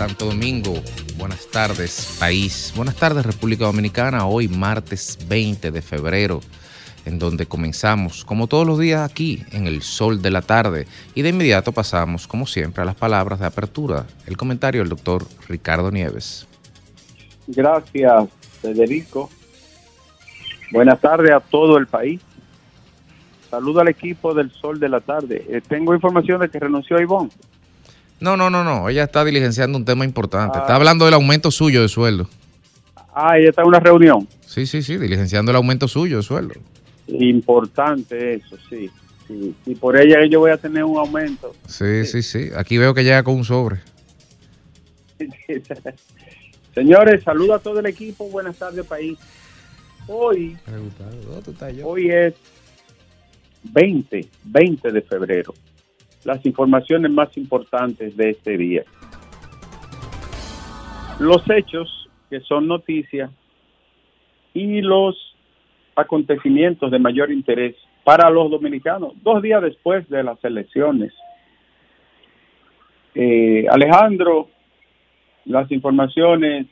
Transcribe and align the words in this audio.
Santo 0.00 0.24
Domingo. 0.24 0.72
Buenas 1.18 1.46
tardes, 1.48 2.16
país. 2.18 2.72
Buenas 2.74 2.96
tardes, 2.96 3.26
República 3.26 3.66
Dominicana. 3.66 4.24
Hoy, 4.24 4.48
martes 4.48 5.18
20 5.28 5.70
de 5.70 5.82
febrero, 5.82 6.40
en 7.04 7.18
donde 7.18 7.44
comenzamos, 7.44 8.24
como 8.24 8.46
todos 8.46 8.66
los 8.66 8.78
días 8.78 9.02
aquí, 9.02 9.44
en 9.52 9.66
el 9.66 9.82
sol 9.82 10.22
de 10.22 10.30
la 10.30 10.40
tarde. 10.40 10.86
Y 11.14 11.20
de 11.20 11.28
inmediato 11.28 11.72
pasamos, 11.72 12.26
como 12.26 12.46
siempre, 12.46 12.80
a 12.80 12.86
las 12.86 12.94
palabras 12.94 13.40
de 13.40 13.46
apertura. 13.46 14.06
El 14.24 14.38
comentario 14.38 14.80
del 14.80 14.88
doctor 14.88 15.26
Ricardo 15.50 15.90
Nieves. 15.90 16.48
Gracias, 17.48 18.26
Federico. 18.62 19.28
Buenas 20.72 20.98
tardes 20.98 21.30
a 21.30 21.40
todo 21.40 21.76
el 21.76 21.86
país. 21.86 22.22
Saludo 23.50 23.80
al 23.80 23.88
equipo 23.88 24.32
del 24.32 24.50
Sol 24.50 24.80
de 24.80 24.88
la 24.88 25.00
Tarde. 25.00 25.44
Eh, 25.46 25.60
tengo 25.60 25.92
información 25.92 26.40
de 26.40 26.48
que 26.48 26.58
renunció 26.58 26.96
a 26.96 27.02
Ivonne. 27.02 27.30
No, 28.20 28.36
no, 28.36 28.50
no, 28.50 28.62
no. 28.62 28.88
Ella 28.88 29.04
está 29.04 29.24
diligenciando 29.24 29.78
un 29.78 29.84
tema 29.84 30.04
importante. 30.04 30.58
Ah. 30.58 30.62
Está 30.62 30.76
hablando 30.76 31.06
del 31.06 31.14
aumento 31.14 31.50
suyo 31.50 31.82
de 31.82 31.88
sueldo. 31.88 32.28
Ah, 33.14 33.38
ella 33.38 33.50
está 33.50 33.62
en 33.62 33.68
una 33.68 33.80
reunión. 33.80 34.28
Sí, 34.46 34.66
sí, 34.66 34.82
sí, 34.82 34.96
diligenciando 34.98 35.50
el 35.50 35.56
aumento 35.56 35.88
suyo 35.88 36.18
de 36.18 36.22
sueldo. 36.22 36.54
Importante 37.08 38.34
eso, 38.34 38.56
sí. 38.68 38.90
sí. 39.26 39.54
Y 39.66 39.74
por 39.74 39.96
ella 39.96 40.24
yo 40.26 40.40
voy 40.40 40.52
a 40.52 40.58
tener 40.58 40.84
un 40.84 40.98
aumento. 40.98 41.54
Sí, 41.66 42.04
sí, 42.04 42.22
sí. 42.22 42.50
Aquí 42.56 42.78
veo 42.78 42.94
que 42.94 43.02
llega 43.02 43.22
con 43.22 43.34
un 43.36 43.44
sobre. 43.44 43.80
Señores, 46.74 47.22
saludo 47.24 47.54
a 47.54 47.58
todo 47.58 47.80
el 47.80 47.86
equipo. 47.86 48.28
Buenas 48.28 48.56
tardes, 48.56 48.86
país. 48.86 49.18
Hoy, 50.06 50.56
hoy 51.84 52.10
es 52.10 52.34
20, 53.64 54.28
20 54.44 54.92
de 54.92 55.02
febrero. 55.02 55.54
Las 56.24 56.44
informaciones 56.44 57.10
más 57.12 57.36
importantes 57.36 58.16
de 58.16 58.30
este 58.30 58.56
día. 58.56 58.84
Los 61.18 61.42
hechos 61.50 62.08
que 62.28 62.40
son 62.40 62.66
noticias 62.66 63.30
y 64.54 64.80
los 64.80 65.36
acontecimientos 65.96 66.90
de 66.90 66.98
mayor 66.98 67.30
interés 67.30 67.76
para 68.04 68.30
los 68.30 68.50
dominicanos, 68.50 69.12
dos 69.22 69.42
días 69.42 69.62
después 69.62 70.08
de 70.08 70.22
las 70.22 70.42
elecciones. 70.44 71.12
Eh, 73.14 73.66
Alejandro, 73.70 74.48
las 75.44 75.70
informaciones, 75.70 76.66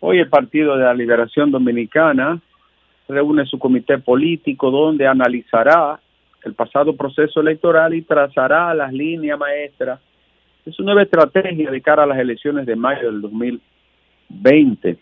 hoy 0.00 0.18
el 0.18 0.28
Partido 0.28 0.76
de 0.76 0.84
la 0.84 0.94
Liberación 0.94 1.50
Dominicana 1.50 2.40
reúne 3.08 3.46
su 3.46 3.58
comité 3.58 3.98
político 3.98 4.70
donde 4.70 5.06
analizará 5.06 6.00
el 6.44 6.54
pasado 6.54 6.96
proceso 6.96 7.40
electoral 7.40 7.94
y 7.94 8.02
trazará 8.02 8.74
las 8.74 8.92
líneas 8.92 9.38
maestras 9.38 10.00
de 10.64 10.72
su 10.72 10.82
nueva 10.82 11.02
estrategia 11.02 11.70
de 11.70 11.80
cara 11.80 12.04
a 12.04 12.06
las 12.06 12.18
elecciones 12.18 12.66
de 12.66 12.76
mayo 12.76 13.10
del 13.10 13.20
2020. 13.20 14.96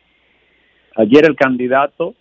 Ayer 0.97 1.25
el 1.25 1.37
candidato 1.37 2.15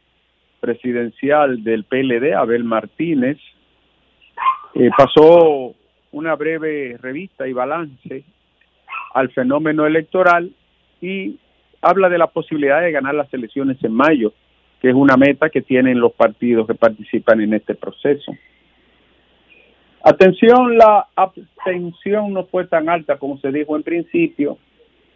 presidencial 0.59 1.63
del 1.63 1.85
PLD, 1.85 2.34
Abel 2.34 2.63
Martínez, 2.63 3.38
eh, 4.75 4.90
pasó 4.97 5.74
una 6.12 6.35
breve 6.35 6.97
revista 7.00 7.47
y 7.47 7.53
balance 7.53 8.24
al 9.13 9.31
fenómeno 9.31 9.85
electoral 9.85 10.52
y 11.02 11.40
habla 11.81 12.09
de 12.09 12.18
la 12.18 12.28
posibilidad 12.28 12.81
de 12.81 12.91
ganar 12.91 13.16
las 13.16 13.34
elecciones 13.34 13.78
en 13.84 13.94
mayo, 13.94 14.34
que 14.81 14.90
es 14.90 14.96
una 14.96 15.18
meta 15.18 15.50
que 15.50 15.62
tienen 15.62 16.00
los 16.00 16.13
partidos 16.13 16.68
que 16.68 16.75
participan 16.75 17.41
en 17.41 17.53
este 17.53 17.75
proceso. 17.75 18.34
Atención, 20.03 20.77
la 20.77 21.07
abstención 21.15 22.33
no 22.33 22.45
fue 22.45 22.67
tan 22.67 22.89
alta 22.89 23.17
como 23.17 23.37
se 23.39 23.51
dijo 23.51 23.75
en 23.75 23.83
principio, 23.83 24.57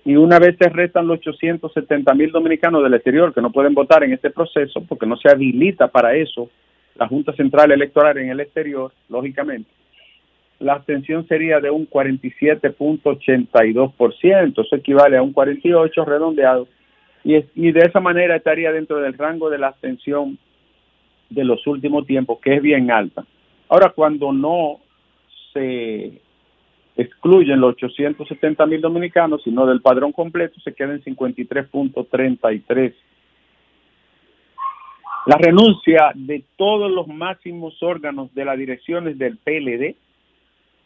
y 0.06 0.18
una 0.18 0.40
vez 0.40 0.58
se 0.60 0.68
restan 0.68 1.08
los 1.08 1.20
870 1.20 2.14
mil 2.14 2.32
dominicanos 2.32 2.84
del 2.84 2.94
exterior 2.94 3.34
que 3.34 3.42
no 3.42 3.52
pueden 3.52 3.74
votar 3.74 4.04
en 4.04 4.12
este 4.12 4.30
proceso 4.30 4.84
porque 4.88 5.06
no 5.06 5.16
se 5.16 5.30
habilita 5.30 5.88
para 5.88 6.14
eso 6.16 6.50
la 6.96 7.08
Junta 7.08 7.32
Central 7.34 7.72
Electoral 7.72 8.18
en 8.18 8.30
el 8.30 8.42
exterior, 8.42 8.92
lógicamente, 9.10 9.70
la 10.60 10.74
abstención 10.74 11.28
sería 11.28 11.60
de 11.60 11.72
un 11.72 11.90
47.82%, 11.90 14.66
eso 14.66 14.76
equivale 14.76 15.18
a 15.18 15.24
un 15.24 15.34
48 15.34 16.06
redondeado, 16.06 16.68
y, 17.24 17.34
es, 17.36 17.46
y 17.56 17.72
de 17.72 17.80
esa 17.82 18.00
manera 18.00 18.36
estaría 18.36 18.72
dentro 18.72 19.00
del 19.00 19.18
rango 19.18 19.50
de 19.50 19.58
la 19.58 19.70
abstención 19.70 20.38
de 21.30 21.46
los 21.46 21.66
últimos 21.66 22.06
tiempos, 22.06 22.40
que 22.40 22.54
es 22.56 22.62
bien 22.62 22.92
alta. 22.92 23.26
Ahora, 23.70 23.90
cuando 23.90 24.32
no 24.32 24.80
se 25.54 26.22
excluyen 26.96 27.60
los 27.60 27.76
870 27.76 28.66
mil 28.66 28.82
dominicanos, 28.82 29.42
sino 29.44 29.66
del 29.66 29.82
padrón 29.82 30.12
completo, 30.12 30.60
se 30.62 30.74
queda 30.74 30.94
en 30.94 31.04
53.33. 31.04 32.94
La 35.26 35.38
renuncia 35.38 36.12
de 36.16 36.44
todos 36.58 36.92
los 36.92 37.08
máximos 37.08 37.82
órganos 37.82 38.34
de 38.36 38.46
las 38.46 38.58
direcciones 38.58 39.18
del 39.18 39.38
PLD 39.38 39.96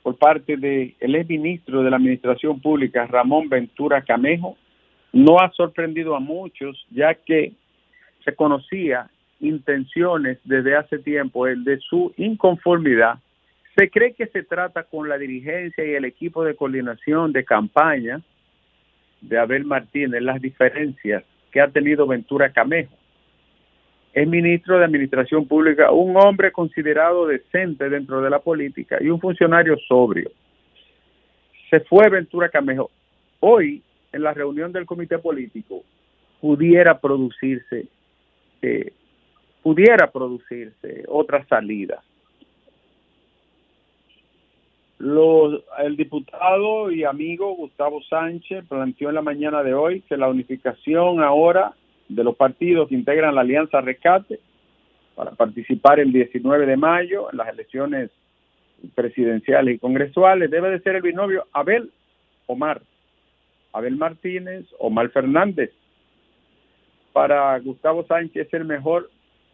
por 0.03 0.15
parte 0.15 0.57
del 0.57 0.95
el 0.99 1.15
ex 1.15 1.27
ministro 1.27 1.83
de 1.83 1.89
la 1.89 1.97
Administración 1.97 2.61
Pública, 2.61 3.07
Ramón 3.07 3.49
Ventura 3.49 4.03
Camejo, 4.03 4.55
no 5.11 5.39
ha 5.39 5.51
sorprendido 5.51 6.15
a 6.15 6.19
muchos, 6.19 6.85
ya 6.91 7.15
que 7.15 7.53
se 8.23 8.35
conocía 8.35 9.09
intenciones 9.39 10.39
desde 10.43 10.75
hace 10.75 10.99
tiempo, 10.99 11.47
el 11.47 11.63
de 11.63 11.77
su 11.79 12.13
inconformidad. 12.17 13.19
Se 13.77 13.89
cree 13.89 14.13
que 14.13 14.27
se 14.27 14.43
trata 14.43 14.83
con 14.83 15.07
la 15.07 15.17
dirigencia 15.17 15.85
y 15.85 15.93
el 15.93 16.05
equipo 16.05 16.43
de 16.43 16.55
coordinación 16.55 17.31
de 17.31 17.45
campaña 17.45 18.21
de 19.21 19.37
Abel 19.37 19.65
Martínez, 19.65 20.21
las 20.21 20.41
diferencias 20.41 21.23
que 21.51 21.61
ha 21.61 21.67
tenido 21.67 22.07
Ventura 22.07 22.51
Camejo. 22.51 22.93
Es 24.13 24.27
ministro 24.27 24.79
de 24.79 24.85
Administración 24.85 25.47
Pública, 25.47 25.91
un 25.91 26.17
hombre 26.17 26.51
considerado 26.51 27.27
decente 27.27 27.89
dentro 27.89 28.21
de 28.21 28.29
la 28.29 28.39
política 28.39 28.97
y 28.99 29.09
un 29.09 29.19
funcionario 29.19 29.77
sobrio. 29.87 30.31
Se 31.69 31.81
fue 31.81 32.09
Ventura 32.09 32.49
Camejo. 32.49 32.89
Hoy, 33.39 33.83
en 34.11 34.23
la 34.23 34.33
reunión 34.33 34.71
del 34.71 34.87
comité 34.87 35.19
político, 35.19 35.83
pudiera 36.41 36.99
producirse 36.99 37.85
eh, 38.61 38.91
pudiera 39.67 40.09
producirse 40.09 41.03
otra 41.09 41.45
salida. 41.47 42.01
Los, 44.97 45.61
el 45.79 45.97
diputado 45.97 46.89
y 46.89 47.03
amigo 47.03 47.53
Gustavo 47.53 48.01
Sánchez 48.03 48.63
planteó 48.69 49.09
en 49.09 49.15
la 49.15 49.21
mañana 49.21 49.63
de 49.63 49.73
hoy 49.73 50.03
que 50.07 50.15
la 50.15 50.29
unificación 50.29 51.21
ahora 51.21 51.73
de 52.07 52.23
los 52.23 52.37
partidos 52.37 52.87
que 52.87 52.95
integran 52.95 53.35
la 53.35 53.41
Alianza 53.41 53.81
Rescate 53.81 54.39
para 55.15 55.31
participar 55.31 55.99
el 55.99 56.13
19 56.13 56.65
de 56.65 56.77
mayo 56.77 57.29
en 57.29 57.37
las 57.37 57.49
elecciones 57.49 58.09
presidenciales 58.95 59.75
y 59.75 59.79
congresuales 59.79 60.49
debe 60.49 60.69
de 60.69 60.79
ser 60.79 60.95
el 60.95 61.01
binomio 61.01 61.45
Abel 61.51 61.91
Omar, 62.45 62.81
Abel 63.73 63.97
Martínez, 63.97 64.65
Omar 64.79 65.09
Fernández. 65.09 65.71
Para 67.11 67.59
Gustavo 67.59 68.05
Sánchez 68.07 68.47
es 68.47 68.53
el 68.53 68.63
mejor 68.63 69.09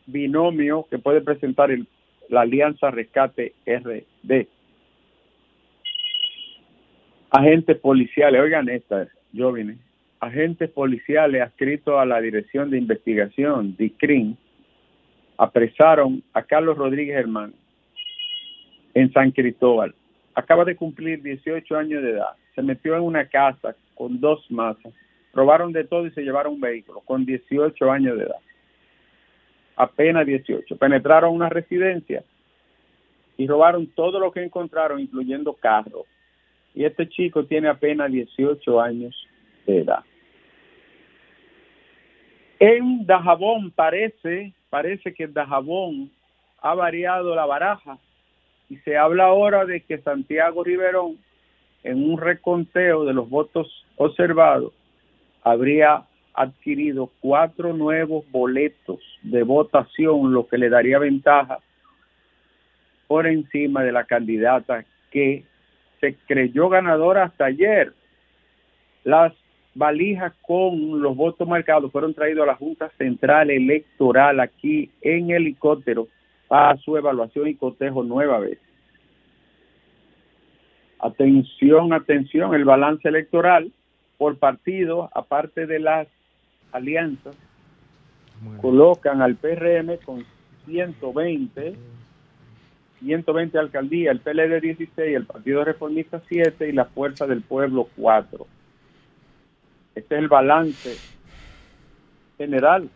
binomio 0.05 0.85
que 0.89 0.99
puede 0.99 1.21
presentar 1.21 1.71
el, 1.71 1.87
la 2.29 2.41
Alianza 2.41 2.91
Rescate 2.91 3.53
RD. 3.65 4.47
Agentes 7.31 7.77
policiales, 7.79 8.41
oigan 8.41 8.69
esta, 8.69 9.07
yo 9.31 9.51
vine, 9.51 9.77
agentes 10.19 10.69
policiales 10.69 11.41
adscritos 11.41 11.99
a 11.99 12.05
la 12.05 12.21
Dirección 12.21 12.69
de 12.69 12.77
Investigación, 12.77 13.75
DICRIN, 13.75 14.37
apresaron 15.37 16.23
a 16.33 16.43
Carlos 16.43 16.77
Rodríguez 16.77 17.17
Hermán 17.17 17.53
en 18.93 19.11
San 19.11 19.31
Cristóbal. 19.31 19.95
Acaba 20.35 20.63
de 20.63 20.75
cumplir 20.75 21.21
18 21.21 21.75
años 21.75 22.03
de 22.03 22.11
edad. 22.11 22.35
Se 22.53 22.61
metió 22.61 22.95
en 22.95 23.01
una 23.01 23.27
casa 23.27 23.75
con 23.95 24.19
dos 24.19 24.45
masas. 24.51 24.93
Robaron 25.33 25.73
de 25.73 25.83
todo 25.83 26.05
y 26.05 26.11
se 26.11 26.21
llevaron 26.21 26.53
un 26.53 26.61
vehículo 26.61 27.01
con 27.01 27.25
18 27.25 27.91
años 27.91 28.17
de 28.17 28.25
edad 28.25 28.37
apenas 29.75 30.25
18. 30.25 30.77
Penetraron 30.77 31.33
una 31.33 31.49
residencia 31.49 32.23
y 33.37 33.47
robaron 33.47 33.87
todo 33.87 34.19
lo 34.19 34.31
que 34.31 34.43
encontraron, 34.43 34.99
incluyendo 34.99 35.53
carros. 35.53 36.05
Y 36.75 36.85
este 36.85 37.07
chico 37.07 37.45
tiene 37.45 37.67
apenas 37.67 38.11
18 38.11 38.81
años 38.81 39.15
de 39.65 39.79
edad. 39.79 40.03
En 42.59 43.05
Dajabón 43.05 43.71
parece, 43.71 44.53
parece 44.69 45.13
que 45.13 45.27
Dajabón 45.27 46.11
ha 46.61 46.73
variado 46.73 47.35
la 47.35 47.45
baraja 47.45 47.97
y 48.69 48.77
se 48.77 48.97
habla 48.97 49.25
ahora 49.25 49.65
de 49.65 49.81
que 49.81 49.97
Santiago 49.99 50.63
Riverón, 50.63 51.17
en 51.83 52.09
un 52.09 52.17
reconteo 52.17 53.03
de 53.03 53.13
los 53.13 53.29
votos 53.29 53.85
observados, 53.97 54.71
habría 55.43 56.05
adquirido 56.33 57.11
cuatro 57.19 57.73
nuevos 57.73 58.25
boletos 58.31 58.99
de 59.21 59.43
votación, 59.43 60.33
lo 60.33 60.47
que 60.47 60.57
le 60.57 60.69
daría 60.69 60.99
ventaja 60.99 61.59
por 63.07 63.27
encima 63.27 63.83
de 63.83 63.91
la 63.91 64.05
candidata 64.05 64.85
que 65.11 65.43
se 65.99 66.15
creyó 66.27 66.69
ganadora 66.69 67.25
hasta 67.25 67.45
ayer. 67.45 67.93
Las 69.03 69.33
valijas 69.75 70.33
con 70.45 71.01
los 71.01 71.15
votos 71.15 71.47
marcados 71.47 71.91
fueron 71.91 72.13
traídos 72.13 72.43
a 72.43 72.47
la 72.47 72.55
Junta 72.55 72.89
Central 72.97 73.49
Electoral 73.49 74.39
aquí 74.39 74.91
en 75.01 75.31
helicóptero 75.31 76.07
para 76.47 76.77
su 76.77 76.97
evaluación 76.97 77.47
y 77.47 77.55
cotejo 77.55 78.03
nueva 78.03 78.39
vez. 78.39 78.59
Atención, 80.99 81.93
atención, 81.93 82.53
el 82.53 82.65
balance 82.65 83.07
electoral 83.07 83.71
por 84.17 84.37
partido, 84.37 85.09
aparte 85.13 85.65
de 85.65 85.79
las 85.79 86.07
alianzas, 86.73 87.35
colocan 88.61 89.21
al 89.21 89.35
PRM 89.35 89.97
con 90.03 90.25
120, 90.65 91.75
120 92.99 93.57
alcaldías, 93.57 94.11
el 94.13 94.19
PLD 94.19 94.61
16, 94.61 95.15
el 95.15 95.25
Partido 95.25 95.63
Reformista 95.63 96.21
7 96.27 96.67
y 96.67 96.71
la 96.73 96.85
Fuerza 96.85 97.25
del 97.27 97.41
Pueblo 97.41 97.87
4. 97.95 98.45
Este 99.95 100.15
es 100.15 100.21
el 100.21 100.27
balance 100.27 100.97
general 102.37 102.89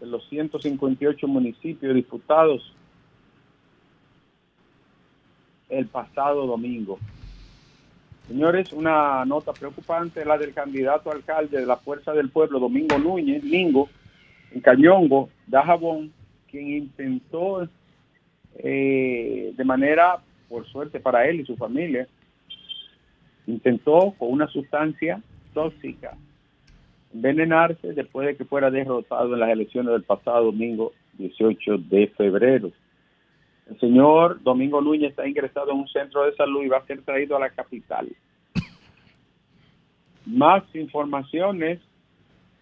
de 0.00 0.06
los 0.06 0.28
158 0.28 1.26
municipios 1.26 1.94
disputados 1.94 2.74
el 5.68 5.86
pasado 5.86 6.46
domingo. 6.46 6.98
Señores, 8.28 8.72
una 8.72 9.24
nota 9.24 9.52
preocupante, 9.52 10.24
la 10.24 10.38
del 10.38 10.54
candidato 10.54 11.10
alcalde 11.10 11.60
de 11.60 11.66
la 11.66 11.76
Fuerza 11.76 12.12
del 12.12 12.30
Pueblo, 12.30 12.60
Domingo 12.60 12.98
Núñez, 12.98 13.42
Mingo, 13.42 13.88
en 14.52 14.60
Cañongo, 14.60 15.28
Dajabón, 15.46 16.12
quien 16.50 16.70
intentó 16.70 17.68
eh, 18.56 19.52
de 19.56 19.64
manera, 19.64 20.18
por 20.48 20.66
suerte 20.66 21.00
para 21.00 21.26
él 21.26 21.40
y 21.40 21.46
su 21.46 21.56
familia, 21.56 22.06
intentó 23.46 24.14
con 24.18 24.30
una 24.30 24.46
sustancia 24.46 25.20
tóxica 25.52 26.16
envenenarse 27.12 27.92
después 27.92 28.26
de 28.26 28.36
que 28.36 28.44
fuera 28.44 28.70
derrotado 28.70 29.34
en 29.34 29.40
las 29.40 29.50
elecciones 29.50 29.92
del 29.92 30.02
pasado 30.02 30.46
domingo 30.46 30.92
18 31.18 31.78
de 31.78 32.08
febrero. 32.08 32.70
El 33.72 33.80
señor 33.80 34.42
Domingo 34.42 34.82
Núñez 34.82 35.10
está 35.10 35.26
ingresado 35.26 35.70
en 35.70 35.78
un 35.78 35.88
centro 35.88 36.24
de 36.24 36.34
salud 36.34 36.62
y 36.62 36.68
va 36.68 36.78
a 36.78 36.86
ser 36.86 37.00
traído 37.02 37.36
a 37.36 37.40
la 37.40 37.48
capital. 37.48 38.06
Más 40.26 40.62
informaciones. 40.74 41.80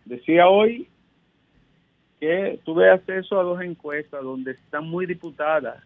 Decía 0.04 0.48
hoy 0.48 0.86
que 2.20 2.60
tuve 2.64 2.90
acceso 2.90 3.40
a 3.40 3.42
dos 3.42 3.60
encuestas 3.60 4.22
donde 4.22 4.52
están 4.52 4.88
muy 4.88 5.06
diputadas 5.06 5.82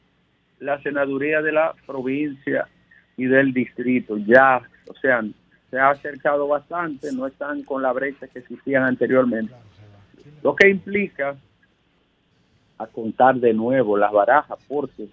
la 0.59 0.81
senaduría 0.83 1.41
de 1.41 1.53
la 1.53 1.75
provincia 1.87 2.69
y 3.17 3.25
del 3.25 3.55
distrito. 3.55 4.19
Ya, 4.19 4.61
o 4.89 4.95
sea, 5.01 5.23
se 5.71 5.79
ha 5.79 5.89
acercado 5.89 6.49
bastante, 6.49 7.13
no 7.13 7.27
están 7.27 7.63
con 7.63 7.83
la 7.83 7.93
brecha 7.93 8.29
que 8.29 8.41
existían 8.41 8.83
anteriormente. 8.83 9.55
Lo 10.43 10.55
que 10.55 10.69
implica 10.69 11.35
a 12.79 12.87
contar 12.87 13.37
de 13.37 13.53
nuevo 13.53 13.97
las 13.97 14.13
barajas 14.13 14.59
porque 14.69 15.09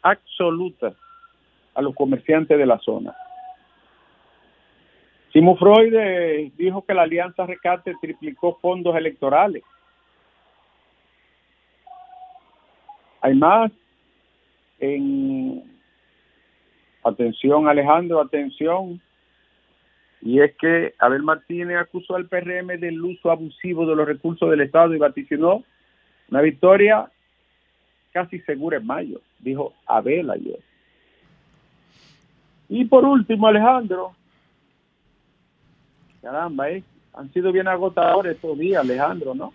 absoluta 0.02 0.94
a 1.76 1.82
los 1.82 1.96
comerciantes 1.96 2.58
de 2.58 2.66
la 2.66 2.80
zona. 2.80 3.16
Simo 5.32 5.56
Freud 5.56 5.94
eh, 5.96 6.52
dijo 6.58 6.86
que 6.86 6.94
la 6.94 7.04
Alianza 7.04 7.46
Recate 7.46 7.96
triplicó 8.02 8.60
fondos 8.62 8.96
electorales. 8.96 9.64
Hay 13.22 13.36
más 13.36 13.72
en 14.80 15.64
Atención 17.04 17.68
Alejandro, 17.68 18.22
atención. 18.22 19.02
Y 20.26 20.40
es 20.40 20.56
que 20.56 20.94
Abel 21.00 21.22
Martínez 21.22 21.78
acusó 21.78 22.16
al 22.16 22.28
PRM 22.28 22.80
del 22.80 23.02
uso 23.02 23.30
abusivo 23.30 23.86
de 23.86 23.94
los 23.94 24.08
recursos 24.08 24.50
del 24.50 24.62
Estado 24.62 24.96
y 24.96 24.98
vaticinó 24.98 25.64
una 26.30 26.42
victoria 26.42 27.12
casi 28.14 28.40
segura 28.40 28.78
en 28.78 28.88
mayo, 28.88 29.20
dijo 29.40 29.74
Abel 29.86 30.30
ayer. 30.30 30.60
Y 32.70 32.86
por 32.86 33.04
último, 33.04 33.48
Alejandro, 33.48 34.16
caramba, 36.22 36.70
¿eh? 36.70 36.84
han 37.14 37.32
sido 37.34 37.52
bien 37.52 37.68
agotadores 37.68 38.36
estos 38.36 38.58
días, 38.58 38.82
Alejandro, 38.82 39.36
¿no? 39.36 39.54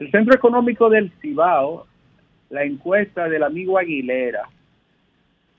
El 0.00 0.10
Centro 0.10 0.34
Económico 0.34 0.90
del 0.90 1.12
Cibao, 1.20 1.86
la 2.50 2.64
encuesta 2.64 3.28
del 3.28 3.44
amigo 3.44 3.78
Aguilera, 3.78 4.48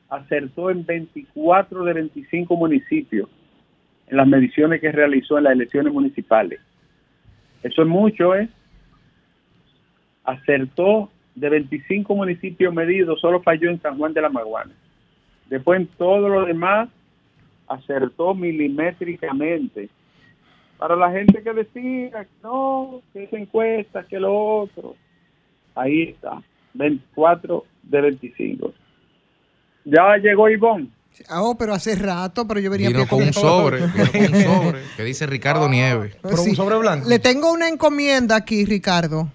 acertó 0.10 0.70
en 0.70 0.86
24 0.86 1.86
de 1.86 1.94
25 1.94 2.56
municipios 2.58 3.30
en 4.08 4.18
las 4.18 4.28
mediciones 4.28 4.82
que 4.82 4.92
realizó 4.92 5.38
en 5.38 5.46
las 5.46 5.54
elecciones 5.54 5.94
municipales. 5.94 6.60
Eso 7.64 7.82
es 7.82 7.88
mucho, 7.88 8.36
¿eh? 8.36 8.50
Acertó 10.24 11.10
de 11.34 11.50
25 11.50 12.16
municipios 12.16 12.74
medidos, 12.74 13.20
solo 13.20 13.42
falló 13.42 13.70
en 13.70 13.82
San 13.82 13.98
Juan 13.98 14.14
de 14.14 14.22
la 14.22 14.30
Maguana. 14.30 14.72
Después 15.50 15.82
en 15.82 15.88
todo 15.88 16.30
lo 16.30 16.46
demás 16.46 16.90
acertó 17.68 18.34
milimétricamente. 18.34 19.90
Para 20.78 20.96
la 20.96 21.12
gente 21.12 21.42
que 21.42 21.54
decía, 21.54 22.28
no, 22.44 23.02
que 23.14 23.24
esa 23.24 23.38
encuesta, 23.38 24.06
que 24.06 24.20
lo 24.20 24.34
otro, 24.34 24.96
ahí 25.74 26.04
está, 26.04 26.42
24 26.74 27.66
de 27.84 28.02
25. 28.02 28.74
Ya 29.86 30.18
llegó 30.18 30.50
Ivonne. 30.50 30.90
Ah, 31.28 31.44
oh, 31.44 31.58
pero 31.58 31.74
hace 31.74 31.96
rato, 31.96 32.48
pero 32.48 32.60
yo 32.60 32.70
venía 32.70 32.90
vino 32.90 33.08
con 33.08 33.24
un 33.24 33.34
sobre, 33.34 33.88
vino 33.88 34.12
con 34.12 34.22
un 34.22 34.44
sobre 34.44 34.82
que 34.96 35.04
dice 35.04 35.26
Ricardo 35.26 35.70
Nieves. 35.70 36.16
Pero 36.22 36.42
un 36.42 36.56
sobre 36.56 36.78
blanco. 36.78 37.08
Le 37.08 37.20
tengo 37.20 37.52
una 37.52 37.68
encomienda 37.68 38.36
aquí, 38.36 38.66
Ricardo. 38.66 39.30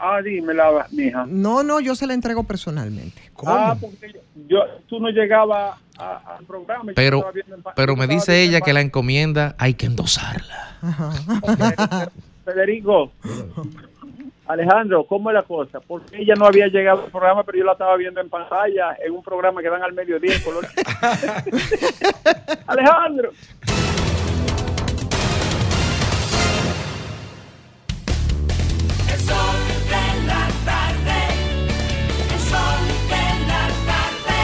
Ah, 0.00 0.20
dímela, 0.22 0.86
mija. 0.92 1.26
No, 1.26 1.62
no, 1.62 1.80
yo 1.80 1.94
se 1.96 2.06
la 2.06 2.14
entrego 2.14 2.44
personalmente. 2.44 3.20
Ah, 3.44 3.76
porque 3.80 4.12
yo, 4.48 4.60
tú 4.88 5.00
no 5.00 5.08
llegabas 5.10 5.76
al 5.98 6.44
programa. 6.46 6.92
Pero, 6.94 7.32
pero 7.74 7.96
me 7.96 8.06
dice 8.06 8.42
ella 8.42 8.60
que 8.60 8.72
la 8.72 8.80
encomienda 8.80 9.56
hay 9.58 9.74
que 9.74 9.86
endosarla. 9.86 10.78
Federico, 12.44 13.12
Alejandro, 14.52 15.04
¿cómo 15.04 15.30
es 15.30 15.34
la 15.34 15.44
cosa? 15.44 15.80
Porque 15.80 16.18
ella 16.18 16.34
no 16.34 16.44
había 16.44 16.66
llegado 16.66 17.04
al 17.04 17.10
programa, 17.10 17.42
pero 17.42 17.56
yo 17.56 17.64
la 17.64 17.72
estaba 17.72 17.96
viendo 17.96 18.20
en 18.20 18.28
pantalla 18.28 18.94
en 19.02 19.12
un 19.12 19.22
programa 19.22 19.62
que 19.62 19.70
dan 19.70 19.82
al 19.82 19.94
mediodía 19.94 20.34
en 20.34 20.42
color. 20.42 20.66
Alejandro. 22.66 23.30
El 29.10 29.20
sol 29.20 29.56
de 29.88 30.22
la 30.26 30.48
tarde. 30.66 31.16
El 32.30 32.40
sol 32.40 32.86
de 33.08 33.24
la 33.46 33.68
tarde. 33.88 34.36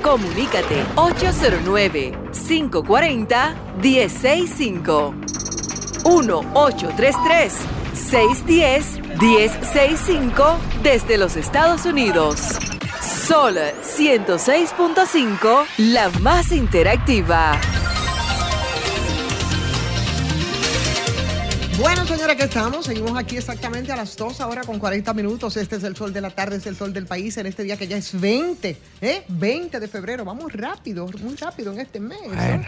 Comunícate 0.00 0.84
809 0.94 2.12
540 2.30 3.54
1065 3.82 5.14
1833 6.04 7.79
610 8.10 9.20
1065 9.20 10.58
desde 10.82 11.16
los 11.16 11.36
Estados 11.36 11.86
Unidos. 11.86 12.40
Sol 13.00 13.56
106.5, 13.56 15.64
la 15.78 16.10
más 16.20 16.50
interactiva. 16.50 17.52
Bueno, 21.78 22.04
señores, 22.04 22.36
que 22.36 22.42
estamos. 22.42 22.86
Seguimos 22.86 23.16
aquí 23.16 23.36
exactamente 23.36 23.92
a 23.92 23.96
las 23.96 24.16
2 24.16 24.40
ahora 24.40 24.64
con 24.64 24.80
40 24.80 25.14
minutos. 25.14 25.56
Este 25.56 25.76
es 25.76 25.84
el 25.84 25.94
sol 25.94 26.12
de 26.12 26.20
la 26.20 26.30
tarde, 26.30 26.56
es 26.56 26.66
el 26.66 26.74
sol 26.74 26.92
del 26.92 27.06
país 27.06 27.36
en 27.36 27.46
este 27.46 27.62
día 27.62 27.76
que 27.76 27.86
ya 27.86 27.96
es 27.96 28.20
20, 28.20 28.76
¿eh? 29.02 29.22
20 29.28 29.78
de 29.78 29.86
febrero. 29.86 30.24
Vamos 30.24 30.52
rápido, 30.52 31.06
muy 31.22 31.36
rápido 31.36 31.72
en 31.72 31.78
este 31.78 32.00
mes. 32.00 32.18
¿eh? 32.34 32.60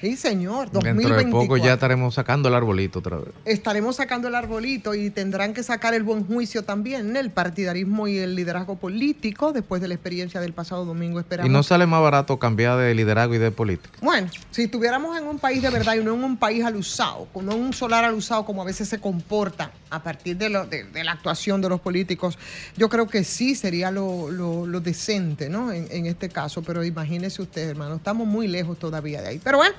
Sí, 0.00 0.16
señor. 0.16 0.70
Dentro 0.70 0.80
de 0.82 0.92
2024. 0.94 1.30
poco 1.30 1.56
ya 1.58 1.74
estaremos 1.74 2.14
sacando 2.14 2.48
el 2.48 2.54
arbolito 2.54 3.00
otra 3.00 3.18
vez. 3.18 3.28
Estaremos 3.44 3.96
sacando 3.96 4.28
el 4.28 4.34
arbolito 4.34 4.94
y 4.94 5.10
tendrán 5.10 5.52
que 5.52 5.62
sacar 5.62 5.92
el 5.92 6.02
buen 6.02 6.24
juicio 6.26 6.62
también, 6.64 7.16
el 7.16 7.30
partidarismo 7.30 8.08
y 8.08 8.16
el 8.18 8.34
liderazgo 8.34 8.76
político 8.76 9.52
después 9.52 9.82
de 9.82 9.88
la 9.88 9.94
experiencia 9.94 10.40
del 10.40 10.54
pasado 10.54 10.84
domingo. 10.86 11.20
Esperamos. 11.20 11.50
Y 11.50 11.52
no 11.52 11.62
sale 11.62 11.86
más 11.86 12.00
barato 12.00 12.38
cambiar 12.38 12.78
de 12.78 12.94
liderazgo 12.94 13.34
y 13.34 13.38
de 13.38 13.50
política. 13.50 13.90
Bueno, 14.00 14.28
si 14.50 14.62
estuviéramos 14.62 15.18
en 15.18 15.26
un 15.26 15.38
país 15.38 15.60
de 15.60 15.68
verdad 15.70 15.94
y 15.96 16.02
no 16.02 16.14
en 16.14 16.24
un 16.24 16.36
país 16.38 16.64
alusado, 16.64 17.28
no 17.34 17.52
en 17.52 17.60
un 17.60 17.72
solar 17.74 18.04
alusado 18.04 18.46
como 18.46 18.62
a 18.62 18.64
veces 18.64 18.88
se 18.88 18.98
comporta 19.00 19.70
a 19.90 20.02
partir 20.02 20.36
de, 20.38 20.48
lo- 20.48 20.66
de- 20.66 20.84
de 20.84 21.04
la 21.04 21.12
actuación 21.12 21.60
de 21.60 21.68
los 21.68 21.80
políticos, 21.80 22.38
yo 22.76 22.88
creo 22.88 23.06
que 23.06 23.22
sí 23.24 23.54
sería 23.54 23.90
lo, 23.90 24.30
lo- 24.30 24.66
lo 24.66 24.80
decente, 24.80 25.50
¿no? 25.50 25.72
En, 25.72 25.88
en 25.90 26.06
este 26.06 26.28
caso, 26.30 26.62
pero 26.62 26.84
imagínese 26.84 27.42
usted, 27.42 27.68
hermano, 27.68 27.96
estamos 27.96 28.26
muy 28.26 28.48
lejos 28.48 28.78
todavía 28.78 29.20
de 29.20 29.28
ahí. 29.28 29.40
Pero 29.42 29.58
bueno, 29.58 29.74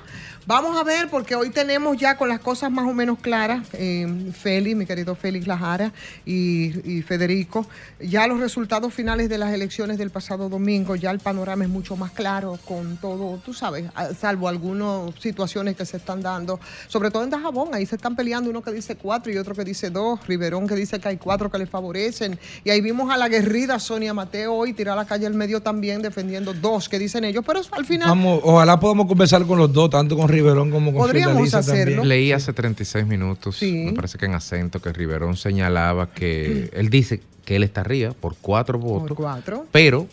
vamos 0.46 0.78
a 0.78 0.84
ver, 0.84 1.08
porque 1.08 1.34
hoy 1.34 1.50
tenemos 1.50 1.96
ya 1.96 2.16
con 2.16 2.28
las 2.28 2.40
cosas 2.40 2.70
más 2.70 2.84
o 2.86 2.92
menos 2.92 3.18
claras, 3.18 3.66
eh, 3.72 4.32
Félix, 4.32 4.76
mi 4.76 4.86
querido 4.86 5.14
Félix 5.14 5.46
Lajara 5.46 5.92
y, 6.24 7.02
Federico, 7.02 7.66
ya 8.00 8.26
los 8.26 8.40
resultados 8.40 8.92
finales 8.92 9.28
de 9.28 9.38
las 9.38 9.52
elecciones 9.52 9.98
del 9.98 10.10
pasado 10.10 10.48
domingo, 10.48 10.96
ya 10.96 11.10
el 11.10 11.18
panorama 11.18 11.64
es 11.64 11.70
mucho 11.70 11.96
más 11.96 12.12
claro 12.12 12.58
con 12.64 12.96
todo, 12.96 13.38
tú 13.44 13.54
sabes, 13.54 13.86
salvo 14.18 14.48
algunas 14.48 15.14
situaciones 15.20 15.76
que 15.76 15.86
se 15.86 15.96
están 15.96 16.22
dando, 16.22 16.60
sobre 16.88 17.10
todo 17.10 17.24
en 17.24 17.30
Dajabón, 17.30 17.74
ahí 17.74 17.86
se 17.86 17.96
están 17.96 18.16
peleando 18.16 18.50
uno 18.50 18.62
que 18.62 18.72
dice 18.72 18.96
cuatro 18.96 19.32
y 19.32 19.38
otro 19.38 19.54
que 19.54 19.64
dice 19.64 19.90
dos, 19.90 20.26
Riverón 20.26 20.66
que 20.66 20.74
dice 20.74 20.98
que 21.00 21.08
hay 21.08 21.16
cuatro 21.16 21.50
que 21.50 21.58
le 21.58 21.66
favorecen, 21.66 22.38
y 22.64 22.70
ahí 22.70 22.80
vimos 22.80 23.10
a 23.10 23.16
la 23.16 23.28
guerrida 23.28 23.78
Sonia 23.78 24.14
Mateo 24.14 24.54
hoy 24.54 24.72
tirar 24.72 24.98
a 24.98 25.02
la 25.02 25.06
calle 25.06 25.26
al 25.26 25.34
medio 25.34 25.60
también 25.60 26.02
defendiendo 26.02 26.52
dos 26.52 26.88
que 26.88 26.98
dicen 26.98 27.24
ellos, 27.24 27.44
pero 27.46 27.60
al 27.70 27.84
final... 27.84 28.08
Vamos, 28.08 28.40
ojalá 28.42 28.78
podamos 28.78 29.06
conversar 29.06 29.46
con 29.46 29.58
los 29.58 29.72
dos, 29.72 29.90
tanto 29.90 30.01
con 30.08 30.28
Riverón 30.28 30.70
como 30.70 30.92
con 30.92 31.00
Podríamos 31.02 31.52
hacerlo. 31.54 31.84
también. 31.84 32.08
Leí 32.08 32.32
hace 32.32 32.52
36 32.52 33.06
minutos, 33.06 33.56
Sí. 33.56 33.72
me 33.86 33.92
parece 33.92 34.18
que 34.18 34.26
en 34.26 34.34
acento, 34.34 34.80
que 34.80 34.92
Riverón 34.92 35.36
señalaba 35.36 36.10
que 36.12 36.70
él 36.74 36.90
dice 36.90 37.20
que 37.44 37.56
él 37.56 37.62
está 37.62 37.80
arriba 37.82 38.12
por 38.18 38.36
cuatro 38.40 38.78
votos, 38.78 39.08
Por 39.08 39.16
cuatro. 39.16 39.66
pero 39.72 40.06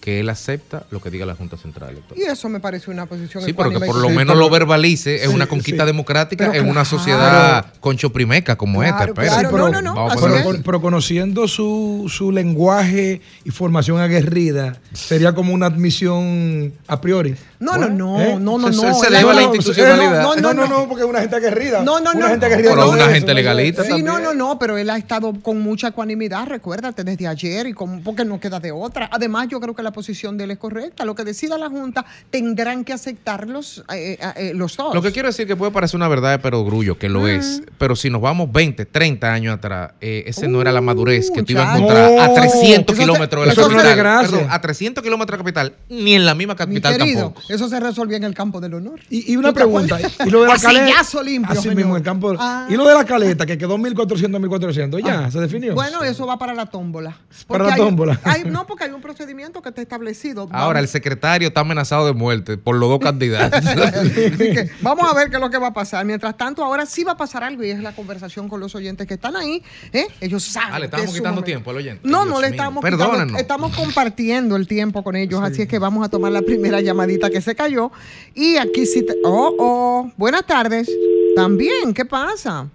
que 0.00 0.18
él 0.18 0.30
acepta 0.30 0.86
lo 0.90 0.98
que 1.02 1.10
diga 1.10 1.26
la 1.26 1.34
Junta 1.34 1.58
Central 1.58 1.90
Electoral. 1.90 2.18
Y 2.18 2.26
eso 2.26 2.48
me 2.48 2.58
parece 2.58 2.90
una 2.90 3.04
posición 3.04 3.44
Sí, 3.44 3.52
pero 3.52 3.68
que 3.68 3.80
por 3.80 3.96
lo 3.96 4.08
Sí, 4.08 4.14
menos 4.16 4.32
pero- 4.34 4.46
lo 4.46 4.48
verbalice 4.48 5.16
es 5.16 5.28
Sí, 5.28 5.34
una 5.34 5.46
conquista 5.46 5.82
sí. 5.82 5.88
democrática 5.88 6.50
Pero 6.50 6.62
en 6.64 6.70
una 6.70 6.86
sociedad 6.86 7.66
conchoprimeca 7.80 8.56
como 8.56 8.80
Claro, 8.80 9.12
esta. 9.12 9.22
Claro, 9.22 9.40
Sí, 9.40 9.46
pero- 9.50 9.68
no, 9.68 9.82
no, 9.82 9.94
no. 9.94 10.08
Pero, 10.18 10.62
pero 10.64 10.80
conociendo 10.80 11.46
su, 11.48 12.06
su 12.08 12.32
lenguaje 12.32 13.20
y 13.44 13.50
formación 13.50 14.00
aguerrida, 14.00 14.80
sería 14.94 15.34
como 15.34 15.52
una 15.52 15.66
admisión 15.66 16.72
a 16.86 16.98
priori. 17.02 17.34
No, 17.60 17.76
no, 17.76 17.88
no, 17.90 18.18
¿Eh? 18.20 18.36
no, 18.40 18.56
no, 18.58 18.72
Se- 18.72 18.82
no. 18.86 18.94
se 18.94 19.06
el 19.08 19.14
eleva 19.14 19.34
la 19.34 19.40
año- 19.42 19.54
institucionalidad. 19.54 20.22
No, 20.22 20.34
no, 20.34 20.54
no, 20.54 20.66
no, 20.66 20.88
porque 20.88 21.04
es 21.04 21.08
una 21.10 21.20
gente 21.20 21.36
aguerrida. 21.36 21.82
No, 21.82 22.00
no, 22.00 22.12
no. 22.14 22.18
Una 22.20 22.28
gente 22.30 22.46
aguerrida. 22.46 22.70
Pero 22.70 22.90
una 22.90 23.08
gente 23.08 23.34
legalista. 23.34 23.84
Sí, 23.84 24.02
no, 24.02 24.18
no, 24.18 24.32
no, 24.32 24.58
pero 24.58 24.78
él 24.78 24.88
ha 24.88 24.96
estado 24.96 25.34
con 25.42 25.60
mucha 25.60 25.88
ecuanimidad, 25.88 26.46
recuérdate, 26.46 27.04
desde 27.04 27.26
ayer 27.28 27.66
y 27.66 27.74
con, 27.74 28.02
porque 28.02 28.24
no 28.24 28.40
queda 28.40 28.60
de 28.60 28.72
otra. 28.72 29.10
Además, 29.12 29.48
yo 29.48 29.60
creo 29.60 29.74
que 29.74 29.82
la 29.82 29.90
posición 29.90 30.38
de 30.38 30.44
él 30.44 30.52
es 30.52 30.58
correcta. 30.58 31.04
Lo 31.04 31.14
que 31.14 31.22
decida 31.22 31.58
la 31.58 31.68
Junta 31.68 32.06
tendrán 32.30 32.82
que 32.82 32.94
aceptarlos 32.94 33.84
eh, 33.92 34.16
eh, 34.18 34.32
eh, 34.36 34.52
los 34.54 34.76
dos. 34.76 34.94
Lo 34.94 35.02
que 35.02 35.12
quiero 35.12 35.28
decir 35.28 35.46
que 35.46 35.54
puede 35.54 35.70
parecer 35.70 35.96
una 35.98 36.08
verdad 36.08 36.30
de 36.30 36.38
perogrullo, 36.38 36.98
que 36.98 37.10
lo 37.10 37.28
es, 37.28 37.62
pero 37.76 37.94
si 37.94 38.08
nos 38.08 38.22
vamos 38.22 38.50
20, 38.50 38.86
30 38.86 39.32
años 39.32 39.54
atrás, 39.54 39.92
eh, 40.00 40.24
ese 40.26 40.48
no 40.48 40.62
era 40.62 40.72
la 40.72 40.80
madurez 40.80 41.30
que 41.30 41.42
tú 41.42 41.52
ibas 41.52 41.68
a 41.68 41.76
encontrar 41.76 42.18
a 42.18 42.28
No, 42.28 42.34
300 42.34 42.94
eso 42.94 42.96
se- 42.96 43.00
kilómetros 43.02 43.42
de 43.42 43.46
la 43.48 43.54
se- 43.54 43.60
capital. 43.60 44.20
Perdón, 44.30 44.46
a 44.48 44.60
300 44.62 45.04
kilómetros 45.04 45.36
de 45.36 45.38
la 45.38 45.44
capital, 45.44 45.72
ni 45.90 46.14
en 46.14 46.24
la 46.24 46.34
misma 46.34 46.54
Mi 46.54 46.58
capital 46.58 46.96
tampoco. 46.98 47.40
Eso 47.54 47.68
se 47.68 47.80
resolvió 47.80 48.16
en 48.16 48.24
el 48.24 48.34
campo 48.34 48.60
del 48.60 48.74
honor. 48.74 49.00
Y, 49.10 49.32
y 49.32 49.36
una 49.36 49.48
¿Tú 49.48 49.54
te 49.54 49.60
pregunta. 49.60 49.98
Y 50.26 50.30
lo 50.30 50.42
de 50.42 50.48
la 50.48 50.56
caleta. 50.58 51.22
limpio, 51.22 51.52
Así 51.52 51.62
señor. 51.62 51.76
mismo, 51.76 51.96
el 51.96 52.02
campo. 52.02 52.34
Ah. 52.38 52.66
Y 52.70 52.74
lo 52.76 52.86
de 52.86 52.94
la 52.94 53.04
caleta, 53.04 53.46
que 53.46 53.58
quedó 53.58 53.76
1400, 53.78 54.40
1400. 54.40 55.02
Ya, 55.02 55.24
Ah. 55.26 55.30
se 55.30 55.40
definió. 55.40 55.74
Bueno, 55.74 56.02
eso 56.02 56.26
va 56.26 56.38
para 56.38 56.54
la 56.54 56.66
tómbola. 56.66 57.16
Para 57.46 57.64
la 57.66 57.76
tómbola. 57.76 58.20
hay- 58.24 58.44
no, 58.46 58.66
porque 58.66 58.84
hay 58.84 58.90
un 58.90 59.00
procedimiento 59.00 59.62
que 59.62 59.68
está 59.70 59.82
establecido. 59.82 60.48
Ahora, 60.52 60.80
el 60.80 60.88
secretario 60.88 61.48
está 61.48 61.60
amenazado 61.60 62.06
de 62.06 62.12
muerte 62.12 62.56
por 62.58 62.76
los 62.76 62.88
dos 62.88 63.00
candidatos. 63.00 63.64
Así 63.66 64.30
que 64.38 64.70
vamos 64.82 65.10
a 65.10 65.14
ver 65.14 65.28
qué 65.30 65.36
es 65.36 65.40
lo 65.42 65.50
que 65.50 65.58
va 65.58 65.68
a 65.68 65.72
pasar. 65.72 66.04
Mientras 66.04 66.36
tanto, 66.36 66.64
ahora 66.64 66.86
sí 66.86 67.04
va 67.04 67.12
a 67.12 67.16
pasar 67.16 67.42
algo 67.44 67.64
y 67.64 67.70
es 67.70 67.80
la 67.80 67.92
conversación 67.92 68.48
con 68.48 68.60
los 68.60 68.74
oyentes 68.74 69.06
que 69.06 69.14
están 69.14 69.36
ahí. 69.36 69.62
¿eh? 69.92 70.06
Ellos 70.20 70.42
saben. 70.44 70.70
Ah, 70.74 70.78
le 70.78 70.84
estamos 70.86 71.06
quitando 71.08 71.28
momento. 71.30 71.44
tiempo 71.44 71.70
al 71.70 71.76
oyente. 71.76 72.00
No, 72.08 72.22
Dios 72.24 72.34
no 72.34 72.40
le 72.40 72.46
mío. 72.48 72.54
estamos 72.56 72.82
Perdónanos. 72.82 73.18
quitando. 73.18 73.38
Estamos 73.38 73.76
compartiendo 73.76 74.56
el 74.56 74.66
tiempo 74.66 75.02
con 75.02 75.16
ellos. 75.16 75.40
Así 75.42 75.62
es 75.62 75.68
que 75.68 75.78
vamos 75.78 76.04
a 76.04 76.08
tomar 76.08 76.32
la 76.32 76.42
primera 76.42 76.80
llamadita 76.80 77.30
que 77.30 77.39
se 77.40 77.54
cayó. 77.54 77.90
Y 78.34 78.56
aquí 78.56 78.86
sí. 78.86 79.04
te- 79.04 79.14
oh, 79.24 79.54
oh. 79.58 80.12
Buenas 80.16 80.46
tardes. 80.46 80.90
También, 81.36 81.94
¿qué 81.94 82.04
pasa? 82.04 82.68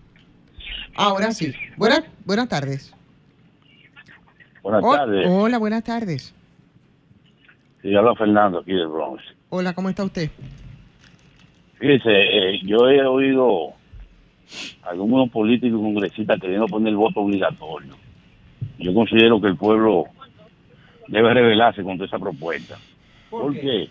Ahora 0.96 1.32
sí. 1.32 1.54
Buenas, 1.78 2.04
buenas 2.26 2.48
tardes. 2.48 2.94
Buenas 4.64 4.82
Oh, 4.84 4.94
tardes. 4.96 5.28
hola, 5.30 5.58
buenas 5.58 5.84
tardes. 5.84 6.34
Sí, 7.82 7.94
habla 7.96 8.16
Fernando 8.16 8.60
aquí 8.60 8.72
del 8.74 8.88
Bronx. 8.88 9.22
Hola, 9.50 9.74
¿cómo 9.74 9.90
está 9.90 10.04
usted? 10.04 10.32
Fíjese, 11.78 12.10
eh, 12.10 12.60
yo 12.64 12.90
he 12.90 13.06
oído 13.06 13.74
algunos 14.84 15.30
políticos 15.30 15.80
y 15.80 15.84
congresistas 15.84 16.40
queriendo 16.40 16.66
poner 16.68 16.90
el 16.90 16.98
voto 16.98 17.20
obligatorio. 17.20 17.94
Yo 18.80 18.94
considero 18.94 19.40
que 19.42 19.48
el 19.50 19.58
pueblo 19.58 20.06
debe 21.08 21.34
rebelarse 21.34 21.84
contra 21.84 22.08
esa 22.08 22.18
propuesta. 22.18 22.78
¿Por, 23.30 23.54
qué? 23.54 23.60
Porque, 23.60 23.90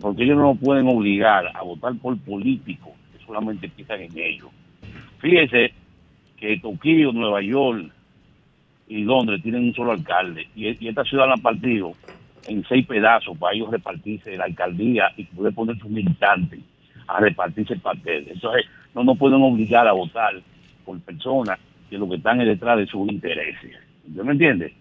porque 0.00 0.24
ellos 0.24 0.36
no 0.36 0.54
pueden 0.54 0.88
obligar 0.88 1.50
a 1.54 1.62
votar 1.62 1.94
por 1.96 2.18
políticos 2.18 2.92
que 3.12 3.24
solamente 3.24 3.68
piensan 3.68 4.02
en 4.02 4.16
ellos. 4.16 4.48
Fíjese 5.18 5.72
que 6.36 6.58
Tokio, 6.58 7.12
Nueva 7.12 7.42
York 7.42 7.90
y 8.88 9.02
Londres 9.02 9.42
tienen 9.42 9.64
un 9.64 9.74
solo 9.74 9.92
alcalde 9.92 10.48
y, 10.54 10.68
esta 10.86 11.04
ciudad 11.04 11.26
la 11.26 11.34
han 11.34 11.42
partido 11.42 11.92
en 12.46 12.62
seis 12.68 12.86
pedazos 12.86 13.36
para 13.38 13.54
ellos 13.54 13.70
repartirse 13.70 14.36
la 14.36 14.44
alcaldía 14.44 15.10
y 15.16 15.24
poder 15.24 15.54
poner 15.54 15.78
sus 15.78 15.90
militantes 15.90 16.60
a 17.06 17.20
repartirse 17.20 17.74
el 17.74 17.80
pastel. 17.80 18.26
Entonces, 18.28 18.66
no 18.94 19.02
nos 19.02 19.18
pueden 19.18 19.42
obligar 19.42 19.88
a 19.88 19.92
votar 19.92 20.34
por 20.84 21.00
personas 21.00 21.58
que 21.88 21.98
lo 21.98 22.08
que 22.08 22.16
están 22.16 22.40
es 22.40 22.46
detrás 22.46 22.78
de 22.78 22.86
sus 22.86 23.10
intereses. 23.10 23.76
¿Usted 24.06 24.22
me 24.22 24.32
entiende? 24.32 24.74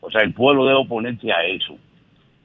O 0.00 0.10
sea, 0.10 0.22
el 0.22 0.32
pueblo 0.32 0.64
debe 0.64 0.78
oponerse 0.78 1.30
a 1.30 1.44
eso, 1.44 1.76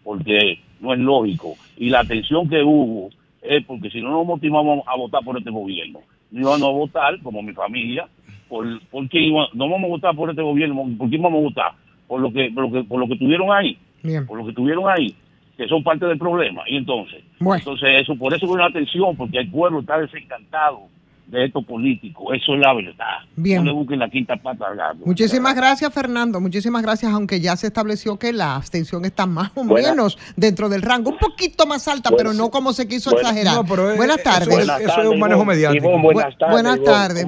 porque 0.04 0.60
no 0.80 0.94
es 0.94 1.00
lógico. 1.00 1.56
Y 1.78 1.90
la 1.90 2.02
atención 2.02 2.48
que 2.50 2.62
hubo 2.64 3.10
es 3.42 3.64
porque 3.66 3.90
si 3.90 4.02
no 4.02 4.12
nos 4.12 4.26
motivamos 4.26 4.84
a 4.88 4.96
votar 4.98 5.24
por 5.24 5.38
este 5.38 5.50
gobierno, 5.52 6.00
no 6.32 6.40
íbamos 6.42 6.64
a 6.64 6.72
votar, 6.72 7.20
como 7.22 7.42
mi 7.42 7.54
familia, 7.54 8.08
por, 8.48 8.66
por 8.90 9.08
qué 9.10 9.20
iba- 9.22 9.48
no 9.54 9.70
vamos 9.70 9.86
a 9.86 9.90
votar 9.90 10.16
por 10.16 10.30
este 10.30 10.42
gobierno, 10.42 10.84
¿por 10.98 11.10
qué 11.10 11.18
vamos 11.18 11.40
a 11.40 11.44
votar? 11.44 11.72
Por 12.08 12.22
lo 12.22 12.32
que, 12.32 12.52
por 12.52 12.64
lo 12.64 12.72
que, 12.72 12.84
por 12.88 13.00
lo 13.00 13.08
que 13.08 13.16
tuvieron 13.18 13.52
ahí 13.52 13.78
Bien. 14.04 14.26
por 14.28 14.38
lo 14.38 14.46
que 14.46 14.54
tuvieron 14.54 14.86
ahí, 14.88 15.16
que 15.58 15.68
son 15.68 15.82
parte 15.84 16.06
del 16.06 16.18
problema. 16.20 16.62
Y 16.68 16.78
entonces, 16.78 17.24
Bueno. 17.40 17.58
entonces 17.60 17.90
eso, 18.02 18.16
por 18.16 18.34
eso 18.34 18.46
con 18.48 18.60
la 18.60 18.68
atención, 18.68 19.16
porque 19.16 19.40
el 19.40 19.50
pueblo 19.50 19.80
está 19.80 19.98
desencantado 20.00 20.82
de 21.28 21.46
estos 21.46 21.66
políticos. 21.66 22.28
Eso 22.36 22.54
es 22.54 22.60
la 22.60 22.74
verdad. 22.74 23.18
Bien. 23.36 23.64
No 23.64 23.72
le 23.72 23.78
busquen 23.78 24.00
la 24.00 24.10
quinta 24.10 24.36
pata 24.38 24.68
al 24.68 24.76
gato. 24.78 25.00
Muchísimas 25.06 25.56
gracias, 25.56 25.94
Fernando. 25.94 26.40
Muchísimas 26.40 26.82
gracias, 26.84 27.12
aunque 27.12 27.40
ya 27.42 27.56
se 27.56 27.68
estableció 27.68 28.18
que 28.20 28.32
la 28.32 28.56
abstención 28.56 29.06
está 29.06 29.26
más 29.26 29.52
o 29.56 29.64
menos 29.64 30.18
dentro 30.36 30.70
del 30.70 30.82
rango, 30.82 31.10
un 31.12 31.18
poquito 31.18 31.66
más 31.66 31.88
alta, 31.88 32.12
pero 32.16 32.34
no 32.34 32.50
como 32.52 32.74
se 32.74 32.88
quiso 32.88 33.16
exagerar. 33.18 33.56
No, 33.56 33.66
pero 33.66 33.92
es- 33.92 33.98
buenas 33.98 34.18
eso 34.20 34.30
tardes. 34.30 34.48
es- 34.50 34.56
Buenas 34.56 34.80
eso 34.82 34.90
es 34.90 34.96
tardes, 34.96 35.12
un 35.12 35.20
manejo 35.20 35.46
mediático. 35.46 35.86
Ivonne, 35.90 36.04
buenas 36.04 36.34
Bu- 36.34 36.38
tardes. 36.38 36.54
buenas 36.54 36.84
tardes. 36.84 37.26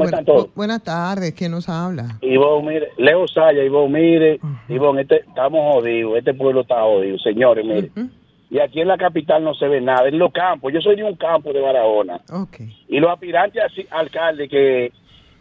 Buenas 0.56 0.84
tardes. 0.84 1.34
¿Quién 1.34 1.52
nos 1.52 1.68
habla? 1.70 2.18
Ivonne, 2.22 2.68
mire, 2.74 2.88
Leo 2.98 3.28
Saya, 3.28 3.64
Ivonne, 3.64 4.00
mire, 4.00 4.40
Ivonne, 4.70 5.02
este, 5.02 5.22
estamos 5.28 5.74
jodidos, 5.74 6.18
este 6.18 6.34
pueblo 6.34 6.62
está 6.62 6.82
jodido, 6.82 7.18
señores, 7.20 7.66
mire. 7.66 7.92
Y 8.50 8.60
aquí 8.60 8.80
en 8.82 8.88
la 8.88 8.98
capital 8.98 9.44
no 9.44 9.54
se 9.54 9.68
ve 9.68 9.82
nada, 9.82 10.08
en 10.08 10.18
los 10.18 10.32
campos, 10.32 10.72
yo 10.74 10.80
soy 10.82 10.96
de 10.96 11.04
un 11.04 11.16
campo 11.16 11.52
de 11.52 11.60
Barahona, 11.62 12.20
y 12.88 13.00
los 13.00 13.12
aspirantes 13.12 13.62
a 13.92 14.00
alcalde 14.00 14.48
que 14.48 14.92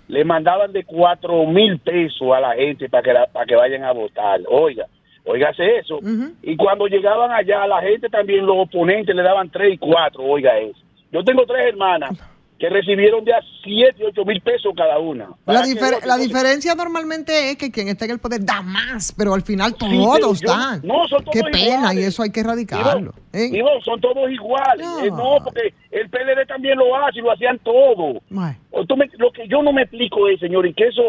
le 0.09 0.25
mandaban 0.25 0.73
de 0.73 0.85
cuatro 0.85 1.45
mil 1.47 1.79
pesos 1.79 2.29
a 2.35 2.41
la 2.41 2.55
gente 2.55 2.89
para 2.89 3.03
que, 3.03 3.13
la- 3.13 3.27
para 3.27 3.47
que 3.47 3.55
vayan 3.57 3.85
a 3.85 3.93
votar, 3.93 4.41
oiga, 4.49 4.87
óigase 5.25 5.79
eso. 5.79 5.99
Y 6.43 6.57
cuando 6.57 6.87
llegaban 6.87 7.31
allá, 7.33 7.67
la 7.67 7.81
gente 7.81 8.09
también, 8.09 8.45
los 8.47 8.57
oponentes 8.59 9.15
le 9.15 9.23
daban 9.23 9.51
tres 9.51 9.75
y 9.75 9.79
cuatro, 9.79 10.23
oiga 10.25 10.57
eso. 10.59 10.79
Yo 11.13 11.23
tengo 11.25 11.45
tres 11.47 11.69
hermanas 11.69 12.11
que 12.59 12.71
recibieron 12.71 13.23
de 13.25 13.35
a 13.35 13.41
siete 13.63 14.03
y 14.03 14.07
ocho 14.07 14.25
mil 14.25 14.41
pesos 14.41 14.73
cada 14.75 14.99
una. 14.99 15.29
La, 15.45 15.63
difer- 15.63 16.03
la 16.07 16.17
diferencia 16.17 16.75
normalmente 16.75 17.51
es 17.51 17.57
que 17.57 17.71
quien 17.71 17.89
está 17.89 18.07
en 18.07 18.13
el 18.13 18.19
poder 18.19 18.45
da 18.45 18.63
más, 18.63 19.13
pero 19.17 19.35
al 19.35 19.43
final 19.43 19.73
Sí, 19.73 19.87
todos 20.21 20.41
yo- 20.41 20.49
dan. 20.49 20.81
no, 20.83 21.07
son 21.07 21.23
todos 21.23 21.35
Qué 21.35 21.43
pena, 21.43 21.59
iguales. 21.79 22.03
y 22.03 22.07
eso 22.07 22.23
hay 22.23 22.31
que 22.31 22.41
erradicarlo. 22.41 23.13
¿eh? 23.35 23.51
Son 23.85 24.01
todos 24.01 24.31
iguales. 24.31 24.87
No. 24.87 25.05
Eh, 25.05 25.11
No. 25.11 25.37
porque 25.45 25.75
el 25.91 26.09
PLD 26.09 26.47
también 26.47 26.79
lo 26.79 26.97
hace 26.97 27.19
y 27.19 27.23
lo 27.23 27.33
hacían 27.33 27.59
todo. 27.59 28.21
Bueno, 28.31 28.57
O 28.71 28.85
tú 28.87 28.97
me- 28.97 29.11
lo 29.19 29.31
que 29.33 29.47
yo 29.49 29.63
no 29.63 29.73
me 29.75 29.83
explico 29.83 30.27
es, 30.29 30.41
señor, 30.41 30.67
y 30.67 30.73
que 30.73 30.87
eso, 30.87 31.03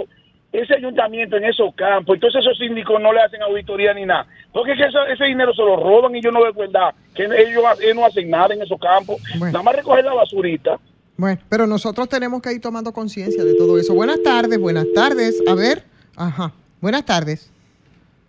ese 0.51 0.75
ayuntamiento 0.75 1.37
en 1.37 1.45
esos 1.45 1.73
campos, 1.75 2.15
entonces 2.15 2.41
esos 2.41 2.57
síndicos 2.57 3.01
no 3.01 3.13
le 3.13 3.21
hacen 3.21 3.41
auditoría 3.41 3.93
ni 3.93 4.05
nada. 4.05 4.27
Porque 4.51 4.73
es 4.73 4.77
que 4.79 4.85
eso- 4.85 5.05
ese 5.05 5.23
dinero 5.23 5.53
se 5.53 5.61
lo 5.61 5.77
roban 5.77 6.13
y 6.13 6.21
yo 6.21 6.29
no 6.31 6.41
veo 6.41 6.51
verdad 6.51 6.93
que 7.15 7.23
ellos, 7.23 7.63
ellos 7.81 7.95
no 7.95 8.05
hacen 8.05 8.29
nada 8.29 8.53
en 8.53 8.61
esos 8.61 8.79
campos. 8.79 9.21
Bueno. 9.37 9.53
Nada 9.53 9.63
más 9.63 9.75
recoger 9.77 10.03
la 10.03 10.13
basurita. 10.13 10.77
Bueno, 11.17 11.39
pero 11.49 11.65
nosotros 11.65 12.07
tenemos 12.09 12.41
que 12.41 12.53
ir 12.53 12.61
tomando 12.61 12.93
conciencia 12.93 13.43
de 13.43 13.55
todo 13.55 13.79
eso. 13.79 13.93
Buenas 13.95 14.21
tardes, 14.21 14.59
buenas 14.59 14.85
tardes. 14.93 15.41
A 15.47 15.55
ver, 15.55 15.83
ajá. 16.15 16.53
Buenas 16.79 17.05
tardes. 17.05 17.51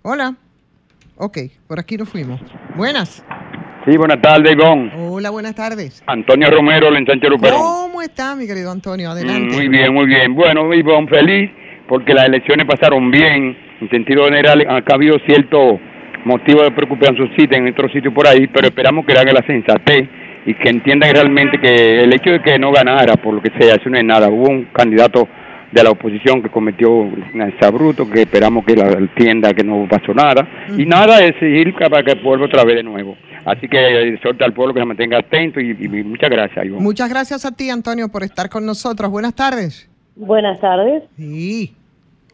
Hola. 0.03 0.35
Ok, 1.17 1.39
por 1.67 1.79
aquí 1.79 1.97
nos 1.97 2.09
fuimos. 2.09 2.41
Buenas. 2.77 3.23
Sí, 3.85 3.97
buenas 3.97 4.21
tardes, 4.23 4.53
Ivonne. 4.53 4.93
Hola, 4.97 5.31
buenas 5.31 5.55
tardes. 5.55 6.03
Antonio 6.07 6.51
Romero, 6.51 6.89
el 6.89 6.97
ensanche 6.97 7.29
Luperón. 7.29 7.59
¿Cómo 7.61 8.01
está, 8.01 8.35
mi 8.35 8.47
querido 8.47 8.71
Antonio? 8.71 9.11
Adelante. 9.11 9.53
Mm, 9.53 9.57
Muy 9.57 9.69
bien, 9.69 9.93
muy 9.95 10.07
bien. 10.07 10.35
Bueno, 10.35 10.73
Ivonne, 10.73 11.09
feliz 11.09 11.51
porque 11.89 12.15
las 12.15 12.27
elecciones 12.27 12.67
pasaron 12.67 13.11
bien. 13.11 13.57
En 13.81 13.91
sentido 13.91 14.25
general, 14.25 14.61
acá 14.69 14.93
ha 14.93 14.97
habido 14.97 15.17
cierto 15.27 15.79
motivo 16.25 16.63
de 16.63 16.71
preocupación 16.71 17.31
en 17.37 17.69
otros 17.69 17.93
sitios 17.93 18.13
por 18.15 18.27
ahí, 18.27 18.47
pero 18.49 18.69
esperamos 18.69 19.05
que 19.07 19.13
hagan 19.13 19.35
la 19.35 19.47
sensatez 19.47 20.09
y 20.49 20.55
que 20.55 20.71
entiendan 20.71 21.13
realmente 21.13 21.61
que 21.61 22.01
el 22.05 22.15
hecho 22.15 22.31
de 22.31 22.41
que 22.41 22.59
no 22.59 22.73
ganara, 22.73 23.17
por 23.17 23.35
lo 23.35 23.43
que 23.43 23.51
sea, 23.51 23.75
eso 23.75 23.91
no 23.91 23.99
es 23.99 24.05
nada. 24.05 24.31
Hubo 24.31 24.49
un 24.49 24.65
candidato 24.73 25.29
de 25.71 25.83
la 25.83 25.91
oposición 25.91 26.43
que 26.43 26.49
cometió 26.49 26.91
un 26.91 27.43
exabruto, 27.43 28.09
que 28.09 28.23
esperamos 28.23 28.65
que 28.65 28.75
la 28.75 28.89
entienda 28.93 29.53
que 29.53 29.63
no 29.63 29.87
pasó 29.87 30.15
nada. 30.15 30.49
Y 30.75 30.87
nada, 30.87 31.23
es 31.23 31.39
seguir 31.39 31.75
para 31.75 32.03
que 32.03 32.13
el 32.13 32.23
pueblo 32.23 32.47
otra 32.47 32.65
vez 32.65 32.77
de 32.77 32.83
nuevo. 32.83 33.15
Así 33.45 33.69
que 33.69 34.09
exhorta 34.09 34.47
al 34.47 34.55
pueblo 34.55 34.73
que 34.73 34.81
se 34.81 34.87
mantenga 34.87 35.19
atento 35.19 35.61
y, 35.61 35.73
y 35.73 35.89
muchas 36.03 36.31
gracias, 36.31 36.65
Ivonne. 36.65 36.83
Muchas 36.83 37.11
gracias 37.11 37.45
a 37.45 37.53
ti, 37.53 37.69
Antonio, 37.69 38.09
por 38.09 38.23
estar 38.23 38.49
con 38.49 38.65
nosotros. 38.65 39.11
Buenas 39.11 39.35
tardes. 39.35 39.91
Buenas 40.17 40.59
tardes. 40.61 41.03
Sí. 41.19 41.75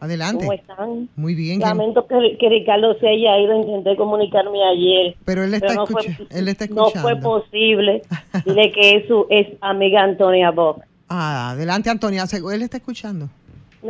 Adelante. 0.00 0.44
¿Cómo 0.44 0.52
están? 0.52 1.08
Muy 1.16 1.34
bien. 1.34 1.58
¿quién- 1.58 1.68
Lamento 1.68 2.06
que, 2.06 2.36
que 2.38 2.48
Ricardo 2.48 2.94
se 2.98 3.08
haya 3.08 3.38
ido. 3.38 3.56
Intenté 3.60 3.96
comunicarme 3.96 4.58
ayer. 4.64 5.14
Pero 5.24 5.44
él 5.44 5.54
está, 5.54 5.68
pero 5.68 5.80
no 5.80 5.86
fue- 5.86 6.06
escucha- 6.06 6.38
él 6.38 6.48
está 6.48 6.66
No 6.66 6.86
escuchando. 6.88 7.08
fue 7.08 7.20
posible. 7.20 8.02
Dile 8.44 8.70
que 8.72 8.96
es 8.96 9.06
su 9.08 9.26
es 9.30 9.46
amiga 9.60 10.02
Antonia 10.02 10.50
Bock. 10.50 10.82
Ah, 11.08 11.50
adelante, 11.50 11.90
Antonio. 11.90 12.22
Asegu- 12.22 12.52
Él 12.52 12.62
está 12.62 12.78
escuchando. 12.78 13.28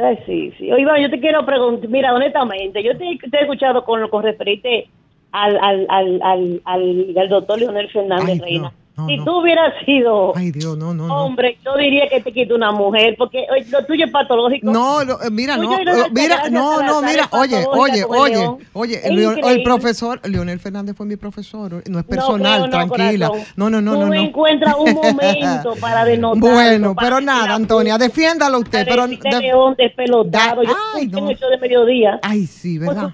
Ay, 0.01 0.19
sí, 0.27 0.53
sí. 0.59 0.73
Oye, 0.73 0.85
yo 1.03 1.09
te 1.11 1.21
quiero 1.21 1.47
preguntar, 1.47 1.89
mira, 1.89 2.13
honestamente, 2.13 2.83
yo 2.83 2.93
te, 2.99 3.05
te 3.31 3.37
he 3.39 3.43
escuchado 3.43 3.85
con, 3.85 4.09
con 4.09 4.25
referirte 4.25 4.89
al, 5.31 5.57
al, 5.57 5.87
al, 5.89 6.21
al, 6.23 6.63
al, 6.65 7.15
al 7.17 7.29
doctor 7.29 7.59
Leonel 7.61 7.89
Fernández 7.91 8.29
Ay, 8.35 8.41
Reina. 8.41 8.63
no, 8.65 8.73
no, 8.97 9.07
si 9.09 9.17
no. 9.17 9.25
tú 9.25 9.41
hubieras 9.41 9.73
sido 9.85 10.37
Ay, 10.37 10.53
Dios, 10.53 10.79
no, 10.79 10.91
hombre, 11.25 11.59
yo 11.65 11.77
diría 11.77 12.09
que 12.09 12.21
te 12.21 12.33
quito 12.33 12.55
una 12.55 12.71
mujer, 12.71 13.17
porque 13.19 13.45
lo 13.71 13.85
tuyo 13.87 14.05
es 14.05 14.11
patológico. 14.13 14.71
No, 14.71 15.03
lo- 15.05 15.21
eh, 15.23 15.31
mira, 15.31 15.57
Tuyo 15.57 15.69
no, 15.71 15.83
lo 15.85 16.05
eh, 16.07 16.11
mira, 16.13 16.49
no, 16.51 16.81
no, 16.83 17.03
mira, 17.03 17.29
oye, 17.33 17.65
oye, 17.73 18.05
oye, 18.05 18.37
león. 18.39 18.59
oye, 18.73 19.01
el, 19.05 19.63
profesor, 19.65 20.21
Leonel 20.25 20.61
Fernández 20.61 20.97
fue 20.97 21.07
mi 21.07 21.17
profesor, 21.17 21.83
no 21.89 21.99
es 21.99 22.05
personal, 22.05 22.69
creo, 22.69 22.71
tranquila. 22.71 23.29
corazón. 23.29 23.53
No, 23.57 23.71
no, 23.71 23.81
no, 23.81 23.95
Tú 23.95 24.01
no, 24.01 24.07
no. 24.07 24.15
encuentras 24.15 24.75
un 24.79 24.93
momento 24.95 25.75
para 25.81 26.05
denotarlo, 26.05 26.55
Bueno, 26.55 26.95
para 26.95 27.09
pero 27.09 27.21
nada, 27.21 27.55
Antonia, 27.55 27.99
defiéndalo 27.99 28.59
usted, 28.61 28.87
pero 28.89 29.09
de- 29.09 29.19
león 29.41 29.75
despelotado. 29.77 30.63
Da- 30.63 30.69
Yo 30.69 30.77
ay, 30.95 31.07
no. 31.09 31.27
de 31.27 31.59
mediodía. 31.61 32.21
Ay, 32.23 32.47
sí, 32.47 32.79
¿verdad? 32.79 33.11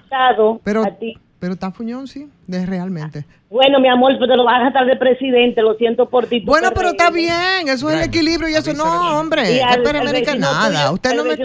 Pero, 0.63 0.83
a 0.83 0.91
ti. 0.91 1.17
Pero 1.41 1.53
está 1.53 1.71
fuñón, 1.71 2.07
sí, 2.07 2.29
de 2.45 2.65
realmente. 2.67 3.25
Bueno, 3.49 3.79
mi 3.81 3.89
amor, 3.89 4.13
pero 4.13 4.27
te 4.31 4.37
lo 4.37 4.45
vas 4.45 4.61
a 4.63 4.67
estar 4.67 4.85
de 4.85 4.95
presidente, 4.95 5.61
lo 5.63 5.73
siento 5.73 6.07
por 6.07 6.27
ti. 6.27 6.39
Bueno, 6.41 6.69
pero 6.73 6.89
está 6.89 7.09
bien, 7.09 7.67
eso 7.67 7.89
es 7.89 7.97
el 7.97 8.03
equilibrio 8.03 8.47
y 8.47 8.53
eso 8.53 8.71
no, 8.73 9.19
hombre. 9.19 9.51
Y 9.51 9.55
¿Qué 9.55 9.63
al- 9.63 9.79
al 9.79 9.83
peremérica 9.83 10.31
vecino 10.33 10.51
nada. 10.51 10.69
tuyo- 10.69 10.93
Usted 10.93 11.15
no 11.15 11.23
me. 11.25 11.37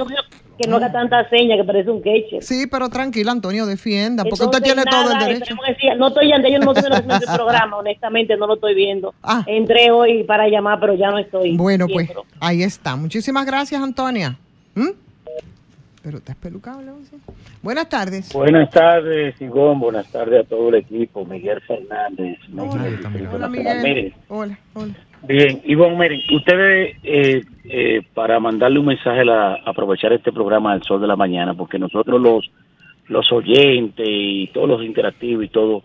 Que 0.58 0.66
no 0.68 0.76
haga 0.76 0.90
tanta 0.90 1.28
seña, 1.28 1.54
que 1.56 1.64
parece 1.64 1.90
un 1.90 2.02
queche. 2.02 2.40
Sí, 2.40 2.66
pero 2.66 2.88
tranquila, 2.88 3.30
Antonio, 3.32 3.66
defienda, 3.66 4.22
porque 4.24 4.42
Entonces, 4.44 4.56
usted 4.56 4.62
tiene 4.62 4.84
todo 4.90 5.12
el 5.12 5.18
derecho. 5.18 5.54
No 5.98 6.06
estoy 6.08 6.28
yendo, 6.28 6.48
yo 6.48 6.58
no 6.60 6.72
estoy 6.72 6.90
viendo 6.90 7.14
el 7.14 7.34
programa, 7.36 7.76
honestamente, 7.78 8.36
no 8.38 8.46
lo 8.46 8.54
estoy 8.54 8.74
viendo. 8.74 9.14
Ah. 9.22 9.42
Entré 9.46 9.90
hoy 9.90 10.24
para 10.24 10.48
llamar, 10.48 10.78
pero 10.80 10.94
ya 10.94 11.10
no 11.10 11.18
estoy. 11.18 11.56
Bueno, 11.58 11.86
pues 11.92 12.08
ahí 12.40 12.62
está. 12.62 12.96
Muchísimas 12.96 13.44
gracias, 13.44 13.82
Antonia. 13.82 14.38
¿Mm? 14.74 14.88
Pero 16.06 16.18
está 16.18 16.34
espelucable. 16.34 16.86
¿no? 16.86 16.98
Sí. 17.10 17.16
Buenas 17.64 17.88
tardes. 17.88 18.32
Buenas 18.32 18.70
tardes, 18.70 19.34
Sigón. 19.38 19.80
Buenas 19.80 20.06
tardes 20.12 20.46
a 20.46 20.48
todo 20.48 20.68
el 20.68 20.76
equipo. 20.76 21.24
Miguel 21.24 21.60
Fernández. 21.62 22.38
Miguel, 22.48 23.00
Hola, 23.34 23.48
Miguel. 23.48 24.14
Hola, 24.28 24.56
hola. 24.74 24.94
bien, 25.26 25.62
Ivonne, 25.64 25.96
miren, 25.96 26.20
ustedes, 26.32 26.96
eh, 27.02 27.42
eh, 27.64 28.02
para 28.14 28.38
mandarle 28.38 28.78
un 28.78 28.86
mensaje, 28.86 29.28
a 29.28 29.54
aprovechar 29.68 30.12
este 30.12 30.30
programa 30.30 30.74
del 30.74 30.84
Sol 30.84 31.00
de 31.00 31.08
la 31.08 31.16
Mañana, 31.16 31.54
porque 31.54 31.76
nosotros 31.76 32.20
los, 32.20 32.48
los 33.08 33.32
oyentes 33.32 34.06
y 34.08 34.46
todos 34.54 34.68
los 34.68 34.84
interactivos 34.84 35.44
y 35.44 35.48
todo, 35.48 35.82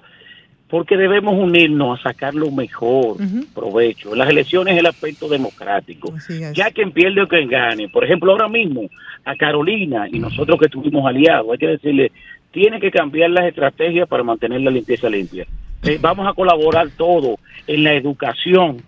porque 0.72 0.96
debemos 0.96 1.38
unirnos 1.38 2.00
a 2.00 2.04
sacar 2.04 2.34
lo 2.34 2.50
mejor 2.50 3.18
provecho. 3.54 4.16
Las 4.16 4.30
elecciones 4.30 4.74
es 4.74 4.80
el 4.80 4.86
aspecto 4.86 5.28
democrático. 5.28 6.14
Ya 6.54 6.72
quien 6.72 6.94
pierde 6.94 7.22
o 7.22 7.28
quien 7.28 7.50
gane. 7.50 7.90
Por 7.90 8.06
ejemplo, 8.06 8.32
ahora 8.32 8.48
mismo 8.48 8.84
a 9.26 9.36
Carolina 9.36 10.08
y 10.10 10.18
nosotros 10.18 10.58
que 10.58 10.68
estuvimos 10.68 11.06
aliados, 11.06 11.52
hay 11.52 11.58
que 11.58 11.68
decirle, 11.68 12.14
tiene 12.52 12.80
que 12.80 12.90
cambiar 12.90 13.32
las 13.32 13.48
estrategias 13.48 14.08
para 14.08 14.24
mantener 14.24 14.62
la 14.62 14.72
limpieza 14.72 15.10
limpia. 15.10 15.46
Eh, 15.84 15.98
vamos 16.00 16.26
a 16.26 16.34
colaborar 16.34 16.88
todo 16.96 17.36
en 17.68 17.84
la 17.84 17.94
educación. 17.94 18.82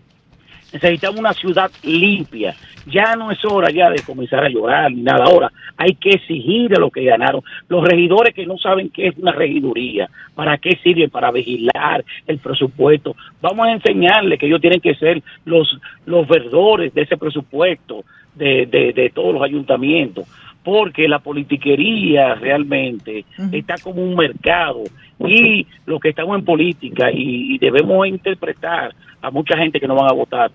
Necesitamos 0.73 1.19
una 1.19 1.33
ciudad 1.33 1.71
limpia. 1.83 2.55
Ya 2.87 3.15
no 3.15 3.31
es 3.31 3.39
hora 3.45 3.71
ya 3.71 3.89
de 3.89 4.01
comenzar 4.01 4.43
a 4.43 4.49
llorar 4.49 4.91
ni 4.91 5.03
nada. 5.03 5.25
Ahora 5.25 5.51
hay 5.77 5.95
que 5.95 6.09
exigir 6.09 6.75
a 6.75 6.79
los 6.79 6.91
que 6.91 7.03
ganaron. 7.03 7.41
Los 7.69 7.83
regidores 7.83 8.33
que 8.33 8.45
no 8.45 8.57
saben 8.57 8.89
qué 8.89 9.07
es 9.07 9.17
una 9.17 9.31
regiduría, 9.31 10.09
para 10.35 10.57
qué 10.57 10.77
sirve, 10.83 11.07
para 11.07 11.31
vigilar 11.31 12.03
el 12.27 12.39
presupuesto. 12.39 13.15
Vamos 13.41 13.67
a 13.67 13.71
enseñarles 13.71 14.39
que 14.39 14.47
ellos 14.47 14.61
tienen 14.61 14.81
que 14.81 14.95
ser 14.95 15.21
los, 15.45 15.79
los 16.05 16.27
verdores 16.27 16.93
de 16.93 17.03
ese 17.03 17.17
presupuesto 17.17 18.03
de, 18.35 18.65
de, 18.65 18.93
de 18.93 19.09
todos 19.11 19.33
los 19.33 19.43
ayuntamientos. 19.43 20.25
Porque 20.63 21.07
la 21.07 21.19
politiquería 21.19 22.35
realmente 22.35 23.25
está 23.51 23.75
como 23.83 24.01
un 24.03 24.15
mercado 24.15 24.83
y 25.19 25.65
los 25.85 25.99
que 25.99 26.09
estamos 26.09 26.37
en 26.39 26.45
política 26.45 27.11
y, 27.11 27.55
y 27.55 27.57
debemos 27.57 28.07
interpretar 28.07 28.93
a 29.21 29.31
mucha 29.31 29.57
gente 29.57 29.79
que 29.79 29.87
no 29.87 29.95
van 29.95 30.09
a 30.11 30.13
votar. 30.13 30.51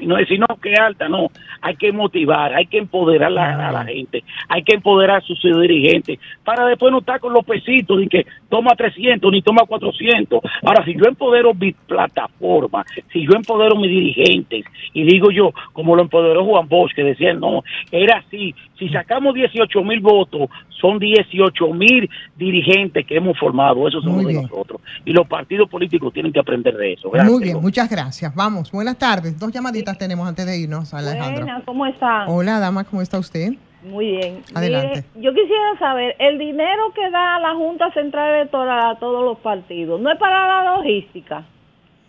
Y 0.00 0.06
no 0.06 0.16
decir 0.16 0.40
no 0.40 0.46
que 0.60 0.74
alta 0.74 1.08
no. 1.08 1.28
Hay 1.60 1.76
que 1.76 1.92
motivar 1.92 2.54
hay 2.54 2.66
que 2.66 2.78
empoderar 2.78 3.30
la- 3.30 3.68
a 3.68 3.72
la 3.72 3.84
gente 3.84 4.24
hay 4.48 4.62
que 4.64 4.74
empoderar 4.74 5.18
a 5.18 5.20
sus 5.20 5.40
dirigentes 5.42 6.18
para 6.44 6.66
después 6.66 6.90
no 6.90 6.98
estar 6.98 7.20
con 7.20 7.32
los 7.32 7.44
pesitos 7.44 8.02
y 8.02 8.08
que 8.08 8.26
toma 8.52 8.72
300 8.76 9.32
ni 9.32 9.40
toma 9.40 9.62
400. 9.66 10.40
Ahora, 10.62 10.84
si 10.84 10.92
yo 10.92 11.04
empodero 11.08 11.54
mi 11.54 11.72
plataforma, 11.72 12.84
si 13.10 13.24
yo 13.24 13.30
empodero 13.34 13.76
mis 13.76 13.88
dirigentes, 13.88 14.66
y 14.92 15.04
digo 15.04 15.30
yo, 15.30 15.52
como 15.72 15.96
lo 15.96 16.02
empoderó 16.02 16.44
Juan 16.44 16.68
Bosch, 16.68 16.92
que 16.94 17.02
decía, 17.02 17.32
no, 17.32 17.64
era 17.90 18.18
así, 18.18 18.54
si 18.78 18.90
sacamos 18.90 19.32
18 19.32 19.82
mil 19.82 20.00
votos, 20.00 20.50
son 20.68 20.98
18 20.98 21.66
mil 21.68 22.10
dirigentes 22.36 23.06
que 23.06 23.16
hemos 23.16 23.38
formado, 23.38 23.88
eso 23.88 24.02
somos 24.02 24.26
de 24.26 24.34
nosotros. 24.34 24.82
Y 25.06 25.12
los 25.12 25.26
partidos 25.26 25.70
políticos 25.70 26.12
tienen 26.12 26.30
que 26.30 26.40
aprender 26.40 26.76
de 26.76 26.92
eso. 26.92 27.08
Gracias. 27.08 27.32
Muy 27.32 27.42
bien, 27.42 27.58
muchas 27.58 27.88
gracias. 27.88 28.34
Vamos, 28.34 28.70
buenas 28.70 28.98
tardes. 28.98 29.38
Dos 29.40 29.50
llamaditas 29.50 29.96
tenemos 29.96 30.28
antes 30.28 30.44
de 30.44 30.58
irnos, 30.58 30.92
Alejandro. 30.92 31.46
Buenas, 31.46 31.64
¿cómo 31.64 31.86
están? 31.86 32.28
Hola, 32.28 32.58
dama, 32.58 32.84
¿cómo 32.84 33.00
está 33.00 33.18
usted? 33.18 33.54
Muy 33.84 34.06
bien. 34.12 34.42
Adelante. 34.54 35.04
Mire, 35.14 35.24
yo 35.24 35.34
quisiera 35.34 35.78
saber, 35.78 36.14
el 36.18 36.38
dinero 36.38 36.92
que 36.94 37.10
da 37.10 37.38
la 37.40 37.54
Junta 37.54 37.90
Central 37.92 38.34
Electoral 38.34 38.90
a 38.92 38.98
todos 38.98 39.24
los 39.24 39.38
partidos, 39.38 40.00
¿no 40.00 40.10
es 40.12 40.18
para 40.18 40.46
la 40.64 40.76
logística? 40.76 41.44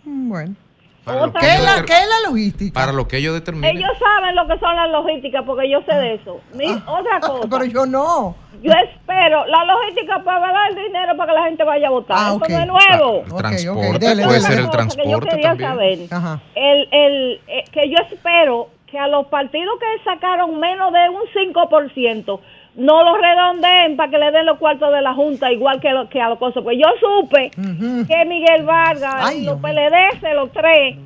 Mm, 0.03 0.29
Bueno. 0.29 0.55
Para 1.03 1.25
lo 1.25 1.33
¿Qué 1.33 1.45
es 1.47 1.55
ellos 1.59 1.65
la, 1.65 1.83
qué 1.85 1.93
es 1.93 2.07
la 2.07 2.29
logística? 2.29 2.73
Para 2.79 2.93
lo 2.93 3.05
que 3.09 3.17
ellos 3.17 3.33
determinen. 3.33 3.75
Ellos 3.75 3.91
saben 3.99 4.35
lo 4.37 4.47
que 4.47 4.57
son 4.57 4.73
las 4.73 4.89
logísticas 4.89 5.43
porque 5.45 5.69
yo 5.69 5.81
sé 5.81 5.93
de 5.95 6.13
eso. 6.13 6.39
Mi- 6.53 6.71
otra 6.87 7.19
cosa. 7.19 7.41
Ah, 7.43 7.47
Pero 7.49 7.65
yo 7.65 7.85
no. 7.85 8.35
Yo 8.61 8.71
espero, 8.71 9.45
la 9.47 9.65
logística 9.65 10.23
para 10.23 10.39
dar 10.53 10.69
el 10.69 10.75
dinero 10.77 11.17
para 11.17 11.33
que 11.33 11.39
la 11.39 11.45
gente 11.47 11.63
vaya 11.65 11.87
a 11.87 11.91
votar. 11.91 12.17
Ah, 12.17 12.29
Eso 12.29 12.39
no 12.39 12.57
es 12.57 12.67
nuevo. 12.67 13.17
El 13.25 13.33
transporte, 13.35 13.99
dele, 13.99 14.23
puede 14.23 14.35
dele. 14.39 14.47
ser 14.47 14.59
el 14.59 14.65
Otra 14.65 14.83
cosa 14.85 14.95
que 14.95 15.03
yo 15.09 15.19
transporte 15.19 15.29
quería 15.35 15.49
también. 15.67 16.07
saber, 16.07 16.13
Ajá. 16.13 16.41
el, 16.55 16.87
el, 16.91 17.41
eh, 17.47 17.63
que 17.73 17.89
yo 17.89 17.97
espero 18.09 18.69
que 18.93 18.99
a 18.99 19.07
los 19.07 19.25
partidos 19.25 19.73
que 19.79 20.03
sacaron 20.03 20.59
menos 20.59 20.93
de 20.93 21.09
un 21.09 21.23
5% 21.33 22.39
no 22.75 23.03
los 23.03 23.17
redondeen 23.19 23.97
para 23.97 24.11
que 24.11 24.17
le 24.19 24.31
den 24.31 24.45
los 24.45 24.59
cuartos 24.59 24.91
de 24.93 25.01
la 25.01 25.13
Junta 25.15 25.51
igual 25.51 25.79
que, 25.81 25.89
lo- 25.89 26.07
que 26.09 26.21
a 26.21 26.29
los 26.29 26.37
cosas. 26.37 26.61
Pues 26.63 26.77
yo 26.77 26.85
supe 26.99 27.49
que 28.07 28.25
Miguel 28.25 28.63
Vargas 28.65 29.15
Ay, 29.29 29.45
los 29.45 29.59
PLD, 29.59 30.33
los 30.35 30.51
tres, 30.51 30.97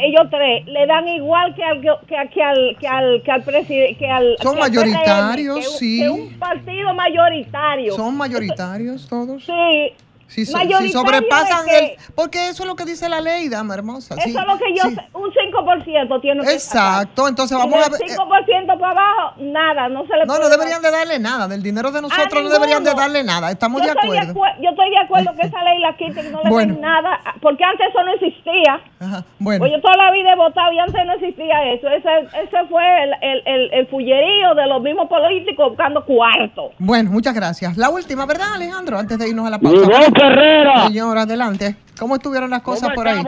ellos 0.00 0.26
tres, 0.30 0.66
le 0.66 0.86
dan 0.86 1.06
igual 1.08 1.54
que 1.54 1.62
al 1.64 1.80
que, 1.82 2.16
al 2.16 2.30
que 2.30 2.86
al 2.88 3.22
que 3.22 3.30
al 3.30 3.42
presidente 3.42 3.96
que 3.98 4.06
al 4.08 4.36
Son 4.42 4.54
que 4.56 4.62
al 4.62 4.70
mayoritarios, 4.70 5.56
que 5.56 5.62
sí. 5.64 6.00
que 6.00 6.08
un 6.10 6.38
partido 6.38 6.94
mayoritario. 6.94 7.92
¿Son 7.94 8.16
mayoritarios 8.16 9.06
todos? 9.08 9.44
Sí. 9.44 9.92
Si, 10.32 10.46
so- 10.46 10.52
si 10.52 10.64
Mayoritario 10.64 10.92
sobrepasan 10.92 11.66
que- 11.66 11.78
el... 11.78 11.90
Porque 12.14 12.48
eso 12.48 12.62
es 12.62 12.68
lo 12.68 12.74
que 12.76 12.84
dice 12.84 13.08
la 13.08 13.20
ley, 13.20 13.48
dama 13.48 13.74
hermosa. 13.74 14.14
sí, 14.16 14.30
Eso 14.30 14.40
es 14.40 14.46
lo 14.46 14.56
que 14.58 14.74
yo 14.74 14.82
sí. 14.88 14.94
sé, 14.94 15.02
un 15.12 15.30
5% 15.30 16.20
tiene 16.20 16.42
que 16.44 16.52
Exacto, 16.52 17.28
entonces 17.28 17.56
vamos 17.56 17.74
a 17.86 17.88
ver... 17.90 18.00
eh, 18.02 18.16
5% 18.16 18.78
para 18.78 18.90
abajo, 18.92 19.34
nada, 19.38 19.88
no 19.88 20.06
se 20.06 20.14
le 20.16 20.20
No, 20.24 20.26
puede 20.34 20.40
no 20.40 20.48
dar. 20.48 20.58
deberían 20.58 20.82
de 20.82 20.90
darle 20.90 21.18
nada. 21.18 21.48
Del 21.48 21.62
dinero 21.62 21.90
de 21.90 22.00
nosotros 22.02 22.28
no 22.32 22.40
ninguno. 22.40 22.54
deberían 22.54 22.84
de 22.84 22.94
darle 22.94 23.22
nada. 23.24 23.50
Estamos 23.50 23.80
yo 23.82 23.92
de 23.92 23.98
acuerdo. 24.00 24.32
acue- 24.34 24.56
yo 24.62 24.70
estoy 24.70 24.90
de 24.90 24.98
acuerdo 24.98 25.30
que 25.38 25.46
esa 25.46 25.62
ley 25.64 25.78
la 25.80 25.96
quiten, 25.96 26.32
no 26.32 26.42
le 26.42 26.50
Bueno. 26.50 26.72
den 26.74 26.82
nada, 26.82 27.20
porque 27.40 27.62
antes 27.64 27.86
eso 27.90 28.02
no 28.02 28.12
existía. 28.14 28.80
Ajá, 29.00 29.24
bueno. 29.38 29.58
Pues 29.60 29.72
yo 29.72 29.80
toda 29.80 29.96
la 29.96 30.12
vida 30.12 30.32
he 30.32 30.36
votado 30.36 30.72
y 30.72 30.78
antes 30.78 31.06
no 31.06 31.12
existía 31.14 31.72
eso. 31.74 31.88
Ese, 31.88 32.08
ese 32.42 32.66
fue 32.68 32.84
el, 33.04 33.10
el, 33.20 33.42
el, 33.46 33.72
el 33.74 33.86
fullerío 33.88 34.54
de 34.54 34.66
los 34.66 34.80
mismos 34.82 35.08
políticos 35.08 35.68
buscando 35.70 36.04
cuarto. 36.04 36.70
Bueno, 36.78 37.10
muchas 37.10 37.34
gracias. 37.34 37.76
La 37.76 37.90
última, 37.90 38.24
¿verdad, 38.26 38.54
Alejandro? 38.54 38.98
Antes 38.98 39.18
de 39.18 39.28
irnos 39.28 39.46
a 39.46 39.50
la 39.50 39.58
pausa. 39.58 39.86
Ferrera. 40.28 40.86
Señor, 40.86 41.18
adelante. 41.18 41.76
¿Cómo 41.98 42.16
estuvieron 42.16 42.50
las 42.50 42.62
cosas 42.62 42.90
¿Cómo 42.90 42.94
por 42.94 43.08
ahí? 43.08 43.22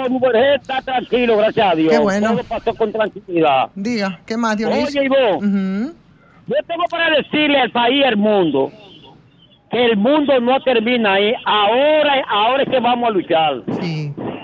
está 0.56 0.80
tranquilo, 0.82 1.36
gracias 1.36 1.72
a 1.72 1.74
Dios. 1.76 1.92
Qué 1.92 1.98
bueno. 1.98 2.32
Todo 2.32 2.44
pasó 2.44 2.74
con 2.74 2.92
tranquilidad. 2.92 3.68
Diga, 3.74 4.20
¿qué 4.26 4.36
más, 4.36 4.56
Dionisio? 4.56 5.00
Oye, 5.00 5.04
Ivo, 5.06 5.36
Ujú. 5.38 5.94
yo 6.46 6.56
tengo 6.66 6.84
para 6.90 7.16
decirle 7.16 7.60
al 7.60 7.70
país 7.70 8.00
y 8.00 8.04
al 8.04 8.16
mundo 8.16 8.72
que 9.70 9.84
el 9.84 9.96
mundo 9.96 10.40
no 10.40 10.60
termina 10.62 11.14
ahí. 11.14 11.32
Ahora, 11.44 12.24
ahora 12.28 12.62
es 12.62 12.68
que 12.68 12.80
vamos 12.80 13.08
a 13.08 13.12
luchar. 13.12 13.62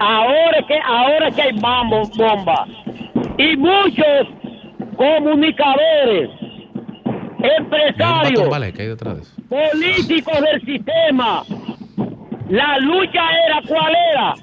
Ahora 0.00 0.58
es 0.58 0.66
que, 0.66 0.78
ahora 0.84 1.28
es 1.28 1.34
que 1.34 1.42
hay 1.42 1.52
mambo, 1.54 2.02
bomba. 2.16 2.66
Y 3.38 3.56
muchos 3.56 4.28
comunicadores, 4.96 6.30
empresarios, 7.58 8.48
políticos 9.48 10.40
del 10.40 10.60
sistema. 10.64 11.42
La 12.50 12.78
lucha 12.78 13.22
era, 13.46 13.60
¿cuál 13.66 13.94
era? 14.12 14.34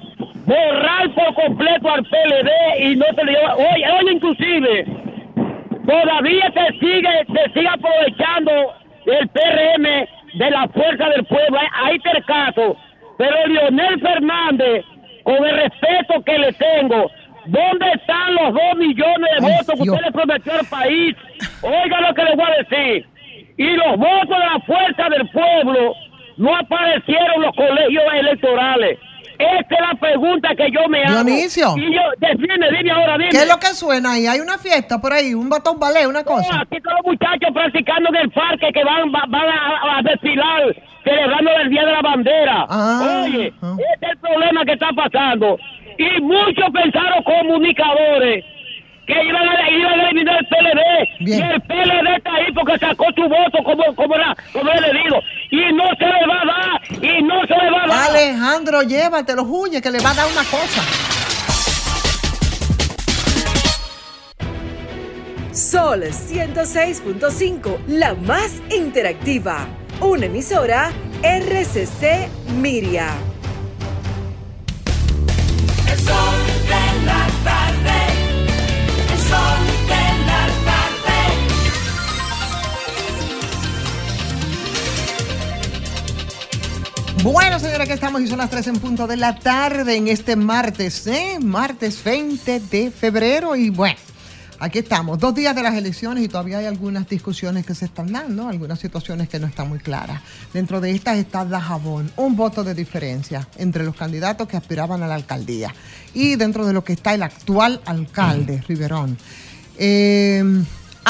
Borrar 0.46 1.10
por 1.14 1.34
completo 1.34 1.90
al 1.90 2.02
PLD 2.04 2.50
y 2.90 2.96
no 2.96 3.04
se 3.14 3.24
le 3.24 3.32
lleva. 3.32 3.54
Oye, 3.56 3.84
oye, 4.00 4.12
inclusive, 4.12 4.86
todavía 5.86 6.50
se 6.54 6.78
sigue, 6.78 7.10
se 7.26 7.52
sigue 7.52 7.68
aprovechando 7.68 8.74
el 9.06 9.28
PRM 9.28 10.08
de 10.38 10.50
la 10.50 10.68
fuerza 10.68 11.08
del 11.10 11.24
pueblo. 11.26 11.58
Ahí- 11.84 11.98
el 12.14 12.24
caso. 12.24 12.76
Pero 13.18 13.46
Leonel 13.46 14.00
Fernández, 14.00 14.84
con 15.24 15.44
el 15.44 15.56
respeto 15.56 16.22
que 16.24 16.38
le 16.38 16.52
tengo, 16.54 17.10
¿dónde 17.46 17.90
están 17.94 18.34
los 18.36 18.54
dos 18.54 18.76
millones 18.76 19.28
de 19.38 19.40
votos 19.52 19.74
que 19.74 19.90
usted 19.90 20.04
le 20.06 20.12
prometió 20.12 20.52
al 20.54 20.66
país? 20.66 21.16
Oiga 21.62 22.00
lo 22.00 22.14
que 22.14 22.24
le 22.24 22.36
voy 22.36 22.46
a 22.46 22.62
decir. 22.62 23.06
Y 23.58 23.70
los 23.76 23.96
votos 23.98 24.28
de 24.28 24.38
la 24.38 24.60
fuerza 24.64 25.08
del 25.10 25.28
pueblo 25.28 25.94
no 26.38 26.56
aparecieron 26.56 27.42
los 27.42 27.54
colegios 27.54 28.04
electorales. 28.14 28.98
Esta 29.38 29.74
es 29.74 29.80
la 29.80 29.94
pregunta 30.00 30.48
que 30.56 30.68
yo 30.72 30.88
me 30.88 31.00
hago. 31.04 31.22
Dionisio. 31.22 31.74
Y 31.76 31.94
yo, 31.94 32.00
dime, 32.38 32.66
dime 32.76 32.90
ahora, 32.90 33.16
dime. 33.18 33.30
¿Qué 33.30 33.36
es 33.38 33.48
lo 33.48 33.56
que 33.58 33.66
suena 33.68 34.12
ahí? 34.14 34.26
¿Hay 34.26 34.40
una 34.40 34.58
fiesta 34.58 35.00
por 35.00 35.12
ahí? 35.12 35.32
¿Un 35.32 35.48
batón 35.48 35.78
ballet? 35.78 36.06
¿Una 36.08 36.24
cosa? 36.24 36.52
No, 36.56 36.62
aquí 36.62 36.80
todos 36.80 36.96
los 37.04 37.06
muchachos 37.12 37.50
practicando 37.54 38.08
en 38.08 38.16
el 38.16 38.30
parque 38.30 38.66
que 38.74 38.82
van, 38.82 39.12
va- 39.12 39.26
van 39.28 39.48
a, 39.48 39.98
a 39.98 40.02
desfilar 40.02 40.74
celebrando 41.04 41.50
el 41.62 41.70
Día 41.70 41.84
de 41.84 41.92
la 41.92 42.02
Bandera. 42.02 42.66
Ah, 42.68 43.22
Oye, 43.26 43.46
este 43.46 44.06
es 44.06 44.10
el 44.12 44.18
problema 44.18 44.64
que 44.64 44.72
está 44.72 44.88
pasando. 44.92 45.56
Y 45.98 46.20
muchos 46.20 46.66
pensaron 46.72 47.22
comunicadores 47.22 48.44
que 49.08 49.14
iban 49.24 49.48
a, 49.48 49.70
iban 49.70 50.00
a 50.00 50.02
eliminar 50.04 50.38
el 50.38 50.46
PLD. 50.46 50.82
Y 51.20 51.40
el 51.40 51.60
PLD 51.62 52.16
está 52.16 52.34
ahí 52.34 52.52
porque 52.54 52.78
sacó 52.78 53.06
su 53.16 53.22
voto, 53.22 53.64
como, 53.64 53.82
como, 53.96 54.14
era, 54.14 54.36
como 54.52 54.70
le 54.70 54.92
digo. 55.02 55.18
Y 55.50 55.72
no 55.72 55.84
se 55.98 56.04
le 56.04 56.26
va 56.26 56.42
a 56.42 56.46
dar. 56.46 57.02
Y 57.02 57.22
no 57.22 57.40
se 57.46 57.54
le 57.54 57.70
va 57.70 57.84
a 57.84 57.86
dar. 57.88 58.10
Alejandro, 58.10 58.82
llévatelo, 58.82 59.42
huye, 59.44 59.80
que 59.80 59.90
le 59.90 59.98
va 60.00 60.10
a 60.10 60.14
dar 60.14 60.26
una 60.30 60.44
cosa. 60.44 60.82
Sol 65.52 66.04
106.5, 66.04 67.78
la 67.88 68.14
más 68.14 68.60
interactiva. 68.70 69.66
Una 70.00 70.26
emisora 70.26 70.92
RCC 71.22 72.28
Miria. 72.60 73.08
El 75.90 75.98
sol 75.98 76.36
de 76.68 77.06
la 77.06 77.26
tarde. 77.42 78.07
Bueno, 87.30 87.58
señora, 87.58 87.84
aquí 87.84 87.92
estamos 87.92 88.22
y 88.22 88.26
son 88.26 88.38
las 88.38 88.48
3 88.48 88.68
en 88.68 88.78
punto 88.78 89.06
de 89.06 89.18
la 89.18 89.38
tarde 89.38 89.96
en 89.96 90.08
este 90.08 90.34
martes, 90.34 91.06
¿eh? 91.06 91.38
Martes 91.38 92.02
20 92.02 92.58
de 92.58 92.90
febrero 92.90 93.54
y 93.54 93.68
bueno. 93.68 93.98
Aquí 94.58 94.78
estamos, 94.78 95.18
dos 95.18 95.34
días 95.34 95.54
de 95.54 95.62
las 95.62 95.74
elecciones 95.74 96.24
y 96.24 96.28
todavía 96.28 96.56
hay 96.56 96.64
algunas 96.64 97.06
discusiones 97.06 97.66
que 97.66 97.74
se 97.74 97.84
están 97.84 98.10
dando, 98.12 98.48
algunas 98.48 98.80
situaciones 98.80 99.28
que 99.28 99.38
no 99.38 99.46
están 99.46 99.68
muy 99.68 99.78
claras. 99.78 100.22
Dentro 100.54 100.80
de 100.80 100.90
estas 100.90 101.18
está 101.18 101.44
Dajabón, 101.44 102.10
un 102.16 102.34
voto 102.34 102.64
de 102.64 102.74
diferencia 102.74 103.46
entre 103.58 103.84
los 103.84 103.94
candidatos 103.94 104.48
que 104.48 104.56
aspiraban 104.56 105.02
a 105.02 105.06
la 105.06 105.14
alcaldía 105.14 105.74
y 106.14 106.36
dentro 106.36 106.66
de 106.66 106.72
lo 106.72 106.82
que 106.82 106.94
está 106.94 107.12
el 107.12 107.22
actual 107.22 107.82
alcalde, 107.84 108.64
Riverón. 108.66 109.18
Eh, 109.76 110.42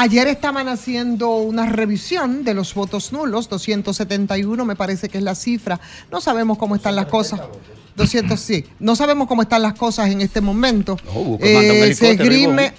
ayer 0.00 0.28
estaban 0.28 0.68
haciendo 0.68 1.36
una 1.36 1.66
revisión 1.66 2.44
de 2.44 2.54
los 2.54 2.72
votos 2.74 3.12
nulos, 3.12 3.48
271 3.48 4.64
me 4.64 4.76
parece 4.76 5.08
que 5.08 5.18
es 5.18 5.24
la 5.24 5.34
cifra. 5.34 5.80
No 6.10 6.20
sabemos 6.20 6.58
cómo 6.58 6.76
están 6.76 6.96
las 6.96 7.06
cosas. 7.06 7.40
200, 7.96 8.38
sí. 8.38 8.64
No 8.78 8.94
sabemos 8.94 9.26
cómo 9.26 9.42
están 9.42 9.60
las 9.62 9.74
cosas 9.74 10.08
en 10.10 10.20
este 10.20 10.40
momento. 10.40 10.96
un 11.14 11.38
Eh, 11.40 11.94
se 11.94 12.10
helicóptero, 12.12 12.22
esgrime. 12.22 12.72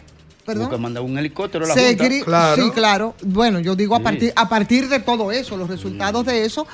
Perdón. 0.46 0.82
Mandar 0.82 1.04
un 1.04 1.16
helicóptero 1.18 1.66
a 1.66 1.68
la 1.68 1.74
Se 1.76 1.90
Junta. 1.90 2.06
gri- 2.06 2.56
Sí, 2.56 2.72
claro. 2.72 3.14
Bueno, 3.22 3.60
yo 3.60 3.76
digo 3.76 3.96
a 3.96 4.00
partir, 4.00 4.34
a 4.36 4.50
partir 4.50 4.88
de 4.90 5.00
todo 5.00 5.32
eso, 5.32 5.58
los 5.58 5.70
resultados 5.70 6.26
de 6.26 6.44
eso, 6.46 6.66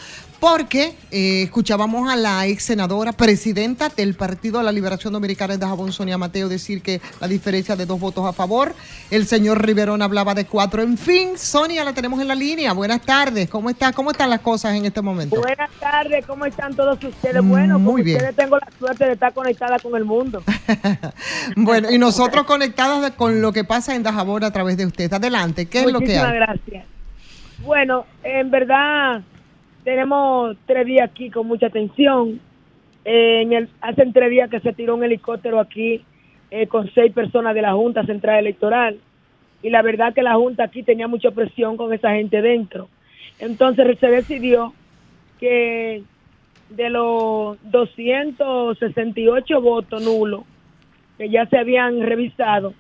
porque 0.45 0.93
eh, 1.09 1.41
escuchábamos 1.41 2.07
a 2.07 2.15
la 2.15 2.45
ex 2.45 2.65
senadora, 2.65 3.13
presidenta 3.13 3.89
del 3.89 4.13
Partido 4.13 4.59
de 4.59 4.65
la 4.65 4.71
Liberación 4.71 5.11
Dominicana 5.11 5.57
de 5.57 5.65
Jabón, 5.65 5.91
Sonia 5.91 6.19
Mateo, 6.19 6.47
decir 6.47 6.83
que 6.83 7.01
la 7.19 7.27
diferencia 7.27 7.75
de 7.75 7.87
dos 7.87 7.99
votos 7.99 8.23
a 8.27 8.31
favor. 8.31 8.75
El 9.09 9.25
señor 9.25 9.65
Riverón 9.65 10.03
hablaba 10.03 10.35
de 10.35 10.45
cuatro. 10.45 10.83
En 10.83 10.99
fin, 10.99 11.35
Sonia 11.35 11.83
la 11.83 11.93
tenemos 11.93 12.21
en 12.21 12.27
la 12.27 12.35
línea. 12.35 12.73
Buenas 12.73 13.01
tardes. 13.01 13.49
¿Cómo 13.49 13.71
está? 13.71 13.91
¿Cómo 13.91 14.11
están 14.11 14.29
las 14.29 14.41
cosas 14.41 14.75
en 14.75 14.85
este 14.85 15.01
momento? 15.01 15.41
Buenas 15.41 15.71
tardes, 15.79 16.23
¿cómo 16.27 16.45
están 16.45 16.75
todos 16.75 17.03
ustedes? 17.03 17.43
Bueno, 17.43 17.79
Muy 17.79 18.03
bien. 18.03 18.17
ustedes 18.17 18.35
tengo 18.35 18.59
la 18.59 18.67
suerte 18.77 19.05
de 19.05 19.13
estar 19.13 19.33
conectada 19.33 19.79
con 19.79 19.95
el 19.95 20.05
mundo. 20.05 20.43
Bueno, 21.55 21.89
y 21.89 21.97
nosotros 21.97 22.45
conectados 22.45 23.09
con 23.11 23.41
lo 23.41 23.51
que 23.51 23.63
pasa 23.63 23.95
en 23.95 24.03
Dajabón 24.03 24.43
a 24.43 24.51
través 24.51 24.77
de 24.77 24.85
usted. 24.85 25.11
Adelante, 25.11 25.65
¿qué 25.65 25.79
es 25.79 25.85
lo 25.85 25.99
que 25.99 26.05
Muchísimas 26.05 26.31
hay? 26.31 26.35
gracias. 26.35 26.85
Bueno, 27.63 28.05
en 28.23 28.51
verdad, 28.51 29.23
tenemos 29.85 30.57
tres 30.65 30.85
días 30.85 31.09
aquí 31.09 31.29
con 31.29 31.47
mucha 31.47 31.67
atención. 31.67 32.41
Eh, 33.05 33.67
hace 33.79 34.05
tres 34.07 34.31
días 34.31 34.49
que 34.49 34.59
se 34.59 34.73
tiró 34.73 34.95
un 34.95 35.03
helicóptero 35.03 35.59
aquí 35.59 36.03
eh, 36.49 36.67
con 36.67 36.91
seis 36.93 37.13
personas 37.13 37.53
de 37.53 37.61
la 37.61 37.73
Junta 37.73 38.03
Central 38.03 38.39
Electoral. 38.39 38.97
Y 39.61 39.69
la 39.69 39.83
verdad 39.83 40.13
que 40.13 40.23
la 40.23 40.33
Junta 40.35 40.63
aquí 40.63 40.81
tenía 40.83 41.07
mucha 41.07 41.31
presión 41.31 41.77
con 41.77 41.93
esa 41.93 42.11
gente 42.11 42.41
dentro. 42.41 42.89
Entonces 43.39 43.97
se 43.99 44.07
decidió 44.07 44.73
que 45.39 46.03
de 46.69 46.89
los 46.89 47.57
268 47.69 49.61
votos 49.61 50.03
nulos 50.03 50.41
que 51.19 51.29
ya 51.29 51.45
se 51.45 51.59
habían 51.59 52.01
revisado, 52.01 52.73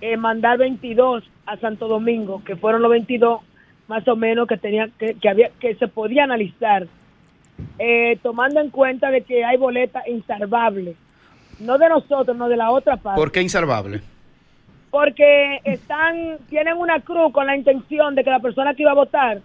eh, 0.00 0.16
mandar 0.16 0.56
22 0.58 1.22
a 1.44 1.56
Santo 1.58 1.86
Domingo, 1.86 2.42
que 2.44 2.56
fueron 2.56 2.80
los 2.82 2.90
22 2.90 3.40
más 3.88 4.06
o 4.08 4.16
menos 4.16 4.46
que 4.48 4.56
tenía 4.56 4.88
que, 4.98 5.14
que 5.14 5.28
había 5.28 5.50
que 5.60 5.74
se 5.76 5.88
podía 5.88 6.24
analizar, 6.24 6.86
eh, 7.78 8.18
tomando 8.22 8.60
en 8.60 8.70
cuenta 8.70 9.10
de 9.10 9.22
que 9.22 9.44
hay 9.44 9.56
boletas 9.56 10.06
insalvables, 10.08 10.96
no 11.60 11.78
de 11.78 11.88
nosotros, 11.88 12.36
no 12.36 12.48
de 12.48 12.56
la 12.56 12.70
otra 12.70 12.96
parte, 12.96 13.18
¿Por 13.20 13.32
qué 13.32 13.42
insalvable? 13.42 14.00
porque 14.90 15.60
están 15.64 16.38
tienen 16.48 16.76
una 16.78 17.00
cruz 17.00 17.32
con 17.32 17.46
la 17.46 17.56
intención 17.56 18.14
de 18.14 18.24
que 18.24 18.30
la 18.30 18.40
persona 18.40 18.74
que 18.74 18.82
iba 18.82 18.92
a 18.92 18.94
votar 18.94 19.40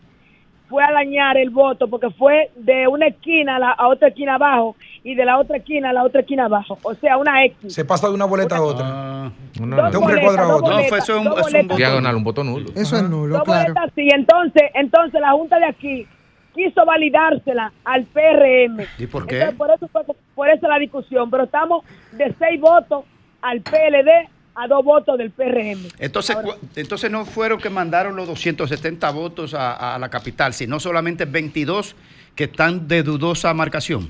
fue 0.71 0.84
a 0.84 0.91
dañar 0.91 1.38
el 1.38 1.49
voto 1.51 1.88
porque 1.89 2.10
fue 2.12 2.49
de 2.55 2.88
una 2.88 3.05
esquina 3.07 3.57
a, 3.57 3.60
la, 3.60 3.71
a 3.71 3.88
otra 3.89 4.07
esquina 4.07 4.36
abajo 4.36 4.75
y 5.03 5.13
de 5.13 5.25
la 5.25 5.38
otra 5.38 5.57
esquina 5.57 5.89
a 5.91 5.93
la 5.93 6.03
otra 6.03 6.21
esquina 6.21 6.45
abajo, 6.45 6.79
o 6.81 6.95
sea, 6.95 7.17
una 7.17 7.43
X. 7.45 7.73
Se 7.73 7.86
pasa 7.86 8.07
de 8.07 8.13
una 8.15 8.25
boleta 8.25 8.55
a 8.57 8.62
otra. 8.63 8.88
No, 8.88 9.65
no, 9.65 9.91
de 9.91 9.97
un 9.97 10.10
recuadro 10.10 10.41
a 10.43 10.55
otro. 10.55 10.79
fue- 10.88 10.97
eso 10.99 11.19
es 11.19 11.25
un- 11.27 11.55
es. 11.71 11.77
Diagonal, 11.77 12.15
un 12.15 12.23
voto 12.23 12.43
nulo. 12.43 12.69
Eso 12.75 12.95
es 12.95 13.03
nulo, 13.03 13.36
Dos 13.36 13.43
claro. 13.43 13.73
boletas, 13.73 13.91
sí. 13.95 14.07
Entonces, 14.12 14.63
entonces 14.73 15.19
la 15.21 15.31
Junta 15.34 15.60
de 15.60 15.65
aquí 15.65 16.07
quiso 16.55 16.86
validársela 16.86 17.71
al 17.84 18.05
PRM. 18.05 18.86
¿Y 18.97 19.07
por 19.07 19.27
qué? 19.27 19.41
Entonces, 19.41 19.57
por 19.57 19.71
eso 19.71 19.88
fue 19.89 20.01
por 20.34 20.49
eso 20.49 20.67
la 20.67 20.79
discusión, 20.79 21.29
pero 21.29 21.43
estamos 21.43 21.84
de 22.13 22.34
seis 22.39 22.60
votos 22.60 23.03
al 23.41 23.62
PLD 23.62 24.29
a 24.55 24.67
dos 24.67 24.83
votos 24.83 25.17
del 25.17 25.31
PRM. 25.31 25.87
Entonces, 25.99 26.35
cu- 26.35 26.53
entonces 26.75 27.09
no 27.09 27.25
fueron 27.25 27.59
que 27.59 27.69
mandaron 27.69 28.15
los 28.15 28.27
270 28.27 29.09
votos 29.11 29.53
a, 29.53 29.95
a 29.95 29.99
la 29.99 30.09
capital, 30.09 30.53
sino 30.53 30.79
solamente 30.79 31.25
22 31.25 31.95
que 32.35 32.45
están 32.45 32.87
de 32.87 33.03
dudosa 33.03 33.53
marcación. 33.53 34.09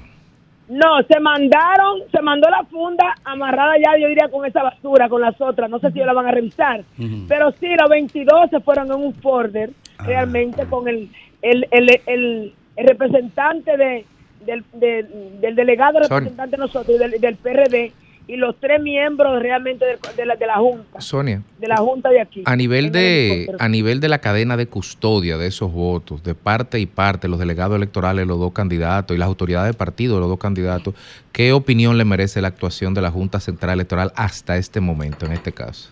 No, 0.68 1.02
se 1.08 1.20
mandaron, 1.20 2.00
se 2.12 2.22
mandó 2.22 2.50
la 2.50 2.64
funda 2.64 3.14
amarrada 3.26 3.74
ya, 3.78 3.98
yo 4.00 4.08
diría, 4.08 4.30
con 4.30 4.46
esa 4.46 4.64
basura, 4.64 5.10
con 5.10 5.22
las 5.22 5.40
otras. 5.42 5.70
No 5.70 5.80
sé 5.80 5.92
si 5.92 6.00
la 6.00 6.14
van 6.14 6.28
a 6.28 6.32
revisar. 6.32 6.84
Pero 7.28 7.52
sí, 7.60 7.68
los 7.80 7.90
22 7.90 8.50
se 8.50 8.60
fueron 8.62 8.88
en 8.88 8.94
un 8.94 9.14
folder, 9.16 9.72
realmente, 10.00 10.66
con 10.68 10.88
el, 10.88 11.10
el, 11.42 11.68
el, 11.72 12.02
el- 12.08 12.54
el 12.78 12.88
representante 12.88 13.76
de, 13.76 14.06
del, 14.46 14.64
de- 14.74 15.04
del 15.42 15.56
delegado 15.56 15.96
Sorry. 16.04 16.08
representante 16.10 16.56
de 16.56 16.62
nosotros, 16.62 16.96
y 16.96 17.00
del, 17.00 17.20
del 17.20 17.36
PRD, 17.36 17.92
y 18.32 18.38
los 18.38 18.58
tres 18.62 18.82
miembros 18.82 19.42
realmente 19.42 19.84
de, 19.84 19.98
de 20.16 20.26
la, 20.26 20.38
de 20.38 20.48
la 20.48 20.56
Junta, 20.56 21.02
Sonia, 21.02 21.42
de 21.60 21.68
la 21.68 21.76
Junta 21.76 22.08
de 22.08 22.22
aquí. 22.22 22.44
a 22.46 22.56
nivel 22.56 22.90
de 22.90 23.54
a 23.60 23.68
nivel 23.68 24.00
de 24.00 24.08
la 24.08 24.20
cadena 24.20 24.56
de 24.56 24.68
custodia 24.68 25.38
de 25.38 25.48
esos 25.48 25.70
votos, 25.74 26.24
de 26.24 26.34
parte 26.34 26.80
y 26.80 26.86
parte, 26.86 27.28
los 27.28 27.40
delegados 27.40 27.76
electorales, 27.76 28.26
los 28.26 28.40
dos 28.40 28.54
candidatos 28.54 29.14
y 29.18 29.20
las 29.20 29.28
autoridades 29.28 29.74
de 29.74 29.78
partido 29.78 30.18
los 30.22 30.30
dos 30.30 30.40
candidatos, 30.40 30.96
¿qué 31.34 31.52
opinión 31.52 31.98
le 31.98 32.06
merece 32.06 32.42
la 32.42 32.48
actuación 32.48 32.94
de 32.94 33.02
la 33.02 33.12
Junta 33.12 33.42
Central 33.42 33.74
Electoral 33.74 34.14
hasta 34.16 34.56
este 34.56 34.80
momento, 34.80 35.26
en 35.26 35.34
este 35.34 35.52
caso? 35.52 35.92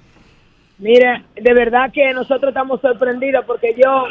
Mira, 0.77 1.25
de 1.35 1.53
verdad 1.53 1.91
que 1.91 2.13
nosotros 2.13 2.51
estamos 2.51 2.79
sorprendidos 2.79 3.43
porque 3.45 3.75
yo, 3.77 4.05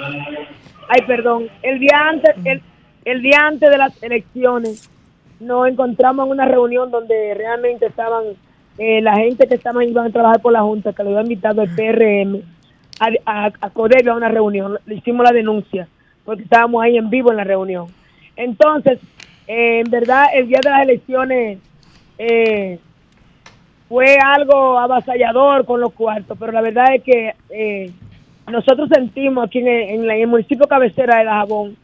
ay, 0.91 1.01
perdón, 1.07 1.49
el 1.63 1.79
día 1.79 1.99
antes, 2.11 2.37
el, 2.45 2.61
el 3.07 3.23
día 3.23 3.39
antes 3.47 3.71
de 3.71 3.79
las 3.79 4.03
elecciones 4.03 4.91
nos 5.41 5.69
encontramos 5.69 6.27
en 6.27 6.33
una 6.33 6.45
reunión 6.47 6.91
donde 6.91 7.35
realmente 7.35 7.87
estaban 7.87 8.25
eh, 8.79 9.01
la 9.03 9.17
gente 9.17 9.47
que 9.47 9.55
estaban 9.55 9.89
iban 9.89 10.07
a 10.07 10.11
trabajar 10.11 10.41
por 10.41 10.53
la 10.53 10.63
Junta, 10.63 10.93
que 10.93 11.03
lo 11.03 11.11
había 11.11 11.23
invitado 11.23 11.63
el 11.63 11.71
PRM 11.75 12.43
a, 13.01 13.47
a, 13.47 13.53
a 13.61 14.15
una 14.15 14.29
reunión. 14.29 14.79
Le 14.87 14.97
hicimos 14.97 15.25
la 15.25 15.33
denuncia 15.33 15.89
porque 16.25 16.43
estábamos 16.43 16.83
ahí 16.83 16.97
en 16.97 17.11
vivo 17.11 17.31
en 17.31 17.39
la 17.39 17.45
reunión. 17.45 17.87
Entonces, 18.37 18.99
eh, 19.47 19.81
en 19.85 19.91
verdad, 19.91 20.27
el 20.35 20.47
día 20.47 20.61
de 20.63 20.71
las 20.71 20.83
elecciones 20.83 21.59
eh, 22.19 22.79
fue 23.89 24.17
algo 24.23 24.79
avasallador 24.79 25.65
con 25.65 25.81
los 25.81 25.93
cuartos, 25.95 26.37
pero 26.39 26.53
la 26.53 26.61
verdad 26.61 26.95
es 26.95 27.03
que 27.03 27.35
eh, 27.51 27.91
nosotros 28.47 28.89
sentimos 28.93 29.47
aquí 29.47 29.59
en 29.61 29.69
el, 29.69 29.83
en 29.91 30.07
la- 30.07 30.15
en 30.17 30.23
el 30.23 30.27
municipio 30.29 30.67
cabecera 30.69 31.19
de 31.19 31.25
Dajabón 31.25 31.77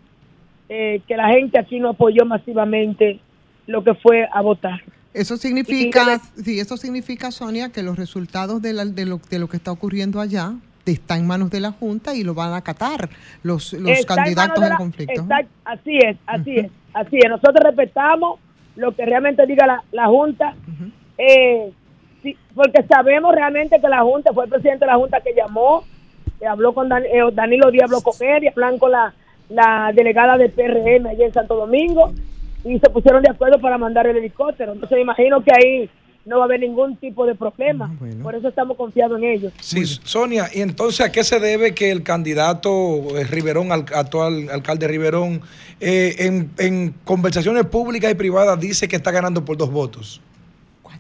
eh, 0.69 1.01
que 1.07 1.17
la 1.17 1.29
gente 1.29 1.59
aquí 1.59 1.79
no 1.81 1.91
apoyó 1.91 2.25
masivamente 2.25 3.19
lo 3.67 3.83
que 3.85 3.95
fue 3.95 4.29
a 4.33 4.41
votar. 4.41 4.83
Eso 5.13 5.37
significa, 5.37 6.21
sí, 6.43 6.59
eso 6.59 6.77
significa, 6.77 7.31
Sonia, 7.31 7.71
que 7.71 7.83
los 7.83 7.97
resultados 7.97 8.61
de, 8.61 8.73
la- 8.73 8.85
de 8.85 9.07
lo, 9.07 9.21
de 9.31 9.39
lo 9.39 9.49
que 9.49 9.57
está 9.57 9.71
ocurriendo 9.71 10.21
allá 10.21 10.53
está 10.87 11.17
en 11.17 11.27
manos 11.27 11.51
de 11.51 11.61
la 11.61 11.71
Junta 11.71 12.15
y 12.15 12.25
lo 12.25 12.35
van 12.35 12.53
a 12.53 12.57
acatar 12.57 13.09
los, 13.43 13.73
los 13.73 13.99
en 14.01 14.05
candidatos 14.05 14.63
en 14.63 14.77
conflicto. 14.77 15.23
está- 15.23 15.47
así 15.65 15.97
es, 15.99 16.17
así 16.27 16.57
es, 16.57 16.71
así 16.93 17.19
es. 17.19 17.31
Nosotros 17.31 17.63
respetamos 17.65 18.39
lo 18.77 18.95
que 18.95 19.07
realmente 19.07 19.47
diga 19.47 19.67
la, 19.67 19.83
la 19.93 20.07
Junta, 20.09 20.55
eh, 21.17 21.73
sí, 22.23 22.37
porque 22.55 22.83
sabemos 22.89 23.35
realmente 23.35 23.81
que 23.81 23.89
la 23.89 24.03
Junta, 24.03 24.33
fue 24.33 24.45
el 24.45 24.51
presidente 24.51 24.85
de 24.85 24.91
la 24.91 24.97
Junta 24.99 25.21
que 25.21 25.33
llamó, 25.35 25.85
que 26.41 26.47
habló 26.47 26.75
con 26.75 26.89
Dan- 26.89 27.05
eh, 27.05 27.21
Danilo 27.33 27.71
Díaz, 27.71 27.85
habló 27.85 28.01
con 28.03 28.15
él 28.21 28.45
y 28.45 28.49
hablan 28.49 28.79
con 28.79 28.91
la, 28.91 29.15
la 29.49 29.93
delegada 29.95 30.37
del 30.37 30.51
PRM 30.51 31.07
allá 31.07 31.25
en 31.25 31.33
Santo 31.33 31.55
Domingo 31.55 32.13
y 32.65 32.79
se 32.79 32.91
pusieron 32.91 33.23
de 33.23 33.31
acuerdo 33.31 33.61
para 33.61 33.79
mandar 33.79 34.07
el 34.07 34.17
helicóptero. 34.17 34.73
Entonces 34.73 34.97
me 34.97 35.03
imagino 35.03 35.43
que 35.43 35.53
ahí 35.53 35.91
no 36.25 36.39
va 36.39 36.45
a 36.45 36.47
haber 36.47 36.61
ningún 36.61 36.97
tipo 36.97 37.27
de 37.27 37.35
problema. 37.35 37.91
Por 38.23 38.35
eso 38.35 38.49
estamos 38.49 38.77
confiados 38.77 39.19
en 39.19 39.25
ellos. 39.25 39.53
Sí, 39.61 39.85
Sonia, 39.85 40.47
¿y 40.53 40.63
entonces 40.63 41.07
a 41.07 41.13
qué 41.13 41.23
se 41.23 41.39
debe 41.39 41.75
que 41.75 41.91
el 41.91 42.03
candidato 42.03 42.71
eh, 43.19 43.25
Riverón, 43.25 43.73
al, 43.73 43.85
actual 43.95 44.49
alcalde 44.51 44.89
Riverón, 44.89 45.43
eh, 45.81 46.15
en, 46.21 46.51
en 46.59 46.95
conversaciones 47.05 47.67
públicas 47.67 48.11
y 48.11 48.15
privadas 48.15 48.59
dice 48.59 48.89
que 48.89 48.97
está 48.97 49.11
ganando 49.11 49.45
por 49.45 49.57
dos 49.57 49.71
votos? 49.71 50.21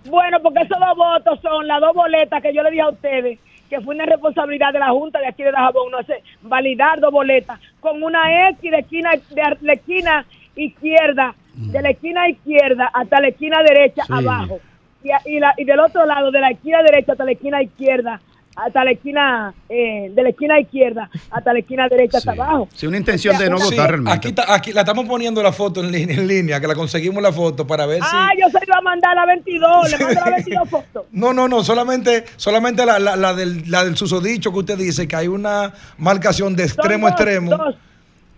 Bueno, 0.06 0.38
porque 0.42 0.60
esos 0.60 0.78
dos 0.78 0.96
votos 0.96 1.40
son 1.40 1.66
las 1.66 1.80
dos 1.80 1.94
boletas 1.94 2.42
que 2.42 2.52
yo 2.52 2.62
le 2.62 2.70
dije 2.70 2.82
a 2.82 2.90
ustedes, 2.90 3.38
que 3.70 3.80
fue 3.80 3.94
una 3.94 4.04
responsabilidad 4.04 4.74
de 4.74 4.80
la 4.80 4.90
Junta 4.90 5.18
de 5.20 5.28
aquí 5.28 5.42
de 5.42 5.52
Dajabón, 5.52 5.90
no 5.90 6.02
sé, 6.02 6.22
validar 6.42 7.00
dos 7.00 7.10
boletas 7.10 7.58
con 7.80 8.02
una 8.02 8.50
X 8.50 8.70
de 8.70 8.78
esquina, 8.78 9.12
de 9.12 9.56
la 9.62 9.72
esquina 9.72 10.26
izquierda, 10.56 11.34
de 11.54 11.82
la 11.82 11.90
esquina 11.90 12.28
izquierda 12.28 12.90
hasta 12.92 13.20
la 13.20 13.28
esquina 13.28 13.58
derecha 13.62 14.04
Sí. 14.06 14.12
abajo. 14.12 14.58
Y, 15.02 15.08
y, 15.36 15.38
la- 15.38 15.54
y 15.56 15.64
del 15.64 15.78
otro 15.80 16.04
lado, 16.06 16.30
de 16.30 16.40
la 16.40 16.50
esquina 16.50 16.82
derecha 16.82 17.12
hasta 17.12 17.24
la 17.24 17.32
esquina 17.32 17.62
izquierda, 17.62 18.20
hasta 18.56 18.84
la 18.84 18.92
esquina, 18.92 19.52
eh, 19.68 20.10
de 20.14 20.22
la 20.22 20.28
esquina 20.28 20.60
izquierda 20.60 21.10
hasta 21.30 21.52
la 21.52 21.58
esquina 21.58 21.88
derecha 21.88 22.18
hasta 22.18 22.30
abajo. 22.32 22.68
Sí, 22.72 22.86
una 22.86 22.96
intención 22.98 23.36
de 23.36 23.50
no 23.50 23.58
Sí, 23.58 23.74
votar 23.74 23.90
realmente. 23.90 24.28
Aquí, 24.28 24.34
aquí 24.46 24.72
la 24.72 24.82
estamos 24.82 25.06
poniendo 25.06 25.42
la 25.42 25.52
foto 25.52 25.80
en 25.80 25.90
línea, 25.90 26.16
en 26.16 26.26
línea, 26.28 26.60
que 26.60 26.68
la 26.68 26.74
conseguimos 26.76 27.20
la 27.20 27.32
foto 27.32 27.66
para 27.66 27.84
ver 27.84 28.00
si... 28.00 28.08
Ah, 28.12 28.30
yo 28.40 28.48
se 28.48 28.64
iba 28.64 28.76
a 28.78 28.80
mandar 28.80 29.14
la 29.16 29.26
22, 29.26 29.90
le 29.90 29.98
mando 30.04 30.20
la 30.20 30.30
22 30.30 30.68
fotos. 30.70 31.04
No, 31.10 31.32
no, 31.32 31.48
no, 31.48 31.64
solamente, 31.64 32.24
solamente 32.36 32.86
la, 32.86 32.98
la, 33.00 33.16
la 33.16 33.34
del, 33.34 33.68
la 33.68 33.84
del 33.84 33.96
susodicho 33.96 34.52
que 34.52 34.58
usted 34.60 34.78
dice, 34.78 35.08
que 35.08 35.16
hay 35.16 35.26
una 35.28 35.72
marcación 35.98 36.54
de 36.54 36.62
extremo 36.64 37.08
a 37.08 37.10
extremo. 37.10 37.50
dos. 37.50 37.76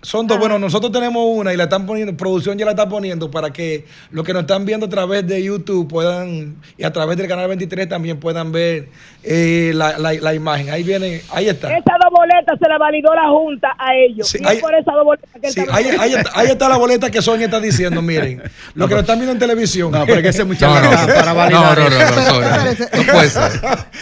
Son 0.06 0.24
dos. 0.24 0.38
Bueno, 0.38 0.56
nosotros 0.56 0.92
tenemos 0.92 1.24
una 1.26 1.52
y 1.52 1.56
la 1.56 1.64
están 1.64 1.84
poniendo, 1.84 2.16
producción 2.16 2.56
ya 2.56 2.64
la 2.64 2.70
está 2.70 2.88
poniendo 2.88 3.28
para 3.28 3.52
que 3.52 3.84
los 4.12 4.24
que 4.24 4.32
nos 4.32 4.42
están 4.42 4.64
viendo 4.64 4.86
a 4.86 4.88
través 4.88 5.26
de 5.26 5.42
YouTube 5.42 5.88
puedan, 5.88 6.54
y 6.78 6.84
a 6.84 6.92
través 6.92 7.16
del 7.16 7.26
canal 7.26 7.48
23 7.48 7.88
también 7.88 8.20
puedan 8.20 8.52
ver 8.52 8.88
eh, 9.24 9.72
la, 9.74 9.98
la- 9.98 10.12
la 10.12 10.32
imagen. 10.32 10.70
Ahí 10.70 10.84
viene, 10.84 11.22
ahí 11.32 11.48
está. 11.48 11.72
Esas 11.72 11.96
dos 12.00 12.12
boletas 12.16 12.56
se 12.56 12.68
la 12.68 12.78
validó 12.78 13.12
la 13.16 13.28
Junta 13.30 13.74
a 13.76 13.96
ellos. 13.96 14.28
Sí, 14.28 14.38
y 14.40 14.46
hay- 14.46 14.56
es 14.58 14.62
por 14.62 14.72
esas 14.76 14.94
dos 14.94 15.04
boletas 15.04 15.30
que 15.40 15.46
él 15.48 15.52
Sí, 15.52 15.60
está 15.60 15.74
ahí, 15.74 15.86
ahí 15.98 16.14
está, 16.14 16.30
ahí 16.34 16.46
está 16.46 16.68
la 16.68 16.76
boleta 16.76 17.10
que 17.10 17.20
Sonia 17.20 17.46
está 17.46 17.58
diciendo, 17.58 18.00
miren. 18.00 18.42
Los 18.74 18.88
que 18.88 18.94
lo 18.94 19.00
están 19.00 19.18
viendo 19.18 19.32
en 19.32 19.40
televisión. 19.40 19.90
No, 19.90 20.04
pero 20.06 20.18
es 20.18 20.22
que 20.22 20.28
ese 20.28 20.44
muchacho 20.44 20.72
No, 20.72 20.82
no, 20.82 21.06
para 21.14 21.30
no, 21.30 21.34
validar. 21.34 21.78
no, 21.78 21.90
no, 21.90 21.98
no. 21.98 22.22
Sonia, 22.22 22.76
no 22.94 23.12
puede 23.12 23.28
ser. 23.30 23.52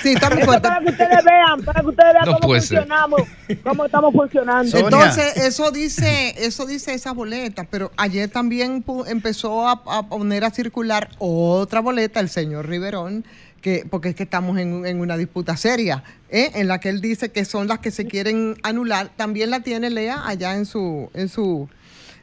Sí, 0.02 0.12
está 0.12 0.28
muy 0.28 0.42
fuerte. 0.42 0.68
para 0.68 0.80
que 0.80 0.90
ustedes 0.90 1.24
vean, 1.24 1.62
para 1.64 1.80
que 1.80 1.86
ustedes 1.86 2.12
vean 2.12 2.24
No 2.26 2.34
cómo 2.38 2.52
funcionamos, 2.54 3.20
cómo 3.62 3.84
estamos 3.86 4.12
funcionando. 4.12 4.70
Sonia. 4.70 4.84
Entonces, 4.84 5.36
eso 5.38 5.70
dice, 5.70 5.93
eso 5.98 6.66
dice 6.66 6.94
esa 6.94 7.12
boleta, 7.12 7.64
pero 7.70 7.90
ayer 7.96 8.28
también 8.30 8.84
empezó 9.06 9.68
a, 9.68 9.82
a 9.86 10.06
poner 10.08 10.44
a 10.44 10.50
circular 10.50 11.10
otra 11.18 11.80
boleta 11.80 12.20
el 12.20 12.28
señor 12.28 12.68
Riverón, 12.68 13.24
que, 13.60 13.86
porque 13.88 14.10
es 14.10 14.14
que 14.14 14.24
estamos 14.24 14.58
en, 14.58 14.72
un- 14.74 14.86
en 14.86 15.00
una 15.00 15.16
disputa 15.16 15.56
seria, 15.56 16.04
¿eh? 16.28 16.50
en 16.54 16.68
la 16.68 16.80
que 16.80 16.90
él 16.90 17.00
dice 17.00 17.30
que 17.32 17.44
son 17.44 17.66
las 17.68 17.78
que 17.78 17.90
se 17.90 18.06
quieren 18.06 18.56
anular. 18.62 19.10
También 19.16 19.50
la 19.50 19.60
tiene 19.60 19.88
Lea 19.90 20.22
allá 20.26 20.54
en 20.56 20.66
su, 20.66 21.08
en 21.14 21.28
su, 21.30 21.68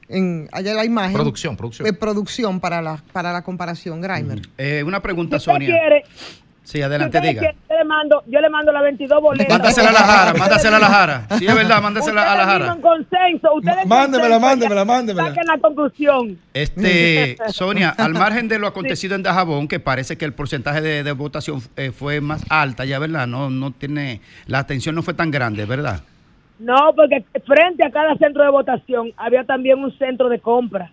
en 0.07 0.49
allá 0.51 0.73
la 0.75 0.85
imagen. 0.85 1.13
Producción, 1.13 1.57
producción. 1.57 1.87
Eh, 1.87 1.93
producción 1.93 2.59
para 2.59 2.81
la, 2.81 3.03
para 3.11 3.33
la 3.33 3.41
comparación, 3.43 4.01
Grimer. 4.01 4.41
Eh, 4.57 4.83
una 4.85 5.01
pregunta, 5.01 5.39
Sonia. 5.39 5.67
quiere, 5.67 6.03
Sí, 6.63 6.81
adelante, 6.81 7.19
diga. 7.19 7.39
quieren, 7.39 7.57
Yo 7.69 7.75
le 7.75 7.83
mando, 7.83 8.23
yo 8.27 8.39
le 8.39 8.49
mando 8.49 8.71
las 8.71 8.83
22 8.83 9.21
boletas. 9.21 9.49
Mándasela 9.49 9.89
a 9.89 9.93
la 9.93 9.99
Jara, 9.99 10.33
mándasela 10.33 10.77
a 10.77 10.79
la 10.79 10.87
Jara. 10.87 11.27
Sí, 11.37 11.47
es 11.47 11.55
verdad, 11.55 11.81
mándasela 11.81 12.31
a 12.31 12.35
la 12.35 12.45
Jara. 12.45 12.73
en 12.73 12.81
consenso, 12.81 13.53
ustedes 13.55 13.85
Mándemela, 13.85 14.39
mándemela, 14.39 14.85
mándemela. 14.85 15.29
Saquen 15.29 15.47
la 15.47 15.57
conclusión. 15.57 16.37
Este, 16.53 17.37
Sonia, 17.49 17.89
al 17.89 18.13
margen 18.13 18.47
de 18.47 18.59
lo 18.59 18.67
acontecido 18.67 19.15
en 19.15 19.23
Dajabón, 19.23 19.67
que 19.67 19.79
parece 19.79 20.17
que 20.17 20.25
el 20.25 20.33
porcentaje 20.33 20.81
de, 20.81 21.03
de 21.03 21.11
votación 21.13 21.61
eh, 21.75 21.91
fue 21.91 22.21
más 22.21 22.43
alta, 22.49 22.85
ya, 22.85 22.99
¿verdad? 22.99 23.27
No, 23.27 23.49
no 23.49 23.71
tiene, 23.71 24.21
la 24.45 24.59
atención 24.59 24.95
no 24.95 25.01
fue 25.01 25.13
tan 25.13 25.31
grande, 25.31 25.65
¿verdad? 25.65 26.03
No, 26.59 26.93
porque 26.95 27.25
frente 27.45 27.83
a 27.83 27.89
cada 27.89 28.15
centro 28.17 28.43
de 28.43 28.51
votación 28.51 29.11
había 29.17 29.43
también 29.43 29.79
un 29.79 29.97
centro 29.97 30.29
de 30.29 30.39
compra. 30.39 30.91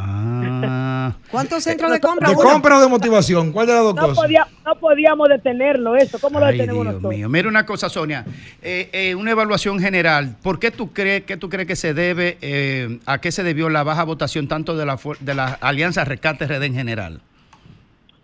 Ah. 0.00 1.12
¿Cuántos 1.30 1.62
centros 1.64 1.90
de 1.90 2.00
compra? 2.00 2.28
¿De 2.28 2.34
Uno. 2.36 2.44
compra 2.48 2.78
o 2.78 2.80
de 2.80 2.88
motivación? 2.88 3.52
¿Cuál 3.52 3.66
de 3.66 3.74
las 3.74 3.82
dos 3.82 3.94
No, 3.94 4.02
cosas? 4.02 4.16
podía, 4.16 4.46
no 4.64 4.74
podíamos 4.76 5.28
detenerlo, 5.28 5.96
eso. 5.96 6.18
¿Cómo 6.20 6.38
lo 6.38 6.46
Ay, 6.46 6.52
detenemos 6.52 6.84
Dios 6.84 6.94
nosotros? 6.94 7.14
mío. 7.14 7.28
Mira 7.28 7.48
una 7.48 7.66
cosa, 7.66 7.88
Sonia. 7.88 8.24
Eh, 8.62 8.88
eh, 8.92 9.14
una 9.14 9.32
evaluación 9.32 9.80
general. 9.80 10.36
¿Por 10.42 10.58
qué 10.58 10.70
tú 10.70 10.92
crees, 10.92 11.24
qué 11.24 11.36
tú 11.36 11.48
crees 11.48 11.66
que 11.66 11.76
se 11.76 11.94
debe, 11.94 12.38
eh, 12.40 13.00
a 13.06 13.18
qué 13.20 13.32
se 13.32 13.42
debió 13.42 13.68
la 13.68 13.82
baja 13.82 14.04
votación 14.04 14.48
tanto 14.48 14.76
de 14.76 14.86
la, 14.86 14.98
de 15.20 15.34
la 15.34 15.46
Alianza 15.60 16.04
Rescate 16.04 16.46
RD 16.46 16.62
en 16.64 16.74
general? 16.74 17.20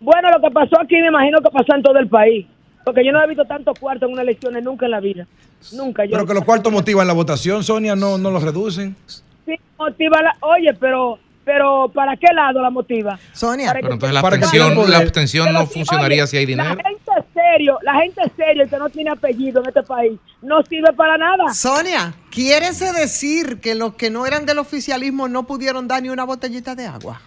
Bueno, 0.00 0.28
lo 0.30 0.40
que 0.40 0.52
pasó 0.52 0.80
aquí 0.80 0.96
me 0.96 1.08
imagino 1.08 1.38
que 1.40 1.50
pasó 1.50 1.74
en 1.74 1.82
todo 1.82 1.98
el 1.98 2.08
país. 2.08 2.46
Porque 2.84 3.02
yo 3.04 3.12
no 3.12 3.22
he 3.22 3.26
visto 3.26 3.44
tantos 3.46 3.78
cuartos 3.78 4.06
en 4.08 4.12
unas 4.12 4.24
elecciones 4.24 4.62
nunca 4.62 4.84
en 4.84 4.90
la 4.90 5.00
vida. 5.00 5.26
Nunca. 5.72 6.04
Yo 6.04 6.10
Pero 6.12 6.26
que 6.26 6.34
los 6.34 6.44
cuartos 6.44 6.70
motivan 6.70 7.06
la 7.06 7.14
votación, 7.14 7.64
Sonia, 7.64 7.96
no, 7.96 8.18
no 8.18 8.30
los 8.30 8.42
reducen. 8.42 8.94
Sí, 9.06 9.54
motiva 9.78 10.20
la... 10.20 10.36
Oye, 10.40 10.74
pero, 10.78 11.18
pero 11.44 11.90
¿para 11.92 12.16
qué 12.16 12.32
lado 12.34 12.62
la 12.62 12.70
motiva? 12.70 13.18
Sonia. 13.32 13.68
Para 13.68 13.80
Pero 13.80 13.94
entonces 13.94 14.14
la 14.14 14.20
abstención, 14.20 14.90
la 14.90 14.98
abstención 14.98 15.52
no 15.52 15.66
funcionaría 15.66 16.22
oye, 16.22 16.26
si 16.26 16.36
hay 16.36 16.46
dinero. 16.46 16.74
La 16.74 16.88
gente 16.88 17.12
serio, 17.34 17.78
la 17.82 17.94
gente 18.00 18.22
serio 18.36 18.68
que 18.68 18.76
no 18.76 18.88
tiene 18.88 19.10
apellido 19.10 19.60
en 19.60 19.68
este 19.68 19.82
país 19.82 20.18
no 20.42 20.62
sirve 20.62 20.92
para 20.92 21.18
nada. 21.18 21.52
Sonia, 21.52 22.14
¿quieres 22.30 22.80
decir 22.80 23.60
que 23.60 23.74
los 23.74 23.94
que 23.94 24.10
no 24.10 24.26
eran 24.26 24.46
del 24.46 24.58
oficialismo 24.58 25.28
no 25.28 25.46
pudieron 25.46 25.88
dar 25.88 26.02
ni 26.02 26.08
una 26.08 26.24
botellita 26.24 26.74
de 26.74 26.86
agua? 26.86 27.20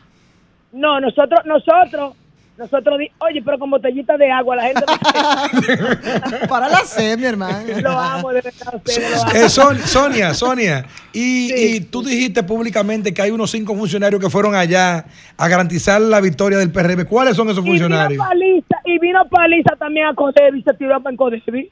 No, 0.71 0.99
nosotros, 0.99 1.41
nosotros, 1.45 2.15
nosotros, 2.57 2.97
di- 2.99 3.11
oye, 3.19 3.41
pero 3.43 3.59
con 3.59 3.69
botellita 3.69 4.17
de 4.17 4.31
agua 4.31 4.55
la 4.55 4.63
gente 4.63 4.81
Para 6.49 6.67
la 6.69 6.79
sed, 6.79 7.17
mi 7.17 7.25
hermano. 7.25 7.59
lo 7.81 7.91
amo, 7.91 8.29
de 8.29 8.41
verdad, 8.41 8.73
lo 8.73 9.17
amo. 9.21 9.31
Eh, 9.35 9.49
Son- 9.49 9.77
Sonia, 9.79 10.33
Sonia, 10.33 10.85
y, 11.13 11.53
y 11.53 11.79
tú 11.81 12.01
dijiste 12.03 12.43
públicamente 12.43 13.13
que 13.13 13.21
hay 13.21 13.31
unos 13.31 13.51
cinco 13.51 13.75
funcionarios 13.75 14.21
que 14.21 14.29
fueron 14.29 14.55
allá 14.55 15.05
a 15.37 15.47
garantizar 15.47 16.01
la 16.01 16.19
victoria 16.21 16.57
del 16.57 16.71
PRM. 16.71 17.05
¿Cuáles 17.05 17.35
son 17.35 17.47
esos 17.49 17.59
Y 17.65 17.69
vino 17.69 17.83
funcionarios? 17.85 18.25
paliza, 18.25 18.75
y 18.85 18.99
vino 18.99 19.27
paliza 19.29 19.75
también 19.77 20.07
a 20.07 20.13
Codevi, 20.15 20.61
se 20.63 20.73
tiró 20.73 20.97
en 21.07 21.15
Codevi. 21.15 21.69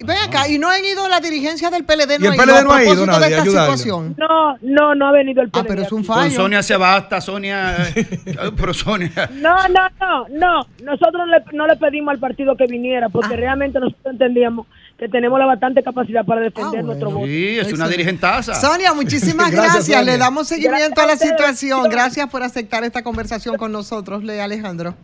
Ven 0.00 0.16
acá, 0.18 0.48
y 0.48 0.58
no 0.58 0.68
han 0.70 0.84
ido 0.84 1.08
la 1.08 1.18
dirigencia 1.18 1.70
del 1.70 1.84
PLD, 1.84 2.18
Y 2.20 2.26
el 2.26 2.36
PLD 2.36 2.62
no 2.64 2.72
ha 2.72 2.84
ido 2.84 3.04
nadie 3.04 3.18
de 3.18 3.24
a 3.24 3.28
esta 3.30 3.42
ayudarle. 3.42 3.76
situación. 3.78 4.14
No, 4.16 4.56
no, 4.62 4.94
no 4.94 5.08
ha 5.08 5.12
venido 5.12 5.42
el 5.42 5.48
Ah, 5.52 5.58
PLD 5.62 5.66
pero 5.68 5.82
es 5.82 5.90
un. 5.92 6.04
Con 6.04 6.16
fallo. 6.16 6.36
Sonia 6.36 6.62
se 6.62 6.76
basta, 6.76 7.20
Sonia. 7.20 7.76
pero 8.56 8.72
Sonia. 8.72 9.10
No, 9.34 9.56
no, 9.68 9.88
no, 10.00 10.28
no. 10.28 10.66
Nosotros 10.84 11.14
no 11.14 11.26
le, 11.26 11.42
no 11.52 11.66
le 11.66 11.76
pedimos 11.76 12.12
al 12.12 12.20
partido 12.20 12.56
que 12.56 12.66
viniera 12.66 13.06
Ah. 13.06 13.10
porque 13.12 13.34
realmente 13.36 13.80
nosotros 13.80 14.12
entendíamos 14.12 14.66
que 14.98 15.08
tenemos 15.08 15.38
la 15.38 15.46
bastante 15.46 15.82
capacidad 15.82 16.24
para 16.24 16.42
defender 16.42 16.80
Ah, 16.80 16.82
nuestro 16.82 17.10
voto. 17.10 17.26
Sí, 17.26 17.58
es 17.58 17.72
una 17.72 17.88
dirigentaza. 17.88 18.54
Sonia, 18.54 18.92
muchísimas 18.94 19.50
Gracias, 19.50 19.74
gracias. 19.74 19.98
Sonia. 19.98 20.12
Le 20.12 20.18
damos 20.18 20.46
seguimiento 20.48 21.00
a 21.00 21.06
la 21.06 21.12
Gracias 21.14 21.30
a 21.30 21.34
ustedes. 21.34 21.58
situación. 21.58 21.90
Gracias 21.90 22.28
por 22.30 22.42
aceptar 22.44 22.84
esta 22.84 23.02
conversación 23.02 23.56
con 23.56 23.72
nosotros, 23.72 24.22
Le 24.22 24.40
Alejandro. 24.40 24.94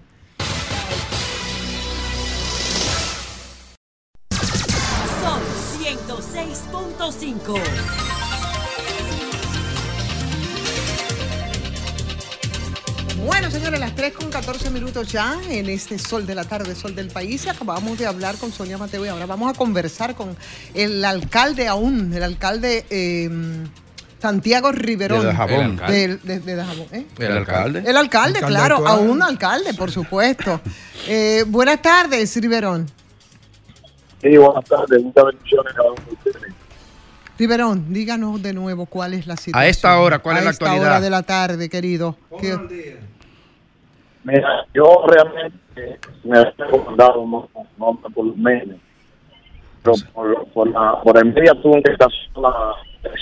106.5. 7.11 7.59
Bueno, 13.25 13.51
señores, 13.51 13.81
las 13.81 13.95
3 13.95 14.13
con 14.13 14.29
14 14.31 14.71
minutos 14.71 15.09
ya 15.11 15.39
en 15.49 15.69
este 15.71 15.99
sol 15.99 16.27
de 16.27 16.35
la 16.35 16.45
tarde, 16.45 16.75
sol 16.75 16.95
del 16.95 17.09
país. 17.09 17.45
Y 17.47 17.49
acabamos 17.49 17.97
de 17.99 18.07
hablar 18.07 18.37
con 18.37 18.53
Sonia 18.53 18.77
Mateo 18.77 19.05
y 19.05 19.09
ahora 19.09 19.25
vamos 19.27 19.51
a 19.51 19.57
conversar 19.57 20.15
con 20.15 20.37
el 20.75 21.03
alcalde 21.05 21.67
aún, 21.67 22.13
el 22.13 22.23
alcalde 22.23 22.85
eh, 22.91 23.31
Santiago 24.21 24.73
Riverón. 24.73 25.21
De 25.21 25.27
Dajabón. 25.29 25.77
Del- 25.89 26.21
de, 26.23 26.41
de 26.41 26.55
Dajabón, 26.55 26.87
¿eh? 26.93 27.07
El 27.19 27.33
alcalde. 27.33 27.83
El 27.87 27.97
alcalde, 27.97 28.41
claro, 28.41 28.77
actual. 28.77 28.99
aún 28.99 29.23
alcalde, 29.23 29.73
por 29.75 29.91
supuesto. 29.91 30.61
Eh, 31.07 31.45
buenas 31.47 31.81
tardes, 31.81 32.37
Riverón. 32.37 32.87
Sí, 34.21 34.37
buenas 34.37 34.65
tardes, 34.67 35.03
muchas 35.03 35.25
bendiciones 35.25 35.73
a 35.77 36.13
ustedes. 36.13 36.53
Riverón, 37.39 37.93
díganos 37.93 38.41
de 38.43 38.53
nuevo 38.53 38.87
cuál 38.87 39.15
es 39.15 39.27
la 39.27 39.37
situación. 39.37 39.63
A 39.63 39.67
esta 39.69 39.99
hora, 39.99 40.21
¿cuál 40.21 40.37
A 40.37 40.39
es 40.41 40.45
la 40.45 40.51
esta 40.53 40.65
actualidad? 40.67 40.91
hora 40.93 41.01
de 41.01 41.11
la 41.11 41.23
tarde, 41.23 41.69
querido. 41.69 42.17
¿Qué- 42.41 42.57
Mira, 44.23 44.49
yo 44.73 45.05
realmente 45.07 45.99
me 46.25 46.39
he 46.39 46.45
recomendado 46.53 47.27
no, 47.27 47.49
no 47.77 47.99
por 48.15 48.25
los 48.27 48.37
medios, 48.39 48.79
pero 49.83 49.95
por, 50.15 50.47
por, 50.49 50.69
la, 50.71 50.99
por 51.03 51.19
el 51.19 51.27
medio 51.27 51.55
tú 51.61 51.73
que 51.85 51.93
estás 51.93 52.09
la 52.37 52.51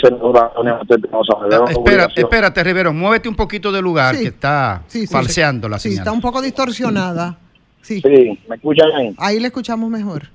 senadora 0.00 0.52
Sonia 0.54 0.74
Mateo 0.74 0.96
Espinosa, 0.98 1.32
me 1.42 1.48
veo 1.48 1.62
una 1.62 1.70
espera, 1.72 1.82
obligación. 2.04 2.24
espérate, 2.26 2.62
Rivero, 2.62 2.92
muévete 2.92 3.28
un 3.28 3.34
poquito 3.34 3.72
del 3.72 3.82
lugar 3.82 4.14
Sí. 4.14 4.22
que 4.22 4.28
está 4.28 4.82
Sí, 4.86 5.06
sí, 5.08 5.12
falseando 5.12 5.68
la 5.68 5.80
Sí, 5.80 5.88
señal. 5.88 6.02
está 6.04 6.12
un 6.12 6.20
poco 6.20 6.40
distorsionada. 6.40 7.36
Sí, 7.80 8.00
Sí, 8.00 8.38
¿me 8.48 8.54
escuchan 8.54 8.92
ahí? 8.94 9.14
ahí 9.18 9.40
le 9.40 9.48
escuchamos 9.48 9.90
mejor. 9.90 10.28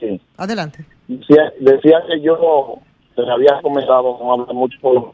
Sí. 0.00 0.20
Adelante. 0.36 0.84
Decía, 1.08 1.52
decía 1.60 2.02
que 2.06 2.20
yo 2.20 2.78
te 3.16 3.28
había 3.30 3.60
comentado, 3.62 4.16
no 4.20 4.32
hablar 4.32 4.54
mucho 4.54 4.78
por 4.80 4.94
los 4.94 5.04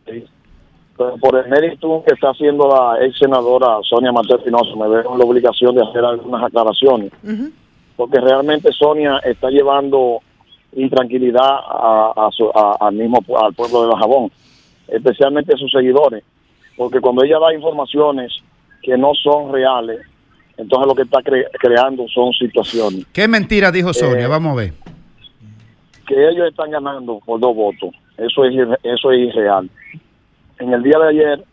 pero 0.96 1.16
por 1.16 1.36
el 1.36 1.48
mérito 1.50 2.04
que 2.06 2.14
está 2.14 2.30
haciendo 2.30 2.68
la 2.68 3.04
ex 3.04 3.18
senadora 3.18 3.78
Sonia 3.82 4.12
Mateo 4.12 4.36
Espinosa, 4.36 4.76
me 4.76 4.86
veo 4.88 5.12
en 5.12 5.18
la 5.18 5.24
obligación 5.24 5.74
de 5.74 5.82
hacer 5.82 6.04
algunas 6.04 6.44
aclaraciones. 6.44 7.10
Porque 7.96 8.20
realmente 8.20 8.70
Sonia 8.72 9.18
está 9.24 9.50
llevando 9.50 10.20
intranquilidad 10.72 11.40
a, 11.42 12.12
a 12.16 12.30
su- 12.32 12.50
a- 12.54 12.76
al 12.80 12.94
mismo 12.94 13.18
al 13.36 13.54
pueblo 13.54 13.82
de 13.82 13.88
Bajabón, 13.92 14.30
especialmente 14.88 15.54
a 15.54 15.58
sus 15.58 15.70
seguidores, 15.72 16.22
porque 16.76 17.00
cuando 17.00 17.24
ella 17.24 17.38
da 17.38 17.54
informaciones 17.54 18.32
que 18.82 18.96
no 18.96 19.14
son 19.14 19.52
reales, 19.52 20.00
entonces 20.56 20.86
lo 20.86 20.94
que 20.94 21.02
está 21.02 21.18
cre- 21.20 21.46
creando 21.58 22.06
son 22.08 22.32
situaciones 22.32 23.06
¿Qué 23.12 23.26
mentira 23.28 23.70
dijo 23.72 23.92
Sonia? 23.92 24.24
Eh, 24.24 24.28
Vamos 24.28 24.52
a 24.52 24.56
ver. 24.56 24.72
que 26.06 26.28
ellos 26.28 26.48
están 26.48 26.70
ganando 26.70 27.18
por 27.24 27.40
dos 27.40 27.54
votos. 27.56 27.90
Eso 28.18 28.44
es 28.44 28.52
irre- 28.52 28.78
eso 28.82 29.10
es 29.10 29.18
irreal. 29.20 29.68
En 30.58 30.72
el 30.72 30.82
día 30.82 30.98
de 30.98 31.08
ayer, 31.08 31.44